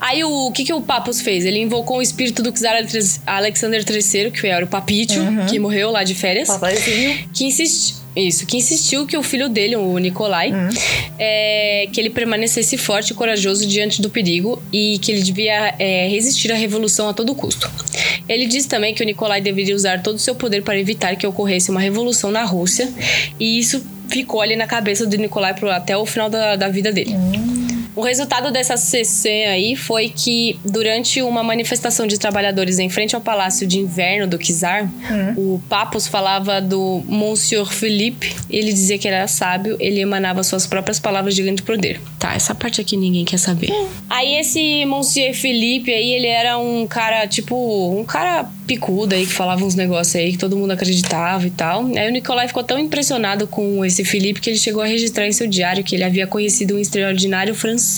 Aí 0.00 0.22
o, 0.24 0.46
o 0.46 0.52
que, 0.52 0.64
que 0.64 0.72
o 0.72 0.80
Papus 0.80 1.20
fez? 1.20 1.44
Ele 1.44 1.58
invocou 1.58 1.98
o 1.98 2.02
espírito 2.02 2.42
do 2.42 2.52
czar 2.52 2.76
Alex- 2.76 3.20
Alexander 3.26 3.84
III, 3.88 4.30
que 4.30 4.46
era 4.46 4.64
o 4.64 4.68
Papítio, 4.68 5.22
que 5.48 5.58
morreu 5.58 5.90
lá 5.90 6.04
de 6.04 6.14
férias. 6.14 6.48
Papaizinho. 6.48 7.28
Que 7.34 7.44
insistiu. 7.44 8.00
Isso, 8.16 8.44
que 8.44 8.56
insistiu 8.56 9.06
que 9.06 9.16
o 9.16 9.22
filho 9.22 9.48
dele, 9.48 9.76
o 9.76 9.96
Nicolai, 9.96 10.52
é, 11.16 11.86
que 11.92 12.00
ele 12.00 12.10
permanecesse 12.10 12.76
forte 12.76 13.10
e 13.12 13.14
corajoso 13.14 13.64
diante 13.66 14.02
do 14.02 14.10
perigo 14.10 14.60
e 14.72 14.98
que 14.98 15.12
ele 15.12 15.22
devia 15.22 15.74
é, 15.78 16.08
resistir 16.08 16.50
à 16.50 16.56
revolução 16.56 17.08
a 17.08 17.14
todo 17.14 17.32
custo. 17.36 17.70
Ele 18.28 18.46
disse 18.46 18.66
também 18.68 18.94
que 18.94 19.02
o 19.02 19.06
Nicolai 19.06 19.40
deveria 19.40 19.76
usar 19.76 20.02
todo 20.02 20.16
o 20.16 20.18
seu 20.18 20.34
poder 20.34 20.62
para 20.64 20.76
evitar 20.76 21.14
que 21.14 21.24
ocorresse 21.24 21.70
uma 21.70 21.80
revolução 21.80 22.32
na 22.32 22.42
Rússia 22.42 22.92
e 23.38 23.60
isso 23.60 23.80
ficou 24.10 24.40
ali 24.40 24.56
na 24.56 24.66
cabeça 24.66 25.06
do 25.06 25.16
Nicolai 25.16 25.54
pro- 25.54 25.70
até 25.70 25.96
o 25.96 26.04
final 26.04 26.28
da, 26.28 26.56
da 26.56 26.68
vida 26.68 26.92
dele. 26.92 27.14
O 28.00 28.02
resultado 28.02 28.50
dessa 28.50 28.78
CC 28.78 29.28
aí 29.44 29.76
foi 29.76 30.08
que, 30.08 30.58
durante 30.64 31.20
uma 31.20 31.42
manifestação 31.42 32.06
de 32.06 32.18
trabalhadores 32.18 32.78
em 32.78 32.88
frente 32.88 33.14
ao 33.14 33.20
Palácio 33.20 33.66
de 33.66 33.78
Inverno 33.78 34.26
do 34.26 34.38
Czar, 34.38 34.90
o 35.36 35.60
Papos 35.68 36.06
falava 36.06 36.62
do 36.62 37.02
Monsieur 37.06 37.66
Philippe. 37.66 38.34
Ele 38.48 38.72
dizia 38.72 38.96
que 38.96 39.06
era 39.06 39.28
sábio, 39.28 39.76
ele 39.78 40.00
emanava 40.00 40.42
suas 40.42 40.66
próprias 40.66 40.98
palavras 40.98 41.34
de 41.34 41.42
grande 41.42 41.62
poder. 41.62 42.00
Tá, 42.18 42.34
essa 42.34 42.54
parte 42.54 42.80
aqui 42.80 42.96
ninguém 42.96 43.22
quer 43.22 43.38
saber. 43.38 43.70
Aí 44.08 44.34
esse 44.36 44.86
Monsieur 44.86 45.34
Philippe 45.34 45.92
aí, 45.92 46.14
ele 46.14 46.26
era 46.26 46.56
um 46.56 46.86
cara, 46.86 47.26
tipo, 47.26 47.54
um 48.00 48.02
cara 48.02 48.48
picudo 48.66 49.14
aí, 49.14 49.26
que 49.26 49.32
falava 49.32 49.64
uns 49.64 49.74
negócios 49.74 50.16
aí 50.16 50.32
que 50.32 50.38
todo 50.38 50.56
mundo 50.56 50.70
acreditava 50.70 51.46
e 51.46 51.50
tal. 51.50 51.84
Aí 51.96 52.08
o 52.08 52.12
Nicolai 52.12 52.46
ficou 52.46 52.62
tão 52.62 52.78
impressionado 52.78 53.46
com 53.46 53.84
esse 53.84 54.04
Philippe 54.04 54.40
que 54.40 54.48
ele 54.48 54.58
chegou 54.58 54.82
a 54.82 54.86
registrar 54.86 55.26
em 55.26 55.32
seu 55.32 55.46
diário 55.46 55.84
que 55.84 55.96
ele 55.96 56.04
havia 56.04 56.26
conhecido 56.26 56.76
um 56.76 56.78
extraordinário 56.78 57.54
francês, 57.54 57.89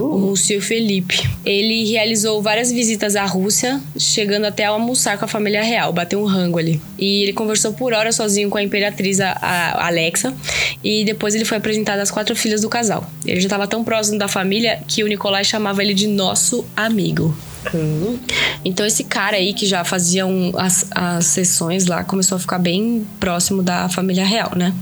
o 0.00 0.18
Monsieur 0.30 0.60
Philippe. 0.60 1.22
Ele 1.44 1.90
realizou 1.90 2.40
várias 2.42 2.70
visitas 2.72 3.16
à 3.16 3.24
Rússia, 3.24 3.80
chegando 3.98 4.44
até 4.44 4.64
a 4.64 4.70
almoçar 4.70 5.18
com 5.18 5.24
a 5.24 5.28
família 5.28 5.62
real, 5.62 5.92
bateu 5.92 6.20
um 6.20 6.24
rango 6.26 6.58
ali. 6.58 6.80
E 6.98 7.22
ele 7.22 7.32
conversou 7.32 7.72
por 7.72 7.92
horas 7.92 8.16
sozinho 8.16 8.48
com 8.50 8.58
a 8.58 8.62
imperatriz 8.62 9.20
a- 9.20 9.32
a 9.40 9.86
Alexa 9.86 10.34
e 10.82 11.04
depois 11.04 11.34
ele 11.34 11.44
foi 11.44 11.58
apresentado 11.58 12.00
às 12.00 12.10
quatro 12.10 12.34
filhas 12.36 12.60
do 12.60 12.68
casal. 12.68 13.08
Ele 13.26 13.40
já 13.40 13.46
estava 13.46 13.66
tão 13.66 13.82
próximo 13.84 14.18
da 14.18 14.28
família 14.28 14.80
que 14.86 15.02
o 15.02 15.06
Nicolai 15.06 15.44
chamava 15.44 15.82
ele 15.82 15.94
de 15.94 16.06
nosso 16.06 16.64
amigo. 16.76 17.34
Então 18.64 18.84
esse 18.86 19.04
cara 19.04 19.36
aí 19.36 19.52
que 19.52 19.66
já 19.66 19.84
fazia 19.84 20.26
um- 20.26 20.52
as, 20.56 20.86
as 20.90 21.26
sessões 21.26 21.86
lá 21.86 22.02
começou 22.04 22.36
a 22.36 22.38
ficar 22.38 22.58
bem 22.58 23.06
próximo 23.20 23.62
da 23.62 23.88
família 23.88 24.24
real, 24.24 24.52
né? 24.56 24.72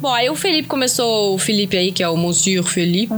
Bom, 0.00 0.08
aí 0.12 0.28
o 0.30 0.36
Felipe 0.36 0.68
começou, 0.68 1.34
o 1.34 1.38
Felipe 1.38 1.76
aí, 1.76 1.92
que 1.92 2.02
é 2.02 2.08
o 2.08 2.16
Monsieur 2.16 2.62
Felipe, 2.62 3.12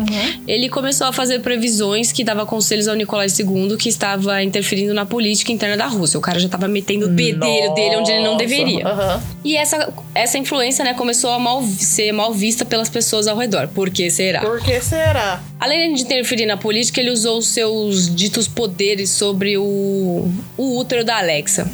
ele 0.46 0.68
começou 0.68 1.06
a 1.06 1.12
fazer 1.12 1.40
previsões 1.40 2.12
que 2.12 2.24
dava 2.24 2.46
conselhos 2.46 2.88
ao 2.88 2.94
Nicolai 2.94 3.26
II 3.28 3.76
que 3.76 3.88
estava 3.88 4.42
interferindo 4.42 4.94
na 4.94 5.04
política 5.04 5.52
interna 5.52 5.76
da 5.76 5.86
Rússia. 5.86 6.18
O 6.18 6.22
cara 6.22 6.38
já 6.38 6.48
tava 6.48 6.68
metendo 6.68 7.06
o 7.06 7.08
bedelho 7.08 7.74
dele 7.74 7.96
onde 7.96 8.10
ele 8.10 8.24
não 8.24 8.36
deveria. 8.36 8.86
aham. 8.86 9.22
E 9.44 9.56
essa, 9.56 9.92
essa 10.14 10.38
influência, 10.38 10.84
né, 10.84 10.94
começou 10.94 11.30
a 11.30 11.38
mal, 11.38 11.62
ser 11.62 12.12
mal 12.12 12.32
vista 12.32 12.64
pelas 12.64 12.88
pessoas 12.88 13.26
ao 13.26 13.36
redor. 13.36 13.68
Por 13.68 13.90
que 13.90 14.10
será? 14.10 14.40
Por 14.40 14.60
que 14.60 14.80
será? 14.80 15.40
Além 15.60 15.92
de 15.92 16.02
interferir 16.02 16.46
na 16.46 16.56
política, 16.56 17.00
ele 17.00 17.10
usou 17.10 17.42
seus 17.42 18.12
ditos 18.14 18.48
poderes 18.48 19.10
sobre 19.10 19.58
o, 19.58 20.26
o 20.56 20.78
útero 20.78 21.04
da 21.04 21.18
Alexa. 21.18 21.70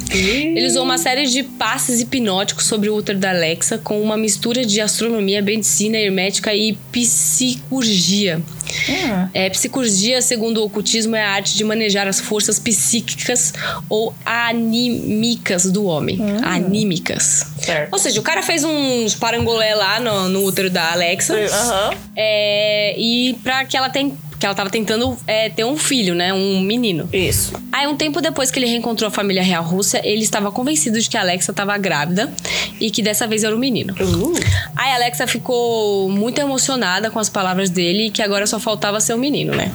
Ele 0.57 0.67
usou 0.67 0.83
uma 0.83 0.97
série 0.97 1.25
de 1.25 1.41
passes 1.41 2.01
hipnóticos 2.01 2.65
sobre 2.65 2.89
o 2.89 2.95
útero 2.95 3.17
da 3.17 3.29
Alexa, 3.29 3.77
com 3.77 4.01
uma 4.01 4.17
mistura 4.17 4.65
de 4.65 4.81
astronomia, 4.81 5.41
medicina 5.41 5.97
hermética 5.97 6.53
e 6.53 6.77
psicurgia. 6.91 8.41
Hum. 8.89 9.29
É, 9.33 9.49
psicurgia, 9.49 10.21
segundo 10.21 10.59
o 10.59 10.65
ocultismo, 10.65 11.15
é 11.15 11.23
a 11.23 11.31
arte 11.31 11.55
de 11.55 11.63
manejar 11.63 12.07
as 12.07 12.19
forças 12.19 12.59
psíquicas 12.59 13.53
ou 13.89 14.13
anímicas 14.25 15.71
do 15.71 15.85
homem. 15.85 16.19
Anímicas. 16.43 17.47
Certo. 17.59 17.93
Ou 17.93 17.99
seja, 17.99 18.19
o 18.19 18.23
cara 18.23 18.41
fez 18.41 18.63
uns 18.63 19.15
parangolé 19.15 19.75
lá 19.75 19.99
no, 19.99 20.29
no 20.29 20.43
útero 20.43 20.69
da 20.69 20.91
Alexa. 20.91 21.33
Aham. 21.35 21.93
É, 22.15 22.95
e 22.97 23.33
pra 23.43 23.65
que 23.65 23.75
ela 23.75 23.89
tem. 23.89 24.17
Que 24.39 24.45
ela 24.45 24.53
tava 24.55 24.69
tentando 24.69 25.17
é, 25.25 25.49
ter 25.49 25.63
um 25.63 25.77
filho, 25.77 26.13
né? 26.13 26.33
Um 26.33 26.59
menino. 26.61 27.09
Isso. 27.11 27.53
Aí, 27.71 27.87
um 27.87 27.95
tempo 27.95 28.21
depois 28.21 28.51
que 28.51 28.59
ele 28.59 28.67
reencontrou 28.67 29.07
a 29.07 29.11
família 29.11 29.41
real 29.43 29.63
russa, 29.63 29.99
ele 30.03 30.23
estava 30.23 30.51
convencido 30.51 30.99
de 30.99 31.09
que 31.09 31.17
a 31.17 31.21
Alexa 31.21 31.51
estava 31.51 31.77
grávida 31.77 32.31
e 32.79 32.89
que 32.91 33.01
dessa 33.01 33.27
vez 33.27 33.43
era 33.43 33.55
um 33.55 33.59
menino. 33.59 33.93
Uh. 33.93 34.33
Aí 34.75 34.91
a 34.91 34.95
Alexa 34.95 35.27
ficou 35.27 36.09
muito 36.09 36.39
emocionada 36.39 37.09
com 37.09 37.19
as 37.19 37.29
palavras 37.29 37.69
dele 37.69 38.07
e 38.07 38.11
que 38.11 38.21
agora 38.21 38.45
só 38.47 38.59
faltava 38.59 38.99
ser 38.99 39.13
um 39.13 39.17
menino, 39.17 39.53
né? 39.55 39.71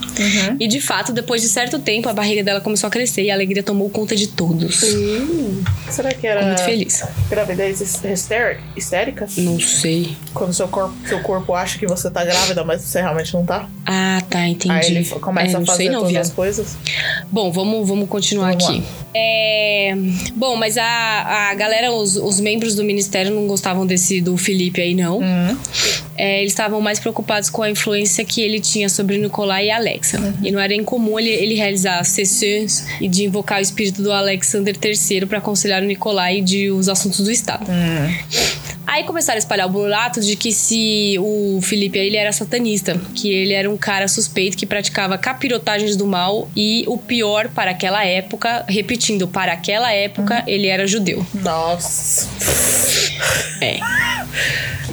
E 0.58 0.66
de 0.68 0.80
fato, 0.80 1.12
depois 1.12 1.42
de 1.42 1.48
certo 1.48 1.78
tempo, 1.78 2.08
a 2.08 2.12
barriga 2.12 2.42
dela 2.42 2.60
começou 2.60 2.86
a 2.86 2.90
crescer 2.90 3.22
e 3.22 3.30
a 3.30 3.34
alegria 3.34 3.62
tomou 3.62 3.88
conta 3.90 4.14
de 4.14 4.28
todos. 4.28 4.80
Será 5.90 6.12
que 6.12 6.26
era 6.26 6.40
Ficou 6.40 6.54
muito 6.54 6.64
feliz. 6.64 7.04
gravidez 7.28 7.80
histérica? 7.80 8.62
histérica? 8.76 9.26
Não 9.36 9.58
sei. 9.60 10.16
Quando 10.34 10.52
seu 10.52 10.68
corpo, 10.68 10.94
seu 11.06 11.20
corpo 11.20 11.54
acha 11.54 11.78
que 11.78 11.86
você 11.86 12.10
tá 12.10 12.24
grávida, 12.24 12.64
mas 12.64 12.82
você 12.82 13.00
realmente 13.00 13.32
não 13.34 13.44
tá? 13.44 13.68
Ah, 13.86 14.22
tá, 14.28 14.48
entendi. 14.52 14.72
Aí 14.74 14.86
ele 14.96 15.04
começa 15.04 15.58
É, 15.58 15.60
a 15.62 15.64
fazer 15.64 15.76
sei 15.76 15.88
não, 15.88 16.00
todas 16.00 16.10
viado. 16.12 16.22
as 16.22 16.30
coisas. 16.30 16.76
Bom, 17.30 17.50
vamos, 17.50 17.86
vamos 17.88 18.08
continuar 18.08 18.50
Vamos 18.52 18.64
aqui. 18.64 18.82
É, 19.14 19.94
bom, 20.34 20.56
mas 20.56 20.78
a, 20.78 21.50
a 21.50 21.54
galera, 21.54 21.92
os, 21.92 22.16
os 22.16 22.40
membros 22.40 22.74
do 22.74 22.82
ministério 22.84 23.34
não 23.34 23.46
gostavam 23.46 23.86
desse 23.86 24.20
do 24.20 24.36
Felipe 24.36 24.80
aí, 24.80 24.94
não. 24.94 25.20
Hum. 25.20 25.56
É, 26.16 26.40
eles 26.40 26.52
estavam 26.52 26.80
mais 26.80 27.00
preocupados 27.00 27.48
com 27.50 27.62
a 27.62 27.70
influência 27.70 28.24
que 28.24 28.40
ele 28.40 28.60
tinha 28.60 28.88
sobre 28.88 29.18
Nicolai 29.18 29.66
e 29.66 29.70
Alexa. 29.70 30.34
E 30.42 30.50
não 30.50 30.60
era 30.60 30.74
incomum 30.74 31.18
ele, 31.18 31.30
ele 31.30 31.54
realizar 31.54 32.02
sessões 32.04 32.84
e 33.00 33.08
de 33.08 33.24
invocar 33.24 33.58
o 33.58 33.62
espírito 33.62 34.02
do 34.02 34.12
Alexander 34.12 34.76
III 34.82 35.26
para 35.26 35.38
aconselhar 35.38 35.82
o 35.82 35.86
Nicolai 35.86 36.40
de 36.40 36.70
os 36.70 36.88
assuntos 36.88 37.20
do 37.20 37.30
Estado. 37.30 37.66
Aí 38.86 39.04
começaram 39.04 39.36
a 39.36 39.38
espalhar 39.38 39.66
o 39.66 39.70
boato 39.70 40.20
de 40.20 40.36
que 40.36 40.52
se 40.52 41.16
o 41.20 41.60
Felipe 41.62 41.98
ele 41.98 42.16
era 42.16 42.32
satanista, 42.32 43.00
que 43.14 43.30
ele 43.32 43.52
era 43.52 43.70
um 43.70 43.76
cara 43.76 44.08
suspeito 44.08 44.56
que 44.56 44.66
praticava 44.66 45.16
capirotagens 45.16 45.96
do 45.96 46.06
mal 46.06 46.50
e 46.56 46.84
o 46.88 46.98
pior 46.98 47.48
para 47.48 47.70
aquela 47.70 48.04
época, 48.04 48.64
repetindo, 48.68 49.26
para 49.28 49.52
aquela 49.52 49.92
época 49.92 50.42
ele 50.46 50.66
era 50.66 50.86
judeu. 50.86 51.24
Nossa. 51.34 52.28
É. 53.60 53.78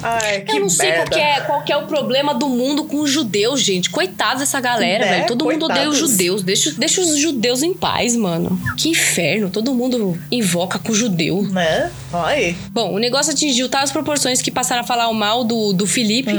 Ai, 0.02 0.42
que 0.42 0.56
Eu 0.56 0.62
não 0.62 0.70
sei 0.70 0.92
qual 0.94 1.00
merda. 1.10 1.20
é, 1.20 1.42
qual 1.42 1.64
é 1.68 1.76
o 1.78 1.86
problema 1.88 2.34
do 2.34 2.48
mundo 2.48 2.86
com 2.86 3.02
os 3.02 3.10
judeus, 3.12 3.62
gente. 3.62 3.90
Coitados 3.90 4.40
dessa 4.40 4.62
galera, 4.62 5.04
Né? 5.06 5.12
velho. 5.12 5.28
Todo 5.28 5.44
mundo 5.44 5.66
odeia 5.66 5.90
os 5.90 5.98
Coitados. 5.98 6.12
judeus. 6.12 6.44
Deixa, 6.44 6.72
deixa 6.72 7.02
os 7.02 7.18
judeus 7.18 7.64
em 7.64 7.74
paz, 7.74 8.16
mano. 8.16 8.58
Que 8.78 8.90
inferno. 8.90 9.50
Todo 9.50 9.74
mundo 9.74 10.18
invoca 10.32 10.80
com 10.80 10.94
o 10.94 10.96
judeu. 10.96 11.42
Né? 11.44 11.92
Aí. 12.14 12.55
Bom, 12.72 12.93
o 12.93 12.99
negócio 12.99 13.32
atingiu 13.32 13.70
tais 13.70 13.91
proporções 13.91 14.41
que 14.41 14.51
passaram 14.51 14.82
a 14.82 14.86
falar 14.86 15.10
o 15.10 15.14
mal 15.14 15.43
do, 15.43 15.74
do 15.74 15.86
Felipe 15.86 16.32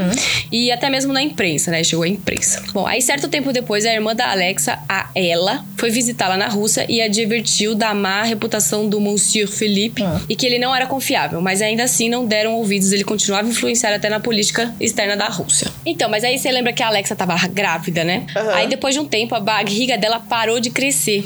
e 0.51 0.71
até 0.71 0.89
mesmo 0.89 1.13
na 1.13 1.21
imprensa, 1.21 1.71
né? 1.71 1.83
Chegou 1.83 2.03
a 2.03 2.07
imprensa. 2.07 2.61
Bom, 2.73 2.85
aí 2.85 3.01
certo 3.01 3.27
tempo 3.27 3.51
depois, 3.53 3.85
a 3.85 3.93
irmã 3.93 4.15
da 4.15 4.31
Alexa, 4.31 4.77
a 4.87 5.09
ela, 5.15 5.65
foi 5.77 5.89
visitá-la 5.89 6.37
na 6.37 6.47
Rússia 6.47 6.85
e 6.89 7.01
advertiu 7.01 7.73
da 7.73 7.93
má 7.93 8.23
reputação 8.23 8.87
do 8.87 8.99
Monsieur 8.99 9.47
Felipe 9.47 10.03
e 10.29 10.35
que 10.35 10.45
ele 10.45 10.59
não 10.59 10.75
era 10.75 10.85
confiável, 10.85 11.41
mas 11.41 11.61
ainda 11.61 11.83
assim 11.83 12.09
não 12.09 12.25
deram 12.25 12.53
ouvidos, 12.53 12.91
ele 12.91 13.03
continuava 13.03 13.47
a 13.47 13.51
influenciar 13.51 13.93
até 13.93 14.09
na 14.09 14.19
política 14.19 14.73
externa 14.79 15.15
da 15.15 15.27
Rússia. 15.27 15.71
Então, 15.85 16.09
mas 16.09 16.23
aí 16.23 16.37
você 16.37 16.51
lembra 16.51 16.73
que 16.73 16.83
a 16.83 16.87
Alexa 16.87 17.15
tava 17.15 17.35
grávida, 17.47 18.03
né? 18.03 18.25
Aham. 18.35 18.53
Aí 18.53 18.67
depois 18.67 18.93
de 18.93 18.99
um 18.99 19.05
tempo, 19.05 19.33
a 19.35 19.39
barriga 19.39 19.97
dela 19.97 20.19
parou 20.19 20.59
de 20.59 20.69
crescer. 20.69 21.23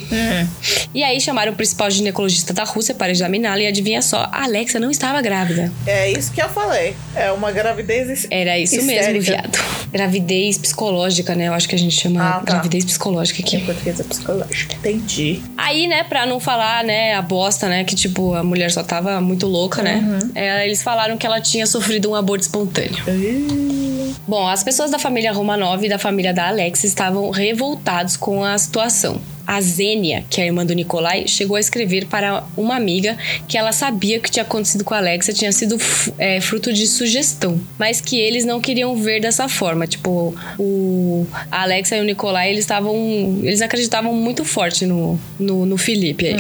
E 0.93 1.03
aí 1.03 1.19
chamaram 1.19 1.51
o 1.51 1.55
principal 1.55 1.89
ginecologista 1.91 2.53
da 2.53 2.63
Rússia 2.63 2.95
para 2.95 3.11
examiná-la 3.11 3.61
e 3.61 3.67
adivinha 3.67 4.01
só, 4.01 4.29
a 4.35 4.43
Alexa 4.43 4.79
não 4.79 4.91
estava 4.91 5.21
grávida. 5.21 5.71
É 5.87 6.11
isso 6.11 6.31
que 6.31 6.41
eu 6.41 6.49
falei. 6.49 6.95
É 7.15 7.31
uma 7.31 7.51
gravidez 7.51 8.27
Era 8.29 8.57
isso 8.59 8.75
histérica. 8.75 9.07
mesmo, 9.13 9.21
viado. 9.21 9.59
Gravidez 9.91 10.57
psicológica, 10.57 11.33
né? 11.35 11.47
Eu 11.47 11.53
acho 11.53 11.67
que 11.69 11.75
a 11.75 11.77
gente 11.77 11.95
chama 11.95 12.21
Ah, 12.21 12.33
tá. 12.39 12.53
gravidez 12.53 12.83
psicológica 12.85 13.41
aqui. 13.41 13.57
É 13.57 14.03
psicológico. 14.03 14.73
Entendi. 14.75 15.41
Aí, 15.57 15.87
né, 15.87 16.03
pra 16.03 16.25
não 16.25 16.39
falar, 16.39 16.83
né, 16.83 17.15
a 17.15 17.21
bosta, 17.21 17.67
né, 17.69 17.83
que 17.83 17.95
tipo, 17.95 18.33
a 18.33 18.43
mulher 18.43 18.71
só 18.71 18.83
tava 18.83 19.21
muito 19.21 19.47
louca, 19.47 19.81
né? 19.81 19.95
Uhum. 20.03 20.31
É, 20.35 20.65
eles 20.65 20.83
falaram 20.83 21.17
que 21.17 21.25
ela 21.25 21.39
tinha 21.39 21.65
sofrido 21.65 22.09
um 22.09 22.15
aborto 22.15 22.43
espontâneo. 22.43 23.03
Ih, 23.07 24.13
Bom, 24.27 24.47
as 24.47 24.63
pessoas 24.63 24.91
da 24.91 24.97
família 24.99 25.31
Romanov 25.31 25.83
e 25.85 25.89
da 25.89 25.99
família 25.99 26.33
da 26.33 26.47
Alex 26.47 26.83
estavam 26.83 27.29
revoltados 27.29 28.17
com 28.17 28.43
a 28.43 28.57
situação. 28.57 29.21
A 29.47 29.61
Zênia, 29.61 30.25
que 30.29 30.39
é 30.41 30.43
a 30.43 30.47
irmã 30.47 30.65
do 30.65 30.73
Nikolai, 30.73 31.27
chegou 31.27 31.55
a 31.55 31.59
escrever 31.59 32.05
para 32.05 32.43
uma 32.57 32.75
amiga 32.75 33.17
que 33.47 33.57
ela 33.57 33.71
sabia 33.71 34.15
que 34.15 34.19
o 34.19 34.21
que 34.23 34.31
tinha 34.31 34.43
acontecido 34.43 34.83
com 34.83 34.93
a 34.93 34.97
Alexa 34.97 35.31
tinha 35.33 35.51
sido 35.51 35.77
é, 36.17 36.41
fruto 36.41 36.73
de 36.73 36.87
sugestão, 36.87 37.59
mas 37.77 38.01
que 38.01 38.19
eles 38.19 38.43
não 38.45 38.59
queriam 38.59 38.95
ver 38.95 39.21
dessa 39.21 39.47
forma. 39.47 39.85
Tipo, 39.85 40.33
o 40.57 41.27
a 41.51 41.63
Alexa 41.63 41.95
e 41.97 42.01
o 42.01 42.03
Nikolai, 42.03 42.49
eles 42.51 42.61
estavam. 42.61 42.95
Eles 43.43 43.61
acreditavam 43.61 44.13
muito 44.13 44.43
forte 44.45 44.85
no, 44.85 45.19
no, 45.39 45.65
no 45.65 45.77
Felipe. 45.77 46.27
aí. 46.27 46.35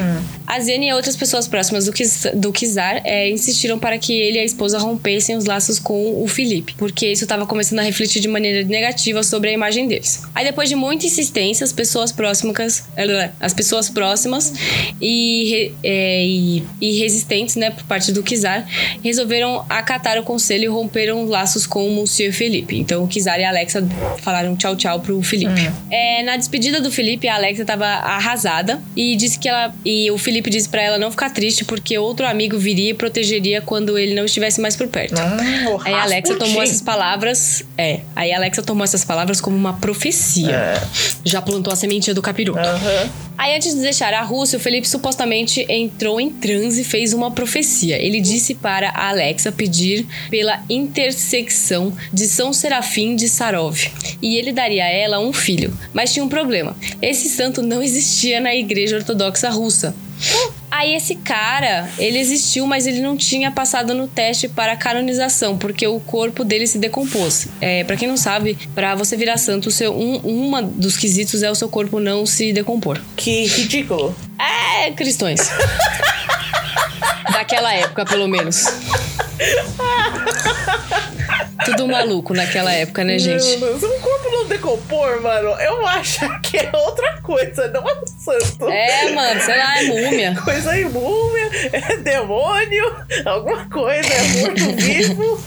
A 0.47 0.59
Zênia 0.59 0.91
e 0.91 0.93
outras 0.93 1.15
pessoas 1.15 1.47
próximas 1.47 1.85
do, 1.85 1.91
Kiz- 1.93 2.27
do 2.35 2.51
Kizar 2.51 3.01
é, 3.03 3.29
insistiram 3.29 3.79
para 3.79 3.97
que 3.97 4.13
ele 4.13 4.37
e 4.37 4.41
a 4.41 4.43
esposa 4.43 4.77
rompessem 4.77 5.35
os 5.35 5.45
laços 5.45 5.79
com 5.79 6.23
o 6.23 6.27
Felipe, 6.27 6.75
porque 6.77 7.07
isso 7.07 7.23
estava 7.23 7.45
começando 7.45 7.79
a 7.79 7.81
refletir 7.81 8.21
de 8.21 8.27
maneira 8.27 8.63
negativa 8.63 9.23
sobre 9.23 9.49
a 9.49 9.53
imagem 9.53 9.87
deles. 9.87 10.21
Aí 10.35 10.45
depois 10.45 10.69
de 10.69 10.75
muita 10.75 11.05
insistência, 11.05 11.63
as 11.63 11.71
pessoas 11.73 12.11
próximas, 12.11 12.83
as 13.39 13.53
pessoas 13.53 13.89
próximas 13.89 14.53
e, 15.01 15.71
é, 15.83 16.25
e, 16.25 16.63
e 16.81 16.99
resistentes, 16.99 17.55
né, 17.55 17.69
por 17.71 17.83
parte 17.83 18.11
do 18.11 18.23
Kizar, 18.23 18.65
resolveram 19.03 19.65
acatar 19.69 20.17
o 20.17 20.23
conselho 20.23 20.63
e 20.63 20.67
romperam 20.67 21.25
laços 21.25 21.65
com 21.65 21.87
o 21.87 21.91
Monsieur 21.91 22.31
Felipe. 22.33 22.77
Então 22.77 23.03
o 23.03 23.07
Kizar 23.07 23.39
e 23.39 23.43
a 23.43 23.49
Alexa 23.49 23.85
falaram 24.21 24.55
tchau 24.55 24.75
tchau 24.75 24.99
pro 24.99 25.21
Felipe. 25.21 25.53
É, 25.91 26.23
na 26.23 26.37
despedida 26.37 26.79
do 26.81 26.91
Felipe, 26.91 27.27
a 27.27 27.35
Alexa 27.35 27.61
estava 27.61 27.85
arrasada 27.85 28.81
e 28.95 29.15
disse 29.15 29.37
que 29.39 29.47
ela 29.49 29.73
e 29.83 30.09
o 30.11 30.17
Felipe 30.17 30.49
disse 30.49 30.69
pra 30.69 30.81
ela 30.81 30.97
não 30.97 31.11
ficar 31.11 31.29
triste 31.29 31.65
porque 31.65 31.97
outro 31.97 32.25
amigo 32.25 32.57
viria 32.57 32.91
e 32.91 32.93
protegeria 32.93 33.61
quando 33.61 33.97
ele 33.97 34.13
não 34.13 34.25
estivesse 34.25 34.59
mais 34.61 34.75
por 34.75 34.87
perto. 34.87 35.15
hum, 35.19 35.79
Aí 35.83 35.93
a 35.93 36.03
Alexa 36.03 36.35
tomou 36.35 36.61
essas 36.63 36.81
palavras. 36.81 37.63
É. 37.77 37.99
Aí 38.15 38.31
a 38.31 38.37
Alexa 38.37 38.63
tomou 38.63 38.83
essas 38.83 39.03
palavras 39.03 39.41
como 39.41 39.55
uma 39.55 39.73
profecia. 39.73 40.55
É. 40.55 40.81
Já 41.23 41.41
plantou 41.41 41.73
a 41.73 41.75
sementinha 41.75 42.13
do 42.13 42.21
capiroto. 42.21 42.59
Aham. 42.59 43.09
Aí, 43.37 43.53
antes 43.55 43.75
de 43.75 43.81
deixar 43.81 44.13
a 44.13 44.21
Rússia, 44.21 44.57
o 44.57 44.59
Felipe 44.61 44.87
supostamente 44.87 45.65
entrou 45.67 46.21
em 46.21 46.29
transe 46.29 46.81
e 46.81 46.83
fez 46.85 47.11
uma 47.11 47.31
profecia. 47.31 47.97
Ele 47.97 48.21
disse 48.21 48.55
para 48.55 48.89
a 48.91 49.09
Alexa 49.09 49.51
pedir 49.51 50.07
pela 50.29 50.63
intersecção 50.69 51.91
de 52.13 52.27
São 52.27 52.53
Serafim 52.53 53.15
de 53.15 53.27
Sarov. 53.27 53.77
E 54.21 54.37
ele 54.37 54.53
daria 54.53 54.85
a 54.85 54.89
ela 54.89 55.19
um 55.19 55.33
filho. 55.33 55.77
Mas 55.93 56.13
tinha 56.13 56.23
um 56.23 56.29
problema. 56.29 56.75
Esse 57.01 57.27
santo 57.27 57.61
não 57.61 57.83
existia 57.83 58.39
na 58.39 58.55
igreja 58.55 58.95
ortodoxa 58.95 59.49
russa. 59.49 59.93
Aí 60.77 60.93
esse 60.93 61.15
cara, 61.15 61.89
ele 61.97 62.19
existiu, 62.19 62.67
mas 62.67 62.85
ele 62.85 62.99
não 62.99 63.15
tinha 63.15 63.49
passado 63.49 63.93
no 63.93 64.09
teste 64.09 64.49
para 64.49 64.75
canonização, 64.75 65.57
porque 65.57 65.87
o 65.87 66.01
corpo 66.01 66.43
dele 66.43 66.67
se 66.67 66.77
decompôs. 66.77 67.47
É, 67.61 67.85
para 67.85 67.95
quem 67.95 68.09
não 68.09 68.17
sabe, 68.17 68.57
para 68.75 68.93
você 68.93 69.15
virar 69.15 69.37
santo, 69.37 69.71
seu, 69.71 69.97
um, 69.97 70.17
uma 70.17 70.61
dos 70.61 70.97
quesitos 70.97 71.43
é 71.43 71.49
o 71.49 71.55
seu 71.55 71.69
corpo 71.69 72.01
não 72.01 72.25
se 72.25 72.51
decompor. 72.51 72.99
Que 73.15 73.45
ridículo. 73.45 74.13
É, 74.37 74.91
cristões. 74.91 75.49
Daquela 77.31 77.73
época, 77.73 78.03
pelo 78.03 78.27
menos. 78.27 78.65
Tudo 81.65 81.87
maluco 81.87 82.33
naquela 82.33 82.71
época, 82.71 83.03
né, 83.03 83.17
gente? 83.17 83.57
Meu 83.57 83.77
Deus, 83.77 83.83
um 83.83 83.99
corpo 83.99 84.29
não 84.31 84.47
decompor, 84.47 85.21
mano, 85.21 85.49
eu 85.59 85.85
acho 85.87 86.19
que 86.41 86.57
é 86.57 86.69
outra 86.73 87.21
coisa, 87.21 87.67
não 87.69 87.87
é 87.87 87.93
um 87.93 88.05
santo. 88.05 88.69
É, 88.69 89.11
mano, 89.11 89.41
sei 89.41 89.57
lá, 89.57 89.79
é 89.79 89.83
múmia. 89.83 90.35
Coisa 90.43 90.77
imúmia, 90.77 91.49
é 91.71 91.97
demônio, 91.97 92.95
alguma 93.25 93.65
coisa, 93.69 94.13
é 94.13 94.23
morto-vivo, 94.41 95.43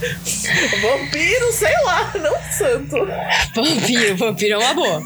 vampiro, 0.83 1.53
sei 1.53 1.75
lá, 1.85 2.13
não 2.21 2.37
santo. 2.51 3.07
Vampiro, 3.55 4.17
vampiro 4.17 4.55
é 4.55 4.59
uma 4.59 4.75
boa. 4.75 5.03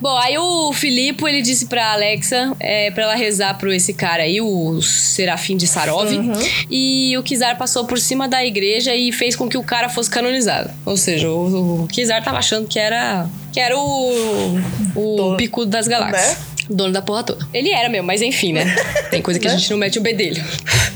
Bom, 0.00 0.16
aí 0.16 0.38
o 0.38 0.72
Filipe, 0.72 1.24
ele 1.24 1.42
disse 1.42 1.66
pra 1.66 1.92
Alexa 1.92 2.56
é, 2.58 2.90
pra 2.90 3.04
ela 3.04 3.14
rezar 3.14 3.58
pro 3.58 3.72
esse 3.72 3.92
cara 3.92 4.22
aí, 4.22 4.40
o 4.40 4.80
Serafim 4.80 5.56
de 5.56 5.66
Sarov. 5.66 6.08
E 6.70 7.16
o 7.18 7.22
Kizar 7.22 7.58
passou 7.58 7.84
por 7.84 7.98
cima 7.98 8.26
da 8.26 8.44
igreja 8.44 8.94
e 8.94 9.12
fez 9.20 9.36
com 9.36 9.50
que 9.50 9.58
o 9.58 9.62
cara 9.62 9.90
fosse 9.90 10.08
canonizado. 10.08 10.70
Ou 10.86 10.96
seja, 10.96 11.28
o, 11.28 11.82
o 11.82 11.86
Kizar 11.88 12.24
tava 12.24 12.38
achando 12.38 12.66
que 12.66 12.78
era, 12.78 13.26
que 13.52 13.60
era 13.60 13.76
o, 13.76 14.58
o 14.94 15.36
pico 15.36 15.66
das 15.66 15.86
galáxias. 15.86 16.38
Né? 16.38 16.44
Dono 16.70 16.92
da 16.92 17.02
porra 17.02 17.24
toda. 17.24 17.46
Ele 17.52 17.70
era 17.70 17.88
mesmo, 17.88 18.06
mas 18.06 18.22
enfim, 18.22 18.52
né? 18.52 18.64
Tem 19.10 19.20
coisa 19.20 19.40
que 19.40 19.48
a 19.48 19.50
gente 19.56 19.68
não 19.70 19.76
mete 19.78 19.98
o 19.98 20.02
bedelho. 20.02 20.42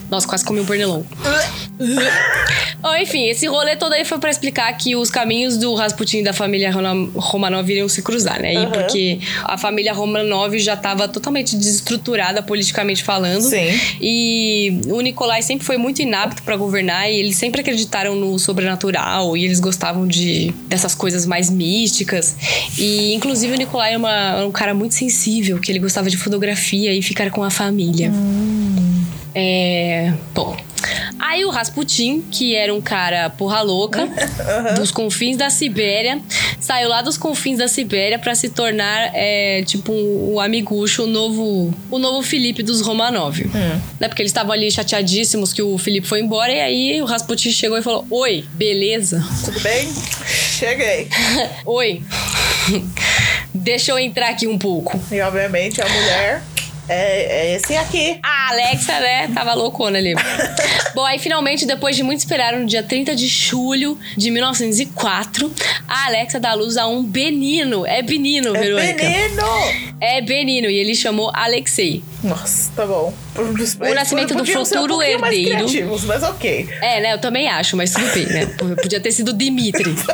Nossa, 0.09 0.27
quase 0.29 0.45
comi 0.45 0.61
um 0.61 0.65
pernilongo. 0.65 1.07
Bom, 2.81 2.95
enfim, 2.97 3.27
esse 3.29 3.47
rolê 3.47 3.75
todo 3.77 3.93
aí 3.95 4.05
foi 4.05 4.19
pra 4.19 4.31
explicar 4.31 4.71
que 4.77 4.95
os 4.95 5.11
caminhos 5.11 5.57
do 5.57 5.75
Rasputin 5.75 6.19
e 6.19 6.23
da 6.23 6.33
família 6.33 6.71
Romanov 6.71 7.69
iriam 7.69 7.89
se 7.89 8.03
cruzar, 8.03 8.41
né? 8.41 8.53
E 8.53 8.57
Aham. 8.59 8.71
porque 8.71 9.19
a 9.43 9.57
família 9.57 9.93
Romanov 9.93 10.57
já 10.59 10.77
tava 10.77 11.09
totalmente 11.09 11.57
desestruturada 11.57 12.43
politicamente 12.43 13.03
falando. 13.03 13.43
Sim. 13.43 13.81
E 14.01 14.81
o 14.89 15.01
Nikolai 15.01 15.43
sempre 15.43 15.65
foi 15.67 15.79
muito 15.79 16.03
inapto 16.03 16.43
pra 16.43 16.57
governar 16.57 17.11
e 17.11 17.17
eles 17.17 17.37
sempre 17.37 17.63
acreditaram 17.63 18.15
no 18.15 18.39
sobrenatural 18.39 19.37
e 19.37 19.45
eles 19.45 19.59
gostavam 19.61 20.07
de 20.07 20.53
dessas 20.69 20.95
coisas 20.95 21.25
mais 21.27 21.49
místicas. 21.51 22.37
E 22.79 23.15
inclusive 23.15 23.55
o 23.55 23.57
Nikolai 23.57 23.95
é 23.95 23.97
uma- 23.97 24.41
é 24.41 24.45
um 24.45 24.53
cara 24.53 24.75
muito 24.75 24.95
sensível, 24.95 25.59
que 25.65 25.73
ele 25.73 25.79
gostava 25.79 26.11
de 26.11 26.17
fotografia 26.17 26.93
e 26.95 27.03
ficar 27.03 27.31
com 27.31 27.43
a 27.43 27.51
família. 27.51 28.13
É. 29.35 30.13
Bom. 30.35 30.57
Aí 31.19 31.45
o 31.45 31.51
Rasputin, 31.51 32.23
que 32.31 32.55
era 32.55 32.73
um 32.75 32.81
cara 32.81 33.31
porra 33.31 33.63
louca, 33.63 34.07
dos 34.77 34.91
confins 34.91 35.37
da 35.37 35.49
Sibéria, 35.49 36.21
saiu 36.61 36.89
lá 36.89 37.01
dos 37.03 37.17
confins 37.17 37.59
da 37.59 37.69
Sibéria 37.69 38.19
pra 38.19 38.35
se 38.35 38.51
tornar, 38.51 39.11
é, 39.15 39.63
tipo, 39.65 39.93
o 39.93 40.39
amigucho, 40.41 41.05
o 41.05 41.07
novo, 41.07 41.73
o 41.91 41.99
novo 41.99 42.23
Felipe 42.23 42.63
dos 42.63 42.81
Romanov. 42.83 43.39
Né? 43.99 44.09
Porque 44.09 44.23
eles 44.23 44.31
estavam 44.31 44.53
ali 44.53 44.71
chateadíssimos 44.71 45.53
que 45.53 45.63
o 45.63 45.79
Felipe 45.79 46.07
foi 46.07 46.21
embora, 46.21 46.53
e 46.53 46.61
aí 46.61 47.03
o 47.03 47.05
Rasputin 47.05 47.51
chegou 47.51 47.79
e 47.79 47.83
falou: 47.83 48.07
Oi, 48.11 48.45
beleza? 48.53 49.25
Tudo 49.45 49.61
bem? 49.61 49.89
Cheguei. 50.27 51.09
Oi. 51.65 52.03
Deixa 53.55 53.93
eu 53.93 53.99
entrar 53.99 54.31
aqui 54.31 54.47
um 54.47 54.59
pouco. 54.59 55.01
E 55.11 55.21
obviamente 55.21 55.81
a 55.81 55.89
mulher 55.89 56.43
é, 56.89 57.53
é 57.53 57.57
esse 57.57 57.77
aqui. 57.77 58.19
A 58.23 58.51
Alexa, 58.51 59.01
né, 59.01 59.29
tava 59.35 59.55
loucona 59.55 59.99
ali. 59.99 60.15
Bom, 60.95 61.05
aí 61.05 61.19
finalmente, 61.19 61.67
depois 61.67 61.97
de 61.97 62.03
muito 62.03 62.21
esperar, 62.21 62.53
no 62.53 62.67
dia 62.67 62.83
30 62.83 63.15
de 63.15 63.27
julho 63.27 63.99
de 64.17 64.31
1904, 64.31 65.51
a 65.89 66.07
Alexa 66.07 66.39
dá 66.39 66.55
luz 66.55 66.77
a 66.77 66.87
um 66.87 67.03
Benino. 67.03 67.87
É 67.87 68.03
Benino, 68.03 68.55
É 68.55 68.61
Verônica. 68.61 69.05
veneno! 69.05 69.43
É 70.01 70.21
Benino, 70.21 70.69
e 70.69 70.77
ele 70.77 70.95
chamou 70.95 71.31
Alexei. 71.35 72.03
Nossa, 72.23 72.71
tá 72.77 72.87
bom. 72.87 73.13
O 73.37 73.95
nascimento 73.95 74.35
do 74.35 74.43
um 74.43 74.47
futuro 74.47 74.99
mais 74.99 75.13
herdeiro. 75.35 75.57
criativos, 75.57 76.05
mas 76.05 76.23
ok. 76.23 76.69
É, 76.81 77.01
né, 77.01 77.13
eu 77.15 77.19
também 77.19 77.49
acho, 77.49 77.77
mas 77.77 77.93
tudo 77.93 78.07
bem, 78.13 78.27
né? 78.27 78.47
Podia 78.81 79.01
ter 79.01 79.13
sido 79.13 79.33
Dimitri. 79.33 79.95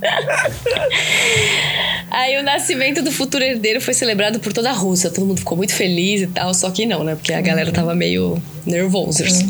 Aí 2.10 2.36
o 2.38 2.42
nascimento 2.42 3.02
do 3.02 3.12
futuro 3.12 3.44
herdeiro 3.44 3.80
foi 3.80 3.94
celebrado 3.94 4.40
por 4.40 4.52
toda 4.52 4.70
a 4.70 4.72
Rússia. 4.72 5.10
Todo 5.10 5.26
mundo 5.26 5.38
ficou 5.38 5.56
muito 5.56 5.72
feliz 5.72 6.22
e 6.22 6.26
tal, 6.26 6.52
só 6.52 6.70
que 6.70 6.84
não, 6.84 7.04
né? 7.04 7.14
Porque 7.14 7.32
a 7.32 7.40
galera 7.40 7.70
tava 7.70 7.94
meio 7.94 8.42
nervosos. 8.66 9.40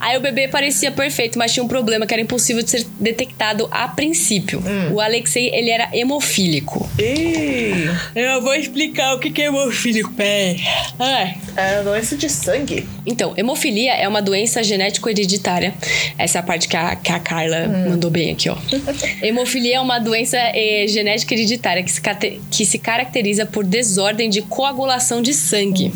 Aí 0.00 0.16
o 0.16 0.20
bebê 0.20 0.48
parecia 0.48 0.90
perfeito, 0.90 1.38
mas 1.38 1.52
tinha 1.52 1.62
um 1.62 1.68
problema 1.68 2.06
que 2.06 2.14
era 2.14 2.22
impossível 2.22 2.62
de 2.62 2.70
ser 2.70 2.86
detectado 2.98 3.68
a 3.70 3.88
princípio. 3.88 4.62
O 4.92 5.00
Alexei, 5.00 5.50
ele 5.54 5.70
era 5.70 5.88
hemofílico. 5.92 6.88
Ih, 6.98 7.90
Eu 8.14 8.42
vou 8.42 8.54
explicar 8.54 9.14
o 9.14 9.18
que 9.18 9.42
é 9.42 9.46
hemofílico, 9.46 10.12
pé. 10.12 10.56
É 11.56 11.82
doença 11.82 12.16
de 12.16 12.28
sangue. 12.28 12.86
Então, 13.06 13.34
hemofilia 13.36 13.94
é 13.94 14.06
uma 14.08 14.20
doença 14.20 14.62
genético-hereditária. 14.62 15.74
Essa 16.18 16.38
é 16.38 16.40
a 16.40 16.42
parte 16.42 16.68
que 16.68 16.76
a, 16.76 16.96
que 16.96 17.12
a 17.12 17.20
Carla 17.20 17.66
mandou 17.88 18.10
bem 18.10 18.32
aqui, 18.32 18.48
ó. 18.48 18.56
Hemofilia 19.22 19.76
é 19.76 19.80
uma 19.80 19.98
doença 19.98 20.36
eh, 20.36 20.86
genética 20.88 21.34
hereditária 21.34 21.82
que 21.82 21.90
se, 21.90 22.00
que 22.50 22.66
se 22.66 22.78
caracteriza 22.78 23.46
por 23.46 23.64
desordem 23.64 24.28
de 24.28 24.42
coagulação 24.42 25.22
de 25.22 25.32
sangue. 25.32 25.92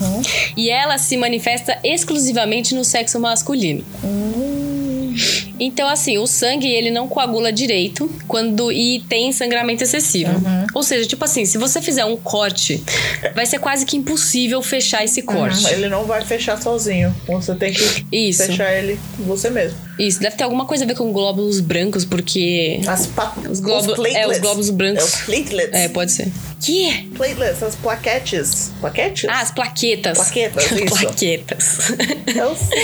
E 0.57 0.71
ela 0.71 0.99
se 0.99 1.17
manifesta 1.17 1.79
exclusivamente 1.83 2.50
no 2.75 2.85
sexo 2.85 3.19
masculino. 3.19 3.85
Então, 5.59 5.89
assim, 5.89 6.17
o 6.17 6.27
sangue 6.27 6.69
ele 6.69 6.91
não 6.91 7.07
coagula 7.07 7.53
direito 7.53 8.11
quando 8.27 8.73
e 8.73 9.01
tem 9.09 9.31
sangramento 9.33 9.85
excessivo. 9.85 10.31
Uhum. 10.33 10.67
Ou 10.75 10.83
seja, 10.83 11.07
tipo 11.07 11.23
assim, 11.25 11.45
se 11.45 11.59
você 11.59 11.83
fizer 11.83 12.05
um 12.05 12.17
corte, 12.17 12.83
vai 13.35 13.45
ser 13.45 13.59
quase 13.59 13.85
que 13.85 13.97
impossível 13.97 14.63
fechar 14.63 15.05
esse 15.05 15.21
corte. 15.23 15.65
Uhum, 15.65 15.71
Ele 15.73 15.89
não 15.89 16.05
vai 16.05 16.25
fechar 16.25 16.61
sozinho. 16.61 17.15
Você 17.27 17.55
tem 17.55 17.73
que 17.73 18.07
Isso. 18.11 18.47
fechar 18.47 18.73
ele 18.73 18.99
você 19.19 19.51
mesmo. 19.51 19.77
Isso, 20.01 20.21
deve 20.21 20.37
ter 20.37 20.45
alguma 20.45 20.65
coisa 20.67 20.85
a 20.85 20.87
ver 20.87 20.95
com 20.97 21.13
glóbulos 21.13 21.61
brancos, 21.61 22.05
porque. 22.05 22.81
As 22.87 23.07
pa... 23.07 23.35
Os 23.51 23.61
glóbulos- 23.61 23.97
platelets. 23.97 24.17
é, 24.17 24.27
os 24.29 24.39
glóbulos 24.39 24.71
brancos. 24.71 25.03
É 25.03 25.07
os 25.07 25.17
platelets. 25.23 25.75
É, 25.75 25.89
pode 25.89 26.13
ser. 26.13 26.29
Que? 26.61 27.09
Platelets, 27.17 27.63
as 27.63 27.75
plaquetes. 27.77 28.73
Plaquetes? 28.81 29.25
Ah, 29.29 29.41
as 29.41 29.51
plaquetas. 29.51 30.19
Plaquetas, 30.19 30.65
isso. 30.73 30.85
plaquetas. 31.01 31.79
Eu 32.35 32.55
sei. 32.57 32.79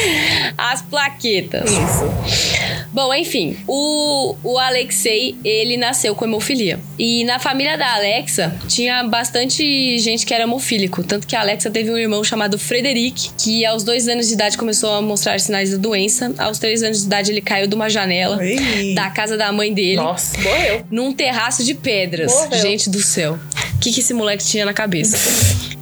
As 0.57 0.83
plaquetas. 0.83 1.71
Isso. 1.71 2.87
Bom, 2.93 3.13
enfim, 3.15 3.57
o, 3.67 4.35
o 4.43 4.59
Alexei, 4.59 5.37
ele 5.45 5.77
nasceu 5.77 6.15
com 6.15 6.25
hemofilia. 6.25 6.81
E 6.99 7.25
na 7.25 7.39
família 7.39 7.77
da 7.77 7.95
Alexa, 7.95 8.57
tinha 8.69 9.05
bastante 9.05 9.99
gente 9.99 10.25
que 10.25 10.33
era 10.33 10.45
hemofílico. 10.45 11.03
Tanto 11.05 11.27
que 11.27 11.37
a 11.37 11.41
Alexa 11.41 11.71
teve 11.71 11.91
um 11.91 11.99
irmão 11.99 12.25
chamado 12.25 12.59
Frederic, 12.59 13.31
que 13.39 13.67
aos 13.67 13.85
dois 13.85 14.09
anos 14.09 14.29
de 14.29 14.35
idade 14.35 14.57
começou 14.57 14.91
a 14.93 15.03
mostrar 15.03 15.39
sinais 15.41 15.71
da 15.73 15.77
doença. 15.77 16.33
Aos 16.39 16.59
três 16.59 16.83
anos 16.83 17.01
de 17.01 17.06
idade, 17.07 17.31
ele 17.31 17.41
caiu 17.41 17.67
de 17.67 17.75
uma 17.75 17.89
janela 17.89 18.45
Ih. 18.45 18.95
da 18.95 19.11
casa 19.11 19.37
da 19.37 19.51
mãe 19.53 19.73
dele. 19.73 19.97
Nossa, 19.97 20.39
morreu. 20.41 20.85
Num 20.91 21.13
terraço 21.13 21.65
de 21.65 21.75
pedras. 21.75 22.33
Morreu. 22.33 22.61
Gente 22.61 22.91
do 22.91 23.01
céu. 23.03 23.39
O 23.75 23.79
que, 23.79 23.93
que 23.93 24.01
esse 24.01 24.15
moleque 24.15 24.45
tinha 24.45 24.65
na 24.65 24.73
cabeça? 24.73 25.17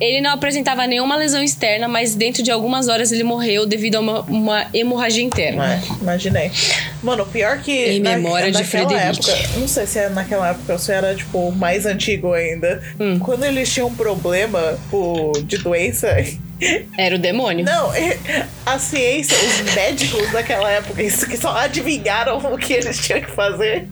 Ele 0.01 0.21
não 0.21 0.31
apresentava 0.31 0.87
nenhuma 0.87 1.17
lesão 1.17 1.43
externa, 1.43 1.87
mas 1.87 2.15
dentro 2.15 2.43
de 2.43 2.51
algumas 2.51 2.89
horas 2.89 3.13
ele 3.13 3.23
morreu 3.23 3.65
devido 3.65 3.95
a 3.95 4.01
uma, 4.01 4.21
uma 4.23 4.67
hemorragia 4.75 5.23
interna. 5.23 5.75
É, 5.75 6.03
imaginei. 6.03 6.51
Mano, 7.03 7.25
pior 7.25 7.59
que. 7.59 7.73
Em 7.73 8.01
memória 8.01 8.51
de 8.51 8.61
naquela 8.61 8.89
Frederic. 8.89 9.31
época. 9.31 9.49
Não 9.59 9.69
sei 9.69 9.87
se 9.87 9.99
é 10.01 10.09
naquela 10.09 10.51
época 10.51 10.73
ou 10.73 10.79
se 10.79 10.93
era, 10.93 11.15
tipo, 11.15 11.53
mais 11.53 11.87
antigo 11.87 12.33
ainda. 12.33 12.83
Hum. 12.99 13.19
Quando 13.21 13.45
eles 13.45 13.73
tinham 13.73 13.87
um 13.89 13.95
problema 13.95 14.77
tipo, 14.85 15.33
de 15.45 15.59
doença. 15.59 16.09
Era 16.97 17.17
o 17.17 17.19
demônio. 17.19 17.65
Não, 17.65 17.93
é- 17.95 18.47
a 18.65 18.79
ciência, 18.79 19.37
os 19.37 19.75
médicos 19.75 20.31
daquela 20.33 20.71
época, 20.71 21.03
isso 21.03 21.27
que 21.29 21.37
só 21.37 21.55
adivinharam 21.57 22.39
o 22.39 22.57
que 22.59 22.73
eles 22.73 22.99
tinham 22.99 23.21
que 23.21 23.31
fazer. 23.31 23.87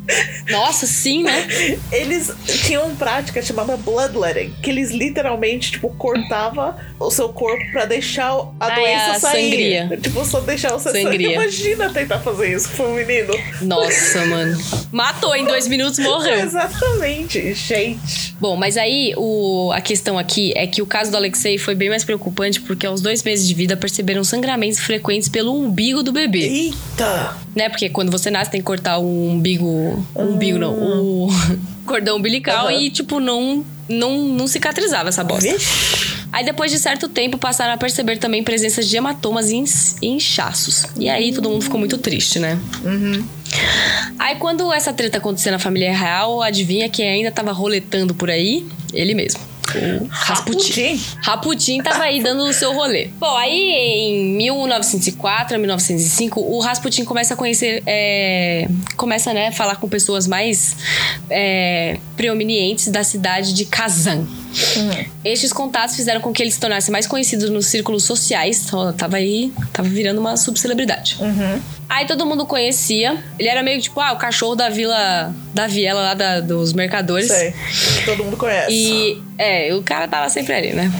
Nossa, 0.51 0.87
sim, 0.87 1.23
né? 1.25 1.47
Eles 1.91 2.33
tinham 2.65 2.95
prática 2.97 3.43
chamada 3.43 3.77
bloodletting, 3.77 4.55
que 4.63 4.71
eles 4.71 4.91
literalmente, 4.91 5.73
tipo, 5.73 5.91
cortava 5.97 6.77
o 6.99 7.11
seu 7.11 7.29
corpo 7.31 7.63
pra 7.73 7.85
deixar 7.85 8.31
a 8.33 8.49
Ah, 8.61 8.73
é 8.73 8.75
doença 8.75 9.11
a 9.13 9.21
sair. 9.21 9.51
sangria. 9.51 9.99
Tipo, 10.01 10.25
só 10.25 10.41
deixar 10.41 10.73
você 10.73 10.91
sair. 10.91 11.03
Sangria. 11.03 11.33
Imagina 11.35 11.91
tentar 11.93 12.21
fazer 12.21 12.55
isso 12.55 12.71
com 12.77 12.85
um 12.85 12.95
menino. 12.95 13.35
Nossa, 13.61 14.25
mano. 14.27 14.57
Matou 14.91 15.35
em 15.37 15.45
dois 15.45 15.69
minutos, 15.69 15.99
morreu. 15.99 16.41
Exatamente, 16.41 17.53
gente. 17.55 18.35
Bom, 18.41 18.57
mas 18.57 18.77
aí 18.77 19.13
o, 19.17 19.71
a 19.73 19.81
questão 19.81 20.19
aqui 20.19 20.53
é 20.57 20.67
que 20.67 20.81
o 20.83 20.87
caso 20.87 21.11
do 21.11 21.17
Alexei 21.17 21.59
foi 21.59 21.75
bem 21.75 21.89
mais 21.89 22.05
preocupante 22.05 22.52
porque 22.61 22.87
aos 22.87 23.01
dois 23.01 23.23
meses 23.23 23.47
de 23.47 23.55
vida 23.55 23.77
perceberam 23.77 24.23
sangramentos 24.25 24.79
frequentes 24.79 25.29
pelo 25.29 25.55
umbigo 25.55 26.03
do 26.03 26.13
bebê. 26.13 26.41
Eita! 26.41 27.37
Né? 27.55 27.69
Porque 27.69 27.89
quando 27.89 28.11
você 28.11 28.31
nasce 28.31 28.51
tem 28.51 28.61
que 28.61 28.67
cortar 28.67 28.99
o 28.99 29.31
umbigo. 29.31 30.07
O 30.15 30.23
umbigo 30.23 30.59
não. 30.59 30.73
O 30.73 31.29
cordão 31.87 32.17
umbilical 32.17 32.67
Aham. 32.67 32.81
e, 32.81 32.91
tipo, 32.91 33.21
não, 33.21 33.65
não, 33.89 34.29
não 34.29 34.47
cicatrizava 34.47 35.09
essa 35.09 35.23
bosta. 35.25 35.53
Vixe. 35.53 36.23
Aí 36.33 36.45
depois 36.47 36.71
de 36.73 36.79
certo 36.79 37.09
tempo 37.11 37.37
passaram 37.37 37.75
a 37.75 37.77
perceber 37.77 38.17
também 38.17 38.43
presença 38.43 38.83
de 38.83 38.97
hematomas 38.97 39.51
e 39.51 40.07
inchaços. 40.07 40.87
E 40.97 41.09
aí 41.09 41.31
todo 41.31 41.51
mundo 41.51 41.63
ficou 41.63 41.79
muito 41.79 41.99
triste, 41.99 42.39
né? 42.39 42.59
Aí 44.19 44.37
quando 44.37 44.73
essa 44.73 44.95
treta 44.95 45.19
aconteceu 45.19 45.53
na 45.53 45.59
família 45.59 45.95
real, 45.95 46.41
adivinha 46.41 46.89
quem 46.89 47.07
ainda 47.07 47.31
tava 47.31 47.53
roletando 47.53 48.15
por 48.15 48.31
aí? 48.31 48.67
Ele 48.95 49.15
mesmo. 49.15 49.52
Rasputin. 50.09 51.01
Rasputin. 51.23 51.83
Tava 51.83 52.05
aí 52.05 52.23
dando 52.23 52.45
o 52.45 52.53
seu 52.53 52.73
rolê. 52.73 53.11
Bom, 53.19 53.37
aí 53.37 53.53
em 53.53 54.37
1904 54.37 55.57
a 55.57 55.59
1905, 55.59 56.41
o 56.41 56.59
Rasputin 56.61 57.05
começa 57.05 57.35
a 57.35 57.37
conhecer, 57.37 57.83
é, 57.87 58.69
começa, 58.97 59.33
né, 59.33 59.49
a 59.49 59.53
falar 59.53 59.77
com 59.77 59.89
pessoas 59.89 60.27
mais 60.27 60.77
é, 61.31 61.99
preeminentes 62.17 62.89
da 62.89 63.05
cidade 63.05 63.53
de 63.55 63.65
Kazan. 63.65 64.27
Estes 65.25 65.53
contatos 65.53 65.97
fizeram 65.97 66.21
com 66.21 66.33
que 66.33 66.43
ele 66.43 66.51
se 66.51 66.59
tornasse 66.59 66.91
mais 66.91 67.07
conhecido 67.07 67.51
nos 67.51 67.67
círculos 67.67 68.05
sociais. 68.05 68.67
Ó, 68.73 68.93
tava 68.93 69.17
aí, 69.17 69.53
tava 69.73 69.89
virando 69.89 70.21
uma 70.21 70.37
subcelebridade. 70.37 71.17
Aí 71.89 72.07
todo 72.07 72.25
mundo 72.25 72.47
conhecia. 72.47 73.23
Ele 73.39 73.49
era 73.49 73.63
meio 73.63 73.81
tipo, 73.81 74.01
ah, 74.01 74.13
o 74.13 74.17
cachorro 74.17 74.55
da 74.55 74.69
vila, 74.71 75.35
da 75.53 75.67
viela 75.67 76.01
lá 76.03 76.15
da- 76.15 76.41
dos 76.41 76.73
mercadores. 76.73 77.29
Sei. 77.29 77.55
Todo 78.05 78.25
mundo 78.25 78.37
conhece. 78.37 78.73
E 78.73 79.23
é, 79.39 79.75
o 79.75 79.83
cara 79.83 80.09
tava 80.09 80.29
sempre 80.31 80.55
ali, 80.55 80.73
né? 80.73 80.91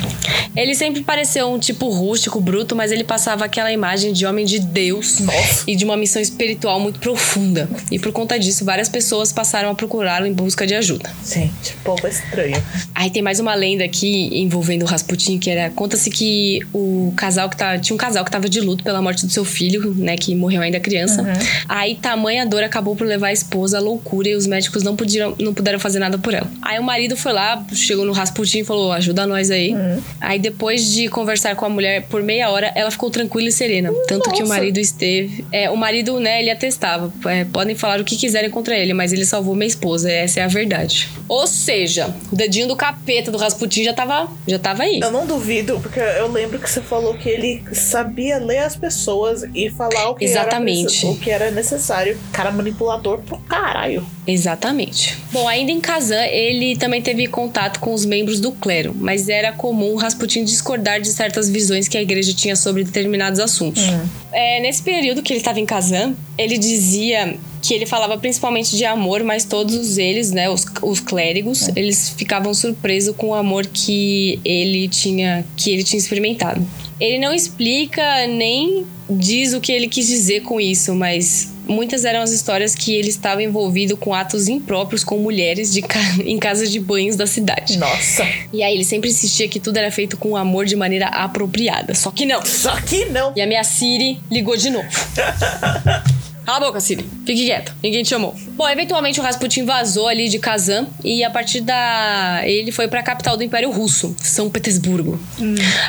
Ele 0.55 0.75
sempre 0.75 1.03
pareceu 1.03 1.51
um 1.51 1.59
tipo 1.59 1.89
rústico, 1.89 2.39
bruto, 2.39 2.77
mas 2.77 2.93
ele 2.93 3.05
passava 3.05 3.43
aquela 3.47 3.73
imagem 3.73 4.13
de 4.13 4.27
homem 4.27 4.45
de 4.45 4.59
Deus 4.59 5.19
Nossa. 5.21 5.65
e 5.67 5.75
de 5.75 5.83
uma 5.83 5.97
missão 5.97 6.21
espiritual 6.21 6.79
muito 6.79 6.99
profunda. 7.01 7.71
E 7.91 7.99
por 7.99 8.13
conta 8.13 8.39
disso, 8.39 8.63
várias 8.63 8.87
pessoas 8.89 9.33
passaram 9.33 9.71
a 9.71 9.75
procurá-lo 9.75 10.27
em 10.27 10.33
busca 10.35 10.67
de 10.67 10.75
ajuda. 10.75 11.11
Gente, 11.27 11.75
povo 11.83 12.07
estranho. 12.07 12.63
Aí 12.95 13.09
tem 13.11 13.23
mais 13.23 13.41
uma 13.43 13.55
lenda 13.55 13.85
aqui 13.85 14.31
envolvendo 14.33 14.83
o 14.83 14.87
Rasputin, 14.87 15.39
que 15.39 15.51
era. 15.51 15.71
Conta-se 15.71 16.11
que 16.11 16.61
o 16.73 17.13
casal 17.17 17.49
que 17.49 17.57
tava. 17.57 17.79
Tinha 17.79 17.95
um 17.95 17.99
casal 17.99 18.25
que 18.25 18.31
tava 18.31 18.49
de 18.49 18.61
luto 18.61 18.83
pela 18.85 19.03
morte 19.03 19.27
do 19.27 19.33
seu 19.33 19.45
filho, 19.45 19.95
né? 19.95 20.17
Que 20.17 20.35
morreu 20.35 20.63
ainda 20.63 20.81
criança. 20.81 21.25
Aí 21.69 21.95
tamanha 21.95 22.47
dor 22.47 22.63
acabou 22.63 22.97
por 22.97 23.07
levar 23.07 23.29
a 23.29 23.33
esposa 23.33 23.79
à 23.79 23.81
loucura 23.81 24.29
e 24.29 24.35
os 24.35 24.47
médicos 24.47 24.83
não, 24.83 24.97
puderam, 24.97 25.35
não 25.39 25.53
puderam 25.53 25.79
fazer 25.79 25.99
nada 25.99 26.19
por 26.19 26.33
ela. 26.35 26.51
Aí 26.63 26.79
o 26.79 26.83
marido 26.83 27.17
foi 27.17 27.33
lá, 27.33 27.65
chegou 27.73 28.05
no 28.05 28.13
Rasputin 28.13 28.61
e 28.61 28.65
falou: 28.65 28.93
ajuda 28.93 29.27
nós 29.27 29.51
aí. 29.51 29.75
Aí 30.21 30.39
depois 30.39 30.93
de 30.93 31.09
conversar 31.09 31.57
com 31.57 31.67
a 31.67 31.69
mulher 31.69 32.03
por 32.03 32.23
meia 32.23 32.51
hora, 32.51 32.73
ela 32.75 32.91
ficou 32.91 33.11
tranquila 33.11 33.49
e 33.49 33.53
serena. 33.53 33.91
Tanto 34.07 34.31
que 34.31 34.43
o 34.43 34.49
marido 34.49 34.79
esteve. 34.79 35.45
É, 35.51 35.69
o 35.71 35.77
marido, 35.77 36.21
né, 36.21 36.41
ele 36.41 36.51
atestava. 36.51 37.13
é, 37.27 37.45
podem 37.45 37.75
falar 37.75 38.01
o 38.01 38.05
que 38.05 38.17
quiserem 38.17 38.51
contra 38.51 38.77
ele, 38.77 38.93
mas 38.93 39.13
ele 39.13 39.25
salvou 39.25 39.55
minha 39.55 39.67
esposa. 39.67 40.11
Essa 40.11 40.41
é 40.41 40.43
a 40.45 40.49
verdade. 40.49 41.09
Ou 41.29 41.47
seja, 41.47 42.15
o 42.31 42.37
dedinho 42.37 42.69
do 42.69 42.77
capeta 42.77 43.32
do 43.33 43.39
Rasputin 43.39 43.85
já 43.85 43.93
tava, 43.93 44.31
já 44.47 44.59
tava 44.59 44.85
aí. 44.85 45.01
Eu 45.01 45.11
não 45.11 45.27
duvido, 45.27 45.81
porque 45.81 45.99
eu 45.99 46.31
lembro 46.31 46.59
que 46.59 46.71
você 46.71 46.81
falou 46.81 47.15
que 47.15 47.29
ele 47.29 47.63
sabia 47.73 48.39
ler 48.39 48.59
as 48.59 48.77
pessoas 48.77 49.45
e 49.55 49.71
falar 49.71 50.11
o 50.11 50.15
que, 50.15 50.25
Exatamente. 50.25 51.05
Era, 51.05 51.15
o 51.15 51.19
que 51.19 51.31
era 51.31 51.51
necessário. 51.51 52.19
Cara 52.33 52.51
manipulador 52.51 53.19
pro 53.19 53.39
caralho. 53.39 54.07
Exatamente. 54.27 55.19
Bom, 55.33 55.49
ainda 55.49 55.73
em 55.73 55.81
Kazan, 55.81 56.27
ele 56.27 56.77
também 56.77 57.03
teve 57.03 57.27
contato 57.27 57.81
com 57.81 57.93
os 57.93 58.05
membros 58.05 58.39
do 58.39 58.53
clero, 58.53 58.95
mas 58.95 59.29
era 59.29 59.53
comum 59.53 59.97
Rasputin 59.97 60.45
discordar 60.45 61.01
de 61.01 61.09
certas 61.09 61.49
visões 61.49 61.89
que 61.89 61.99
a 61.99 62.03
igreja 62.03 62.33
tinha 62.33 62.55
sobre 62.55 62.85
determinados 62.85 63.41
assuntos. 63.41 63.83
É, 64.31 64.61
nesse 64.61 64.83
período 64.83 65.23
que 65.23 65.33
ele 65.33 65.41
estava 65.41 65.59
em 65.59 65.67
Kazan, 65.67 66.15
ele 66.39 66.57
dizia 66.57 67.37
que 67.63 67.73
ele 67.73 67.87
falava 67.87 68.19
principalmente 68.19 68.77
de 68.77 68.85
amor, 68.85 69.23
mas 69.23 69.45
todos 69.45 69.97
eles, 69.97 70.33
né, 70.33 70.51
os, 70.51 70.67
os 70.83 70.99
clérigos, 71.01 71.69
eles 71.77 72.11
ficavam 72.11 72.53
surpresos 72.53 73.15
com 73.17 73.29
o 73.29 73.35
amor 73.35 73.67
que 73.67 74.41
ele 74.45 74.89
tinha, 74.89 75.45
que 75.57 75.71
ele 75.71 75.85
tinha 75.85 75.99
experimentado. 75.99 76.61
Ele 77.01 77.19
não 77.19 77.33
explica 77.33 78.27
nem 78.27 78.85
diz 79.09 79.53
o 79.55 79.61
que 79.61 79.71
ele 79.73 79.89
quis 79.89 80.07
dizer 80.07 80.43
com 80.43 80.61
isso, 80.61 80.95
mas 80.95 81.53
muitas 81.69 82.05
eram 82.05 82.21
as 82.23 82.31
histórias 82.33 82.75
que 82.75 82.95
ele 82.95 83.09
estava 83.09 83.43
envolvido 83.43 83.97
com 83.97 84.13
atos 84.15 84.49
impróprios 84.49 85.05
com 85.05 85.19
mulheres 85.19 85.73
de 85.73 85.83
ca- 85.83 86.01
em 86.25 86.39
casas 86.39 86.71
de 86.71 86.81
banhos 86.81 87.15
da 87.17 87.27
cidade. 87.27 87.77
Nossa. 87.79 88.27
E 88.53 88.63
aí 88.63 88.75
ele 88.75 88.85
sempre 88.85 89.11
insistia 89.11 89.49
que 89.49 89.61
tudo 89.61 89.77
era 89.77 89.91
feito 89.91 90.17
com 90.17 90.37
amor 90.37 90.65
de 90.67 90.75
maneira 90.77 91.07
apropriada. 91.07 91.95
Só 91.95 92.11
que 92.11 92.25
não. 92.27 92.45
Só 92.45 92.75
que 92.81 93.05
não. 93.07 93.33
E 93.37 93.41
a 93.41 93.47
minha 93.47 93.63
Siri 93.65 94.19
ligou 94.31 94.57
de 94.57 94.71
novo. 94.71 94.89
Cala 96.45 96.59
a 96.59 96.61
boca, 96.61 96.81
Siri. 96.81 97.05
Fique 97.25 97.45
quieta. 97.45 97.75
Ninguém 97.83 98.03
te 98.03 98.09
chamou. 98.11 98.35
Bom, 98.57 98.69
eventualmente 98.69 99.21
o 99.21 99.23
Rasputin 99.23 99.65
vazou 99.65 100.09
ali 100.09 100.29
de 100.29 100.39
Kazan 100.39 100.87
e 101.05 101.23
a 101.23 101.31
partir 101.31 101.61
da. 101.61 102.41
Ele 102.45 102.73
foi 102.73 102.89
pra 102.89 103.03
capital 103.03 103.37
do 103.37 103.45
Império 103.45 103.71
Russo, 103.71 104.15
São 104.19 104.51
Petersburgo. 104.51 105.19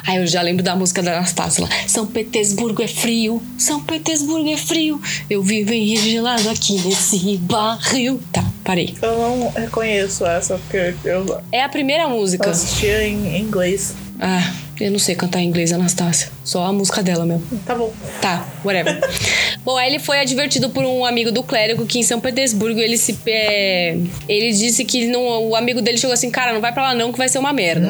Aí 0.07 0.17
eu 0.17 0.27
já 0.27 0.41
lembro 0.41 0.63
da 0.63 0.75
música 0.75 1.01
da 1.01 1.17
Anastasia 1.17 1.63
lá. 1.65 1.69
São 1.87 2.05
Petersburgo 2.05 2.81
é 2.83 2.87
frio, 2.87 3.41
São 3.57 3.81
Petersburgo 3.81 4.49
é 4.49 4.57
frio. 4.57 5.01
Eu 5.29 5.41
vivo 5.41 5.73
engelado 5.73 6.47
aqui 6.49 6.73
nesse 6.85 7.37
barril. 7.37 8.19
Tá, 8.31 8.43
parei. 8.63 8.95
Eu 9.01 9.17
não 9.17 9.49
reconheço 9.51 10.25
essa, 10.25 10.57
porque 10.57 10.93
eu 11.03 11.41
É 11.51 11.63
a 11.63 11.69
primeira 11.69 12.07
música. 12.07 12.49
assistia 12.49 13.07
em 13.07 13.39
inglês. 13.39 13.95
Ah, 14.26 14.53
eu 14.80 14.89
não 14.89 14.99
sei 14.99 15.15
cantar 15.15 15.39
em 15.41 15.47
inglês, 15.47 15.74
Anastácia. 15.74 16.30
Só 16.45 16.63
a 16.63 16.71
música 16.71 17.03
dela 17.03 17.26
mesmo. 17.26 17.43
Tá 17.65 17.76
bom. 17.76 17.91
Tá, 18.21 18.45
whatever. 18.63 18.97
Bom, 19.65 19.78
aí 19.78 19.89
ele 19.89 19.99
foi 19.99 20.19
advertido 20.19 20.69
por 20.69 20.84
um 20.84 21.05
amigo 21.05 21.32
do 21.32 21.41
clérigo 21.43 21.86
que 21.86 21.97
em 21.99 22.03
São 22.03 22.19
Petersburgo 22.19 22.80
ele 22.82 22.97
se. 22.97 23.17
é, 23.28 23.97
ele 24.28 24.51
disse 24.51 24.84
que 24.84 25.07
não, 25.07 25.49
o 25.49 25.55
amigo 25.55 25.82
dele 25.82 25.97
chegou 25.97 26.13
assim: 26.13 26.30
cara, 26.30 26.51
não 26.53 26.59
vai 26.61 26.74
pra 26.74 26.84
lá 26.84 26.93
não, 26.93 27.11
que 27.13 27.17
vai 27.17 27.28
ser 27.30 27.38
uma 27.39 27.51
merda. 27.53 27.89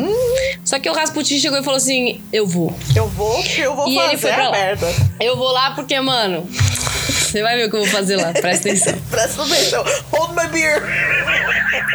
Só 0.66 0.78
que 0.80 0.88
o 0.90 0.94
Rasputin 0.94 1.40
chegou 1.40 1.58
e 1.60 1.64
falou 1.64 1.78
assim: 1.78 2.20
eu 2.32 2.46
vou. 2.48 2.76
Eu 2.96 3.08
vou, 3.08 3.44
eu 3.58 3.76
vou 3.76 3.88
E 3.88 3.96
fazer 3.96 4.08
ele 4.10 4.18
foi 4.18 4.32
pra 4.34 4.44
a 4.46 4.50
lá. 4.50 4.52
merda. 4.52 4.88
Eu 5.20 5.36
vou 5.38 5.52
lá 5.52 5.72
porque, 5.72 6.00
mano. 6.00 6.48
Você 7.34 7.42
vai 7.42 7.58
ver 7.58 7.66
o 7.66 7.70
que 7.72 7.76
eu 7.76 7.80
vou 7.80 7.90
fazer 7.90 8.16
lá, 8.16 8.32
presta 8.32 8.70
atenção. 8.70 8.94
Presta 9.10 9.42
atenção. 9.42 9.84
Hold 10.12 10.36
my 10.40 10.48
beer. 10.50 10.84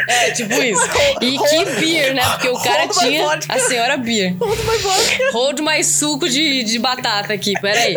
É, 0.09 0.31
tipo 0.31 0.55
isso. 0.55 0.83
E 1.21 1.39
que 1.39 1.65
beer, 1.81 2.15
né? 2.15 2.23
Porque 2.31 2.49
o 2.49 2.59
cara 2.59 2.87
Hold 2.87 2.99
tinha 2.99 3.39
a 3.49 3.59
senhora 3.59 3.97
beer. 3.97 4.37
Hold 4.39 4.59
my 4.59 4.79
vodka. 4.79 5.33
Hold 5.33 5.61
mais 5.61 5.87
suco 5.87 6.29
de, 6.29 6.65
de 6.65 6.79
batata 6.79 7.33
aqui, 7.33 7.55
peraí. 7.61 7.97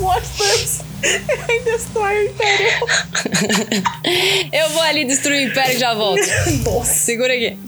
Watch 0.00 0.28
this. 0.38 0.80
I 1.04 1.60
destroy 1.64 2.26
o 2.26 2.30
Império. 2.30 2.68
Eu 4.52 4.68
vou 4.70 4.82
ali 4.82 5.04
destruir 5.04 5.46
o 5.46 5.50
império 5.50 5.74
e 5.74 5.78
já 5.78 5.94
volto. 5.94 6.22
Nossa. 6.64 6.94
Segura 6.94 7.34
aqui. 7.34 7.58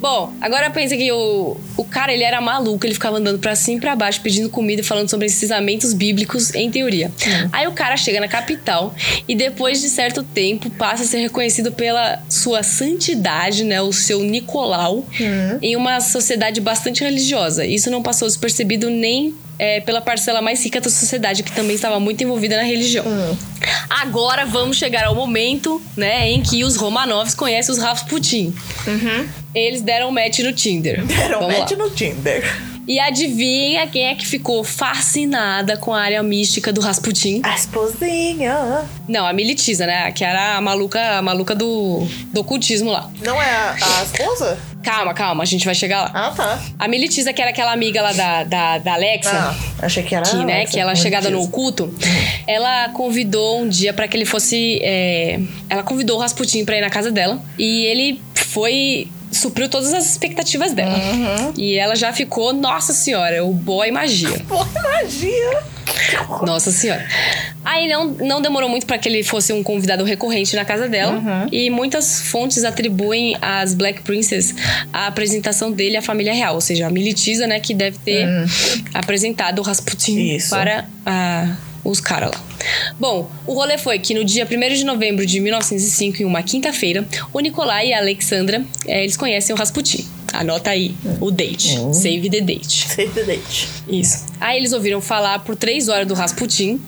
Bom, 0.00 0.32
agora 0.40 0.70
pensa 0.70 0.96
que 0.96 1.10
o, 1.10 1.56
o 1.76 1.84
cara 1.84 2.12
ele 2.12 2.22
era 2.22 2.40
maluco, 2.40 2.84
ele 2.86 2.94
ficava 2.94 3.16
andando 3.18 3.38
pra 3.38 3.54
cima 3.56 3.78
e 3.78 3.80
pra 3.80 3.96
baixo 3.96 4.20
pedindo 4.20 4.48
comida 4.50 4.82
falando 4.82 5.08
sobre 5.08 5.26
ensinamentos 5.26 5.92
bíblicos 5.92 6.54
em 6.54 6.70
teoria. 6.70 7.10
Aí 7.52 7.66
o 7.66 7.72
cara 7.72 7.96
chega 7.96 8.20
na 8.20 8.28
capital 8.28 8.94
e 9.26 9.34
depois 9.34 9.80
de 9.80 9.88
certo 9.88 10.22
tempo 10.22 10.68
passa 10.70 11.02
a 11.02 11.06
ser 11.06 11.18
reconhecido 11.18 11.72
pela 11.72 12.22
sua 12.28 12.62
santidade, 12.62 13.64
né, 13.64 13.80
o 13.80 13.92
seu 13.92 14.20
Nicolau, 14.22 15.04
em 15.62 15.76
uma 15.76 16.00
sociedade 16.00 16.60
bastante 16.60 17.02
religiosa. 17.02 17.64
Isso 17.64 17.90
não 17.90 18.02
passou 18.02 18.28
despercebido 18.28 18.90
nem 18.90 19.34
é, 19.58 19.80
pela 19.80 20.02
parcela 20.02 20.42
mais 20.42 20.62
rica 20.62 20.80
da 20.80 20.90
sociedade, 20.90 21.42
que 21.42 21.50
também 21.52 21.74
estava 21.74 21.98
muito 21.98 22.22
envolvida 22.22 22.56
na 22.56 22.62
religião. 22.62 23.04
Agora 23.88 24.44
vamos 24.44 24.76
chegar 24.76 25.04
ao 25.04 25.14
momento, 25.14 25.80
né, 25.96 26.28
em 26.30 26.42
que 26.42 26.62
os 26.62 26.76
Romanovs 26.76 27.34
conhecem 27.34 27.72
os 27.72 27.78
Rasputin. 27.80 28.54
Eles 29.58 29.80
deram 29.80 30.10
match 30.12 30.40
no 30.40 30.52
Tinder. 30.52 31.04
Deram 31.06 31.40
Vamos 31.40 31.58
match 31.58 31.70
lá. 31.72 31.76
no 31.78 31.90
Tinder. 31.90 32.44
E 32.88 33.00
adivinha 33.00 33.84
quem 33.88 34.06
é 34.06 34.14
que 34.14 34.24
ficou 34.24 34.62
fascinada 34.62 35.76
com 35.76 35.92
a 35.92 36.00
área 36.00 36.22
mística 36.22 36.72
do 36.72 36.80
Rasputin? 36.80 37.40
A 37.42 37.54
esposinha. 37.56 38.84
Não, 39.08 39.26
a 39.26 39.32
Militiza, 39.32 39.86
né? 39.86 40.12
Que 40.12 40.24
era 40.24 40.56
a 40.56 40.60
maluca, 40.60 41.00
a 41.18 41.22
maluca 41.22 41.52
do, 41.52 42.06
do 42.32 42.42
ocultismo 42.42 42.90
lá. 42.92 43.10
Não 43.24 43.42
é 43.42 43.50
a, 43.50 43.76
a 43.98 44.02
esposa? 44.04 44.56
Calma, 44.84 45.12
calma, 45.14 45.42
a 45.42 45.46
gente 45.46 45.64
vai 45.64 45.74
chegar 45.74 46.02
lá. 46.02 46.10
Ah, 46.14 46.30
tá. 46.30 46.62
A 46.78 46.86
Militiza, 46.86 47.32
que 47.32 47.42
era 47.42 47.50
aquela 47.50 47.72
amiga 47.72 48.00
lá 48.00 48.12
da, 48.12 48.44
da, 48.44 48.78
da 48.78 48.94
Alexa. 48.94 49.32
Ah, 49.32 49.56
achei 49.84 50.04
que 50.04 50.14
era 50.14 50.24
que, 50.24 50.36
a 50.36 50.44
né, 50.44 50.54
Alexa, 50.54 50.72
que 50.74 50.78
ela 50.78 50.92
como 50.92 51.02
chegada 51.02 51.28
no 51.28 51.42
oculto, 51.42 51.92
ela 52.46 52.90
convidou 52.90 53.62
um 53.62 53.68
dia 53.68 53.92
pra 53.92 54.06
que 54.06 54.16
ele 54.16 54.24
fosse. 54.24 54.78
é, 54.80 55.40
ela 55.68 55.82
convidou 55.82 56.18
o 56.18 56.20
Rasputin 56.20 56.64
pra 56.64 56.76
ir 56.78 56.82
na 56.82 56.90
casa 56.90 57.10
dela 57.10 57.42
e 57.58 57.84
ele 57.86 58.20
foi. 58.34 59.08
Supriu 59.36 59.68
todas 59.68 59.92
as 59.92 60.10
expectativas 60.10 60.72
dela. 60.72 60.96
Uhum. 60.96 61.52
E 61.56 61.78
ela 61.78 61.94
já 61.94 62.12
ficou, 62.12 62.52
nossa 62.52 62.92
senhora, 62.92 63.44
o 63.44 63.52
boy 63.52 63.90
magia. 63.90 64.40
Pô, 64.48 64.64
magia. 64.82 65.62
Nossa 66.44 66.70
senhora. 66.70 67.06
Aí 67.64 67.88
não, 67.88 68.06
não 68.06 68.40
demorou 68.40 68.68
muito 68.68 68.86
pra 68.86 68.98
que 68.98 69.08
ele 69.08 69.22
fosse 69.22 69.52
um 69.52 69.62
convidado 69.62 70.04
recorrente 70.04 70.54
na 70.54 70.64
casa 70.64 70.88
dela. 70.88 71.12
Uhum. 71.12 71.48
E 71.50 71.70
muitas 71.70 72.20
fontes 72.20 72.64
atribuem 72.64 73.36
às 73.40 73.74
Black 73.74 74.02
Princess 74.02 74.54
a 74.92 75.06
apresentação 75.06 75.72
dele 75.72 75.96
à 75.96 76.02
família 76.02 76.32
real. 76.32 76.54
Ou 76.54 76.60
seja, 76.60 76.86
a 76.86 76.90
militiza, 76.90 77.46
né, 77.46 77.60
que 77.60 77.74
deve 77.74 77.98
ter 77.98 78.26
apresentado 78.94 79.58
o 79.60 79.62
Rasputin 79.62 80.36
Isso. 80.36 80.50
para 80.50 80.86
ah, 81.04 81.56
os 81.90 82.00
caras 82.00 82.30
lá. 82.30 82.44
Bom, 82.98 83.30
o 83.46 83.54
rolê 83.54 83.78
foi 83.78 83.98
que 83.98 84.14
no 84.14 84.24
dia 84.24 84.46
1 84.46 84.74
de 84.74 84.84
novembro 84.84 85.24
de 85.24 85.38
1905, 85.40 86.22
em 86.22 86.24
uma 86.24 86.42
quinta-feira, 86.42 87.06
o 87.32 87.40
Nikolai 87.40 87.88
e 87.88 87.92
a 87.92 87.98
Alexandra, 87.98 88.64
eh, 88.86 89.02
eles 89.02 89.16
conhecem 89.16 89.54
o 89.54 89.58
Rasputin. 89.58 90.06
Anota 90.32 90.70
aí 90.70 90.94
o 91.20 91.30
date. 91.30 91.78
Save 91.94 92.28
the 92.28 92.40
date. 92.40 92.88
Save 92.88 93.08
the 93.10 93.22
date. 93.22 93.68
Isso. 93.88 94.26
Aí 94.40 94.58
eles 94.58 94.72
ouviram 94.72 95.00
falar 95.00 95.38
por 95.40 95.56
três 95.56 95.88
horas 95.88 96.06
do 96.06 96.14
Rasputin. 96.14 96.80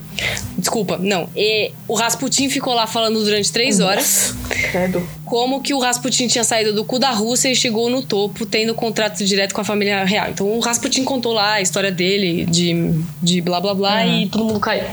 Desculpa, 0.56 0.98
não. 0.98 1.28
E 1.36 1.72
o 1.86 1.94
Rasputin 1.94 2.48
ficou 2.50 2.74
lá 2.74 2.86
falando 2.86 3.22
durante 3.22 3.52
três 3.52 3.78
horas 3.80 4.34
Credo. 4.70 5.08
como 5.24 5.62
que 5.62 5.72
o 5.72 5.78
Rasputin 5.78 6.26
tinha 6.26 6.42
saído 6.44 6.72
do 6.72 6.84
cu 6.84 6.98
da 6.98 7.10
Rússia 7.10 7.48
e 7.50 7.54
chegou 7.54 7.88
no 7.88 8.02
topo, 8.02 8.44
tendo 8.44 8.74
contrato 8.74 9.24
direto 9.24 9.54
com 9.54 9.60
a 9.60 9.64
família 9.64 10.04
real. 10.04 10.30
Então 10.30 10.46
o 10.48 10.58
Rasputin 10.60 11.04
contou 11.04 11.32
lá 11.32 11.54
a 11.54 11.60
história 11.60 11.92
dele, 11.92 12.44
de, 12.44 12.74
de 13.22 13.40
blá 13.40 13.60
blá 13.60 13.74
blá, 13.74 14.06
e 14.06 14.28
todo 14.28 14.44
mundo 14.44 14.58
caiu. 14.60 14.84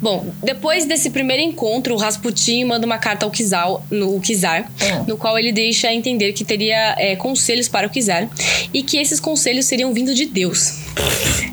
Bom, 0.00 0.26
depois 0.42 0.84
desse 0.84 1.10
primeiro 1.10 1.42
encontro, 1.42 1.94
o 1.94 1.96
Rasputin 1.96 2.64
manda 2.64 2.84
uma 2.84 2.98
carta 2.98 3.24
ao 3.24 3.30
Kizar, 3.30 3.68
no, 3.90 4.20
Kizar, 4.20 4.70
Hum. 4.82 5.04
no 5.08 5.16
qual 5.16 5.38
ele 5.38 5.52
deixa 5.52 5.92
entender 5.92 6.32
que 6.32 6.44
teria 6.44 6.94
é, 6.98 7.14
conselhos 7.16 7.68
para 7.68 7.86
o 7.86 7.90
Kizar 7.90 8.28
e 8.74 8.82
que 8.82 8.96
esses 8.98 9.20
conselhos 9.20 9.66
seriam 9.66 9.92
vindo 9.92 10.14
de 10.14 10.26
Deus. 10.26 10.78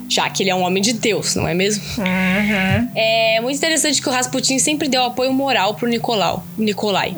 Já 0.07 0.27
que 0.29 0.41
ele 0.41 0.49
é 0.49 0.55
um 0.55 0.63
homem 0.63 0.81
de 0.81 0.93
Deus, 0.93 1.35
não 1.35 1.47
é 1.47 1.53
mesmo? 1.53 1.83
Uhum. 1.99 2.78
É 2.95 3.39
muito 3.41 3.57
interessante 3.57 4.01
que 4.01 4.07
o 4.09 4.11
Rasputin 4.11 4.59
sempre 4.59 4.87
deu 4.87 5.03
apoio 5.03 5.31
moral 5.33 5.73
pro 5.73 5.87
Nicolau. 5.87 6.43
Nicolai. 6.57 7.13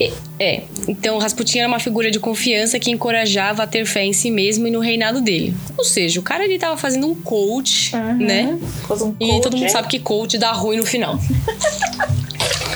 E- 0.00 0.12
É, 0.38 0.62
então 0.88 1.14
o 1.16 1.18
Rasputin 1.20 1.60
era 1.60 1.68
uma 1.68 1.78
figura 1.78 2.10
de 2.10 2.18
confiança 2.18 2.76
que 2.80 2.90
encorajava 2.90 3.62
a 3.62 3.66
ter 3.66 3.86
fé 3.86 4.04
em 4.04 4.12
si 4.12 4.28
mesmo 4.28 4.66
e 4.66 4.70
no 4.72 4.80
reinado 4.80 5.20
dele. 5.20 5.54
Ou 5.78 5.84
seja, 5.84 6.18
o 6.18 6.22
cara 6.22 6.44
ele 6.44 6.58
tava 6.58 6.76
fazendo 6.76 7.06
um 7.06 7.14
coach, 7.14 7.94
né? 8.18 8.58
Faz 8.88 9.02
um 9.02 9.14
E 9.20 9.28
coach, 9.28 9.42
todo 9.42 9.56
mundo 9.56 9.70
sabe 9.70 9.86
que 9.88 10.00
coach 10.00 10.36
dá 10.38 10.50
ruim 10.52 10.78
no 10.78 10.84
final. 10.86 11.16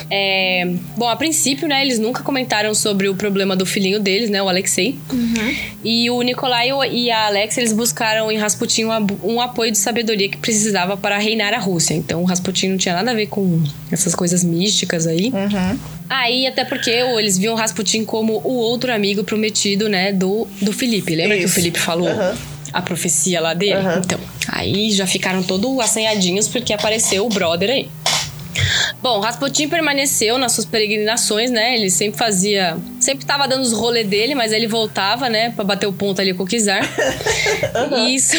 É, 0.09 0.68
bom, 0.96 1.09
a 1.09 1.16
princípio, 1.16 1.66
né, 1.66 1.82
eles 1.82 1.98
nunca 1.98 2.22
comentaram 2.22 2.74
sobre 2.74 3.09
o 3.09 3.14
problema 3.14 3.57
do 3.57 3.66
filhinho 3.66 3.98
deles, 3.98 4.30
né, 4.30 4.42
o 4.42 4.48
Alexei. 4.48 4.98
E 5.82 6.09
o 6.11 6.22
Nikolai 6.22 6.70
e 6.90 7.11
a 7.11 7.26
Alex, 7.26 7.59
eles 7.59 7.72
buscaram 7.72 8.30
em 8.30 8.38
Rasputin 8.38 8.84
um, 9.22 9.40
apoio 9.40 9.72
de 9.72 9.78
sabedoria 9.78 10.28
que 10.28 10.36
precisava 10.36 10.96
para 10.96 11.18
reinar 11.18 11.52
a 11.54 11.59
Rússia. 11.59 11.94
Então, 11.94 12.22
o 12.22 12.24
Rasputin 12.24 12.68
não 12.68 12.76
tinha 12.76 12.94
nada 12.94 13.11
a 13.11 13.14
ver 13.14 13.26
com 13.26 13.62
essas 13.90 14.14
coisas 14.14 14.44
místicas 14.44 15.07
aí. 15.07 15.32
Uhum. 15.32 15.78
Aí, 16.09 16.46
até 16.46 16.64
porque 16.64 16.90
eles 16.90 17.36
viam 17.36 17.54
o 17.54 17.57
Rasputin 17.57 18.04
como 18.04 18.40
o 18.44 18.54
outro 18.54 18.92
amigo 18.92 19.24
prometido, 19.24 19.88
né, 19.88 20.12
do, 20.12 20.46
do 20.62 20.72
Felipe. 20.72 21.14
Lembra 21.14 21.36
que 21.36 21.44
o 21.44 21.46
Isso. 21.46 21.54
Felipe 21.54 21.78
falou 21.78 22.09
Aham. 22.09 22.36
a 22.72 22.82
profecia 22.82 23.40
lá 23.40 23.54
dele? 23.54 23.74
Aham. 23.74 24.02
Então, 24.04 24.20
aí 24.48 24.92
já 24.92 25.07
ficaram 25.07 25.42
todos 25.42 25.80
assanhadinhos 25.80 26.46
porque 26.46 26.72
apareceu 26.72 27.26
o 27.26 27.28
brother 27.28 27.70
aí. 27.70 27.88
Bom, 29.02 29.20
Rasputin 29.20 29.68
permaneceu 29.68 30.38
nas 30.38 30.52
suas 30.52 30.66
peregrinações, 30.66 31.50
né? 31.50 31.74
Ele 31.74 31.90
sempre 31.90 32.18
fazia. 32.18 32.76
Sempre 33.00 33.24
tava 33.24 33.46
dando 33.46 33.62
os 33.62 33.72
rolê 33.72 34.04
dele, 34.04 34.34
mas 34.34 34.52
ele 34.52 34.66
voltava, 34.66 35.28
né? 35.28 35.50
Pra 35.50 35.64
bater 35.64 35.86
o 35.86 35.92
ponto 35.92 36.20
ali 36.20 36.34
com 36.34 36.42
o 36.42 36.46
Kizar. 36.46 36.82
E 37.96 38.14
isso, 38.14 38.36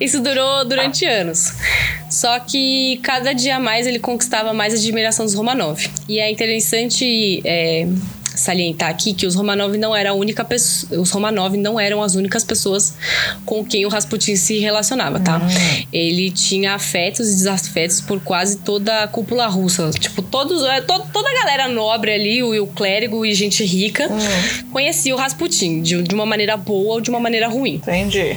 isso 0.00 0.20
durou 0.20 0.64
durante 0.64 1.04
anos. 1.04 1.52
Só 2.10 2.38
que 2.38 2.98
cada 3.02 3.32
dia 3.32 3.58
mais 3.58 3.86
ele 3.86 3.98
conquistava 3.98 4.52
mais 4.52 4.72
a 4.74 4.76
admiração 4.76 5.24
dos 5.24 5.34
Romanov. 5.34 5.88
E 6.08 6.18
é 6.18 6.30
interessante. 6.30 7.40
é, 7.44 7.86
salientar 8.34 8.90
aqui 8.90 9.14
que 9.14 9.26
os 9.26 9.34
Romanov 9.34 9.76
não 9.76 9.94
era 9.94 10.10
a 10.10 10.14
única 10.14 10.44
pessoa, 10.44 11.00
os 11.00 11.10
Romanov 11.10 11.56
não 11.56 11.78
eram 11.78 12.02
as 12.02 12.14
únicas 12.14 12.42
pessoas 12.44 12.94
com 13.44 13.64
quem 13.64 13.86
o 13.86 13.88
Rasputin 13.88 14.36
se 14.36 14.58
relacionava, 14.58 15.20
tá? 15.20 15.40
Ele 15.92 16.30
tinha 16.30 16.74
afetos 16.74 17.30
e 17.30 17.34
desafetos 17.34 18.00
por 18.00 18.20
quase 18.20 18.58
toda 18.58 19.02
a 19.04 19.08
cúpula 19.08 19.46
russa, 19.46 19.90
tipo 19.98 20.22
todos, 20.22 20.62
é, 20.64 20.80
to- 20.80 21.06
toda 21.12 21.28
a 21.30 21.34
galera 21.34 21.68
nobre 21.68 22.12
ali, 22.12 22.42
o, 22.42 22.62
o 22.62 22.66
clérigo 22.66 23.24
e 23.24 23.34
gente 23.34 23.64
rica 23.64 24.08
conhecia 24.72 25.14
o 25.14 25.18
Rasputin 25.18 25.82
de, 25.82 26.02
de 26.02 26.14
uma 26.14 26.26
maneira 26.26 26.56
boa 26.56 26.94
ou 26.94 27.00
de 27.00 27.10
uma 27.10 27.20
maneira 27.20 27.48
ruim. 27.48 27.74
Entendi. 27.76 28.36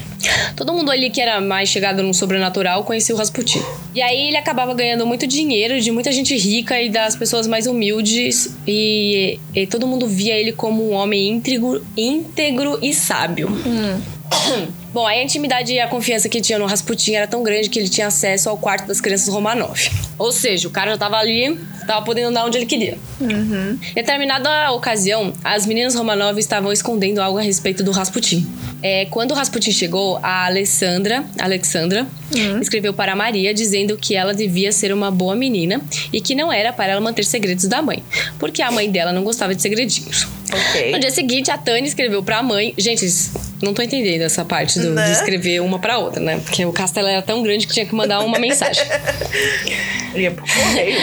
Todo 0.55 0.73
mundo 0.73 0.91
ali 0.91 1.09
que 1.09 1.21
era 1.21 1.39
mais 1.41 1.69
chegado 1.69 2.03
no 2.03 2.13
sobrenatural 2.13 2.83
conhecia 2.83 3.13
o 3.15 3.17
Rasputin. 3.17 3.61
E 3.95 4.01
aí 4.01 4.27
ele 4.27 4.37
acabava 4.37 4.73
ganhando 4.73 5.05
muito 5.05 5.25
dinheiro 5.25 5.79
de 5.81 5.91
muita 5.91 6.11
gente 6.11 6.35
rica 6.37 6.79
e 6.81 6.89
das 6.89 7.15
pessoas 7.15 7.47
mais 7.47 7.65
humildes. 7.67 8.55
E, 8.67 9.39
e 9.55 9.65
todo 9.65 9.86
mundo 9.87 10.07
via 10.07 10.35
ele 10.35 10.51
como 10.51 10.89
um 10.89 10.93
homem 10.93 11.29
íntegro, 11.29 11.83
íntegro 11.95 12.77
e 12.81 12.93
sábio. 12.93 13.49
Bom, 14.93 15.05
a 15.05 15.21
intimidade 15.21 15.73
e 15.73 15.79
a 15.79 15.87
confiança 15.87 16.29
que 16.29 16.41
tinha 16.41 16.57
no 16.57 16.65
Rasputin 16.65 17.13
era 17.13 17.27
tão 17.27 17.43
grande 17.43 17.69
que 17.69 17.77
ele 17.77 17.89
tinha 17.89 18.07
acesso 18.07 18.49
ao 18.49 18.57
quarto 18.57 18.87
das 18.87 19.01
crianças 19.01 19.27
Romanov. 19.27 19.89
Ou 20.17 20.31
seja, 20.31 20.67
o 20.67 20.71
cara 20.71 20.91
já 20.91 20.97
tava 20.97 21.17
ali, 21.17 21.59
tava 21.85 22.03
podendo 22.03 22.29
andar 22.29 22.45
onde 22.45 22.57
ele 22.57 22.65
queria. 22.65 22.97
Em 23.21 23.93
determinada 23.93 24.71
ocasião, 24.71 25.33
as 25.43 25.65
meninas 25.65 25.93
Romanov 25.95 26.39
estavam 26.39 26.71
escondendo 26.71 27.19
algo 27.19 27.37
a 27.37 27.41
respeito 27.41 27.83
do 27.83 27.91
Rasputin. 27.91 28.47
É, 28.81 29.05
quando 29.05 29.31
o 29.31 29.33
Rasputin 29.33 29.71
chegou, 29.71 30.19
a 30.21 30.45
Alessandra, 30.45 31.25
Alexandra 31.39 32.07
escreveu 32.61 32.93
para 32.93 33.15
Maria 33.15 33.53
dizendo 33.53 33.97
que 33.97 34.15
ela 34.15 34.33
devia 34.33 34.71
ser 34.71 34.93
uma 34.93 35.09
boa 35.09 35.35
menina 35.35 35.81
e 36.11 36.21
que 36.21 36.35
não 36.35 36.51
era 36.51 36.71
para 36.71 36.91
ela 36.91 37.01
manter 37.01 37.25
segredos 37.25 37.65
da 37.65 37.81
mãe, 37.81 38.03
porque 38.37 38.61
a 38.61 38.69
mãe 38.69 38.89
dela 38.89 39.11
não 39.11 39.23
gostava 39.23 39.55
de 39.55 39.61
segredinhos. 39.61 40.27
Ok. 40.51 40.91
No 40.91 40.99
dia 40.99 41.11
seguinte, 41.11 41.51
a 41.51 41.57
Tânia 41.57 41.87
escreveu 41.87 42.23
pra 42.23 42.41
mãe. 42.41 42.73
Gente, 42.77 43.05
não 43.61 43.73
tô 43.73 43.81
entendendo 43.81 44.21
essa 44.21 44.45
parte 44.45 44.76
do- 44.81 44.93
Né? 44.93 45.05
de 45.05 45.11
escrever 45.11 45.61
uma 45.61 45.79
pra 45.79 45.97
outra, 45.97 46.21
né? 46.21 46.39
Porque 46.43 46.65
o 46.65 46.71
castelo 46.73 47.07
era 47.07 47.21
tão 47.21 47.41
grande 47.43 47.65
que 47.67 47.73
tinha 47.73 47.85
que 47.85 47.93
mandar 47.95 48.19
uma 48.21 48.39
mensagem. 48.39 48.83
Ia 50.15 50.31
pro 50.31 50.43
correio. 50.45 50.97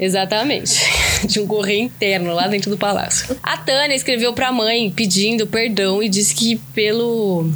Exatamente. 0.00 0.80
De 1.24 1.40
um 1.40 1.46
correio 1.46 1.82
interno 1.82 2.32
lá 2.34 2.46
dentro 2.48 2.70
do 2.70 2.76
palácio. 2.76 3.36
A 3.42 3.56
Tânia 3.56 3.94
escreveu 3.94 4.32
pra 4.32 4.50
mãe 4.52 4.90
pedindo 4.90 5.46
perdão 5.46 6.02
e 6.02 6.08
disse 6.08 6.34
que 6.34 6.56
pelo. 6.74 7.50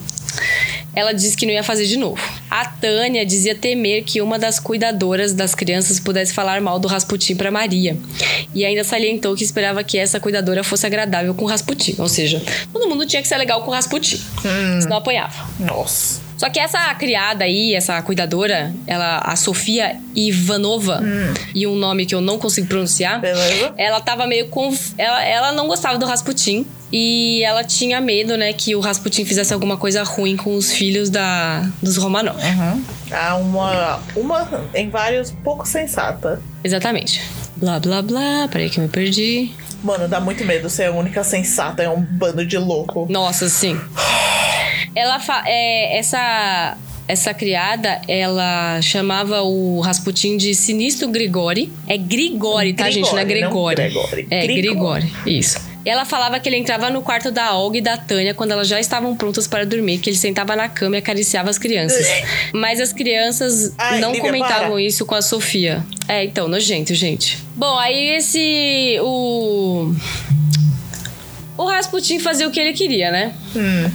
Ela 0.99 1.13
disse 1.13 1.37
que 1.37 1.47
não 1.47 1.53
ia 1.53 1.63
fazer 1.63 1.87
de 1.87 1.97
novo. 1.97 2.21
A 2.51 2.65
Tânia 2.65 3.25
dizia 3.25 3.55
temer 3.55 4.03
que 4.03 4.21
uma 4.21 4.37
das 4.37 4.59
cuidadoras 4.59 5.33
das 5.33 5.55
crianças 5.55 6.01
pudesse 6.01 6.35
falar 6.35 6.61
mal 6.61 6.81
do 6.81 6.89
Rasputin 6.89 7.37
para 7.37 7.53
Maria. 7.53 7.97
E 8.53 8.65
ainda 8.65 8.83
salientou 8.83 9.37
que 9.37 9.45
esperava 9.45 9.85
que 9.85 9.97
essa 9.97 10.19
cuidadora 10.19 10.65
fosse 10.65 10.85
agradável 10.85 11.33
com 11.35 11.45
o 11.45 11.49
Rasputin. 11.49 11.95
Ou 11.99 12.09
seja, 12.09 12.43
todo 12.73 12.89
mundo 12.89 13.07
tinha 13.07 13.23
que 13.23 13.29
ser 13.29 13.37
legal 13.37 13.63
com 13.63 13.71
o 13.71 13.75
Rasputin. 13.75 14.21
Hum. 14.45 14.81
Senão 14.81 14.97
apanhava. 14.97 15.49
Nossa. 15.61 16.21
Só 16.37 16.51
que 16.51 16.59
essa 16.59 16.93
criada 16.95 17.45
aí, 17.45 17.75
essa 17.77 18.03
cuidadora, 18.03 18.75
ela, 18.85 19.19
a 19.19 19.37
Sofia 19.37 19.99
Ivanova, 20.17 21.01
e 21.55 21.65
um 21.65 21.77
nome 21.77 22.07
que 22.07 22.15
eu 22.15 22.21
não 22.21 22.39
consigo 22.39 22.67
pronunciar, 22.67 23.21
Beleza? 23.21 23.73
ela 23.77 24.01
tava 24.01 24.27
meio 24.27 24.49
conf... 24.49 24.93
ela, 24.97 25.25
ela 25.25 25.53
não 25.53 25.69
gostava 25.69 25.97
do 25.97 26.07
Rasputin. 26.07 26.67
E 26.93 27.43
ela 27.45 27.63
tinha 27.63 28.01
medo, 28.01 28.37
né, 28.37 28.53
que 28.53 28.75
o 28.75 28.81
Rasputin 28.81 29.25
fizesse 29.25 29.53
alguma 29.53 29.77
coisa 29.77 30.03
ruim 30.03 30.37
com 30.37 30.55
os 30.55 30.73
filhos 30.73 31.11
da, 31.11 31.69
dos 31.83 31.97
Romanov. 31.97 32.39
Uhum. 32.39 32.83
Há 33.11 33.37
uma, 33.37 34.01
uma 34.17 34.65
em 34.75 34.89
vários 34.89 35.31
pouco 35.31 35.67
sensata. 35.67 36.41
Exatamente. 36.65 37.23
Blá, 37.57 37.79
blá, 37.79 38.01
blá. 38.01 38.49
Peraí 38.51 38.71
que 38.71 38.79
eu 38.79 38.85
me 38.85 38.89
perdi. 38.89 39.51
Mano, 39.83 40.09
dá 40.09 40.21
muito 40.21 40.45
medo 40.45 40.69
ser 40.69 40.85
a 40.85 40.93
única 40.93 41.23
sensata 41.23 41.83
é 41.83 41.89
um 41.89 42.01
bando 42.01 42.45
de 42.45 42.57
louco. 42.57 43.07
Nossa, 43.11 43.49
sim. 43.49 43.79
Ela 44.95 45.21
é, 45.47 45.99
essa 45.99 46.77
essa 47.07 47.33
criada, 47.33 48.03
ela 48.07 48.83
chamava 48.83 49.41
o 49.41 49.81
Rasputin 49.81 50.37
de 50.37 50.55
Sinistro 50.55 51.09
Grigori. 51.09 51.73
É 51.87 51.97
Grigori, 51.97 52.75
tá, 52.75 52.91
gente? 52.91 53.11
Não 53.11 53.19
é 53.19 53.25
Grigori, 53.25 53.77
Gregori. 53.77 53.95
não 53.95 54.03
Gregori. 54.11 54.29
É, 54.31 54.47
Grigori. 54.47 55.09
Grigori. 55.09 55.39
Isso. 55.39 55.68
Ela 55.89 56.05
falava 56.05 56.39
que 56.39 56.47
ele 56.47 56.57
entrava 56.59 56.91
no 56.91 57.01
quarto 57.01 57.31
da 57.31 57.55
Olga 57.57 57.79
e 57.79 57.81
da 57.81 57.97
Tânia 57.97 58.35
quando 58.35 58.51
elas 58.51 58.69
já 58.69 58.79
estavam 58.79 59.17
prontas 59.17 59.47
para 59.47 59.65
dormir, 59.65 59.97
que 59.97 60.11
ele 60.11 60.19
sentava 60.19 60.55
na 60.55 60.69
cama 60.69 60.97
e 60.97 60.99
acariciava 60.99 61.49
as 61.49 61.57
crianças. 61.57 62.07
Mas 62.53 62.79
as 62.79 62.93
crianças 62.93 63.73
Ai, 63.79 63.99
não 63.99 64.13
Lívia, 64.13 64.23
comentavam 64.23 64.73
para. 64.73 64.83
isso 64.83 65.07
com 65.07 65.15
a 65.15 65.23
Sofia. 65.23 65.83
É, 66.07 66.23
então, 66.25 66.47
nojento, 66.47 66.95
gente. 66.95 67.39
Bom, 67.57 67.79
aí 67.79 68.11
esse. 68.11 68.99
O. 69.01 69.95
O 71.57 71.65
Rasputin 71.65 72.21
fazia 72.21 72.47
o 72.47 72.51
que 72.51 72.61
ele 72.61 72.75
queria, 72.75 73.11
né? 73.11 73.33
Hum. 73.57 73.91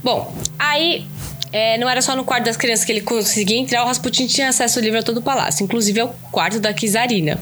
Bom, 0.00 0.32
aí 0.56 1.06
é, 1.52 1.76
não 1.78 1.88
era 1.88 2.00
só 2.00 2.16
no 2.16 2.24
quarto 2.24 2.44
das 2.46 2.56
crianças 2.56 2.84
que 2.84 2.92
ele 2.92 3.02
conseguia 3.02 3.58
entrar, 3.58 3.82
o 3.84 3.86
Rasputin 3.86 4.26
tinha 4.26 4.48
acesso 4.48 4.80
livre 4.80 4.98
a 4.98 5.02
todo 5.02 5.18
o 5.18 5.22
palácio, 5.22 5.62
inclusive 5.64 6.00
ao 6.00 6.08
quarto 6.30 6.58
da 6.58 6.72
Czarina. 6.72 7.38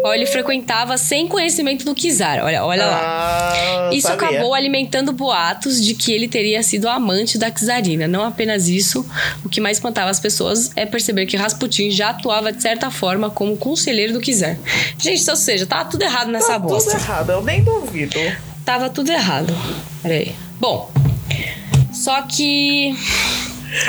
Qual 0.00 0.12
ele 0.14 0.26
frequentava 0.26 0.98
sem 0.98 1.28
conhecimento 1.28 1.84
do 1.84 1.94
Czar. 1.94 2.42
Olha, 2.44 2.64
olha 2.64 2.84
lá. 2.86 3.00
Ah, 3.04 3.90
Isso 3.92 4.08
sabia. 4.08 4.28
acabou 4.30 4.52
alimentando 4.52 5.12
boatos 5.12 5.80
de 5.80 5.94
que 5.94 6.12
ele 6.12 6.26
teria 6.26 6.60
sido 6.64 6.88
amante 6.88 7.38
da 7.38 7.52
Czarina. 7.52 8.08
Não 8.08 8.24
apenas 8.24 8.66
isso, 8.66 9.06
o 9.44 9.48
que 9.48 9.60
mais 9.60 9.76
espantava 9.76 10.10
as 10.10 10.18
pessoas 10.18 10.72
é 10.74 10.84
perceber 10.84 11.26
que 11.26 11.36
Rasputin 11.36 11.88
já 11.92 12.10
atuava 12.10 12.50
de 12.52 12.60
certa 12.60 12.90
forma 12.90 13.30
como 13.30 13.56
conselheiro 13.56 14.12
do 14.14 14.20
Czar. 14.20 14.56
Gente, 14.98 15.30
ou 15.30 15.36
seja, 15.36 15.66
tava 15.66 15.88
tudo 15.88 16.02
errado 16.02 16.32
nessa 16.32 16.54
Tá 16.54 16.58
bosta. 16.58 16.90
tudo 16.90 17.00
errado, 17.00 17.30
eu 17.30 17.42
nem 17.44 17.62
duvido. 17.62 18.18
Tava 18.64 18.90
tudo 18.90 19.10
errado. 19.12 19.54
Peraí. 20.02 20.34
Bom, 20.58 20.90
só 22.02 22.20
que 22.22 22.92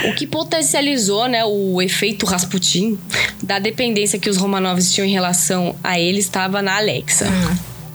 o 0.08 0.14
que 0.14 0.28
potencializou 0.28 1.28
né, 1.28 1.44
o 1.44 1.82
efeito 1.82 2.28
Rasputin 2.28 2.96
da 3.42 3.58
dependência 3.58 4.20
que 4.20 4.30
os 4.30 4.38
Romanovs 4.38 4.94
tinham 4.94 5.08
em 5.08 5.12
relação 5.12 5.76
a 5.84 6.00
ele 6.00 6.20
estava 6.20 6.62
na 6.62 6.78
Alexa. 6.78 7.26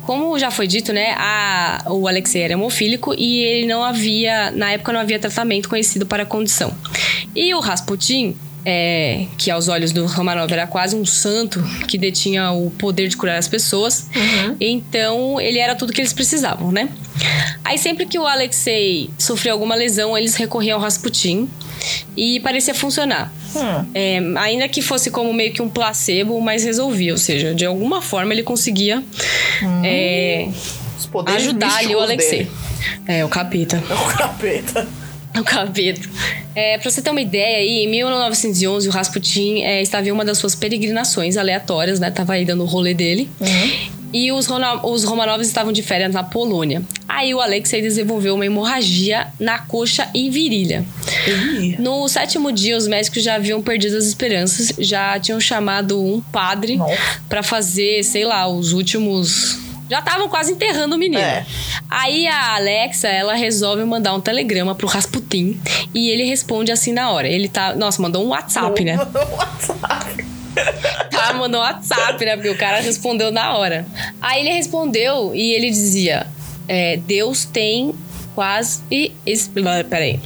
Como 0.02 0.36
já 0.36 0.50
foi 0.50 0.66
dito, 0.66 0.92
né, 0.92 1.14
a, 1.16 1.84
o 1.90 2.08
Alexei 2.08 2.42
era 2.42 2.54
hemofílico 2.54 3.14
e 3.16 3.44
ele 3.44 3.68
não 3.68 3.84
havia, 3.84 4.50
na 4.50 4.72
época 4.72 4.92
não 4.92 4.98
havia 4.98 5.20
tratamento 5.20 5.68
conhecido 5.68 6.04
para 6.04 6.24
a 6.24 6.26
condição. 6.26 6.74
E 7.32 7.54
o 7.54 7.60
Rasputin, 7.60 8.36
é, 8.70 9.26
que 9.38 9.50
aos 9.50 9.66
olhos 9.66 9.92
do 9.92 10.04
Romanov 10.04 10.52
era 10.52 10.66
quase 10.66 10.94
um 10.94 11.06
santo 11.06 11.58
que 11.88 11.96
detinha 11.96 12.52
o 12.52 12.70
poder 12.72 13.08
de 13.08 13.16
curar 13.16 13.38
as 13.38 13.48
pessoas, 13.48 14.10
então 14.60 15.40
ele 15.40 15.58
era 15.58 15.74
tudo 15.74 15.90
que 15.90 16.02
eles 16.02 16.12
precisavam, 16.12 16.70
né? 16.70 16.90
Aí 17.64 17.78
sempre 17.78 18.04
que 18.04 18.18
o 18.18 18.26
Alexei 18.26 19.08
sofreu 19.18 19.54
alguma 19.54 19.74
lesão, 19.74 20.18
eles 20.18 20.34
recorriam 20.34 20.76
ao 20.76 20.82
Rasputin 20.82 21.48
e 22.14 22.40
parecia 22.40 22.74
funcionar. 22.74 23.32
Hum. 23.56 23.86
É, 23.94 24.20
ainda 24.36 24.68
que 24.68 24.82
fosse 24.82 25.10
como 25.10 25.32
meio 25.32 25.50
que 25.50 25.62
um 25.62 25.70
placebo, 25.70 26.38
mas 26.38 26.62
resolvia. 26.62 27.12
Ou 27.12 27.18
seja, 27.18 27.54
de 27.54 27.64
alguma 27.64 28.02
forma 28.02 28.34
ele 28.34 28.42
conseguia 28.42 29.02
é, 29.82 30.46
Os 30.98 31.06
poderes 31.06 31.42
ajudar 31.42 31.74
ali 31.74 31.94
o 31.94 32.00
Alexei. 32.00 32.40
dele. 32.40 32.50
É, 33.06 33.24
o 33.24 33.28
capita. 33.30 33.82
É 33.88 33.94
o 33.96 34.06
capeta. 34.14 34.86
O 35.36 35.44
capeta. 35.44 36.08
É, 36.54 36.78
pra 36.78 36.90
você 36.90 37.00
ter 37.00 37.10
uma 37.10 37.20
ideia, 37.20 37.58
aí, 37.58 37.84
em 37.84 37.88
1911, 37.88 38.88
o 38.88 38.90
Rasputin 38.90 39.62
é, 39.62 39.80
estava 39.82 40.08
em 40.08 40.10
uma 40.10 40.24
das 40.24 40.38
suas 40.38 40.54
peregrinações 40.54 41.36
aleatórias, 41.36 42.00
né? 42.00 42.10
Tava 42.10 42.32
aí 42.32 42.44
dando 42.44 42.62
o 42.62 42.66
rolê 42.66 42.94
dele. 42.94 43.28
E 44.12 44.32
os, 44.32 44.48
os 44.84 45.04
Romanovs 45.04 45.46
estavam 45.46 45.72
de 45.72 45.82
férias 45.82 46.12
na 46.12 46.22
Polônia. 46.22 46.82
Aí 47.06 47.34
o 47.34 47.40
Alexei 47.40 47.82
desenvolveu 47.82 48.34
uma 48.34 48.46
hemorragia 48.46 49.28
na 49.38 49.58
coxa 49.58 50.08
e 50.14 50.30
virilha. 50.30 50.84
Ih. 51.26 51.76
No 51.78 52.08
sétimo 52.08 52.50
dia, 52.50 52.76
os 52.76 52.86
médicos 52.86 53.22
já 53.22 53.34
haviam 53.34 53.60
perdido 53.62 53.96
as 53.96 54.04
esperanças, 54.06 54.72
já 54.78 55.18
tinham 55.20 55.38
chamado 55.38 56.02
um 56.02 56.20
padre 56.20 56.78
pra 57.28 57.42
fazer, 57.42 58.02
sei 58.02 58.24
lá, 58.24 58.48
os 58.48 58.72
últimos. 58.72 59.58
Já 59.88 60.00
estavam 60.00 60.28
quase 60.28 60.52
enterrando 60.52 60.94
o 60.94 60.98
menino. 60.98 61.20
É. 61.20 61.46
Aí 61.88 62.26
a 62.26 62.56
Alexa, 62.56 63.08
ela 63.08 63.34
resolve 63.34 63.84
mandar 63.84 64.14
um 64.14 64.20
telegrama 64.20 64.74
pro 64.74 64.86
Rasputin 64.86 65.58
e 65.94 66.10
ele 66.10 66.24
responde 66.24 66.70
assim 66.70 66.92
na 66.92 67.10
hora. 67.10 67.26
Ele 67.26 67.48
tá. 67.48 67.74
Nossa, 67.74 68.00
mandou 68.02 68.24
um 68.24 68.28
WhatsApp, 68.28 68.84
né? 68.84 68.96
No 68.96 69.36
WhatsApp. 69.36 70.28
Tá, 71.08 71.32
mandou 71.34 71.60
um 71.60 71.62
WhatsApp, 71.62 72.24
né? 72.24 72.34
Porque 72.34 72.48
o 72.48 72.56
cara 72.56 72.80
respondeu 72.80 73.30
na 73.30 73.56
hora. 73.56 73.86
Aí 74.20 74.40
ele 74.40 74.50
respondeu 74.50 75.32
e 75.32 75.52
ele 75.52 75.70
dizia: 75.70 76.26
é, 76.66 76.96
Deus 76.96 77.44
tem 77.44 77.94
quase. 78.34 78.82
E. 78.90 79.12
Peraí. 79.88 80.18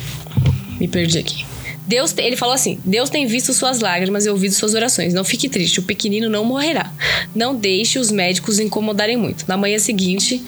Me 0.81 0.89
perdi 0.89 1.19
aqui. 1.19 1.52
Deus 1.93 2.14
ele 2.16 2.36
falou 2.36 2.55
assim: 2.55 2.80
Deus 2.82 3.11
tem 3.11 3.26
visto 3.26 3.53
suas 3.53 3.80
lágrimas 3.80 4.24
e 4.24 4.30
ouvido 4.30 4.55
suas 4.55 4.72
orações. 4.72 5.12
Não 5.12 5.24
fique 5.24 5.47
triste, 5.47 5.78
o 5.78 5.82
pequenino 5.82 6.30
não 6.30 6.43
morrerá. 6.43 6.90
Não 7.34 7.55
deixe 7.55 7.99
os 7.99 8.11
médicos 8.11 8.59
incomodarem 8.59 9.18
muito. 9.18 9.45
Na 9.47 9.59
manhã 9.59 9.78
seguinte, 9.78 10.43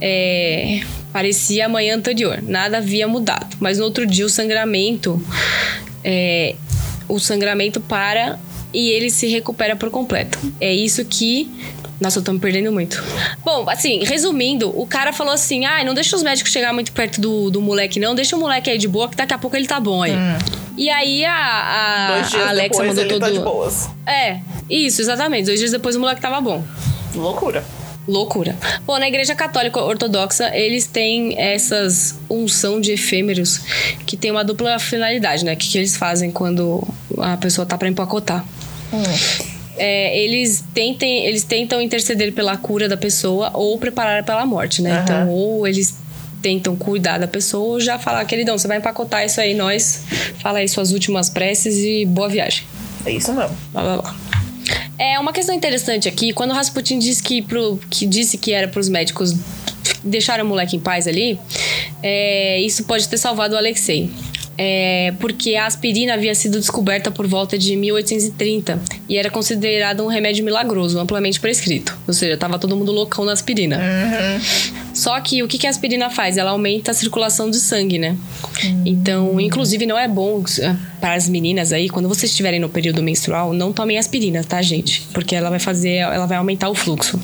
é, 0.00 0.82
parecia 1.12 1.66
a 1.66 1.68
manhã 1.68 1.96
anterior. 1.96 2.40
Nada 2.40 2.78
havia 2.78 3.08
mudado. 3.08 3.56
Mas 3.58 3.78
no 3.78 3.84
outro 3.84 4.06
dia, 4.06 4.24
o 4.24 4.28
sangramento. 4.28 5.20
é, 6.04 6.54
o 7.08 7.18
sangramento 7.18 7.80
para 7.80 8.38
e 8.72 8.90
ele 8.90 9.10
se 9.10 9.26
recupera 9.26 9.74
por 9.74 9.90
completo. 9.90 10.38
É 10.60 10.72
isso 10.72 11.04
que. 11.04 11.50
Nossa, 12.00 12.20
eu 12.20 12.22
tô 12.22 12.32
me 12.32 12.38
perdendo 12.38 12.70
muito. 12.70 13.02
Bom, 13.44 13.68
assim, 13.68 14.04
resumindo, 14.04 14.68
o 14.80 14.86
cara 14.86 15.12
falou 15.12 15.34
assim: 15.34 15.64
ah, 15.64 15.82
não 15.82 15.92
deixa 15.92 16.14
os 16.14 16.22
médicos 16.22 16.52
chegar 16.52 16.72
muito 16.72 16.92
perto 16.92 17.20
do, 17.20 17.50
do 17.50 17.60
moleque, 17.60 17.98
não. 17.98 18.14
Deixa 18.14 18.36
o 18.36 18.38
moleque 18.38 18.70
aí 18.70 18.78
de 18.78 18.86
boa, 18.86 19.08
que 19.08 19.16
daqui 19.16 19.34
a 19.34 19.38
pouco 19.38 19.56
ele 19.56 19.66
tá 19.66 19.80
bom 19.80 20.04
aí. 20.04 20.12
E 20.76 20.90
aí 20.90 21.24
a, 21.24 21.34
a, 21.34 22.12
Dois 22.16 22.30
dias 22.30 22.42
a 22.42 22.48
Alexa 22.48 22.68
depois 22.70 22.88
mandou 22.88 23.04
ele 23.04 23.12
todo. 23.12 23.20
tá 23.20 23.30
de 23.30 23.38
boas. 23.38 23.88
É, 24.06 24.40
isso, 24.68 25.00
exatamente. 25.00 25.46
Dois 25.46 25.58
dias 25.58 25.70
depois 25.70 25.94
o 25.96 26.00
moleque 26.00 26.20
tava 26.20 26.40
bom. 26.40 26.62
Loucura. 27.14 27.64
Loucura. 28.06 28.54
Bom, 28.86 28.98
na 28.98 29.08
igreja 29.08 29.34
católica 29.34 29.80
ortodoxa, 29.80 30.54
eles 30.54 30.86
têm 30.86 31.40
essas 31.40 32.18
unção 32.28 32.78
de 32.80 32.92
efêmeros 32.92 33.60
que 34.04 34.14
tem 34.16 34.30
uma 34.30 34.44
dupla 34.44 34.78
finalidade, 34.78 35.44
né? 35.44 35.54
O 35.54 35.56
que, 35.56 35.68
que 35.70 35.78
eles 35.78 35.96
fazem 35.96 36.30
quando 36.30 36.86
a 37.18 37.36
pessoa 37.38 37.64
tá 37.64 37.78
pra 37.78 37.88
empacotar? 37.88 38.44
É, 39.76 40.18
eles, 40.20 40.62
tentem, 40.74 41.24
eles 41.26 41.42
tentam 41.44 41.80
interceder 41.80 42.32
pela 42.32 42.56
cura 42.56 42.88
da 42.88 42.96
pessoa 42.96 43.50
ou 43.54 43.76
preparar 43.78 44.22
pela 44.22 44.44
morte, 44.46 44.82
né? 44.82 44.92
Aham. 44.92 45.02
Então, 45.02 45.30
ou 45.30 45.66
eles 45.66 45.96
tentam 46.44 46.76
cuidar 46.76 47.16
da 47.16 47.26
pessoa 47.26 47.80
já 47.80 47.98
falar, 47.98 48.22
queridão, 48.26 48.58
você 48.58 48.68
vai 48.68 48.76
empacotar 48.76 49.24
isso 49.24 49.40
aí, 49.40 49.54
nós. 49.54 50.04
Fala 50.42 50.58
aí 50.58 50.68
suas 50.68 50.92
últimas 50.92 51.30
preces 51.30 51.76
e 51.78 52.04
boa 52.04 52.28
viagem. 52.28 52.64
É 53.06 53.12
isso 53.12 53.32
mesmo. 53.32 53.56
Blá, 53.72 53.82
blá, 53.82 53.96
blá. 54.02 54.16
É 54.98 55.18
uma 55.18 55.32
questão 55.32 55.54
interessante 55.54 56.06
aqui, 56.06 56.34
quando 56.34 56.50
o 56.50 56.54
Rasputin 56.54 56.98
disse 56.98 57.22
que, 57.22 57.40
pro, 57.40 57.80
que 57.88 58.04
disse 58.04 58.36
que 58.36 58.52
era 58.52 58.68
pros 58.68 58.90
médicos 58.90 59.34
deixarem 60.04 60.44
o 60.44 60.48
moleque 60.48 60.76
em 60.76 60.80
paz 60.80 61.08
ali, 61.08 61.40
é, 62.02 62.60
isso 62.60 62.84
pode 62.84 63.08
ter 63.08 63.16
salvado 63.16 63.54
o 63.54 63.58
Alexei. 63.58 64.10
É, 64.56 65.14
porque 65.18 65.56
a 65.56 65.66
aspirina 65.66 66.14
havia 66.14 66.34
sido 66.34 66.60
descoberta 66.60 67.10
por 67.10 67.26
volta 67.26 67.58
de 67.58 67.74
1830 67.74 68.80
e 69.08 69.16
era 69.16 69.28
considerada 69.30 70.04
um 70.04 70.06
remédio 70.06 70.44
milagroso, 70.44 71.00
amplamente 71.00 71.40
prescrito. 71.40 71.98
Ou 72.06 72.12
seja, 72.12 72.36
tava 72.36 72.58
todo 72.58 72.76
mundo 72.76 72.92
loucão 72.92 73.24
na 73.24 73.32
aspirina. 73.32 73.80
Só 74.94 75.20
que 75.20 75.42
o 75.42 75.48
que 75.48 75.58
que 75.58 75.66
a 75.66 75.70
aspirina 75.70 76.08
faz? 76.08 76.36
Ela 76.36 76.52
aumenta 76.52 76.92
a 76.92 76.94
circulação 76.94 77.50
de 77.50 77.58
sangue, 77.58 77.98
né? 77.98 78.16
Então, 78.86 79.40
inclusive, 79.40 79.84
não 79.84 79.98
é 79.98 80.06
bom 80.06 80.42
eh, 80.60 80.76
para 81.00 81.14
as 81.14 81.28
meninas 81.28 81.72
aí, 81.72 81.88
quando 81.90 82.08
vocês 82.08 82.30
estiverem 82.30 82.60
no 82.60 82.68
período 82.68 83.02
menstrual, 83.02 83.52
não 83.52 83.72
tomem 83.72 83.98
aspirina, 83.98 84.42
tá, 84.42 84.62
gente? 84.62 85.02
Porque 85.12 85.34
ela 85.34 85.50
vai 85.50 85.58
fazer, 85.58 85.96
ela 85.96 86.26
vai 86.26 86.38
aumentar 86.38 86.70
o 86.70 86.74
fluxo. 86.74 87.20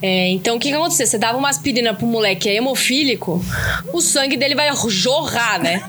É, 0.00 0.28
então, 0.30 0.56
o 0.56 0.58
que 0.58 0.70
que 0.70 0.74
aconteceu? 0.74 1.06
Você 1.06 1.18
dava 1.18 1.38
uma 1.38 1.48
aspirina 1.48 1.94
pro 1.94 2.06
moleque 2.06 2.42
que 2.42 2.48
é 2.48 2.56
hemofílico, 2.56 3.44
o 3.92 4.00
sangue 4.00 4.36
dele 4.36 4.56
vai 4.56 4.68
jorrar, 4.88 5.62
né? 5.62 5.82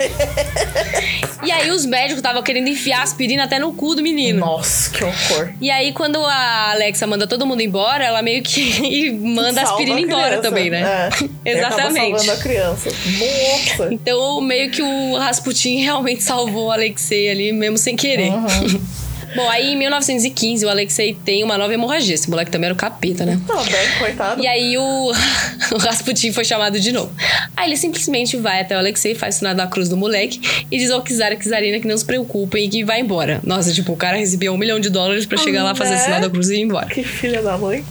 e 1.44 1.52
aí 1.52 1.72
os 1.72 1.86
médicos 1.86 2.18
estavam 2.18 2.44
querendo 2.44 2.68
enfiar 2.68 3.02
aspirina 3.02 3.46
até 3.46 3.58
no 3.58 3.74
cu 3.74 3.96
do 3.96 4.04
menino. 4.04 4.42
Nossa, 4.42 4.92
que 4.92 5.04
horror. 5.04 5.54
E 5.60 5.72
aí, 5.72 5.92
quando 5.94 6.24
a 6.24 6.72
Alexa 6.72 7.08
manda 7.08 7.26
todo 7.26 7.48
mundo 7.48 7.62
embora, 7.62 8.04
ela 8.04 8.22
meio 8.22 8.44
que 8.44 9.12
manda 9.18 9.62
a 9.62 9.66
Salva 9.66 9.72
aspirina 9.72 10.00
embora 10.00 10.40
também, 10.40 10.70
né? 10.70 10.82
É. 10.82 11.10
Exatamente. 11.46 12.20
salvando 12.20 12.32
a 12.32 12.38
criança. 12.38 12.90
Nossa. 12.90 13.94
Então, 13.94 14.42
meio 14.42 14.72
que 14.72 14.82
o 14.82 15.18
Rasputin 15.18 15.78
realmente 15.84 16.24
salvou 16.24 16.68
o 16.68 16.72
Alexei 16.72 17.30
ali, 17.30 17.52
mesmo 17.52 17.78
sem 17.78 17.96
querer. 17.96 18.32
Bom, 19.36 19.50
aí 19.50 19.74
em 19.74 19.78
1915, 19.78 20.66
o 20.66 20.70
Alexei 20.70 21.18
tem 21.26 21.44
uma 21.44 21.58
nova 21.58 21.74
hemorragia. 21.74 22.14
Esse 22.16 22.30
moleque 22.30 22.52
também 22.52 22.66
era 22.68 22.74
o 22.74 22.78
capeta, 22.78 23.26
né? 23.26 23.40
Também, 23.48 23.98
coitado. 24.00 24.42
E 24.42 24.48
aí 24.48 24.78
o, 24.78 25.12
o 25.74 25.78
Rasputin 25.78 26.32
foi 26.32 26.44
chamado 26.46 26.80
de 26.80 26.92
novo. 26.92 27.12
Aí 27.56 27.70
ele 27.70 27.78
simplesmente 27.78 28.38
vai 28.38 28.62
até 28.62 28.76
o 28.76 28.80
Alexei, 28.80 29.16
faz 29.16 29.36
o 29.36 29.38
sinal 29.40 29.56
da 29.56 29.68
cruz 29.68 29.90
do 29.90 29.98
moleque 29.98 30.40
e 30.70 30.78
diz 30.78 30.92
ao 30.92 31.02
Kizar 31.02 31.32
e 31.32 31.36
Kizarina 31.36 31.80
que 31.80 31.88
não 31.88 31.98
se 31.98 32.06
preocupem 32.06 32.66
e 32.66 32.70
que 32.70 32.84
vai 32.84 33.00
embora. 33.00 33.40
Nossa, 33.44 33.74
tipo, 33.74 33.94
o 33.94 33.98
cara 33.98 34.18
recebia 34.18 34.52
um 34.52 34.58
milhão 34.58 34.80
de 34.80 34.90
dólares 34.90 35.26
pra 35.26 35.38
chegar 35.38 35.64
lá, 35.64 35.74
fazer 35.76 35.92
o 35.92 35.98
Né? 35.98 36.04
sinal 36.04 36.22
da 36.22 36.30
cruz 36.30 36.50
e 36.50 36.56
ir 36.56 36.62
embora. 36.62 36.88
Que 36.88 37.04
filha 37.04 37.42
da 37.42 37.58
mãe. 37.58 37.84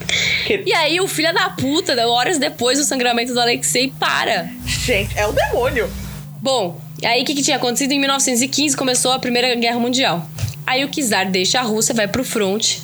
Que... 0.47 0.63
E 0.67 0.73
aí 0.75 1.01
o 1.01 1.09
filho 1.09 1.33
da 1.33 1.51
puta, 1.51 1.93
horas 2.09 2.39
depois, 2.39 2.79
o 2.79 2.85
sangramento 2.85 3.33
do 3.33 3.41
Alexei 3.41 3.93
para. 3.99 4.49
Gente, 4.67 5.17
é 5.19 5.27
o 5.27 5.33
demônio. 5.33 5.91
Bom, 6.41 6.81
aí 7.05 7.23
o 7.23 7.25
que, 7.25 7.35
que 7.35 7.43
tinha 7.43 7.57
acontecido? 7.57 7.93
Em 7.93 7.99
1915 8.01 8.77
começou 8.77 9.13
a 9.13 9.19
Primeira 9.19 9.55
Guerra 9.55 9.79
Mundial. 9.79 10.27
Aí 10.67 10.85
o 10.85 10.89
Czar 10.89 11.31
deixa 11.31 11.61
a 11.61 11.63
Rússia, 11.63 11.95
vai 11.95 12.09
pro 12.09 12.25
front 12.25 12.79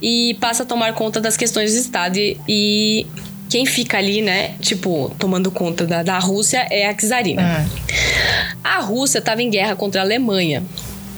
e 0.00 0.36
passa 0.40 0.62
a 0.62 0.66
tomar 0.66 0.92
conta 0.94 1.20
das 1.20 1.36
questões 1.36 1.72
de 1.72 1.78
Estado. 1.78 2.16
E, 2.16 2.38
e 2.48 3.06
quem 3.48 3.66
fica 3.66 3.98
ali, 3.98 4.22
né, 4.22 4.54
tipo, 4.60 5.14
tomando 5.18 5.50
conta 5.50 5.86
da, 5.86 6.02
da 6.02 6.18
Rússia 6.18 6.66
é 6.70 6.88
a 6.88 6.94
Czarina. 6.94 7.68
A 8.62 8.80
Rússia 8.80 9.20
tava 9.20 9.42
em 9.42 9.50
guerra 9.50 9.76
contra 9.76 10.00
a 10.00 10.04
Alemanha. 10.04 10.62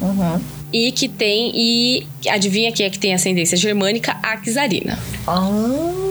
Uhum. 0.01 0.41
E 0.73 0.93
que 0.93 1.09
tem. 1.09 1.53
E 1.55 2.07
adivinha 2.29 2.71
quem 2.71 2.87
é 2.87 2.91
que 2.91 2.99
tem 2.99 3.13
ascendência 3.13 3.57
germânica? 3.57 4.17
A 4.23 4.37
Czarina. 4.37 4.99
Ah. 5.27 6.11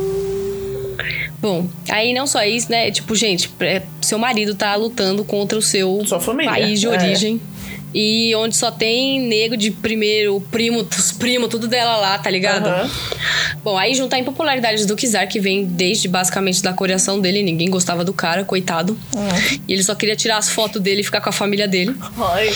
Bom, 1.42 1.68
aí 1.90 2.14
não 2.14 2.28
só 2.28 2.44
isso, 2.44 2.70
né? 2.70 2.92
Tipo, 2.92 3.16
gente, 3.16 3.50
é, 3.62 3.82
seu 4.02 4.20
marido 4.20 4.56
tá 4.56 4.76
lutando 4.76 5.24
contra 5.24 5.58
o 5.58 5.62
seu 5.62 6.04
país 6.46 6.82
de 6.82 6.88
é. 6.88 6.90
E 7.94 8.36
onde 8.36 8.56
só 8.56 8.70
tem 8.70 9.20
nego 9.20 9.58
de 9.58 9.72
primeiro, 9.72 10.42
primo, 10.52 10.88
os 10.98 11.12
primos, 11.12 11.50
tudo 11.50 11.68
dela 11.68 11.98
lá, 11.98 12.18
tá 12.18 12.30
ligado? 12.30 12.68
Aham. 12.68 12.90
Bom, 13.64 13.78
aí 13.78 13.94
juntar 13.94 14.18
a 14.18 14.20
impopularidade 14.20 14.86
do 14.86 14.96
Kizar, 14.96 15.28
que 15.28 15.40
vem 15.40 15.66
desde 15.66 16.08
basicamente 16.08 16.62
da 16.62 16.72
coreação 16.72 17.20
dele, 17.20 17.42
ninguém 17.42 17.70
gostava 17.70 18.06
do 18.06 18.14
cara, 18.14 18.44
coitado. 18.44 18.98
Hum. 19.16 19.60
E 19.68 19.74
ele 19.74 19.84
só 19.84 19.96
queria 19.96 20.16
tirar 20.16 20.38
as 20.38 20.50
fotos 20.50 20.82
dele 20.82 21.02
e 21.02 21.04
ficar 21.04 21.22
com 21.22 21.30
a 21.30 21.34
família 21.34 21.68
dele. 21.68 21.96
Ai. 22.18 22.54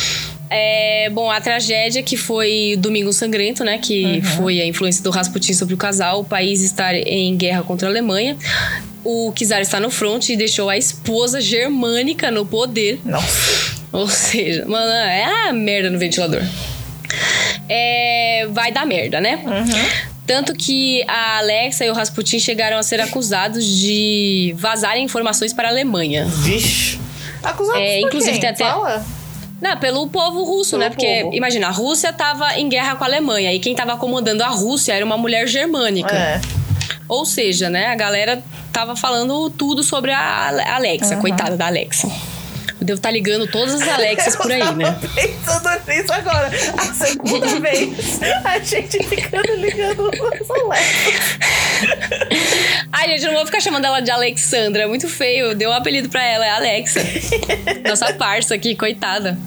É, 0.50 1.10
bom, 1.10 1.32
a 1.32 1.42
tragédia 1.42 2.04
que 2.04 2.16
foi 2.16 2.76
Domingo 2.78 3.12
Sangrento, 3.12 3.64
né? 3.64 3.80
Que 3.80 4.22
foi 4.38 4.62
a 4.62 4.66
influência 4.66 5.04
do 5.04 5.10
Rasputin 5.10 5.54
sobre 5.54 5.74
o 5.74 5.78
casal. 5.78 6.20
O 6.20 6.24
país 6.24 6.62
estar 6.62 6.94
em 6.94 7.36
guerra 7.36 7.64
contra 7.64 7.88
a 7.88 7.92
Alemanha. 7.92 8.38
O 9.04 9.32
Kizar 9.32 9.62
está 9.62 9.80
no 9.80 9.90
front 9.90 10.30
e 10.30 10.36
deixou 10.36 10.70
a 10.70 10.78
esposa 10.78 11.42
germânica 11.42 12.30
no 12.30 12.46
poder. 12.46 13.00
Nossa. 13.04 13.73
Ou 14.02 14.08
seja, 14.08 14.66
mano, 14.68 14.91
é 14.91 15.48
a 15.50 15.54
merda 15.54 15.89
no 15.89 16.00
ventilador. 16.00 16.41
É, 17.70 18.48
vai 18.52 18.72
dar 18.72 18.86
merda, 18.86 19.22
né? 19.22 19.39
Tanto 20.26 20.54
que 20.54 21.04
a 21.08 21.38
Alexa 21.39 21.86
e 21.86 21.89
o 21.89 21.94
Rasputin 21.94 22.39
chegaram 22.39 22.78
a 22.78 22.84
ser 22.84 23.00
acusados 23.02 23.66
de 23.66 24.56
vazarem 24.58 25.04
informações 25.04 25.54
para 25.54 25.68
a 25.68 25.72
Alemanha. 25.72 26.26
Vixe. 26.26 27.00
Acusados 27.44 27.80
É, 27.82 28.00
por 28.00 28.08
inclusive 28.08 28.32
quem? 28.34 28.41
tem 28.41 28.50
até- 28.50 28.64
Fala. 28.66 29.06
Não, 29.62 29.78
pelo 29.78 30.08
povo 30.08 30.44
russo, 30.44 30.72
Pelo 30.72 30.82
né? 30.84 30.89
Porque, 30.89 31.22
povo. 31.24 31.36
imagina, 31.36 31.68
a 31.68 31.72
Rússia 31.72 32.12
tava 32.12 32.58
em 32.58 32.68
guerra 32.68 32.96
com 32.96 33.04
a 33.04 33.08
Alemanha 33.08 33.54
e 33.54 33.60
quem 33.60 33.74
tava 33.76 33.96
comandando 33.98 34.44
a 34.44 34.48
Rússia 34.50 34.94
era 34.94 35.06
uma 35.06 35.18
mulher 35.18 35.48
germânica. 35.48 36.14
É. 36.16 36.41
Ou 37.08 37.26
seja, 37.26 37.70
né, 37.70 37.88
a 37.88 37.96
galera 37.96 38.41
tava 38.74 38.96
falando 38.96 39.50
tudo 39.52 39.84
sobre 39.84 40.12
a 40.12 40.48
Ale- 40.48 40.64
Alexa, 40.64 41.16
coitada 41.18 41.56
da 41.56 41.68
Alexa. 41.68 42.10
Devo 42.84 42.98
estar 42.98 43.12
ligando 43.12 43.48
todas 43.48 43.82
as 43.82 43.88
Alexas 43.88 44.36
por 44.38 44.52
aí, 44.52 44.76
né? 44.76 44.98
Pensando 45.16 45.70
nisso 45.88 46.14
agora. 46.14 46.52
A 46.78 46.86
segunda 46.94 47.48
vez, 47.60 48.20
a 48.44 48.60
gente 48.60 49.04
ficando 49.04 49.56
ligando 49.56 50.10
os 50.10 50.50
Alexa. 50.50 51.40
Ai, 52.92 53.08
gente, 53.10 53.24
eu 53.24 53.32
não 53.32 53.38
vou 53.38 53.46
ficar 53.46 53.60
chamando 53.62 53.86
ela 53.86 54.00
de 54.00 54.12
Alexandra, 54.12 54.84
é 54.84 54.88
muito 54.88 55.08
feio. 55.10 55.56
Deu 55.56 55.70
um 55.70 55.74
apelido 55.74 56.10
pra 56.10 56.24
ela, 56.24 56.46
é 56.46 56.50
Alexa. 56.50 57.02
Nossa 57.88 58.14
parça 58.14 58.56
aqui, 58.56 58.76
coitada. 58.76 59.38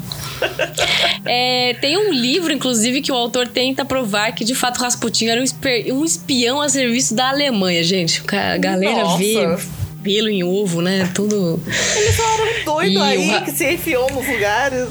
É, 1.25 1.75
tem 1.81 1.97
um 1.97 2.13
livro, 2.13 2.53
inclusive, 2.53 3.01
que 3.01 3.11
o 3.11 3.15
autor 3.15 3.49
tenta 3.49 3.85
provar 3.85 4.33
que 4.33 4.45
de 4.45 4.55
fato 4.55 4.79
Rasputin 4.79 5.27
era 5.29 5.41
um, 5.41 5.95
um 5.95 6.05
espião 6.05 6.61
a 6.61 6.69
serviço 6.69 7.15
da 7.15 7.31
Alemanha, 7.31 7.83
gente. 7.83 8.23
A 8.29 8.57
galera 8.57 9.03
Nossa. 9.03 9.86
Pelo 10.07 10.29
em 10.29 10.45
ovo, 10.45 10.81
né? 10.81 11.11
Tudo. 11.13 11.61
Eles 11.97 12.15
só 12.15 12.23
eram 12.35 12.65
doidos 12.65 12.95
E 12.95 12.99
o 12.99 13.03
aí, 13.03 13.29
Ra- 13.31 13.41
que 13.41 13.51
se 13.51 13.73
enfiou 13.73 14.09
nos 14.13 14.27
lugares. 14.29 14.89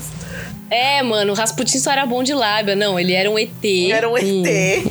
É, 0.69 1.01
mano, 1.03 1.31
o 1.31 1.35
Rasputin 1.35 1.79
só 1.79 1.91
era 1.91 2.05
bom 2.05 2.21
de 2.21 2.33
lábia. 2.33 2.75
Não, 2.75 2.99
ele 2.99 3.13
era 3.13 3.29
um 3.31 3.39
ET. 3.39 3.49
Era 3.91 4.09
um 4.09 4.17
ET. 4.17 4.83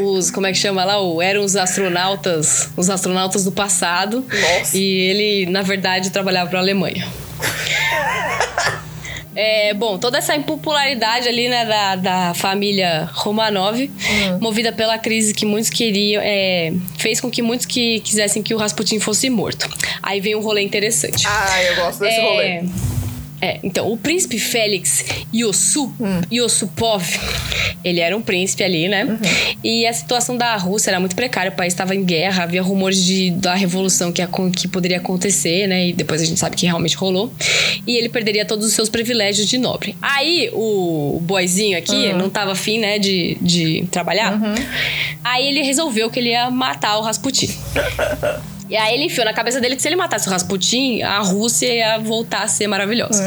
Os, 0.00 0.30
como 0.30 0.46
é 0.46 0.52
que 0.52 0.58
chama 0.58 0.84
lá? 0.84 1.00
O, 1.00 1.22
eram 1.22 1.42
os 1.44 1.56
astronautas, 1.56 2.68
os 2.76 2.90
astronautas 2.90 3.44
do 3.44 3.52
passado. 3.52 4.22
Nossa. 4.30 4.76
E 4.76 4.98
ele, 5.00 5.46
na 5.50 5.62
verdade, 5.62 6.10
trabalhava 6.10 6.50
para 6.50 6.58
a 6.58 6.62
Alemanha. 6.62 7.06
É, 9.36 9.74
bom, 9.74 9.98
toda 9.98 10.16
essa 10.16 10.34
impopularidade 10.34 11.28
ali, 11.28 11.48
né, 11.48 11.66
da, 11.66 11.96
da 11.96 12.34
família 12.34 13.10
Romanov, 13.12 13.90
movida 14.40 14.72
pela 14.72 14.98
crise 14.98 15.34
que 15.34 15.44
muitos 15.44 15.68
queriam, 15.68 16.22
é, 16.24 16.72
fez 16.96 17.20
com 17.20 17.30
que 17.30 17.42
muitos 17.42 17.66
que 17.66 18.00
quisessem 18.00 18.42
que 18.42 18.54
o 18.54 18.56
Rasputin 18.56 18.98
fosse 18.98 19.28
morto. 19.28 19.68
Aí 20.02 20.20
vem 20.20 20.34
um 20.34 20.40
rolê 20.40 20.62
interessante. 20.62 21.26
Ah, 21.28 21.62
eu 21.62 21.76
gosto 21.76 22.00
desse 22.00 22.20
rolê. 22.20 22.64
É, 23.46 23.60
então, 23.62 23.90
o 23.92 23.96
príncipe 23.96 24.38
Félix 24.40 25.04
Yossup, 25.34 25.92
Hum. 26.00 26.20
Yossupov, 26.32 27.04
ele 27.84 28.00
era 28.00 28.16
um 28.16 28.20
príncipe 28.22 28.64
ali, 28.64 28.88
né? 28.88 29.04
Uhum. 29.04 29.18
E 29.62 29.86
a 29.86 29.92
situação 29.92 30.36
da 30.36 30.56
Rússia 30.56 30.90
era 30.90 30.98
muito 30.98 31.14
precária, 31.14 31.50
o 31.52 31.54
país 31.54 31.72
estava 31.72 31.94
em 31.94 32.04
guerra, 32.04 32.42
havia 32.42 32.60
rumores 32.62 33.04
de, 33.04 33.30
da 33.30 33.54
revolução 33.54 34.10
que, 34.12 34.20
acon- 34.20 34.50
que 34.50 34.66
poderia 34.66 34.96
acontecer, 34.96 35.66
né? 35.68 35.88
E 35.88 35.92
depois 35.92 36.20
a 36.20 36.24
gente 36.24 36.40
sabe 36.40 36.56
que 36.56 36.66
realmente 36.66 36.96
rolou. 36.96 37.32
E 37.86 37.96
ele 37.96 38.08
perderia 38.08 38.44
todos 38.44 38.66
os 38.66 38.72
seus 38.72 38.88
privilégios 38.88 39.46
de 39.48 39.58
nobre. 39.58 39.94
Aí, 40.02 40.50
o, 40.52 41.16
o 41.16 41.20
boyzinho 41.20 41.78
aqui 41.78 41.94
Uhum. 41.94 42.18
não 42.18 42.28
tava 42.30 42.52
afim, 42.52 42.78
né, 42.80 42.98
de, 42.98 43.36
de 43.40 43.86
trabalhar. 43.92 44.40
Aí 45.22 45.46
ele 45.46 45.62
resolveu 45.62 46.10
que 46.10 46.18
ele 46.18 46.30
ia 46.30 46.50
matar 46.50 46.98
o 46.98 47.02
Rasputin. 47.02 47.48
E 48.68 48.76
aí 48.76 48.94
ele 48.94 49.04
enfiou 49.04 49.24
na 49.24 49.32
cabeça 49.32 49.60
dele 49.60 49.76
que 49.76 49.82
se 49.82 49.88
ele 49.88 49.96
matasse 49.96 50.28
o 50.28 50.30
Rasputin, 50.30 51.02
a 51.02 51.20
Rússia 51.20 51.72
ia 51.72 51.98
voltar 51.98 52.42
a 52.42 52.48
ser 52.48 52.66
maravilhosa. 52.66 53.22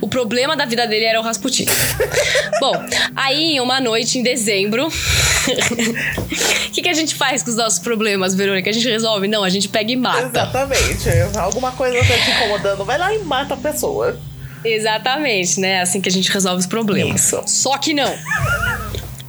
O 0.00 0.08
problema 0.08 0.56
da 0.56 0.64
vida 0.64 0.86
dele 0.86 1.04
era 1.04 1.20
o 1.20 1.22
Rasputin. 1.22 1.66
Bom, 2.60 2.74
aí 3.14 3.54
em 3.54 3.60
uma 3.60 3.80
noite 3.80 4.18
em 4.18 4.22
dezembro, 4.22 4.88
o 4.88 4.90
que, 6.72 6.82
que 6.82 6.88
a 6.88 6.92
gente 6.92 7.14
faz 7.14 7.42
com 7.42 7.50
os 7.50 7.56
nossos 7.56 7.78
problemas, 7.78 8.34
Verônica? 8.34 8.68
A 8.68 8.72
gente 8.72 8.88
resolve? 8.88 9.28
Não, 9.28 9.44
a 9.44 9.48
gente 9.48 9.68
pega 9.68 9.92
e 9.92 9.96
mata. 9.96 10.26
Exatamente. 10.26 11.08
Alguma 11.38 11.72
coisa 11.72 11.98
tá 11.98 12.18
te 12.18 12.30
incomodando, 12.30 12.84
vai 12.84 12.98
lá 12.98 13.14
e 13.14 13.18
mata 13.20 13.54
a 13.54 13.56
pessoa. 13.56 14.18
Exatamente, 14.64 15.60
né? 15.60 15.80
Assim 15.80 16.00
que 16.00 16.08
a 16.08 16.12
gente 16.12 16.30
resolve 16.30 16.60
os 16.60 16.66
problemas. 16.66 17.24
Isso. 17.24 17.42
Só 17.46 17.78
que 17.78 17.94
não. 17.94 18.12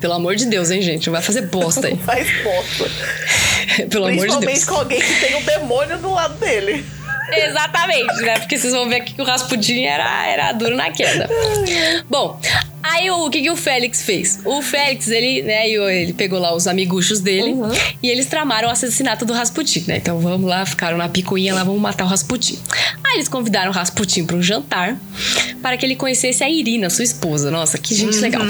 Pelo 0.01 0.13
amor 0.15 0.35
de 0.35 0.47
Deus, 0.47 0.71
hein, 0.71 0.81
gente? 0.81 1.05
Não 1.07 1.13
vai 1.13 1.21
fazer 1.21 1.43
bosta 1.43 1.87
aí. 1.87 1.95
Faz 2.03 2.27
bosta. 2.43 2.89
Pelo 3.87 4.07
amor 4.07 4.27
de 4.27 4.39
Deus. 4.39 4.45
Principalmente 4.45 4.65
com 4.65 4.75
alguém 4.75 4.99
que 4.99 5.19
tem 5.21 5.35
um 5.35 5.43
demônio 5.43 5.97
do 5.99 6.11
lado 6.11 6.33
dele. 6.39 6.83
Exatamente, 7.31 8.21
né? 8.23 8.39
Porque 8.39 8.57
vocês 8.57 8.73
vão 8.73 8.89
ver 8.89 8.97
aqui 8.97 9.13
que 9.13 9.21
o 9.21 9.23
Rasputin 9.23 9.85
era, 9.85 10.27
era 10.27 10.51
duro 10.51 10.75
na 10.75 10.91
queda. 10.91 11.29
Bom, 12.09 12.37
aí 12.91 13.09
o, 13.09 13.29
que, 13.29 13.41
que 13.41 13.49
o 13.49 13.55
Félix 13.55 14.03
fez? 14.03 14.39
O 14.45 14.61
Félix, 14.61 15.09
ele, 15.09 15.41
né, 15.41 15.69
ele 15.69 16.13
pegou 16.13 16.39
lá 16.39 16.53
os 16.53 16.67
amiguchos 16.67 17.19
dele 17.19 17.55
e 18.01 18.09
eles 18.09 18.25
tramaram 18.25 18.67
o 18.67 18.71
assassinato 18.71 19.25
do 19.25 19.33
Rasputin, 19.33 19.85
né? 19.87 19.97
Então 19.97 20.19
vamos 20.19 20.49
lá, 20.49 20.65
ficaram 20.65 20.97
na 20.97 21.09
picuinha 21.09 21.53
lá, 21.53 21.63
vamos 21.63 21.81
matar 21.81 22.03
o 22.03 22.07
Rasputin. 22.07 22.59
Aí 23.03 23.15
eles 23.15 23.27
convidaram 23.27 23.71
o 23.71 23.73
Rasputin 23.73 24.25
para 24.25 24.35
um 24.35 24.41
jantar 24.41 24.97
para 25.61 25.77
que 25.77 25.85
ele 25.85 25.95
conhecesse 25.95 26.43
a 26.43 26.49
Irina, 26.49 26.89
sua 26.89 27.03
esposa. 27.03 27.49
Nossa, 27.49 27.77
que 27.77 27.95
gente 27.95 28.17
legal. 28.17 28.43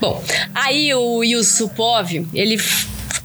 Bom, 0.00 0.22
aí 0.54 0.92
o 0.94 1.22
Yusupov, 1.22 2.26
ele 2.32 2.60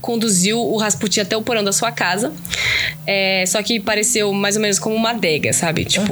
conduziu 0.02 0.60
o 0.60 0.78
Rasputin 0.78 1.22
até 1.22 1.36
o 1.36 1.42
porão 1.42 1.64
da 1.64 1.72
sua 1.72 1.92
casa. 1.92 2.34
É, 3.06 3.44
só 3.48 3.62
que 3.62 3.80
pareceu 3.80 4.32
mais 4.34 4.56
ou 4.56 4.62
menos 4.62 4.80
como 4.80 4.96
uma 4.96 5.12
adega, 5.12 5.54
sabe? 5.54 5.86
Tipo. 5.86 6.12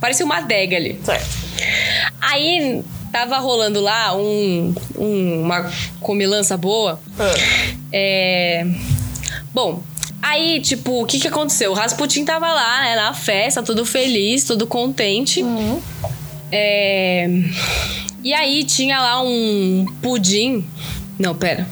Parecia 0.00 0.26
uma 0.26 0.38
adega 0.38 0.76
ali. 0.76 1.00
Certo. 1.02 1.26
Aí 2.20 2.82
tava 3.16 3.38
rolando 3.38 3.80
lá 3.80 4.14
um, 4.14 4.74
um- 4.98 5.42
uma 5.42 5.70
comilança 6.00 6.56
boa. 6.56 7.00
Ah, 7.18 7.34
É. 7.92 8.66
Bom. 9.54 9.82
Aí, 10.22 10.60
tipo, 10.60 11.02
o 11.02 11.06
que 11.06 11.18
que 11.20 11.28
aconteceu? 11.28 11.70
O 11.70 11.74
Rasputin 11.74 12.24
tava 12.24 12.52
lá, 12.52 12.82
né, 12.82 12.96
na 12.96 13.14
festa, 13.14 13.62
todo 13.62 13.86
feliz, 13.86 14.44
todo 14.44 14.66
contente. 14.66 15.42
É... 16.52 17.28
E 18.24 18.34
aí 18.34 18.64
tinha 18.64 18.98
lá 19.00 19.20
um 19.22 19.86
pudim. 20.02 20.64
Não, 21.18 21.34
pera. 21.34 21.66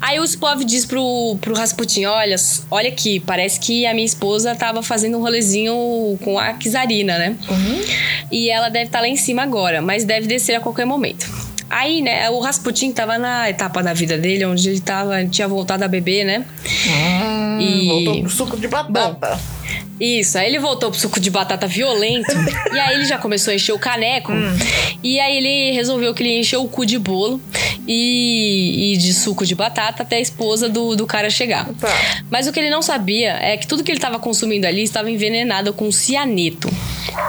Aí 0.00 0.18
o 0.18 0.24
Spov 0.24 0.64
diz 0.64 0.84
pro, 0.84 1.36
pro 1.40 1.54
Rasputin: 1.54 2.04
olha, 2.04 2.36
olha 2.70 2.88
aqui, 2.88 3.20
parece 3.20 3.60
que 3.60 3.86
a 3.86 3.94
minha 3.94 4.06
esposa 4.06 4.54
tava 4.54 4.82
fazendo 4.82 5.18
um 5.18 5.20
rolezinho 5.20 6.18
com 6.22 6.38
a 6.38 6.52
Kizarina, 6.54 7.18
né? 7.18 7.36
E 8.30 8.50
ela 8.50 8.68
deve 8.68 8.86
estar 8.86 9.00
lá 9.00 9.08
em 9.08 9.16
cima 9.16 9.42
agora, 9.42 9.80
mas 9.82 10.04
deve 10.04 10.26
descer 10.26 10.54
a 10.54 10.60
qualquer 10.60 10.84
momento. 10.86 11.49
Aí, 11.70 12.02
né, 12.02 12.28
o 12.30 12.40
Rasputin 12.40 12.92
tava 12.92 13.16
na 13.16 13.48
etapa 13.48 13.80
da 13.82 13.92
vida 13.94 14.18
dele, 14.18 14.44
onde 14.44 14.68
ele 14.68 14.80
tava, 14.80 15.24
tinha 15.26 15.46
voltado 15.46 15.84
a 15.84 15.88
beber, 15.88 16.24
né? 16.24 16.44
E- 17.60 17.86
Voltou 17.88 18.20
pro 18.22 18.30
suco 18.30 18.56
de 18.56 18.66
batata. 18.68 19.38
Isso, 20.00 20.38
aí 20.38 20.48
ele 20.48 20.58
voltou 20.58 20.90
pro 20.90 20.98
suco 20.98 21.20
de 21.20 21.30
batata 21.30 21.66
violento. 21.66 22.32
e 22.72 22.78
aí 22.78 22.94
ele 22.94 23.04
já 23.04 23.18
começou 23.18 23.52
a 23.52 23.54
encher 23.54 23.72
o 23.72 23.78
caneco. 23.78 24.32
E 25.02 25.20
aí 25.20 25.36
ele 25.36 25.72
resolveu 25.72 26.12
que 26.14 26.22
ele 26.22 26.40
encheu 26.40 26.62
o 26.62 26.68
cu 26.68 26.84
de 26.86 26.98
bolo 26.98 27.40
e, 27.86 28.94
e 28.94 28.96
de 28.96 29.12
suco 29.12 29.44
de 29.44 29.54
batata 29.54 30.02
até 30.02 30.16
a 30.16 30.20
esposa 30.20 30.68
do, 30.70 30.96
do 30.96 31.06
cara 31.06 31.28
chegar. 31.28 31.68
Tá. 31.78 31.94
Mas 32.30 32.46
o 32.46 32.52
que 32.52 32.58
ele 32.58 32.70
não 32.70 32.80
sabia 32.82 33.32
é 33.42 33.56
que 33.58 33.66
tudo 33.66 33.84
que 33.84 33.90
ele 33.92 33.98
estava 33.98 34.18
consumindo 34.18 34.66
ali 34.66 34.82
estava 34.82 35.10
envenenado 35.10 35.72
com 35.74 35.92
cianeto. 35.92 36.68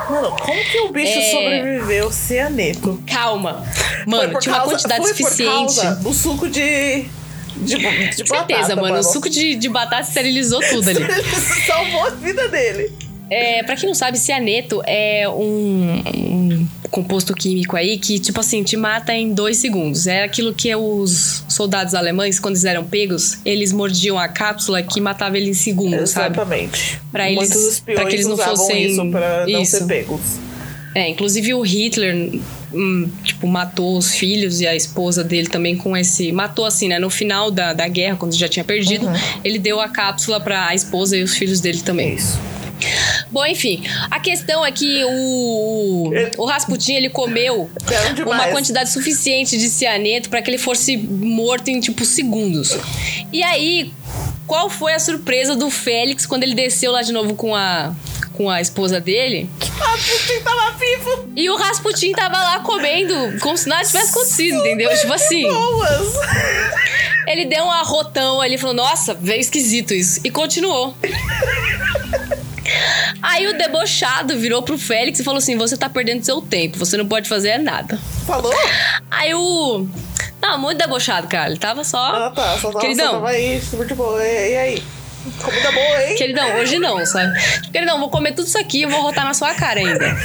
Mano, 0.10 0.36
como 0.40 0.64
que 0.66 0.80
o 0.82 0.90
bicho 0.92 1.18
É. 1.20 1.32
sobreviveu 1.32 2.12
cianeto? 2.12 3.02
Calma. 3.08 3.64
Mano, 4.06 4.40
tinha 4.40 4.54
uma 4.56 4.60
causa- 4.62 4.76
quantidade 4.76 5.02
foi 5.04 5.14
suficiente. 5.16 5.76
Por 5.76 5.82
causa 5.82 5.96
do 5.96 6.14
suco 6.14 6.50
de. 6.50 7.06
de, 7.58 7.78
de 7.78 8.16
Certeza, 8.16 8.34
batata, 8.36 8.76
mano. 8.76 8.98
O 9.00 9.04
suco 9.04 9.30
de, 9.30 9.56
de 9.56 9.70
batata 9.70 10.02
esterilizou 10.08 10.60
tudo 10.70 10.90
ali. 10.90 11.00
Salvou 11.68 12.08
a 12.08 12.10
vida 12.12 12.48
dele. 12.48 12.92
É, 13.34 13.64
pra 13.64 13.78
quem 13.78 13.88
não 13.88 13.96
sabe, 13.96 14.20
cianeto 14.20 14.82
é 14.86 15.28
um, 15.30 16.02
um 16.18 16.68
composto 16.90 17.34
químico 17.34 17.78
aí 17.78 17.98
que, 17.98 18.20
tipo 18.20 18.38
assim, 18.42 18.62
te 18.62 18.76
mata 18.76 19.14
em 19.14 19.34
dois 19.34 19.56
segundos. 19.56 20.06
É 20.06 20.24
aquilo 20.24 20.54
que 20.54 20.76
os 20.76 21.46
soldados 21.48 21.94
alemães, 21.96 22.42
quando 22.42 22.56
eles 22.56 22.66
eram 22.66 22.84
pegos, 22.84 23.40
eles 23.46 23.72
mordiam 23.72 24.20
a 24.20 24.28
cápsula 24.28 24.84
que 24.84 25.00
matava 25.00 25.38
ele 25.38 25.52
em 25.52 25.54
segundos, 25.54 26.10
sabe? 26.10 26.36
Exatamente. 26.36 27.00
Pra 27.10 27.32
eles- 27.32 27.50
espiões 27.56 28.00
pra 28.02 28.10
que 28.10 28.16
eles 28.18 28.28
não 28.28 28.36
fossem- 28.38 28.86
isso 28.88 29.10
pra 29.10 29.46
não 29.48 29.62
isso. 29.62 29.78
ser 29.78 29.86
pegos. 29.86 30.20
É, 30.94 31.08
inclusive 31.08 31.54
o 31.54 31.62
Hitler, 31.62 32.38
hum, 32.74 33.10
tipo, 33.24 33.48
matou 33.48 33.98
os 33.98 34.14
filhos 34.14 34.60
e 34.60 34.68
a 34.68 34.76
esposa 34.76 35.24
dele 35.24 35.48
também 35.48 35.78
com 35.78 35.96
esse. 35.96 36.34
Matou 36.34 36.66
assim, 36.66 36.90
né? 36.90 37.00
No 37.00 37.10
final 37.10 37.50
da, 37.50 37.72
da 37.72 37.88
guerra, 37.88 38.18
quando 38.18 38.34
já 38.36 38.50
tinha 38.50 38.66
perdido, 38.66 39.08
ele 39.42 39.58
deu 39.58 39.80
a 39.80 39.88
cápsula 39.88 40.38
pra 40.42 40.76
esposa 40.76 41.16
e 41.16 41.24
os 41.24 41.34
filhos 41.34 41.62
dele 41.62 41.80
também. 41.80 42.16
Isso. 42.16 42.38
Bom, 43.32 43.46
enfim, 43.46 43.84
a 44.10 44.20
questão 44.20 44.66
é 44.66 44.72
que 44.72 45.04
o, 45.06 46.12
o 46.38 46.46
Rasputin 46.46 46.94
ele 46.94 47.10
comeu 47.10 47.70
uma 48.26 48.48
quantidade 48.48 48.92
suficiente 48.92 49.58
de 49.58 49.70
cianeto 49.70 50.30
para 50.30 50.42
que 50.42 50.50
ele 50.50 50.58
fosse 50.58 50.98
morto 50.98 51.70
em 51.70 51.80
tipo 51.80 52.04
segundos. 52.06 52.78
E 53.32 53.44
aí, 53.44 53.94
qual 54.46 54.70
foi 54.70 54.94
a 54.94 55.00
surpresa 55.00 55.56
do 55.56 55.70
Félix 55.70 56.26
quando 56.26 56.44
ele 56.44 56.54
desceu 56.54 56.92
lá 56.92 57.02
de 57.02 57.12
novo 57.12 57.36
com 57.36 57.56
a 57.56 57.94
com 58.34 58.50
a 58.50 58.62
esposa 58.62 59.00
dele? 59.00 59.50
Ah, 59.80 59.92
Putin 59.98 60.42
tava 60.44 60.72
vivo! 60.78 61.30
E 61.36 61.50
o 61.50 61.56
Rasputin 61.58 62.12
tava 62.14 62.38
lá 62.38 62.60
comendo 62.60 63.14
como 63.40 63.58
se 63.58 63.68
nada 63.68 63.86
tivesse 63.86 64.10
acontecido, 64.10 64.60
entendeu? 64.60 64.90
Tipo 64.98 65.14
assim, 65.14 65.44
Boas! 65.44 66.14
ele 67.28 67.46
deu 67.46 67.64
um 67.66 67.72
arrotão 67.72 68.42
ali, 68.42 68.58
falou: 68.58 68.76
"Nossa, 68.76 69.14
veio 69.14 69.40
esquisito 69.40 69.94
isso" 69.94 70.22
e 70.24 70.32
continuou. 70.32 70.96
Aí 73.22 73.48
o 73.48 73.58
debochado 73.58 74.38
virou 74.38 74.62
pro 74.62 74.78
Félix 74.78 75.20
e 75.20 75.24
falou 75.24 75.38
assim: 75.38 75.58
Você 75.58 75.78
tá 75.78 75.90
perdendo 75.90 76.24
seu 76.24 76.42
tempo, 76.42 76.78
você 76.78 76.98
não 76.98 77.08
pode 77.08 77.28
fazer 77.30 77.58
nada. 77.58 78.00
Falou? 78.26 78.54
Aí 79.10 79.34
o. 79.34 79.88
Não, 80.42 80.58
muito 80.60 80.78
debochado, 80.78 81.28
cara. 81.28 81.50
Ele 81.50 81.60
tava 81.60 81.84
só. 81.84 82.28
Ah, 82.28 82.32
tá. 82.32 82.58
Só 82.58 82.70
tava, 82.72 82.80
Queridão. 82.80 83.06
só 83.06 83.14
tava 83.14 83.30
aí, 83.30 83.62
super 83.62 83.86
de 83.88 83.94
boa. 83.94 84.24
E, 84.24 84.52
e 84.52 84.58
aí? 84.58 84.84
Comida 85.44 85.72
boa, 85.72 86.04
hein? 86.04 86.16
Queridão, 86.16 86.56
hoje 86.58 86.80
não, 86.80 87.06
sabe? 87.06 87.40
Queridão, 87.72 88.00
vou 88.00 88.10
comer 88.10 88.34
tudo 88.34 88.48
isso 88.48 88.58
aqui 88.58 88.82
e 88.82 88.86
vou 88.88 89.02
rotar 89.02 89.24
na 89.24 89.36
sua 89.36 89.54
cara 89.54 89.80
ainda. 89.80 90.18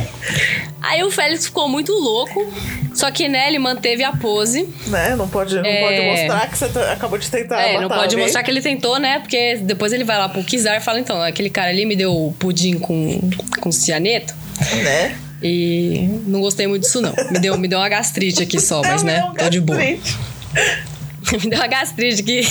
Aí 0.80 1.02
o 1.02 1.10
Félix 1.10 1.46
ficou 1.46 1.68
muito 1.68 1.92
louco, 1.92 2.52
só 2.94 3.10
que, 3.10 3.28
né, 3.28 3.48
ele 3.48 3.58
manteve 3.58 4.02
a 4.04 4.12
pose. 4.12 4.68
Né? 4.86 5.14
Não 5.16 5.28
pode, 5.28 5.54
não 5.56 5.64
É. 5.64 5.80
pode 5.80 6.00
mostrar 6.02 6.48
que 6.48 6.56
você 6.58 6.68
tá- 6.68 6.92
acabou 6.92 7.18
de 7.18 7.30
tentar 7.30 7.60
é, 7.60 7.80
não 7.80 7.88
pode 7.88 8.02
alguém. 8.02 8.18
mostrar 8.20 8.42
que 8.42 8.50
ele 8.50 8.60
tentou, 8.62 8.98
né? 8.98 9.18
Porque 9.18 9.56
depois 9.62 9.92
ele 9.92 10.04
vai 10.04 10.16
lá 10.18 10.28
pro 10.28 10.42
Kizar 10.44 10.76
e 10.76 10.80
fala: 10.80 10.98
então, 11.00 11.20
aquele 11.22 11.50
cara 11.50 11.70
ali 11.70 11.84
me 11.84 11.96
deu 11.96 12.34
pudim 12.38 12.78
com, 12.78 13.20
com 13.60 13.72
cianeto. 13.72 14.34
Né? 14.82 15.16
E 15.42 16.08
não 16.26 16.40
gostei 16.40 16.66
muito 16.66 16.82
disso, 16.82 17.00
não. 17.02 17.12
Me 17.30 17.38
deu, 17.38 17.58
me 17.58 17.68
deu 17.68 17.78
uma 17.78 17.88
gastrite 17.88 18.42
aqui 18.42 18.60
só, 18.60 18.80
mas 18.86 19.02
né, 19.02 19.20
tô 19.36 19.50
de 19.50 19.60
boa. 19.60 19.78
me 21.32 21.50
deu 21.50 21.58
uma 21.58 21.66
gastrite 21.66 22.22
aqui. 22.22 22.46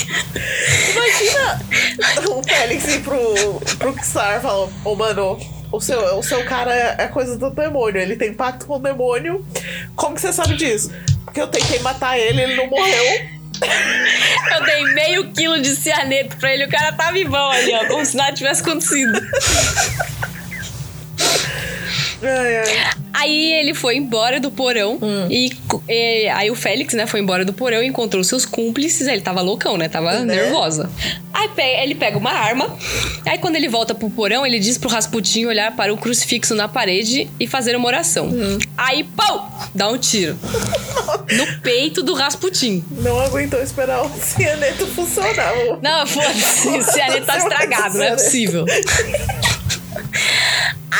Imagina 0.90 1.60
o 2.36 2.42
Félix 2.42 2.88
ir 2.94 3.00
pro, 3.00 3.34
pro 3.78 3.94
Xar 4.04 4.38
e 4.38 4.40
falar: 4.42 4.68
Ô, 4.84 4.94
mano, 4.94 5.38
o 5.76 5.80
seu, 5.80 6.18
o 6.18 6.22
seu 6.22 6.44
cara 6.44 6.74
é 6.74 6.96
é 6.98 7.06
coisa 7.08 7.36
do 7.36 7.50
demônio. 7.50 8.00
Ele 8.00 8.16
tem 8.16 8.32
pacto 8.32 8.66
com 8.66 8.76
o 8.76 8.78
demônio. 8.78 9.44
Como 9.96 10.14
que 10.14 10.20
você 10.20 10.32
sabe 10.32 10.56
disso? 10.56 10.92
Porque 11.24 11.40
eu 11.40 11.48
tentei 11.48 11.80
matar 11.80 12.18
ele, 12.18 12.42
ele 12.42 12.56
não 12.56 12.68
morreu. 12.68 13.34
Eu 14.52 14.64
dei 14.64 14.84
meio 14.94 15.32
quilo 15.32 15.60
de 15.60 15.74
cianeto 15.76 16.36
pra 16.36 16.52
ele, 16.52 16.66
o 16.66 16.68
cara 16.68 16.92
tá 16.92 17.10
vivão 17.12 17.50
ali, 17.50 17.72
ó, 17.72 17.86
como 17.86 18.04
se 18.04 18.16
nada 18.16 18.32
tivesse 18.32 18.62
acontecido. 18.62 19.12
Ai, 22.24 22.56
ai. 22.58 22.94
Aí 23.12 23.52
ele 23.54 23.74
foi 23.74 23.96
embora 23.96 24.40
do 24.40 24.50
porão 24.50 24.98
e, 25.30 25.50
e- 25.88 26.28
aí 26.28 26.50
o 26.50 26.54
Félix, 26.54 26.94
né, 26.94 27.06
foi 27.06 27.20
embora 27.20 27.44
do 27.44 27.52
porão 27.52 27.82
e 27.82 27.86
encontrou 27.86 28.22
seus 28.24 28.44
cúmplices. 28.44 29.06
Ele 29.06 29.20
tava 29.22 29.40
loucão, 29.40 29.76
né? 29.76 29.88
Tava 29.88 30.20
Né? 30.20 30.34
nervosa. 30.36 30.90
Aí 31.32 31.48
ele 31.82 31.94
pega 31.94 32.18
uma 32.18 32.32
arma. 32.32 32.76
Aí 33.26 33.38
quando 33.38 33.56
ele 33.56 33.68
volta 33.68 33.94
pro 33.94 34.10
porão, 34.10 34.44
ele 34.44 34.58
diz 34.58 34.76
pro 34.78 34.88
Rasputin 34.90 35.46
olhar 35.46 35.74
para 35.76 35.92
o 35.92 35.96
crucifixo 35.96 36.54
na 36.54 36.66
parede 36.68 37.30
e 37.38 37.46
fazer 37.46 37.76
uma 37.76 37.86
oração. 37.86 38.30
Aí, 38.76 39.04
pau! 39.04 39.50
Dá 39.74 39.88
um 39.88 39.98
tiro. 39.98 40.36
no 41.32 41.60
peito 41.60 42.02
do 42.02 42.14
Rasputin. 42.14 42.84
Não 42.90 43.18
aguentou 43.20 43.62
esperar 43.62 44.04
o 44.04 44.10
cianeto 44.20 44.86
funcionar. 44.88 45.52
Não, 45.82 46.06
foda-se, 46.06 46.68
o 46.68 46.82
cianeto 46.82 47.26
tá 47.26 47.38
estragado, 47.38 47.98
não 47.98 48.04
é 48.04 48.10
possível. 48.12 48.64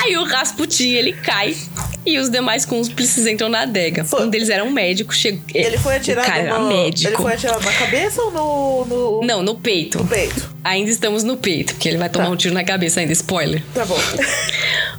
Aí 0.03 0.17
o 0.17 0.25
Rasputin, 0.25 0.91
ele 0.91 1.13
cai 1.13 1.57
e 2.05 2.19
os 2.19 2.29
demais 2.29 2.65
cúmplices 2.65 3.27
entram 3.27 3.49
na 3.49 3.63
adega. 3.63 4.05
Foi. 4.05 4.25
Um 4.27 4.31
deles 4.31 4.49
era 4.49 4.65
um 4.65 4.71
médico. 4.71 5.15
Che... 5.15 5.41
Ele 5.55 5.79
foi 5.79 5.97
atirado 5.97 6.27
cara 6.27 6.59
no... 6.59 6.69
médico. 6.69 7.09
Ele 7.09 7.17
foi 7.17 7.33
atirado 7.33 7.65
na 7.65 7.73
cabeça 7.73 8.23
ou 8.23 8.31
no, 8.31 8.85
no, 8.85 9.21
Não, 9.23 9.43
no 9.43 9.55
peito. 9.55 9.99
no 9.99 10.07
peito? 10.07 10.54
Ainda 10.65 10.91
estamos 10.91 11.23
no 11.23 11.37
peito, 11.37 11.75
porque 11.75 11.89
ele 11.89 11.99
vai 11.99 12.09
tomar 12.09 12.25
Tá. 12.27 12.31
um 12.33 12.37
tiro 12.37 12.55
na 12.55 12.65
cabeça 12.65 12.99
ainda, 13.01 13.13
spoiler. 13.13 13.63
Tá 13.75 13.85
bom. 13.85 13.99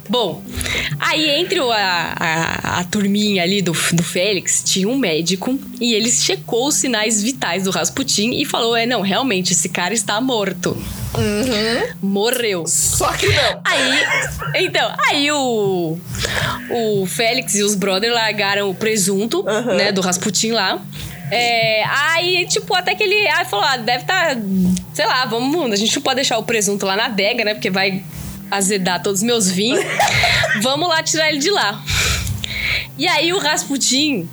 Bom, 0.08 0.40
aí 1.00 1.28
entre 1.30 1.58
a, 1.58 2.14
a, 2.16 2.78
a 2.78 2.84
turminha 2.84 3.42
ali 3.42 3.60
do, 3.60 3.72
do 3.72 4.02
Félix, 4.04 4.62
tinha 4.64 4.88
um 4.88 4.96
médico 4.96 5.58
e 5.80 5.94
ele 5.94 6.12
checou 6.12 6.68
os 6.68 6.76
sinais 6.76 7.20
vitais 7.20 7.64
do 7.64 7.72
Rasputin 7.72 8.30
e 8.40 8.44
falou: 8.44 8.76
é, 8.76 8.86
não, 8.86 9.00
realmente, 9.00 9.52
esse 9.52 9.68
cara 9.68 9.92
está 9.92 10.20
morto. 10.20 10.80
Morreu. 12.00 12.64
Só 12.68 13.12
que 13.14 13.26
não. 13.26 13.60
Aí, 13.64 14.64
então, 14.64 14.94
aí 15.10 15.30
o, 15.32 15.98
o 16.70 17.06
Félix 17.06 17.56
e 17.56 17.64
os 17.64 17.74
brothers 17.74 18.14
largaram 18.14 18.70
o 18.70 18.74
presunto, 18.76 19.44
Aham. 19.48 19.74
né, 19.74 19.90
do 19.90 20.00
Rasputin 20.00 20.52
lá. 20.52 20.80
É, 21.30 21.84
aí, 21.84 22.46
tipo, 22.46 22.74
até 22.74 22.94
que 22.94 23.02
ele 23.02 23.26
aí 23.28 23.44
falou, 23.44 23.64
ah, 23.64 23.76
deve 23.76 24.02
estar, 24.02 24.36
sei 24.94 25.06
lá, 25.06 25.24
vamos, 25.24 25.72
a 25.72 25.76
gente 25.76 25.94
não 25.96 26.02
pode 26.02 26.16
deixar 26.16 26.38
o 26.38 26.44
presunto 26.44 26.86
lá 26.86 26.96
na 26.96 27.06
adega, 27.06 27.44
né, 27.44 27.54
porque 27.54 27.70
vai 27.70 28.04
azedar 28.50 29.02
todos 29.02 29.20
os 29.20 29.26
meus 29.26 29.50
vinhos. 29.50 29.84
vamos 30.62 30.88
lá 30.88 31.02
tirar 31.02 31.28
ele 31.28 31.38
de 31.38 31.50
lá. 31.50 31.82
E 32.98 33.06
aí 33.06 33.32
o 33.32 33.38
Rasputin 33.38 34.28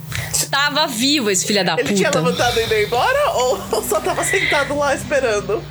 tava 0.50 0.86
vivo, 0.86 1.30
esse 1.30 1.46
filho 1.46 1.64
da 1.64 1.74
Ele 1.78 1.94
tinha 1.94 2.10
puta. 2.10 2.20
levantado 2.20 2.58
e 2.58 2.64
ido 2.64 2.74
embora 2.74 3.30
ou 3.32 3.82
só 3.82 4.00
tava 4.00 4.24
sentado 4.24 4.76
lá 4.78 4.94
esperando? 4.94 5.62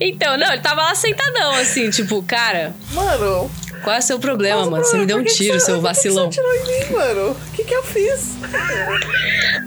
Então, 0.00 0.36
não, 0.36 0.52
ele 0.52 0.60
tava 0.62 0.82
lá 0.82 0.94
sentadão, 0.94 1.54
assim, 1.54 1.90
tipo, 1.90 2.22
cara, 2.22 2.74
Mano. 2.92 3.50
Qual 3.82 3.96
é 3.96 3.98
o 3.98 4.02
seu 4.02 4.18
problema, 4.18 4.60
qual 4.62 4.70
mano? 4.70 4.84
Você 4.84 4.98
me 4.98 5.06
deu 5.06 5.18
um 5.18 5.24
tiro, 5.24 5.54
você- 5.58 5.66
seu 5.66 5.74
por 5.76 5.80
que 5.82 5.88
vacilão. 5.88 6.30
Você 6.32 6.40
atirou 6.40 6.54
em 6.54 6.66
mim, 6.86 6.92
mano. 6.92 7.30
O 7.30 7.52
que 7.54 7.64
que 7.64 7.74
eu 7.74 7.82
fiz? 7.82 8.36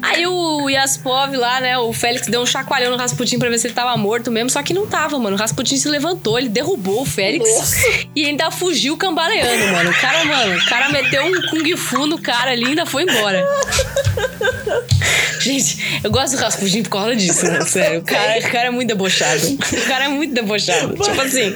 Aí 0.02 0.26
o 0.26 0.70
Yaspov 0.70 1.36
lá, 1.36 1.60
né, 1.62 1.78
o 1.78 1.94
Félix 1.94 2.28
deu 2.28 2.42
um 2.42 2.46
chacoalhão 2.46 2.92
no 2.92 2.98
Rasputin 2.98 3.38
pra 3.40 3.50
ver 3.50 3.60
se 3.60 3.68
ele 3.68 3.74
tava 3.74 3.96
morto 3.98 4.32
mesmo, 4.32 4.50
só 4.50 4.62
que 4.64 4.74
não 4.74 4.88
tava, 4.88 5.18
mano. 5.20 5.36
O 5.36 5.40
Rasputin 5.40 5.78
se 5.78 5.88
levantou, 5.88 6.38
ele 6.40 6.50
derrubou 6.50 7.02
o 7.02 7.06
Félix 7.06 7.48
Nossa. 7.50 7.76
e 8.16 8.26
ainda 8.26 8.50
fugiu 8.52 8.98
cambaleando, 8.98 9.68
mano. 9.74 9.90
O 9.92 9.94
cara, 10.02 10.26
mano, 10.26 10.58
o 10.58 10.66
cara 10.66 10.90
meteu 10.90 11.24
um 11.26 11.42
kung 11.50 11.78
fu 11.78 12.08
no 12.08 12.20
cara 12.20 12.52
ali 12.52 12.64
e 12.64 12.68
ainda 12.70 12.86
foi 12.86 13.04
embora. 13.04 13.46
Gente, 15.40 16.00
eu 16.04 16.12
gosto 16.12 16.36
do 16.36 16.42
Rasputin 16.44 16.84
por 16.84 16.90
causa 16.92 17.16
disso, 17.16 17.46
mano, 17.46 17.68
sério. 17.68 18.00
O 18.00 18.04
cara, 18.04 18.38
o 18.40 18.52
cara 18.52 18.68
é 18.68 18.70
muito 18.70 18.90
debochado. 18.90 19.42
O 19.48 19.88
cara 19.88 20.06
é 20.06 20.08
muito 20.08 20.34
debochado. 20.34 20.94
Tipo 20.96 21.20
assim, 21.22 21.56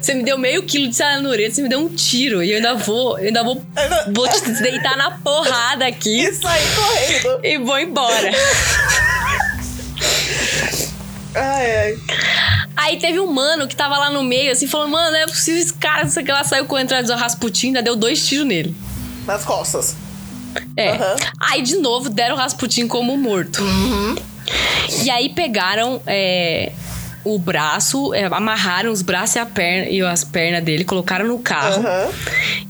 você 0.00 0.14
me 0.14 0.22
deu 0.22 0.38
meio 0.38 0.62
quilo 0.64 0.88
de 0.88 0.96
cianureto, 0.96 1.54
você 1.56 1.62
me 1.62 1.68
deu 1.68 1.78
um 1.80 1.88
tiro 1.88 2.42
e 2.42 2.50
eu 2.50 2.56
ainda 2.56 2.74
vou, 2.74 3.18
eu 3.18 3.26
ainda 3.26 3.42
vou, 3.44 3.62
vou 4.14 4.28
te 4.28 4.40
deitar 4.62 4.96
na 4.96 5.12
porrada 5.18 5.86
aqui 5.86 6.20
E 6.24 6.32
saí 6.34 6.62
correndo. 6.74 7.40
e 7.44 7.58
vou 7.58 7.78
embora. 7.78 8.30
Ai, 11.34 11.76
ai. 11.76 11.98
Aí 12.76 12.98
teve 12.98 13.20
um 13.20 13.30
mano 13.32 13.66
que 13.68 13.76
tava 13.76 13.98
lá 13.98 14.10
no 14.10 14.22
meio, 14.22 14.50
assim, 14.52 14.66
falando, 14.66 14.90
mano, 14.90 15.10
não 15.10 15.18
é 15.18 15.26
possível 15.26 15.60
esse 15.60 15.74
cara, 15.74 16.04
não 16.04 16.10
sei 16.10 16.24
que 16.24 16.32
lá, 16.32 16.42
saiu 16.44 16.64
com 16.64 16.76
a 16.76 16.82
entrada 16.82 17.06
do 17.06 17.14
Rasputin, 17.14 17.68
ainda 17.68 17.82
deu 17.82 17.96
dois 17.96 18.26
tiros 18.26 18.46
nele. 18.46 18.74
Nas 19.26 19.44
costas. 19.44 19.94
É. 20.76 20.90
Aham. 20.90 21.16
Aí, 21.40 21.62
de 21.62 21.76
novo, 21.76 22.08
deram 22.08 22.34
o 22.34 22.38
Rasputin 22.38 22.86
como 22.88 23.16
morto. 23.16 23.62
E 25.04 25.10
aí 25.10 25.28
pegaram 25.28 26.00
é, 26.06 26.72
o 27.34 27.38
braço, 27.38 28.12
é, 28.14 28.24
amarraram 28.26 28.90
os 28.90 29.02
braços 29.02 29.36
e, 29.36 29.38
a 29.38 29.46
perna, 29.46 29.88
e 29.90 30.00
as 30.02 30.24
pernas 30.24 30.62
dele, 30.64 30.84
colocaram 30.84 31.26
no 31.26 31.38
carro. 31.38 31.80
Aham. 31.86 32.08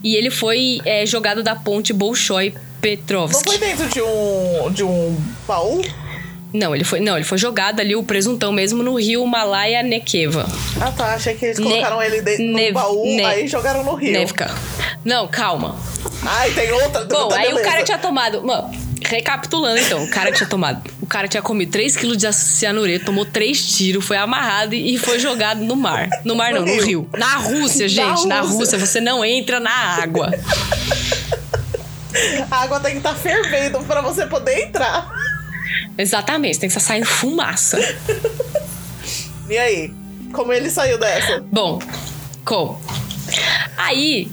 E 0.03 0.15
ele 0.17 0.31
foi 0.31 0.81
é, 0.85 1.05
jogado 1.07 1.43
da 1.43 1.55
ponte 1.55 1.93
Bolshoi 1.93 2.51
Não 2.51 2.61
Petrovsk. 2.81 3.45
foi 3.45 3.59
dentro 3.59 3.87
de 3.89 4.01
um. 4.03 4.71
de 4.73 4.85
um 4.85 5.17
baú? 5.47 5.83
Não, 6.51 6.75
ele 6.75 6.83
foi, 6.85 6.99
não, 7.01 7.15
ele 7.17 7.25
foi 7.27 7.37
jogado 7.37 7.81
ali, 7.81 7.95
o 7.95 8.03
presuntão 8.03 8.51
mesmo, 8.53 8.83
no 8.83 8.95
rio 8.99 9.27
Malaya 9.27 9.83
Nekeva. 9.83 10.47
Ah 10.81 10.91
tá, 10.91 11.15
achei 11.15 11.35
que 11.35 11.45
eles 11.45 11.59
Ne- 11.59 11.65
colocaram 11.67 12.03
ele 12.03 12.23
dentro 12.23 12.43
no 12.45 12.53
Nev- 12.55 12.73
baú, 12.73 13.05
ne- 13.05 13.25
aí 13.25 13.47
jogaram 13.47 13.85
no 13.85 13.95
rio. 13.95 14.13
Nevka. 14.13 14.51
Não, 15.05 15.29
calma. 15.29 15.77
Ai, 16.25 16.51
tem 16.53 16.73
outra. 16.73 17.05
Bom, 17.05 17.31
aí 17.33 17.49
o 17.49 17.55
beleza. 17.57 17.69
cara 17.71 17.83
tinha 17.85 17.99
tomado. 17.99 18.43
Mano, 18.43 18.71
recapitulando 19.09 19.79
então, 19.79 20.05
o 20.05 20.11
cara 20.11 20.31
tinha 20.33 20.49
tomado. 20.49 20.89
O 21.01 21.07
cara 21.07 21.27
tinha 21.27 21.43
comido 21.43 21.77
3kg 21.77 22.17
de 22.17 22.33
cianureto, 22.33 23.07
tomou 23.07 23.25
3 23.25 23.77
tiros, 23.77 24.05
foi 24.05 24.17
amarrado 24.17 24.75
e 24.75 24.99
foi 24.99 25.19
jogado 25.19 25.61
no 25.65 25.75
mar. 25.77 26.09
No 26.25 26.35
mar 26.35 26.53
não, 26.53 26.65
No 26.65 26.81
rio. 26.83 27.09
Na 27.17 27.37
Rússia, 27.37 27.89
gente, 27.89 28.27
na 28.27 28.41
Rússia. 28.41 28.59
Rússia, 28.59 28.79
você 28.79 29.01
não 29.01 29.25
entra 29.25 29.59
na 29.59 29.71
água. 29.71 30.33
A 32.51 32.63
água 32.63 32.81
tem 32.81 32.93
que 32.93 32.99
estar 32.99 33.15
fervendo 33.15 33.81
pra 33.81 34.01
você 34.01 34.27
poder 34.27 34.65
entrar. 34.65 35.11
Exatamente, 35.97 36.59
tem 36.59 36.69
que 36.69 36.77
estar 36.77 36.87
saindo 36.87 37.07
fumaça. 37.07 37.79
E 39.49 39.57
aí? 39.57 39.93
Como 40.33 40.53
ele 40.53 40.71
saiu 40.71 40.99
dessa? 40.99 41.43
Bom, 41.51 41.79
como? 42.45 42.81
Aí, 43.77 44.31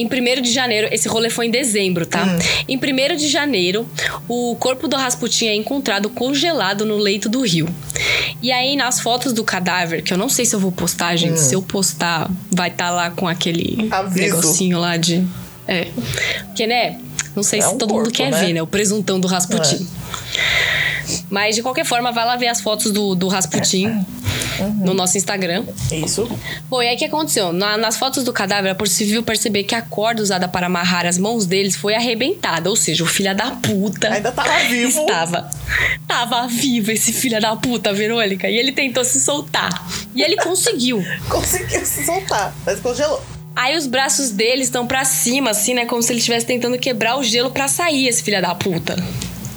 em 0.00 0.06
1 0.06 0.42
de 0.42 0.52
janeiro, 0.52 0.88
esse 0.90 1.08
rolê 1.08 1.30
foi 1.30 1.46
em 1.46 1.50
dezembro, 1.50 2.06
tá? 2.06 2.24
Em 2.68 2.76
1 2.76 3.16
de 3.16 3.28
janeiro, 3.28 3.88
o 4.28 4.56
corpo 4.56 4.88
do 4.88 4.96
Rasputin 4.96 5.46
é 5.48 5.54
encontrado 5.54 6.08
congelado 6.10 6.84
no 6.84 6.96
leito 6.96 7.28
do 7.28 7.42
rio. 7.42 7.68
E 8.42 8.50
aí, 8.50 8.76
nas 8.76 9.00
fotos 9.00 9.32
do 9.32 9.44
cadáver, 9.44 10.02
que 10.02 10.12
eu 10.12 10.18
não 10.18 10.28
sei 10.28 10.44
se 10.46 10.54
eu 10.54 10.60
vou 10.60 10.72
postar, 10.72 11.14
gente, 11.16 11.38
se 11.38 11.54
eu 11.54 11.62
postar, 11.62 12.30
vai 12.50 12.68
estar 12.68 12.90
lá 12.90 13.10
com 13.10 13.28
aquele 13.28 13.88
Aviso. 13.90 14.18
negocinho 14.36 14.78
lá 14.78 14.96
de. 14.96 15.26
É. 15.68 15.88
Porque, 16.46 16.66
né? 16.66 16.98
Não 17.36 17.42
sei 17.42 17.60
É 17.60 17.62
se 17.62 17.68
um 17.74 17.78
todo 17.78 17.90
mundo 17.90 18.02
corpo, 18.04 18.16
quer 18.16 18.30
né? 18.30 18.40
ver, 18.40 18.52
né? 18.52 18.62
O 18.62 18.66
presuntão 18.66 19.20
do 19.20 19.28
Rasputin. 19.28 19.86
Mas, 21.28 21.54
de 21.54 21.62
qualquer 21.62 21.84
forma, 21.84 22.10
vai 22.12 22.24
lá 22.24 22.36
ver 22.36 22.48
as 22.48 22.60
fotos 22.60 22.90
do, 22.92 23.14
do 23.14 23.28
Rasputin 23.28 24.04
no 24.68 24.94
nosso 24.94 25.16
Instagram. 25.18 25.64
Isso. 25.92 26.28
Bom, 26.68 26.82
e 26.82 26.88
aí 26.88 26.94
o 26.94 26.98
que 26.98 27.04
aconteceu? 27.04 27.52
Na- 27.52 27.76
nas 27.76 27.96
fotos 27.96 28.24
do 28.24 28.32
cadáver 28.32 28.70
é 28.70 28.74
possível 28.74 29.22
perceber 29.22 29.64
que 29.64 29.74
a 29.74 29.82
corda 29.82 30.22
usada 30.22 30.46
para 30.48 30.66
amarrar 30.66 31.06
as 31.06 31.18
mãos 31.18 31.46
deles 31.46 31.76
foi 31.76 31.94
arrebentada. 31.94 32.68
Ou 32.70 32.76
seja, 32.76 33.04
o 33.04 33.06
filho 33.06 33.34
da 33.34 33.50
puta. 33.52 34.10
Ainda 34.12 34.32
tava 34.32 34.58
vivo. 34.68 35.00
Estava. 35.00 35.50
Tava 36.06 36.46
vivo 36.48 36.90
esse 36.90 37.12
filho 37.12 37.40
da 37.40 37.54
puta, 37.56 37.92
Verônica. 37.92 38.48
E 38.48 38.56
ele 38.56 38.72
tentou 38.72 39.04
se 39.04 39.20
soltar. 39.20 39.70
E 40.14 40.22
ele 40.22 40.36
conseguiu. 40.36 41.04
Conseguiu 41.28 41.84
se 41.84 42.04
soltar, 42.04 42.54
mas 42.66 42.80
congelou. 42.80 43.22
Aí 43.54 43.76
os 43.76 43.86
braços 43.86 44.30
dele 44.30 44.62
estão 44.62 44.86
pra 44.86 45.04
cima, 45.04 45.50
assim, 45.50 45.74
né? 45.74 45.84
Como 45.84 46.02
se 46.02 46.12
ele 46.12 46.18
estivesse 46.20 46.46
tentando 46.46 46.78
quebrar 46.78 47.18
o 47.18 47.22
gelo 47.22 47.50
pra 47.50 47.68
sair, 47.68 48.06
esse 48.08 48.22
filho 48.22 48.40
da 48.40 48.54
puta. 48.54 48.96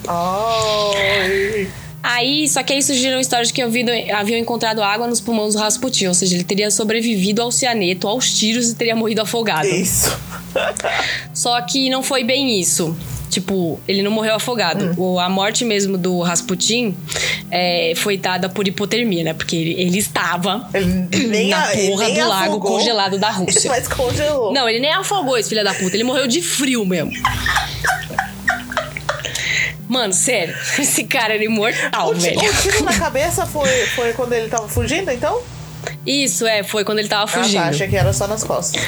Ai. 0.07 1.67
Aí, 2.03 2.49
só 2.49 2.61
que 2.61 2.73
aí 2.73 2.83
surgiram 2.83 3.17
histórias 3.19 3.47
de 3.47 3.53
que 3.53 3.61
haviam, 3.61 3.87
haviam 4.13 4.37
encontrado 4.37 4.83
água 4.83 5.07
nos 5.07 5.21
pulmões 5.21 5.53
do 5.53 5.59
Rasputin. 5.61 6.07
Ou 6.07 6.13
seja, 6.13 6.35
ele 6.35 6.43
teria 6.43 6.69
sobrevivido 6.69 7.41
ao 7.41 7.49
cianeto, 7.51 8.07
aos 8.09 8.37
tiros 8.37 8.69
e 8.69 8.75
teria 8.75 8.95
morrido 8.95 9.21
afogado. 9.21 9.67
Isso. 9.67 10.11
Só 11.33 11.59
que 11.61 11.89
não 11.89 12.03
foi 12.03 12.23
bem 12.23 12.59
isso. 12.59 12.95
Tipo, 13.29 13.79
ele 13.87 14.03
não 14.03 14.11
morreu 14.11 14.35
afogado. 14.35 14.93
O- 14.95 15.17
A 15.17 15.27
morte 15.27 15.65
mesmo 15.65 15.97
do 15.97 16.19
Rasputin 16.19 16.93
é, 17.49 17.93
foi 17.95 18.15
dada 18.15 18.47
por 18.47 18.67
hipotermia, 18.67 19.23
né? 19.23 19.33
Porque 19.33 19.55
ele, 19.55 19.81
ele 19.81 19.97
estava 19.97 20.69
Ele 20.73 20.85
nem, 21.27 21.49
na 21.49 21.61
porra 21.67 22.09
do 22.11 22.19
lago 22.19 22.33
afogou, 22.51 22.77
congelado 22.77 23.17
da 23.17 23.31
Rússia. 23.31 23.71
Mas 23.71 23.87
congelou. 23.87 24.53
Não, 24.53 24.69
ele 24.69 24.79
nem 24.79 24.91
afogou 24.93 25.35
esse 25.35 25.49
filho 25.49 25.63
da 25.63 25.73
puta. 25.73 25.95
Ele 25.95 26.03
morreu 26.03 26.27
de 26.27 26.43
frio 26.43 26.85
mesmo. 26.85 27.11
Mano, 29.93 30.11
sério. 30.11 30.55
Esse 30.79 31.03
cara 31.03 31.35
era 31.35 31.43
imortal, 31.43 32.09
O, 32.09 32.15
velho. 32.15 32.39
o 32.39 32.61
tiro 32.61 32.83
na 32.83 32.97
cabeça 32.97 33.45
foi, 33.45 33.69
foi 33.95 34.11
quando 34.13 34.33
ele 34.33 34.49
tava 34.49 34.67
fugindo, 34.67 35.11
então? 35.11 35.39
Isso, 36.03 36.47
é, 36.47 36.63
foi 36.63 36.83
quando 36.83 36.97
ele 36.97 37.07
tava 37.07 37.25
Ah, 37.25 37.27
fugindo. 37.27 37.61
tá, 37.61 37.67
achei 37.69 37.87
que 37.87 37.95
era 37.95 38.11
só 38.11 38.25
nas 38.25 38.43
costas. 38.43 38.81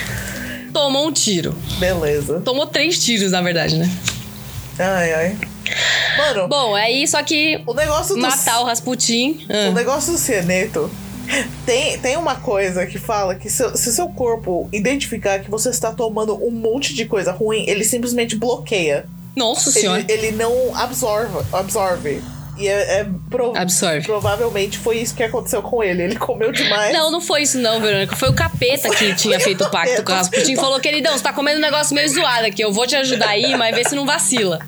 Tomou 0.74 1.08
um 1.08 1.12
tiro. 1.12 1.56
Beleza. 1.78 2.42
Tomou 2.42 2.66
três 2.66 2.98
tiros, 3.04 3.32
na 3.32 3.42
verdade, 3.42 3.78
né? 3.78 3.88
Ai, 4.80 5.14
ai. 5.14 5.38
Mano, 6.18 6.48
Bom, 6.48 6.74
aí 6.74 7.08
só 7.08 7.22
que 7.22 7.62
o 7.68 7.74
negócio 7.74 8.16
do... 8.16 8.22
matar 8.22 8.62
o 8.62 8.66
Rasputin. 8.66 9.46
O 9.48 9.70
ah, 9.70 9.72
negócio 9.74 10.12
do 10.12 10.18
cianeto... 10.18 10.90
Tem, 11.66 11.98
tem 11.98 12.18
uma 12.18 12.36
coisa 12.36 12.86
que 12.86 13.00
fala 13.00 13.34
que 13.34 13.50
se, 13.50 13.76
se 13.76 13.92
seu 13.92 14.08
corpo 14.10 14.70
identificar 14.72 15.40
que 15.40 15.50
você 15.50 15.70
está 15.70 15.92
tomando 15.92 16.36
um 16.36 16.52
monte 16.52 16.94
de 16.94 17.06
coisa 17.06 17.32
ruim, 17.32 17.66
ele 17.68 17.84
simplesmente 17.84 18.36
bloqueia. 18.36 19.08
Nossa 19.36 19.72
senhora. 19.72 20.00
Ele, 20.08 20.28
ele 20.28 20.32
não 20.32 20.76
absorve. 20.76 21.38
absorve. 21.52 22.22
E 22.58 22.68
é, 22.68 23.00
é 23.02 23.06
pro- 23.30 23.54
Absorve. 23.56 24.06
provavelmente 24.06 24.78
foi 24.78 24.98
isso 25.00 25.14
que 25.16 25.24
aconteceu 25.24 25.62
com 25.62 25.84
ele. 25.84 26.04
Ele 26.04 26.16
comeu 26.16 26.52
demais. 26.52 26.94
Não, 26.94 27.12
não 27.12 27.20
foi 27.22 27.42
isso 27.42 27.58
não, 27.58 27.80
Verônica. 27.82 28.16
Foi 28.16 28.30
o 28.30 28.34
capeta 28.34 28.90
que 28.90 29.14
tinha 29.16 29.40
feito 29.40 29.64
o 29.66 29.70
pacto 29.70 30.04
com 30.04 30.12
o 30.12 30.16
Rasputin. 30.16 30.56
Falou, 30.56 30.80
queridão, 30.80 31.18
você 31.18 31.24
tá 31.24 31.34
comendo 31.34 31.58
um 31.58 31.62
negócio 31.62 31.94
meio 31.94 32.08
zoado 32.10 32.46
aqui. 32.46 32.62
Eu 32.64 32.72
vou 32.72 32.88
te 32.88 32.96
ajudar 32.96 33.30
aí, 33.30 33.56
mas 33.58 33.76
vê 33.76 33.84
se 33.84 33.96
não 33.96 34.06
vacila. 34.06 34.60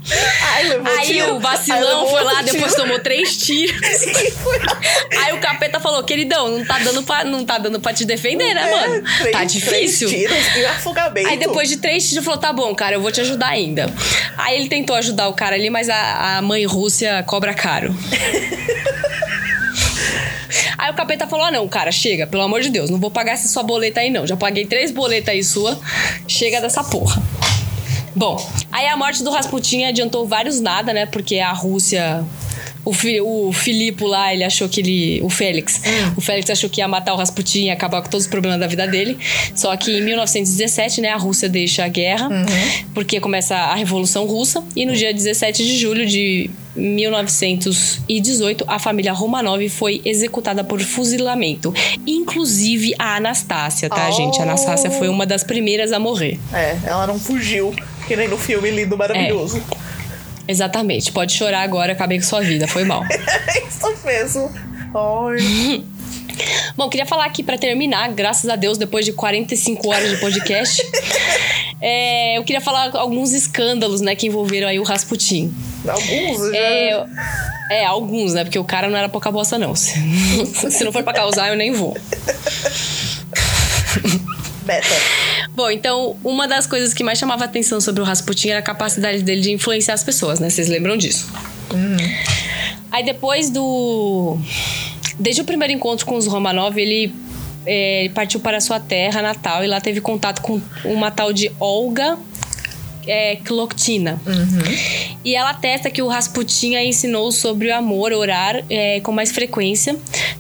Ai, 0.54 0.82
Aí 1.00 1.08
tiro. 1.08 1.36
o 1.36 1.40
vacilão 1.40 1.80
levou 2.04 2.10
foi 2.10 2.24
lá, 2.24 2.32
outro 2.40 2.46
depois 2.46 2.72
tiro. 2.74 2.84
tomou 2.84 3.00
três 3.00 3.38
tiros. 3.38 3.78
Aí 5.24 5.34
o 5.34 5.40
capeta 5.40 5.80
falou, 5.80 6.04
queridão, 6.04 6.50
não 6.50 6.66
tá 6.66 6.80
dando 6.80 7.04
pra, 7.04 7.24
não 7.24 7.46
tá 7.46 7.58
dando 7.58 7.80
pra 7.80 7.94
te 7.94 8.06
defender, 8.06 8.54
né, 8.54 8.70
É, 8.70 8.88
mano? 8.88 9.04
três- 9.20 9.32
tá 9.32 9.44
difícil. 9.44 10.08
Três 10.10 10.30
tiros 10.30 10.56
e 10.58 10.66
afogamento. 10.66 11.28
Aí 11.30 11.38
depois 11.38 11.70
de 11.70 11.78
três 11.78 12.08
tiros 12.08 12.24
falou, 12.26 12.40
tá 12.40 12.52
bom, 12.54 12.74
cara, 12.76 12.96
eu 12.96 13.02
vou 13.02 13.12
te 13.12 13.22
ajudar 13.22 13.48
ainda. 13.50 13.92
Aí 14.38 14.58
ele 14.60 14.70
tentou 14.70 14.96
ajudar 14.96 15.28
o 15.28 15.34
cara 15.34 15.56
ali, 15.56 15.70
mas 15.70 15.90
a, 15.90 16.38
a 16.38 16.42
mãe 16.42 16.66
Rússia 16.66 17.24
cobra 17.28 17.54
caro. 17.78 17.94
Aí 20.78 20.92
o 20.92 20.94
capeta 20.94 21.28
falou: 21.28 21.46
ah, 21.46 21.52
não, 21.52 21.68
cara, 21.68 21.92
chega, 21.92 22.26
pelo 22.26 22.44
amor 22.44 22.62
de 22.62 22.70
Deus, 22.70 22.90
não 22.90 22.98
vou 23.00 23.12
pagar 23.12 23.34
essa 23.34 23.48
sua 23.48 23.64
boleta 23.64 24.00
aí, 24.00 24.10
não. 24.10 24.26
Já 24.26 24.38
paguei 24.38 24.66
três 24.66 24.92
boletas 24.92 25.30
aí 25.30 25.44
sua, 25.44 25.78
chega 26.28 26.62
dessa 26.62 26.84
porra. 26.84 27.22
Bom, 28.16 28.38
aí 28.72 28.88
a 28.88 28.96
morte 28.98 29.24
do 29.24 29.30
Rasputin 29.30 29.84
adiantou 29.84 30.26
vários 30.28 30.60
nada, 30.60 30.94
né? 30.94 31.06
Porque 31.06 31.40
a 31.40 31.52
Rússia. 31.52 32.24
O, 32.90 32.94
fi, 32.94 33.20
o 33.20 33.52
Filipe 33.52 34.04
lá, 34.06 34.34
ele 34.34 34.44
achou 34.46 34.70
que 34.70 34.80
ele. 34.80 35.20
O 35.22 35.30
Félix. 35.30 35.82
O 36.16 36.22
Félix 36.22 36.50
achou 36.50 36.70
que 36.70 36.80
ia 36.80 36.88
matar 36.88 37.14
o 37.14 37.18
Rasputin 37.18 37.66
e 37.66 37.70
acabar 37.70 38.02
com 38.02 38.10
todos 38.10 38.26
os 38.26 38.30
problemas 38.30 38.60
da 38.60 38.68
vida 38.68 38.88
dele. 38.88 39.18
Só 39.54 39.76
que 39.76 39.92
em 39.98 40.02
1917, 40.02 41.02
né, 41.02 41.10
a 41.10 41.18
Rússia 41.18 41.50
deixa 41.50 41.84
a 41.84 41.88
guerra, 41.90 42.30
porque 42.94 43.20
começa 43.20 43.56
a 43.56 43.76
Revolução 43.76 44.26
Russa. 44.26 44.64
E 44.76 44.86
no 44.86 44.96
dia 44.96 45.14
17 45.14 45.66
de 45.66 45.78
julho 45.78 46.06
de 46.06 46.50
1918, 46.78 48.64
a 48.68 48.80
família 48.80 49.12
Romanov 49.14 49.68
foi 49.70 50.02
executada 50.06 50.64
por 50.64 50.80
fuzilamento. 50.80 51.74
Inclusive 52.06 52.94
a 52.98 53.16
Anastácia, 53.18 53.90
tá, 53.90 54.08
Oh. 54.10 54.12
gente? 54.12 54.40
A 54.40 54.44
Anastácia 54.44 54.90
foi 54.92 55.10
uma 55.10 55.26
das 55.26 55.44
primeiras 55.44 55.92
a 55.92 56.00
morrer. 56.00 56.40
É, 56.54 56.78
ela 56.86 57.06
não 57.08 57.20
fugiu. 57.20 57.74
Que 58.08 58.16
nem 58.16 58.28
no 58.30 58.38
filme 58.38 58.72
lindo, 58.72 58.98
maravilhoso. 58.98 59.62
Exatamente. 60.48 61.12
Pode 61.12 61.34
chorar 61.34 61.62
agora, 61.62 61.94
acabei 61.94 62.18
com 62.18 62.26
sua 62.26 62.42
vida. 62.42 62.68
Foi 62.68 62.84
mal. 62.84 63.04
É 63.48 63.68
isso 63.68 64.06
mesmo. 64.06 64.52
Ai. 64.94 65.84
Bom, 66.76 66.90
queria 66.90 67.06
falar 67.06 67.26
aqui 67.26 67.44
para 67.44 67.58
terminar, 67.58 68.10
graças 68.12 68.50
a 68.50 68.56
Deus, 68.56 68.78
depois 68.78 69.06
de 69.06 69.14
45 69.14 69.90
horas 69.90 70.10
de 70.10 70.18
podcast, 70.18 70.82
é, 71.82 72.38
eu 72.38 72.44
queria 72.44 72.62
falar 72.62 72.96
alguns 72.96 73.34
escândalos, 73.34 74.02
né, 74.02 74.16
que 74.16 74.28
envolveram 74.28 74.68
aí 74.68 74.80
o 74.80 74.84
Rasputin. 74.84 75.54
Alguns, 75.88 76.52
já... 76.52 76.58
É, 76.58 77.06
é, 77.72 77.86
alguns, 77.86 78.34
né? 78.34 78.44
Porque 78.44 78.60
o 78.60 78.64
cara 78.64 78.90
não 78.90 78.98
era 78.98 79.10
pouca 79.10 79.32
bosta, 79.32 79.58
não. 79.58 79.76
Se, 79.76 79.94
se 80.70 80.84
não 80.84 80.92
for 80.92 81.04
pra 81.04 81.14
causar, 81.14 81.50
eu 81.50 81.56
nem 81.56 81.72
vou. 81.72 81.98
Beta. 84.66 84.96
Bom, 85.58 85.72
então, 85.72 86.16
uma 86.24 86.48
das 86.48 86.68
coisas 86.68 86.94
que 86.94 87.04
mais 87.04 87.18
chamava 87.18 87.44
atenção 87.44 87.82
sobre 87.82 88.00
o 88.00 88.06
Rasputin 88.06 88.50
era 88.50 88.60
a 88.60 88.62
capacidade 88.62 89.24
dele 89.24 89.42
de 89.42 89.52
influenciar 89.52 89.96
as 89.96 90.04
pessoas, 90.04 90.40
né? 90.40 90.52
Vocês 90.52 90.68
lembram 90.68 90.96
disso? 90.96 91.28
Uhum. 91.74 91.98
Aí 92.92 93.04
depois 93.04 93.50
do. 93.50 94.38
Desde 95.18 95.42
o 95.42 95.46
primeiro 95.46 95.74
encontro 95.74 96.06
com 96.06 96.16
os 96.16 96.28
Romanov, 96.28 96.78
ele 96.78 97.12
é, 97.66 98.08
partiu 98.14 98.40
para 98.40 98.62
sua 98.62 98.80
terra 98.80 99.20
natal 99.24 99.64
e 99.64 99.68
lá 99.68 99.82
teve 99.82 100.00
contato 100.00 100.44
com 100.44 100.62
uma 100.86 101.10
tal 101.10 101.34
de 101.34 101.52
Olga 101.60 102.20
é, 103.08 103.38
Kloktina. 103.38 104.22
Uhum. 104.26 105.18
E 105.24 105.36
ela 105.36 105.52
atesta 105.52 105.90
que 105.90 106.02
o 106.02 106.08
Rasputin 106.08 106.76
a 106.76 106.84
ensinou 106.84 107.32
sobre 107.32 107.70
o 107.70 107.76
amor, 107.76 108.12
orar 108.12 108.64
é, 108.70 109.00
com 109.00 109.12
mais 109.12 109.32
frequência, 109.32 109.96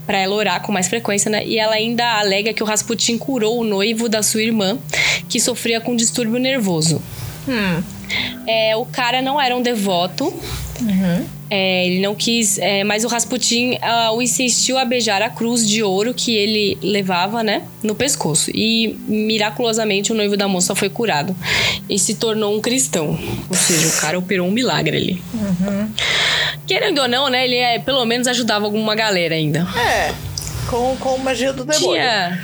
para 0.05 0.19
ela 0.19 0.35
orar 0.35 0.61
com 0.61 0.71
mais 0.71 0.87
frequência, 0.87 1.29
né? 1.31 1.45
E 1.45 1.57
ela 1.57 1.73
ainda 1.73 2.19
alega 2.19 2.53
que 2.53 2.63
o 2.63 2.65
Rasputin 2.65 3.17
curou 3.17 3.59
o 3.59 3.63
noivo 3.63 4.07
da 4.07 4.21
sua 4.21 4.41
irmã, 4.41 4.77
que 5.27 5.39
sofria 5.39 5.81
com 5.81 5.95
distúrbio 5.95 6.39
nervoso. 6.39 7.01
Hum. 7.47 7.83
É, 8.45 8.75
o 8.75 8.85
cara 8.85 9.21
não 9.21 9.39
era 9.39 9.55
um 9.55 9.61
devoto. 9.61 10.25
Uhum. 10.81 11.36
É, 11.49 11.87
ele 11.87 12.01
não 12.01 12.13
quis, 12.13 12.57
é, 12.59 12.83
mas 12.83 13.03
o 13.03 13.07
Rasputin 13.07 13.77
ah, 13.81 14.11
o 14.11 14.21
insistiu 14.21 14.77
a 14.77 14.83
beijar 14.83 15.21
a 15.21 15.29
cruz 15.29 15.67
de 15.67 15.81
ouro 15.81 16.13
que 16.13 16.35
ele 16.35 16.77
levava, 16.81 17.41
né, 17.43 17.63
no 17.81 17.95
pescoço. 17.95 18.51
E 18.53 18.97
miraculosamente 19.07 20.11
o 20.11 20.15
noivo 20.15 20.35
da 20.35 20.47
moça 20.47 20.75
foi 20.75 20.89
curado 20.89 21.35
e 21.89 21.97
se 21.97 22.15
tornou 22.15 22.55
um 22.55 22.61
cristão. 22.61 23.17
Ou 23.49 23.55
seja, 23.55 23.87
o 23.87 24.01
cara 24.01 24.19
operou 24.19 24.47
um 24.47 24.51
milagre 24.51 24.97
ali. 24.97 25.21
Querendo 26.65 26.99
ou 26.99 27.07
não, 27.07 27.29
né, 27.29 27.45
ele 27.45 27.55
é, 27.55 27.79
pelo 27.79 28.05
menos 28.05 28.27
ajudava 28.27 28.65
alguma 28.65 28.93
galera 28.93 29.35
ainda. 29.35 29.65
É. 29.77 30.26
Com, 30.67 30.97
com 30.97 31.17
magia 31.17 31.53
do 31.53 31.63
demônio. 31.63 31.93
Tinha. 31.93 32.41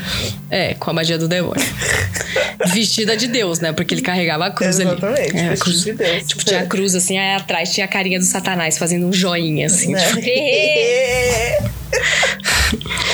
É, 0.49 0.73
com 0.75 0.89
a 0.89 0.93
magia 0.93 1.17
do 1.17 1.27
demônio. 1.27 1.63
Vestida 2.73 3.17
de 3.17 3.27
Deus, 3.27 3.59
né? 3.59 3.73
Porque 3.73 3.93
ele 3.93 4.01
carregava 4.01 4.45
a 4.45 4.51
cruz 4.51 4.79
Exatamente, 4.79 5.31
ali. 5.31 5.39
É, 5.39 5.47
a 5.47 5.49
vestido 5.49 5.63
cruz. 5.63 5.83
de 5.83 5.93
Deus. 5.93 6.27
Tipo, 6.27 6.45
tinha 6.45 6.61
a 6.61 6.65
cruz 6.65 6.95
assim, 6.95 7.17
aí 7.17 7.35
atrás 7.35 7.73
tinha 7.73 7.85
a 7.85 7.89
carinha 7.89 8.19
do 8.19 8.25
Satanás 8.25 8.77
fazendo 8.77 9.05
um 9.05 9.13
joinha, 9.13 9.67
assim. 9.67 9.91
Né? 9.91 10.05
Tipo, 10.05 10.21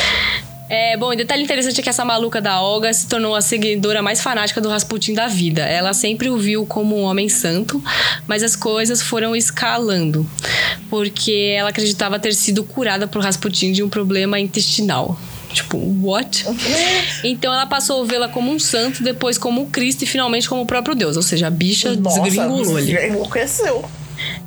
É, 0.69 0.95
bom, 0.95 1.11
e 1.11 1.15
detalhe 1.15 1.43
interessante 1.43 1.79
é 1.79 1.83
que 1.83 1.89
essa 1.89 2.05
maluca 2.05 2.39
da 2.39 2.61
Olga 2.61 2.93
se 2.93 3.07
tornou 3.07 3.35
a 3.35 3.41
seguidora 3.41 4.03
mais 4.03 4.21
fanática 4.21 4.61
do 4.61 4.69
Rasputin 4.69 5.15
da 5.15 5.27
vida. 5.27 5.63
Ela 5.63 5.93
sempre 5.93 6.29
o 6.29 6.37
viu 6.37 6.63
como 6.65 6.95
um 6.95 7.01
homem 7.03 7.27
santo, 7.27 7.83
mas 8.27 8.43
as 8.43 8.55
coisas 8.55 9.01
foram 9.01 9.35
escalando, 9.35 10.29
porque 10.89 11.55
ela 11.57 11.69
acreditava 11.69 12.19
ter 12.19 12.35
sido 12.35 12.63
curada 12.63 13.07
por 13.07 13.23
Rasputin 13.23 13.71
de 13.71 13.81
um 13.81 13.89
problema 13.89 14.39
intestinal. 14.39 15.19
Tipo, 15.51 15.77
what? 16.03 16.45
Então 17.23 17.51
ela 17.51 17.65
passou 17.65 18.03
a 18.03 18.05
vê-la 18.05 18.29
como 18.29 18.51
um 18.51 18.59
santo, 18.59 19.01
depois 19.03 19.37
como 19.37 19.61
um 19.61 19.65
Cristo 19.65 20.03
e 20.03 20.05
finalmente 20.05 20.47
como 20.47 20.61
o 20.61 20.65
próprio 20.65 20.95
Deus. 20.95 21.17
Ou 21.17 21.23
seja, 21.23 21.47
a 21.47 21.49
bicha 21.49 21.95
Nossa, 21.95 22.21
desgringolou 22.21 22.77
ali. 22.77 23.07
enlouqueceu. 23.07 23.83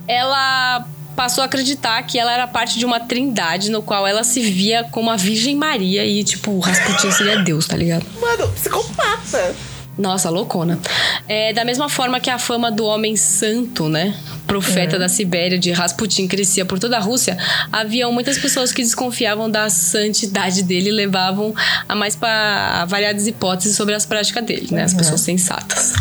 Ela 0.07 0.86
passou 1.23 1.43
a 1.43 1.44
acreditar 1.44 2.03
que 2.03 2.19
ela 2.19 2.32
era 2.32 2.49
parte 2.49 2.81
de 2.81 2.85
uma 2.85 2.99
trindade 2.99 3.70
no 3.70 3.81
qual 3.81 4.05
ela 4.05 4.24
se 4.24 4.40
via 4.43 4.82
como 4.90 5.09
a 5.09 5.15
Virgem 5.15 5.55
Maria 5.55 6.05
e, 6.05 6.24
tipo, 6.24 6.51
o 6.51 6.59
Rasputin 6.59 7.12
seria 7.12 7.39
Deus, 7.39 7.65
tá 7.65 7.77
ligado? 7.77 8.05
Mano, 8.20 8.49
psicopata. 8.49 9.55
Nossa, 9.97 10.28
loucona. 10.28 10.81
É, 11.28 11.53
da 11.53 11.65
mesma 11.65 11.89
forma 11.89 12.19
que 12.19 12.28
a 12.28 12.40
fama 12.40 12.73
do 12.73 12.85
homem 12.85 13.15
santo, 13.15 13.89
né? 13.89 14.16
Profeta 14.49 14.99
da 14.99 15.09
Sibéria 15.09 15.57
de 15.57 15.70
Rasputin 15.70 16.27
crescia 16.27 16.65
por 16.65 16.81
toda 16.81 16.97
a 16.97 17.01
Rússia, 17.01 17.39
haviam 17.70 18.11
muitas 18.11 18.36
pessoas 18.36 18.73
que 18.73 18.82
desconfiavam 18.82 19.49
da 19.49 19.70
santidade 19.70 20.65
dele 20.65 20.89
e 20.89 20.93
levavam 20.93 21.55
a 21.89 21.94
mais 21.94 22.16
para 22.16 22.85
variadas 22.86 23.28
hipóteses 23.28 23.77
sobre 23.77 23.94
as 23.94 24.05
práticas 24.05 24.44
dele, 24.44 24.66
né? 24.73 24.82
As 24.82 24.93
pessoas 24.93 25.20
sensatas. 25.20 25.93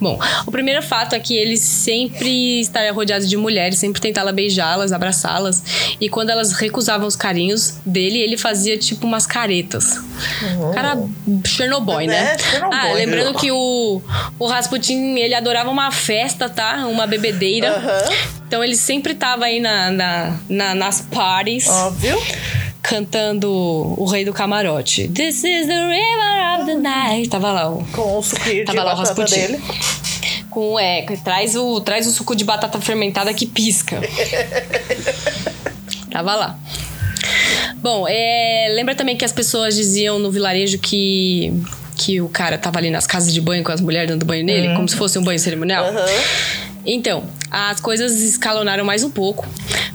Bom, 0.00 0.18
o 0.46 0.50
primeiro 0.50 0.80
fato 0.82 1.14
é 1.14 1.18
que 1.20 1.36
ele 1.36 1.56
sempre 1.56 2.60
estaria 2.60 2.92
rodeado 2.92 3.26
de 3.26 3.36
mulheres, 3.36 3.78
sempre 3.78 4.00
tentava 4.00 4.30
beijá-las, 4.32 4.92
abraçá-las. 4.92 5.62
E 6.00 6.08
quando 6.08 6.30
elas 6.30 6.52
recusavam 6.52 7.06
os 7.06 7.16
carinhos 7.16 7.74
dele, 7.84 8.18
ele 8.18 8.36
fazia 8.36 8.78
tipo 8.78 9.06
umas 9.06 9.26
caretas. 9.26 9.98
Cara 10.74 10.96
Chernobyl, 11.46 12.06
né? 12.06 12.34
É, 12.34 12.38
Chernobyl. 12.38 12.78
Ah, 12.78 12.92
lembrando 12.92 13.34
que 13.38 13.50
o, 13.50 14.00
o 14.38 14.46
Rasputin, 14.46 15.16
ele 15.16 15.34
adorava 15.34 15.70
uma 15.70 15.90
festa, 15.90 16.48
tá? 16.48 16.86
Uma 16.86 17.06
bebedeira. 17.06 17.76
Aham. 17.76 18.02
Então 18.46 18.64
ele 18.64 18.76
sempre 18.76 19.14
tava 19.14 19.44
aí 19.44 19.60
na, 19.60 19.90
na, 19.90 20.36
na- 20.48 20.74
nas 20.74 21.02
parties 21.02 21.68
Óbvio. 21.68 22.16
Cantando 22.88 23.50
o 23.50 24.04
Rei 24.06 24.24
do 24.24 24.32
Camarote. 24.32 25.08
This 25.08 25.44
is 25.44 25.66
the 25.66 25.86
river 25.86 26.58
of 26.58 26.64
the 26.66 26.74
night. 26.74 27.28
Tava 27.28 27.52
lá 27.52 27.70
o 27.70 27.84
Com 27.92 28.18
o 28.18 28.22
suquinho 28.22 28.60
de 28.60 28.64
Tava 28.64 28.82
lá 28.82 28.94
o 28.94 28.96
Rasputin. 28.96 29.34
dele. 29.34 29.60
com 30.50 30.80
é, 30.80 31.02
traz 31.22 31.54
o 31.54 31.80
traz 31.82 32.06
o 32.06 32.10
suco 32.10 32.34
de 32.34 32.44
batata 32.44 32.80
fermentada 32.80 33.32
que 33.34 33.46
pisca. 33.46 34.00
Tava 36.10 36.34
lá. 36.34 36.58
Bom, 37.76 38.06
é, 38.08 38.68
lembra 38.74 38.94
também 38.94 39.16
que 39.16 39.24
as 39.24 39.32
pessoas 39.32 39.76
diziam 39.76 40.18
no 40.18 40.30
vilarejo 40.30 40.78
que 40.78 41.52
que 41.94 42.20
o 42.20 42.28
cara 42.28 42.56
tava 42.56 42.78
ali 42.78 42.90
nas 42.90 43.08
casas 43.08 43.34
de 43.34 43.40
banho 43.40 43.64
com 43.64 43.72
as 43.72 43.80
mulheres 43.80 44.08
dando 44.08 44.24
banho 44.24 44.44
nele, 44.44 44.72
como 44.76 44.88
se 44.88 44.94
fosse 44.94 45.18
um 45.18 45.24
banho 45.24 45.38
cerimonial? 45.38 45.84
Aham. 45.84 46.06
Então, 46.84 47.24
as 47.50 47.80
coisas 47.80 48.20
escalonaram 48.20 48.84
mais 48.84 49.02
um 49.04 49.10
pouco, 49.10 49.46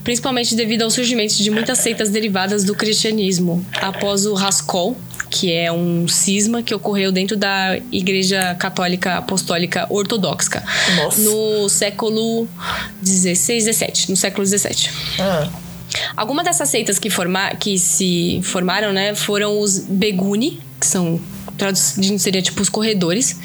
principalmente 0.04 0.56
devido 0.56 0.84
ao 0.84 0.90
surgimento 0.90 1.36
de 1.36 1.50
muitas 1.50 1.80
seitas 1.80 2.10
derivadas 2.10 2.64
do 2.64 2.76
cristianismo, 2.76 3.66
após 3.82 4.26
o 4.26 4.34
Raskol, 4.34 4.98
que 5.30 5.52
é 5.52 5.72
um 5.72 6.08
cisma 6.08 6.62
que 6.62 6.76
ocorreu 6.76 7.12
dentro 7.12 7.36
da 7.36 7.78
Igreja 7.92 8.56
Católica 8.56 9.18
Apostólica 9.18 9.88
Ortodoxa, 9.90 10.64
Nossa. 10.96 11.22
no 11.22 11.68
século 11.70 12.48
16, 13.02 13.66
17, 13.66 14.12
no 14.12 14.16
século 14.16 14.44
17. 14.44 14.92
Ah. 15.20 15.50
Algumas 16.16 16.46
dessas 16.46 16.70
seitas 16.70 17.00
que, 17.00 17.10
forma, 17.10 17.56
que 17.56 17.78
se 17.78 18.42
formaram, 18.44 18.92
né, 18.94 19.16
foram 19.16 19.60
os 19.60 19.80
Beguni, 19.80 20.60
que 20.80 20.86
são 20.86 21.20
traduzindo 21.58 22.20
seria 22.20 22.42
tipo 22.42 22.62
os 22.62 22.70
corredores, 22.70 23.40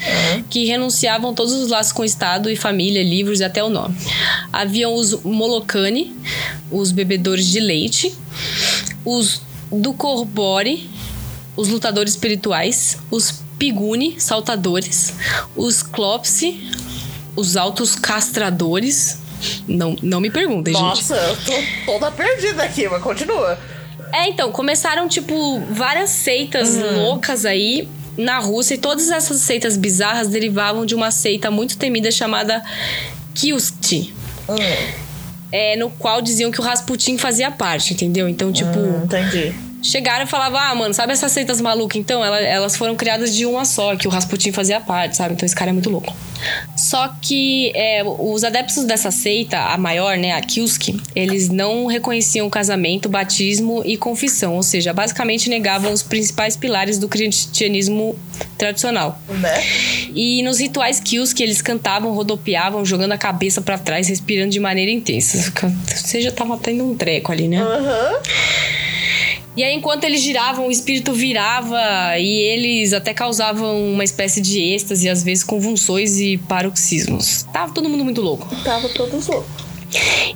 que 0.49 0.65
renunciavam 0.65 1.33
todos 1.33 1.53
os 1.53 1.69
laços 1.69 1.91
com 1.91 2.01
o 2.01 2.05
Estado 2.05 2.49
e 2.49 2.55
família, 2.55 3.03
livros 3.03 3.39
e 3.39 3.43
até 3.43 3.63
o 3.63 3.69
nome. 3.69 3.95
Haviam 4.51 4.93
os 4.93 5.23
Molokani, 5.23 6.15
os 6.71 6.91
bebedores 6.91 7.45
de 7.47 7.59
leite, 7.59 8.13
os 9.05 9.41
Dukorbori, 9.71 10.89
os 11.55 11.67
lutadores 11.67 12.13
espirituais, 12.13 12.97
os 13.11 13.43
Piguni, 13.57 14.19
saltadores, 14.19 15.13
os 15.55 15.83
Klopsi, 15.83 16.71
os 17.35 17.57
altos 17.57 17.95
castradores. 17.95 19.19
Não, 19.67 19.95
não 20.01 20.19
me 20.19 20.29
perguntem, 20.29 20.73
gente. 20.73 20.83
Nossa, 20.83 21.15
eu 21.15 21.37
tô 21.37 21.53
toda 21.85 22.11
perdida 22.11 22.63
aqui, 22.63 22.87
mas 22.87 23.01
continua. 23.01 23.57
É, 24.11 24.27
então, 24.27 24.51
começaram, 24.51 25.07
tipo, 25.07 25.59
várias 25.69 26.09
seitas 26.09 26.75
loucas 26.75 27.45
aí 27.45 27.87
na 28.19 28.37
Rússia, 28.39 28.75
e 28.75 28.77
todas 28.77 29.09
essas 29.09 29.41
seitas 29.41 29.77
bizarras 29.77 30.27
derivavam 30.27 30.85
de 30.85 30.93
uma 30.93 31.09
seita 31.09 31.49
muito 31.49 31.77
temida 31.77 32.11
chamada 32.11 32.61
Kyusti. 33.33 34.13
É, 35.51 35.75
no 35.77 35.89
qual 35.89 36.21
diziam 36.21 36.51
que 36.51 36.59
o 36.59 36.63
Rasputin 36.63 37.17
fazia 37.17 37.49
parte, 37.49 37.93
entendeu? 37.93 38.29
Então, 38.29 38.51
tipo, 38.51 38.77
Hum, 38.77 39.03
entendi. 39.05 39.53
Chegaram 39.81 40.25
e 40.25 40.27
falavam, 40.27 40.59
ah, 40.59 40.75
mano, 40.75 40.93
sabe 40.93 41.13
essas 41.13 41.31
seitas 41.31 41.59
malucas? 41.61 41.97
Então, 41.99 42.23
ela- 42.23 42.39
elas 42.39 42.75
foram 42.75 42.95
criadas 42.95 43.35
de 43.35 43.45
uma 43.45 43.65
só, 43.65 43.95
que 43.95 44.07
o 44.07 44.11
Rasputin 44.11 44.51
fazia 44.51 44.79
parte, 44.79 45.15
sabe? 45.17 45.33
Então, 45.33 45.45
esse 45.45 45.55
cara 45.55 45.69
é 45.69 45.73
muito 45.73 45.89
louco. 45.89 46.15
Só 46.75 47.13
que 47.21 47.71
é, 47.75 48.01
os 48.03 48.43
adeptos 48.45 48.85
dessa 48.85 49.11
seita, 49.11 49.57
a 49.59 49.77
maior, 49.77 50.17
né, 50.17 50.31
a 50.31 50.41
Kyuski, 50.41 50.99
eles 51.15 51.49
não 51.49 51.85
reconheciam 51.85 52.47
o 52.47 52.49
casamento, 52.49 53.09
batismo 53.09 53.81
e 53.85 53.97
confissão, 53.97 54.55
ou 54.55 54.63
seja, 54.63 54.93
basicamente 54.93 55.49
negavam 55.49 55.91
os 55.91 56.01
principais 56.01 56.55
pilares 56.55 56.97
do 56.97 57.09
cristianismo 57.09 58.17
tradicional. 58.57 59.19
Né? 59.27 59.63
E 60.15 60.41
nos 60.43 60.59
rituais 60.59 60.99
Kyuski, 61.01 61.43
eles 61.43 61.61
cantavam, 61.61 62.11
rodopiavam, 62.13 62.85
jogando 62.85 63.11
a 63.11 63.17
cabeça 63.17 63.61
pra 63.61 63.77
trás, 63.77 64.07
respirando 64.07 64.51
de 64.51 64.59
maneira 64.59 64.91
intensa. 64.91 65.51
Ou 65.63 65.71
seja, 65.97 66.31
tava 66.31 66.57
tendo 66.57 66.85
um 66.89 66.95
treco 66.95 67.31
ali, 67.31 67.47
né? 67.49 67.61
Aham. 67.61 68.13
E 69.59 69.63
aí, 69.65 69.75
enquanto 69.75 70.05
eles 70.05 70.21
giravam, 70.21 70.67
o 70.67 70.71
espírito 70.71 71.11
virava 71.11 71.77
e 72.17 72.39
eles 72.39 72.93
até 72.93 73.13
causavam 73.13 73.91
uma 73.91 74.05
espécie 74.05 74.39
de 74.39 74.57
êxtase, 74.57 75.09
às 75.09 75.21
vezes 75.21 75.43
convulsões 75.43 76.17
e 76.17 76.37
paroxismos. 76.37 77.43
Tava 77.51 77.73
todo 77.73 77.89
mundo 77.89 78.05
muito 78.05 78.21
louco. 78.21 78.47
Tava 78.63 78.87
todos 78.87 79.27
loucos. 79.27 79.68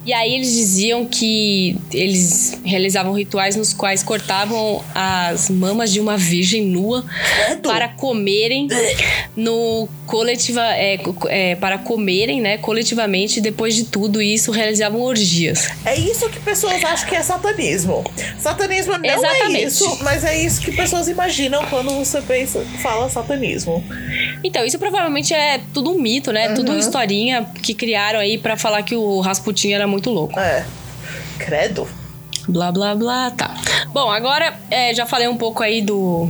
E 0.05 0.11
aí 0.11 0.35
eles 0.35 0.51
diziam 0.51 1.05
que 1.05 1.77
eles 1.91 2.59
realizavam 2.63 3.13
rituais 3.13 3.55
nos 3.55 3.73
quais 3.73 4.03
cortavam 4.03 4.83
as 4.93 5.49
mamas 5.49 5.91
de 5.91 5.99
uma 5.99 6.17
virgem 6.17 6.63
nua 6.63 7.05
para 7.61 7.87
comerem 7.87 8.67
no 9.35 9.87
coletiva 10.05 10.61
é, 10.61 10.99
é, 11.27 11.55
para 11.55 11.77
comerem, 11.77 12.41
né, 12.41 12.57
coletivamente. 12.57 13.39
Depois 13.39 13.75
de 13.75 13.85
tudo 13.85 14.21
isso, 14.21 14.51
realizavam 14.51 15.01
orgias. 15.01 15.69
É 15.85 15.95
isso 15.95 16.29
que 16.29 16.39
pessoas 16.39 16.83
acham 16.83 17.07
que 17.07 17.15
é 17.15 17.21
satanismo. 17.21 18.03
Satanismo 18.39 18.97
não 18.97 19.09
é 19.09 19.13
Exatamente. 19.13 19.63
é 19.63 19.67
isso, 19.67 19.99
mas 20.03 20.23
é 20.23 20.37
isso 20.37 20.61
que 20.61 20.71
pessoas 20.71 21.07
imaginam 21.07 21.65
quando 21.67 21.91
você 21.91 22.21
pensa, 22.21 22.65
fala 22.81 23.09
satanismo. 23.09 23.83
Então, 24.43 24.65
isso 24.65 24.77
provavelmente 24.77 25.33
é 25.33 25.61
tudo 25.73 25.91
um 25.91 25.99
mito, 25.99 26.31
né? 26.31 26.53
Tudo 26.53 26.71
uma 26.71 26.79
historinha 26.79 27.45
que 27.61 27.73
criaram 27.73 28.19
aí 28.19 28.37
pra 28.37 28.57
falar 28.57 28.83
que 28.83 28.95
o 28.95 29.19
Rasputin 29.21 29.42
era 29.73 29.87
muito 29.87 30.09
louco. 30.09 30.39
É. 30.39 30.65
Credo. 31.37 31.87
Blá, 32.47 32.71
blá, 32.71 32.93
blá, 32.95 33.31
tá. 33.31 33.55
Bom, 33.93 34.09
agora 34.09 34.53
é, 34.69 34.93
já 34.93 35.05
falei 35.05 35.27
um 35.27 35.37
pouco 35.37 35.63
aí 35.63 35.81
do... 35.81 36.29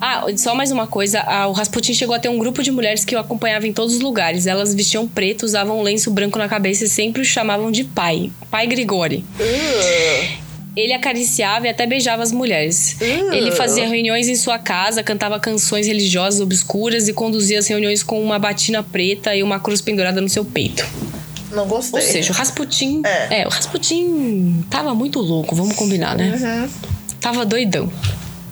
Ah, 0.00 0.24
só 0.36 0.54
mais 0.54 0.70
uma 0.70 0.86
coisa. 0.86 1.20
Ah, 1.20 1.46
o 1.46 1.52
Rasputin 1.52 1.94
chegou 1.94 2.14
a 2.14 2.18
ter 2.18 2.28
um 2.28 2.38
grupo 2.38 2.62
de 2.62 2.70
mulheres 2.70 3.04
que 3.04 3.14
o 3.14 3.18
acompanhava 3.18 3.66
em 3.66 3.72
todos 3.72 3.94
os 3.94 4.00
lugares. 4.00 4.46
Elas 4.46 4.74
vestiam 4.74 5.06
preto, 5.06 5.44
usavam 5.44 5.78
um 5.78 5.82
lenço 5.82 6.10
branco 6.10 6.38
na 6.38 6.48
cabeça 6.48 6.84
e 6.84 6.88
sempre 6.88 7.22
o 7.22 7.24
chamavam 7.24 7.70
de 7.70 7.84
pai. 7.84 8.30
Pai 8.50 8.66
Grigori. 8.66 9.24
Uh, 9.38 10.50
Ele 10.76 10.92
acariciava 10.92 11.66
e 11.66 11.70
até 11.70 11.86
beijava 11.86 12.22
as 12.22 12.32
mulheres. 12.32 12.96
Uh. 13.00 13.32
Ele 13.32 13.52
fazia 13.52 13.86
reuniões 13.88 14.28
em 14.28 14.36
sua 14.36 14.58
casa, 14.58 15.02
cantava 15.02 15.38
canções 15.38 15.86
religiosas 15.86 16.40
obscuras 16.40 17.08
e 17.08 17.12
conduzia 17.12 17.58
as 17.58 17.66
reuniões 17.66 18.02
com 18.02 18.22
uma 18.22 18.38
batina 18.38 18.82
preta 18.82 19.34
e 19.34 19.42
uma 19.42 19.60
cruz 19.60 19.80
pendurada 19.80 20.20
no 20.20 20.28
seu 20.28 20.44
peito. 20.44 20.86
Não 21.52 21.66
gostei. 21.66 22.00
Ou 22.00 22.06
seja, 22.06 22.32
o 22.32 22.36
Rasputin. 22.36 23.02
É. 23.04 23.40
É, 23.42 23.46
o 23.46 23.50
Rasputin 23.50 24.64
tava 24.70 24.94
muito 24.94 25.18
louco, 25.20 25.54
vamos 25.54 25.74
combinar, 25.76 26.16
né? 26.16 26.36
Uhum. 26.40 26.68
Tava 27.20 27.44
doidão. 27.44 27.90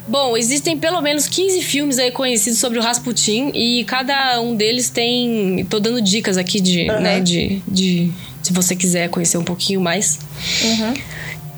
Bom, 0.06 0.36
existem 0.36 0.78
pelo 0.78 1.00
menos 1.02 1.26
15 1.28 1.60
filmes 1.62 1.98
aí 1.98 2.10
conhecidos 2.10 2.58
sobre 2.58 2.78
o 2.78 2.82
Rasputin 2.82 3.50
e 3.54 3.84
cada 3.84 4.40
um 4.40 4.56
deles 4.56 4.88
tem. 4.88 5.66
Tô 5.68 5.78
dando 5.78 6.00
dicas 6.00 6.36
aqui 6.38 6.60
de, 6.60 6.90
Uhum. 6.90 7.00
né, 7.00 7.20
de, 7.20 7.62
de. 7.68 8.10
Se 8.42 8.52
você 8.52 8.74
quiser 8.74 9.10
conhecer 9.10 9.36
um 9.36 9.44
pouquinho 9.44 9.80
mais. 9.80 10.18
Uhum. 10.64 10.94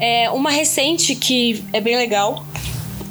É, 0.01 0.31
uma 0.31 0.51
recente 0.51 1.15
que 1.15 1.63
é 1.73 1.81
bem 1.81 1.97
legal. 1.97 2.45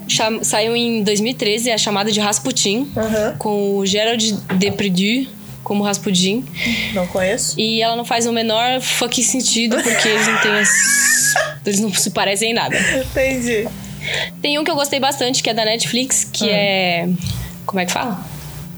cham- 0.09 0.43
Saiu 0.43 0.75
em 0.75 1.03
2013, 1.03 1.69
é 1.69 1.73
a 1.73 1.77
chamada 1.77 2.11
de 2.11 2.19
Rasputin, 2.19 2.91
Uhum. 2.95 3.37
com 3.37 3.77
o 3.77 3.85
Gerald 3.85 4.33
Depardieu 4.57 5.27
como 5.63 5.83
Rasputin. 5.83 6.45
Não 6.93 7.05
conheço. 7.07 7.59
E 7.59 7.81
ela 7.81 7.95
não 7.95 8.05
faz 8.05 8.25
o 8.25 8.31
menor 8.33 8.81
fucking 8.81 9.23
sentido, 9.23 9.77
porque 9.81 10.07
eles 10.07 10.27
não 10.27 10.37
têm 10.41 10.51
as... 10.53 10.69
Eles 11.65 11.79
não 11.79 11.93
se 11.93 12.09
parecem 12.11 12.51
em 12.51 12.53
nada. 12.53 12.75
Entendi. 12.99 13.67
Tem 14.41 14.57
um 14.57 14.63
que 14.63 14.71
eu 14.71 14.75
gostei 14.75 14.99
bastante, 14.99 15.43
que 15.43 15.49
é 15.49 15.53
da 15.53 15.65
Netflix, 15.65 16.23
que 16.31 16.45
Hum. 16.45 16.49
é... 16.51 17.09
Como 17.65 17.79
é 17.79 17.85
que 17.85 17.91
fala? 17.91 18.19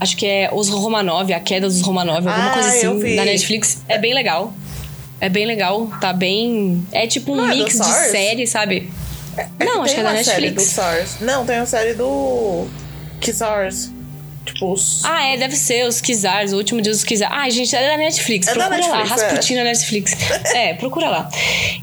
Acho 0.00 0.16
que 0.16 0.26
é 0.26 0.50
Os 0.52 0.68
Romanov, 0.68 1.32
A 1.32 1.40
Queda 1.40 1.66
dos 1.68 1.80
Romanov, 1.80 2.26
alguma 2.26 2.50
Ah, 2.50 2.52
coisa 2.52 2.68
assim, 2.68 3.16
da 3.16 3.24
Netflix. 3.24 3.82
É 3.88 3.96
bem 3.98 4.12
legal. 4.12 4.52
É 5.20 5.28
bem 5.28 5.46
legal, 5.46 5.86
tá 6.00 6.12
bem... 6.12 6.84
É 6.90 7.06
tipo 7.06 7.32
um 7.32 7.36
Não 7.36 7.46
é 7.50 7.54
mix 7.54 7.72
de 7.78 7.84
SARS? 7.84 8.10
série, 8.10 8.46
sabe? 8.46 8.92
É 9.58 9.64
não, 9.64 9.74
que 9.76 9.80
acho 9.82 9.94
que 9.94 10.00
é 10.00 10.02
da 10.02 10.10
uma 10.10 10.24
série 10.24 10.50
do 10.50 10.56
Netflix. 10.56 10.62
SARS. 10.74 11.16
Não, 11.20 11.46
tem 11.46 11.56
uma 11.56 11.64
série 11.66 11.94
do. 11.94 12.66
Que 13.20 13.32
SARS? 13.32 13.90
Tipo, 14.44 14.72
os. 14.72 15.04
Ah, 15.04 15.24
é, 15.28 15.36
deve 15.36 15.56
ser 15.56 15.86
os 15.86 16.00
Kizars, 16.00 16.52
o 16.52 16.56
último 16.56 16.80
dia 16.80 16.92
dos 16.92 17.04
Kizars. 17.04 17.32
Ah, 17.34 17.48
gente, 17.48 17.74
é 17.74 17.88
da 17.90 17.96
Netflix. 17.96 18.48
É 18.48 18.54
da 18.54 18.66
procura 18.68 18.86
lá, 18.88 18.98
Netflix, 18.98 19.22
é. 19.22 19.24
Rasputin 19.26 19.54
na 19.54 19.64
Netflix. 19.64 20.12
é, 20.54 20.74
procura 20.74 21.08
lá. 21.08 21.30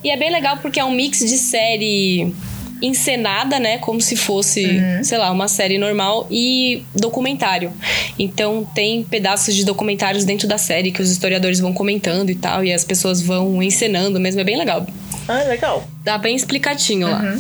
E 0.04 0.10
é 0.10 0.18
bem 0.18 0.32
legal 0.32 0.58
porque 0.58 0.80
é 0.80 0.84
um 0.86 0.92
mix 0.92 1.20
de 1.20 1.38
série 1.38 2.34
encenada, 2.82 3.60
né? 3.60 3.78
Como 3.78 4.00
se 4.02 4.16
fosse, 4.16 4.66
Uhum. 4.66 5.04
sei 5.04 5.18
lá, 5.18 5.32
uma 5.32 5.48
série 5.48 5.78
normal 5.78 6.28
e 6.32 6.84
documentário. 6.96 7.74
Então 8.18 8.66
tem 8.74 9.04
pedaços 9.04 9.54
de 9.56 9.66
documentários 9.66 10.24
dentro 10.24 10.48
da 10.48 10.58
série 10.58 10.92
que 10.92 11.02
os 11.02 11.12
historiadores 11.12 11.60
vão 11.60 11.74
comentando 11.74 12.30
e 12.30 12.36
tal, 12.36 12.64
e 12.64 12.72
as 12.74 12.84
pessoas 12.86 13.22
vão 13.22 13.62
encenando 13.62 14.20
mesmo. 14.20 14.40
É 14.40 14.44
bem 14.44 14.58
legal. 14.58 14.88
Ah, 15.32 15.44
legal. 15.48 15.88
Tá 16.04 16.18
bem 16.18 16.36
explicadinho 16.36 17.08
lá. 17.10 17.20
Uhum. 17.20 17.40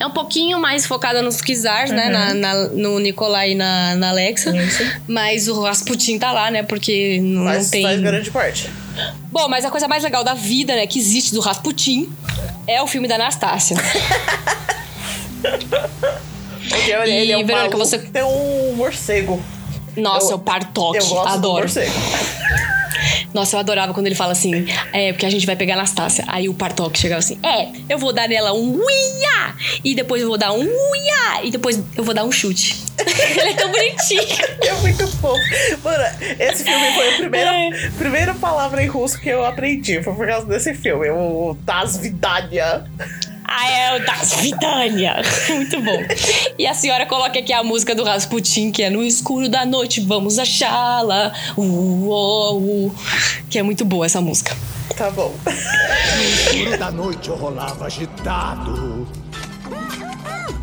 É 0.00 0.06
um 0.06 0.10
pouquinho 0.10 0.58
mais 0.58 0.86
focada 0.86 1.20
nos 1.22 1.40
Kizars, 1.42 1.90
né? 1.90 2.08
Na, 2.08 2.32
na- 2.34 2.68
no 2.68 2.98
Nikolai 2.98 3.52
e 3.52 3.54
na, 3.54 3.94
na 3.96 4.08
Alexa. 4.10 4.56
Isso. 4.56 4.82
Mas 5.06 5.46
o 5.46 5.60
Rasputin 5.62 6.18
tá 6.18 6.32
lá, 6.32 6.50
né? 6.50 6.62
Porque 6.62 7.18
não, 7.20 7.40
não 7.40 7.44
Mas 7.44 7.68
tem. 7.70 7.82
faz 7.82 8.00
grande 8.00 8.30
parte. 8.30 8.70
Bom, 9.30 9.46
mas 9.48 9.64
a 9.66 9.70
coisa 9.70 9.86
mais 9.86 10.02
legal 10.02 10.24
da 10.24 10.32
vida, 10.32 10.74
né, 10.74 10.86
que 10.86 10.98
existe 10.98 11.34
do 11.34 11.40
Rasputin 11.40 12.10
é 12.66 12.80
o 12.82 12.86
filme 12.86 13.06
da 13.06 13.16
Anastácia. 13.16 13.76
Porque 16.68 16.94
olha, 16.94 17.10
E, 17.10 17.14
ele 17.14 17.32
é 17.32 17.36
um 17.36 17.44
Verônica, 17.46 17.76
maluco 17.76 17.78
você- 17.78 17.98
tem 17.98 18.22
um 18.22 18.74
morcego. 18.74 19.42
Nossa, 19.96 20.32
Eu- 20.32 20.36
o 20.36 20.38
Partok. 20.38 20.96
Eu 20.96 21.06
gosto 21.06 21.22
do 21.24 21.28
Adoro. 21.34 21.60
morcego. 21.60 21.92
Nossa, 23.32 23.56
eu 23.56 23.60
adorava 23.60 23.92
quando 23.94 24.06
ele 24.06 24.14
fala 24.14 24.32
assim: 24.32 24.66
é, 24.92 25.12
porque 25.12 25.26
a 25.26 25.30
gente 25.30 25.46
vai 25.46 25.56
pegar 25.56 25.74
a 25.74 25.78
Anastácia. 25.78 26.24
Aí 26.28 26.48
o 26.48 26.54
Partok 26.54 26.98
chegava 26.98 27.18
assim: 27.18 27.38
é, 27.42 27.68
eu 27.88 27.98
vou 27.98 28.12
dar 28.12 28.28
nela 28.28 28.52
um 28.52 28.76
uia! 28.76 29.54
E 29.84 29.94
depois 29.94 30.22
eu 30.22 30.28
vou 30.28 30.38
dar 30.38 30.52
um 30.52 30.60
uia! 30.62 31.44
E 31.44 31.50
depois 31.50 31.80
eu 31.96 32.04
vou 32.04 32.14
dar 32.14 32.24
um 32.24 32.32
chute. 32.32 32.84
ele 33.36 33.50
é 33.50 33.54
tão 33.54 33.70
bonitinho. 33.70 34.22
É 34.62 34.72
muito 34.80 35.06
fofo. 35.18 35.38
Mano, 35.84 36.04
esse 36.38 36.64
filme 36.64 36.92
foi 36.94 37.14
a 37.14 37.16
primeira, 37.18 37.50
É. 37.50 37.90
primeira 37.98 38.34
palavra 38.34 38.82
em 38.82 38.86
russo 38.86 39.20
que 39.20 39.28
eu 39.28 39.44
aprendi. 39.44 40.02
Foi 40.02 40.14
por 40.14 40.26
causa 40.26 40.46
desse 40.46 40.74
filme. 40.74 41.10
O 41.10 41.56
Das 41.62 41.98
Vidania. 41.98 42.84
Ah, 43.48 43.70
é 43.70 43.96
o 43.96 44.42
Vidania. 44.42 45.22
Muito 45.48 45.80
bom. 45.80 46.02
E 46.58 46.66
a 46.66 46.74
senhora 46.74 47.06
coloca 47.06 47.38
aqui 47.38 47.52
a 47.52 47.62
música 47.62 47.94
do 47.94 48.02
Rasputin, 48.02 48.72
que 48.72 48.82
é 48.82 48.90
No 48.90 49.02
escuro 49.04 49.48
da 49.48 49.64
noite, 49.64 50.00
vamos 50.00 50.38
achá-la. 50.38 51.32
Uh, 51.56 51.62
uh, 51.62 52.86
uh, 52.86 52.94
que 53.48 53.58
é 53.58 53.62
muito 53.62 53.84
boa 53.84 54.06
essa 54.06 54.20
música. 54.20 54.56
Tá 54.96 55.10
bom. 55.10 55.34
No 55.44 56.22
escuro 56.22 56.78
da 56.78 56.90
noite 56.90 57.28
eu 57.28 57.36
rolava 57.36 57.86
agitado. 57.86 59.06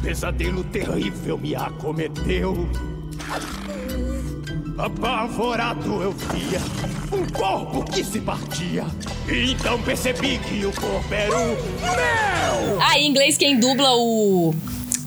Pesadelo 0.01 0.63
terrível 0.65 1.37
me 1.37 1.55
acometeu. 1.55 2.67
Apavorado 4.77 6.01
eu 6.01 6.11
via 6.11 6.59
um 7.11 7.25
corpo 7.27 7.83
que 7.91 8.03
se 8.03 8.19
partia. 8.19 8.83
E 9.27 9.51
então 9.51 9.79
percebi 9.83 10.39
que 10.39 10.65
o 10.65 10.71
corpo 10.71 11.13
era 11.13 11.37
o 11.37 11.47
meu. 11.47 12.81
Ah, 12.81 12.97
em 12.97 13.07
inglês 13.07 13.37
quem 13.37 13.59
dubla 13.59 13.95
o, 13.95 14.55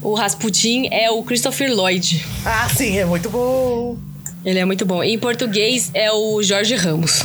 o 0.03 0.15
Rasputin 0.15 0.89
é 0.93 1.11
o 1.11 1.21
Christopher 1.25 1.75
Lloyd. 1.75 2.25
Ah, 2.45 2.69
sim, 2.69 2.97
é 2.97 3.05
muito 3.05 3.29
bom. 3.29 3.97
Ele 4.45 4.61
é 4.61 4.65
muito 4.65 4.87
bom. 4.87 5.03
Em 5.03 5.19
português 5.19 5.91
é 5.93 6.13
o 6.13 6.41
Jorge 6.45 6.77
Ramos. 6.77 7.23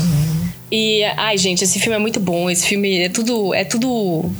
E, 0.71 1.03
ai, 1.17 1.37
gente, 1.37 1.63
esse 1.63 1.79
filme 1.79 1.95
é 1.95 1.99
muito 1.99 2.19
bom. 2.19 2.49
Esse 2.49 2.65
filme 2.65 2.97
é 3.01 3.09
tudo. 3.09 3.53
É 3.53 3.63
tudo. 3.63 4.31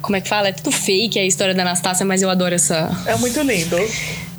Como 0.00 0.14
é 0.14 0.20
que 0.20 0.28
fala? 0.28 0.48
É 0.48 0.52
tudo 0.52 0.70
fake 0.70 1.18
a 1.18 1.24
história 1.24 1.52
da 1.52 1.62
Anastácia, 1.62 2.06
mas 2.06 2.22
eu 2.22 2.30
adoro 2.30 2.54
essa. 2.54 2.90
É 3.06 3.16
muito 3.16 3.40
lindo. 3.40 3.76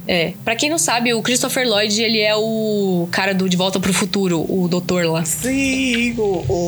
É. 0.08 0.34
Pra 0.44 0.56
quem 0.56 0.70
não 0.70 0.78
sabe, 0.78 1.14
o 1.14 1.22
Christopher 1.22 1.68
Lloyd, 1.68 2.02
ele 2.02 2.20
é 2.22 2.36
o 2.36 3.08
cara 3.12 3.34
do 3.34 3.50
De 3.50 3.58
Volta 3.58 3.80
pro 3.80 3.92
Futuro, 3.94 4.46
o 4.48 4.68
doutor 4.68 5.06
lá. 5.06 5.26
Sim, 5.26 6.14
o, 6.18 6.22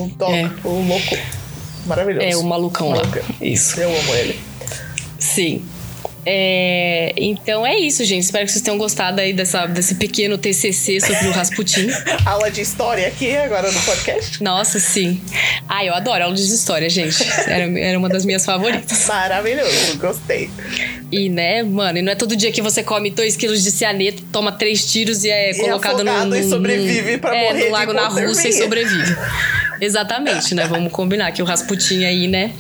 o 0.05 0.11
Doc, 0.17 0.29
É. 0.31 0.49
o 0.63 0.87
louco. 0.87 1.17
Maravilhoso. 1.85 2.25
É, 2.27 2.35
o 2.35 2.43
malucão 2.43 2.89
lá. 2.89 3.01
Isso. 3.39 3.79
Eu 3.79 3.89
amo 3.89 4.15
ele. 4.15 4.39
Sim. 5.19 5.63
É, 6.29 7.13
então 7.15 7.65
é 7.65 7.79
isso, 7.79 8.03
gente. 8.03 8.23
Espero 8.23 8.45
que 8.45 8.51
vocês 8.51 8.61
tenham 8.61 8.77
gostado 8.77 9.21
aí 9.21 9.31
dessa, 9.31 9.65
desse 9.65 9.95
pequeno 9.95 10.37
TCC 10.37 10.99
sobre 10.99 11.29
o 11.29 11.31
Rasputin. 11.31 11.87
Aula 12.25 12.51
de 12.51 12.59
história 12.59 13.07
aqui 13.07 13.33
agora 13.33 13.71
no 13.71 13.81
podcast. 13.83 14.43
Nossa, 14.43 14.77
sim. 14.77 15.21
Ah, 15.69 15.85
eu 15.85 15.93
adoro 15.93 16.25
aula 16.25 16.35
de 16.35 16.41
história, 16.41 16.89
gente. 16.89 17.23
Era, 17.47 17.79
era 17.79 17.97
uma 17.97 18.09
das 18.09 18.25
minhas 18.25 18.43
favoritas. 18.43 19.07
Maravilhoso, 19.07 19.97
gostei. 19.99 20.49
E, 21.09 21.29
né, 21.29 21.63
mano, 21.63 21.99
e 21.99 22.01
não 22.01 22.11
é 22.11 22.15
todo 22.15 22.35
dia 22.35 22.51
que 22.51 22.61
você 22.61 22.83
come 22.83 23.09
2 23.09 23.37
quilos 23.37 23.63
de 23.63 23.71
cianeto, 23.71 24.21
toma 24.29 24.51
três 24.51 24.91
tiros 24.91 25.23
e 25.23 25.29
é 25.29 25.51
E 25.51 25.55
colocado 25.55 26.03
no, 26.03 26.35
e 26.35 26.43
sobrevive 26.43 27.19
pra 27.19 27.33
é, 27.33 27.53
morrer 27.53 27.65
no 27.67 27.71
lago 27.71 27.93
na 27.93 28.07
Rússia 28.09 28.49
e 28.49 28.53
sobrevive. 28.53 29.15
Exatamente, 29.79 30.53
né? 30.53 30.65
Vamos 30.67 30.91
combinar 30.91 31.31
que 31.31 31.41
o 31.41 31.45
Rasputin 31.45 32.03
aí, 32.03 32.27
né, 32.27 32.51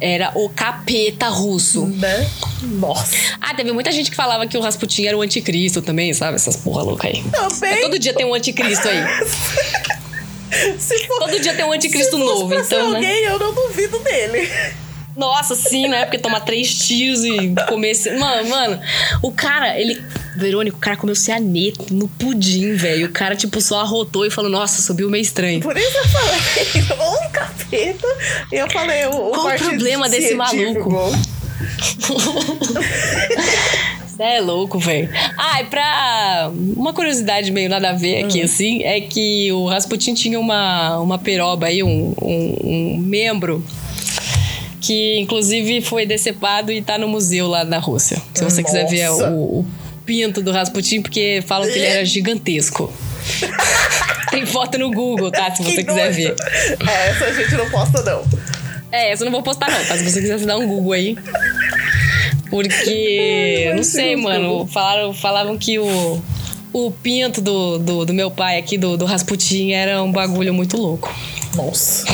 era 0.00 0.32
o 0.34 0.48
capeta 0.48 1.28
russo. 1.28 1.86
Né? 1.86 2.28
Nossa. 2.62 3.16
Ah, 3.40 3.54
teve 3.54 3.72
muita 3.72 3.90
gente 3.92 4.10
que 4.10 4.16
falava 4.16 4.46
que 4.46 4.56
o 4.56 4.60
Rasputin 4.60 5.06
era 5.06 5.16
o 5.16 5.20
anticristo 5.20 5.82
também, 5.82 6.12
sabe? 6.14 6.36
Essas 6.36 6.56
porra 6.56 6.82
louca 6.82 7.08
aí. 7.08 7.22
Também. 7.30 7.70
Mas 7.70 7.80
todo 7.80 7.98
dia 7.98 8.14
tem 8.14 8.26
um 8.26 8.34
anticristo 8.34 8.88
aí. 8.88 8.98
For, 11.06 11.18
Todo 11.18 11.40
dia 11.40 11.54
tem 11.54 11.64
um 11.64 11.72
anticristo 11.72 12.16
se 12.16 12.22
novo, 12.22 12.48
pra 12.48 12.64
ser 12.64 12.76
então, 12.76 12.90
né? 12.90 12.96
alguém, 12.96 13.24
eu 13.24 13.38
não 13.38 13.52
duvido 13.52 13.98
dele. 13.98 14.50
Nossa, 15.14 15.54
sim, 15.54 15.88
né? 15.88 16.04
Porque 16.04 16.18
tomar 16.18 16.40
três 16.40 16.72
tiros 16.74 17.24
e 17.24 17.54
comer. 17.68 17.92
Mano, 18.18 18.48
mano, 18.48 18.80
o 19.20 19.32
cara, 19.32 19.78
ele. 19.78 20.02
Verônica, 20.38 20.76
o 20.76 20.80
cara 20.80 20.96
comeu 20.96 21.14
cianeto 21.14 21.92
no 21.92 22.08
pudim, 22.08 22.74
velho. 22.74 23.08
O 23.08 23.12
cara, 23.12 23.34
tipo, 23.34 23.60
só 23.60 23.80
arrotou 23.80 24.24
e 24.24 24.30
falou: 24.30 24.50
Nossa, 24.50 24.80
subiu 24.80 25.10
meio 25.10 25.22
estranho. 25.22 25.60
Por 25.60 25.76
isso 25.76 25.98
eu 25.98 26.08
falei, 26.08 26.38
ou 27.06 27.26
um 27.26 27.30
capeta. 27.30 28.06
E 28.52 28.56
eu 28.56 28.70
falei, 28.70 29.06
o, 29.06 29.30
Qual 29.30 29.48
o 29.48 29.58
problema 29.58 30.08
desse 30.08 30.34
maluco? 30.34 30.88
Você 34.18 34.22
é 34.22 34.40
louco, 34.40 34.78
velho. 34.80 35.08
Ah, 35.36 35.60
e 35.60 35.64
pra. 35.66 36.50
Uma 36.76 36.92
curiosidade 36.92 37.52
meio 37.52 37.70
nada 37.70 37.90
a 37.90 37.92
ver 37.92 38.24
aqui, 38.24 38.42
assim, 38.42 38.82
é 38.82 39.00
que 39.00 39.52
o 39.52 39.66
Rasputin 39.66 40.12
tinha 40.14 40.40
uma, 40.40 40.98
uma 40.98 41.18
peroba 41.18 41.66
aí, 41.66 41.84
um, 41.84 42.14
um, 42.20 42.56
um 42.64 42.98
membro. 42.98 43.64
Que 44.80 45.18
inclusive 45.18 45.82
foi 45.82 46.06
decepado 46.06 46.72
e 46.72 46.80
tá 46.80 46.96
no 46.96 47.06
museu 47.06 47.46
lá 47.46 47.64
na 47.64 47.78
Rússia. 47.78 48.20
Se 48.34 48.42
você 48.42 48.62
quiser 48.62 48.86
ver 48.88 49.08
Nossa. 49.08 49.30
o, 49.30 49.60
o 49.60 49.66
pinto 50.08 50.40
do 50.40 50.50
Rasputin, 50.50 51.02
porque 51.02 51.44
falam 51.46 51.68
que 51.68 51.74
ele 51.78 51.84
era 51.84 52.02
gigantesco. 52.02 52.90
Tem 54.32 54.46
foto 54.46 54.78
no 54.78 54.90
Google, 54.90 55.30
tá? 55.30 55.54
Se 55.54 55.62
você 55.62 55.76
Que 55.76 55.84
quiser 55.84 56.06
nojo. 56.06 56.16
ver. 56.16 56.34
É, 56.88 57.10
essa 57.10 57.24
a 57.26 57.32
gente 57.34 57.54
não 57.54 57.68
posta, 57.68 58.02
não. 58.02 58.24
É, 58.90 59.12
essa 59.12 59.22
eu 59.22 59.26
não 59.26 59.32
vou 59.32 59.42
postar 59.42 59.70
não, 59.70 59.84
tá? 59.84 59.98
Se 59.98 60.02
você 60.04 60.20
quiser, 60.20 60.38
você 60.38 60.46
dá 60.46 60.56
um 60.56 60.66
Google 60.66 60.92
aí. 60.94 61.16
Porque, 62.48 63.66
Ai, 63.68 63.74
não 63.76 63.82
sei, 63.82 64.16
mano, 64.16 64.66
falaram, 64.66 65.12
falavam 65.12 65.58
que 65.58 65.78
o, 65.78 66.22
o 66.72 66.90
pinto 66.90 67.42
do, 67.42 67.78
do, 67.78 68.06
do 68.06 68.14
meu 68.14 68.30
pai 68.30 68.58
aqui, 68.58 68.78
do, 68.78 68.96
do 68.96 69.04
Rasputin, 69.04 69.72
era 69.72 70.02
um 70.02 70.10
bagulho 70.10 70.54
muito 70.54 70.78
louco. 70.78 71.14
Nossa, 71.54 72.06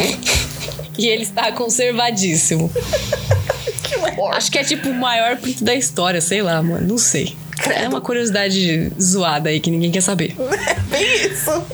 E 0.98 1.06
ele 1.08 1.22
está 1.22 1.52
conservadíssimo. 1.52 2.70
que. 3.82 3.94
Acho 4.32 4.50
que 4.50 4.58
é 4.58 4.64
tipo 4.64 4.88
o 4.88 4.94
maior 4.94 5.36
pinto 5.36 5.62
da 5.62 5.74
história, 5.74 6.20
sei 6.20 6.42
lá, 6.42 6.60
mano, 6.62 6.86
não 6.86 6.98
sei. 6.98 7.36
É 7.70 7.88
uma 7.88 8.00
curiosidade 8.00 8.92
zoada 9.00 9.48
aí 9.48 9.60
que 9.60 9.70
ninguém 9.70 9.90
quer 9.90 10.00
saber. 10.00 10.34
Bem 10.90 11.26
isso. 11.26 11.64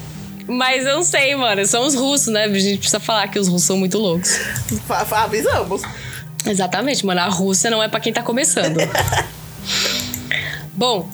Mas 0.47 0.85
eu 0.85 0.97
não 0.97 1.05
sei, 1.05 1.35
mano, 1.37 1.65
são 1.65 1.87
os 1.87 1.95
russos, 1.95 2.33
né? 2.33 2.45
A 2.45 2.59
gente 2.59 2.79
precisa 2.79 2.99
falar 2.99 3.29
que 3.29 3.39
os 3.39 3.47
russos 3.47 3.67
são 3.67 3.77
muito 3.77 3.99
loucos. 3.99 4.39
Avisamos. 5.13 5.83
Exatamente, 6.45 7.05
mano. 7.07 7.21
A 7.21 7.29
Rússia 7.29 7.71
não 7.71 7.83
é 7.83 7.89
pra 7.89 8.01
quem 8.01 8.13
tá 8.13 8.23
começando. 8.23 8.79
Bom, 10.75 11.09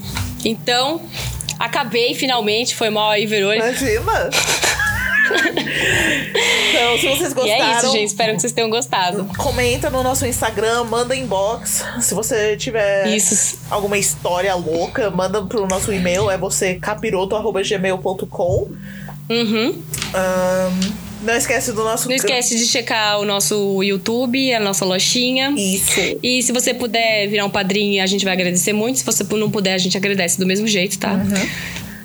então, 0.45 1.03
acabei 1.59 2.15
finalmente. 2.15 2.75
Foi 2.75 2.89
mal 2.89 3.11
aí, 3.11 3.27
Verônica. 3.27 3.69
Imagina. 3.69 4.31
Então, 6.71 6.99
se 6.99 7.09
vocês 7.09 7.33
E 7.33 7.35
gostaram... 7.35 7.65
é 7.65 7.77
isso, 7.77 7.93
gente. 7.93 8.07
Espero 8.07 8.35
que 8.35 8.41
vocês 8.41 8.53
tenham 8.53 8.71
gostado. 8.71 9.25
Comenta 9.37 9.91
no 9.91 10.03
nosso 10.03 10.27
Instagram, 10.27 10.85
manda 10.85 11.15
inbox. 11.15 11.85
Se 12.01 12.15
você 12.15 12.57
tiver 12.57 13.09
Isso. 13.09 13.59
alguma 13.71 13.99
história 13.99 14.55
louca, 14.55 15.11
manda 15.11 15.43
pro 15.43 15.67
nosso 15.67 15.93
e-mail. 15.93 16.31
É 16.31 16.39
você 16.39 16.75
capiroto.gmail.com. 16.75 18.71
Uhum. 19.29 19.83
Ahn, 20.15 20.93
Não 21.23 21.35
esquece 21.35 21.73
do 21.73 21.83
nosso... 21.83 22.09
Não 22.09 22.15
esquece 22.15 22.57
de 22.57 22.67
checar 22.67 23.19
o 23.19 23.25
nosso 23.25 23.83
YouTube, 23.83 24.55
a 24.55 24.61
nossa 24.61 24.85
lojinha. 24.85 25.53
Isso. 25.57 26.01
E 26.23 26.43
se 26.43 26.53
você 26.53 26.73
puder 26.73 27.27
virar 27.29 27.45
um 27.45 27.51
padrinho, 27.51 28.03
a 28.03 28.07
gente 28.07 28.25
vai 28.25 28.35
agradecer 28.35 28.73
muito. 28.73 28.99
Se 29.01 29.05
você 29.05 29.25
não 29.35 29.51
puder, 29.51 29.75
a 29.75 29.79
gente 29.79 29.97
agradece 29.97 30.39
do 30.39 30.47
mesmo 30.47 30.67
jeito, 30.69 30.99
tá? 30.99 31.19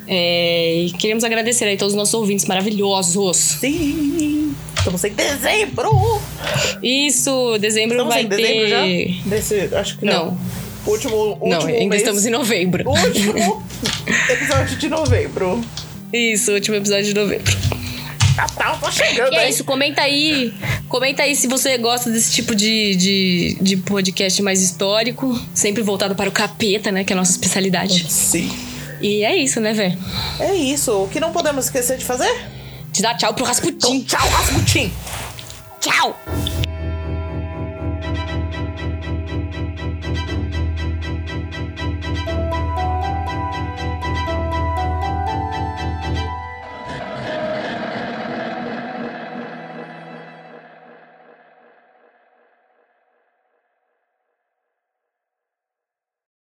É, 0.07 0.83
e 0.85 0.91
queremos 0.91 1.23
agradecer 1.23 1.65
aí 1.65 1.77
todos 1.77 1.93
os 1.93 1.97
nossos 1.97 2.13
ouvintes 2.13 2.45
maravilhosos. 2.45 3.37
Sim. 3.37 4.53
Estamos 4.77 5.03
em 5.03 5.13
dezembro. 5.13 6.19
Isso, 6.81 7.57
dezembro 7.59 7.97
Estamos 7.97 8.13
vai 8.13 8.23
em 8.23 8.27
ter. 8.27 8.37
dezembro 8.37 8.67
já? 8.67 8.83
Desse, 9.29 9.75
acho 9.75 9.97
que 9.99 10.05
não. 10.05 10.25
Não. 10.27 10.37
Último, 10.87 11.15
último 11.15 11.47
Não, 11.49 11.65
ainda 11.67 11.89
mês- 11.89 12.01
estamos 12.01 12.25
em 12.25 12.31
novembro. 12.31 12.89
Último 12.89 13.63
episódio 14.29 14.77
de 14.77 14.89
novembro. 14.89 15.61
Isso, 16.11 16.51
último 16.51 16.77
episódio 16.77 17.05
de 17.05 17.13
novembro. 17.13 17.53
Natal 18.35 18.77
tá 18.81 18.89
chegando, 18.89 19.33
E 19.33 19.37
é 19.37 19.43
hein? 19.43 19.49
isso, 19.51 19.63
comenta 19.63 20.01
aí. 20.01 20.51
Comenta 20.89 21.21
aí 21.23 21.35
se 21.35 21.47
você 21.47 21.77
gosta 21.77 22.09
desse 22.09 22.31
tipo 22.31 22.55
de, 22.55 22.95
de, 22.95 23.57
de 23.61 23.77
podcast 23.77 24.41
mais 24.41 24.61
histórico, 24.63 25.39
sempre 25.53 25.83
voltado 25.83 26.15
para 26.15 26.27
o 26.27 26.31
capeta, 26.31 26.91
né? 26.91 27.03
Que 27.03 27.13
é 27.13 27.15
a 27.15 27.17
nossa 27.19 27.31
especialidade. 27.31 28.11
Sim. 28.11 28.49
E 29.01 29.23
é 29.23 29.35
isso, 29.35 29.59
né, 29.59 29.73
velho? 29.73 29.97
É 30.39 30.53
isso. 30.53 31.03
O 31.03 31.07
que 31.07 31.19
não 31.19 31.31
podemos 31.31 31.65
esquecer 31.65 31.97
de 31.97 32.05
fazer? 32.05 32.31
Te 32.91 33.01
dá 33.01 33.15
tchau 33.15 33.33
pro 33.33 33.45
Rasputin. 33.45 34.03
Tchau, 34.03 34.27
Rasputin! 34.29 34.91
Tchau! 35.79 36.15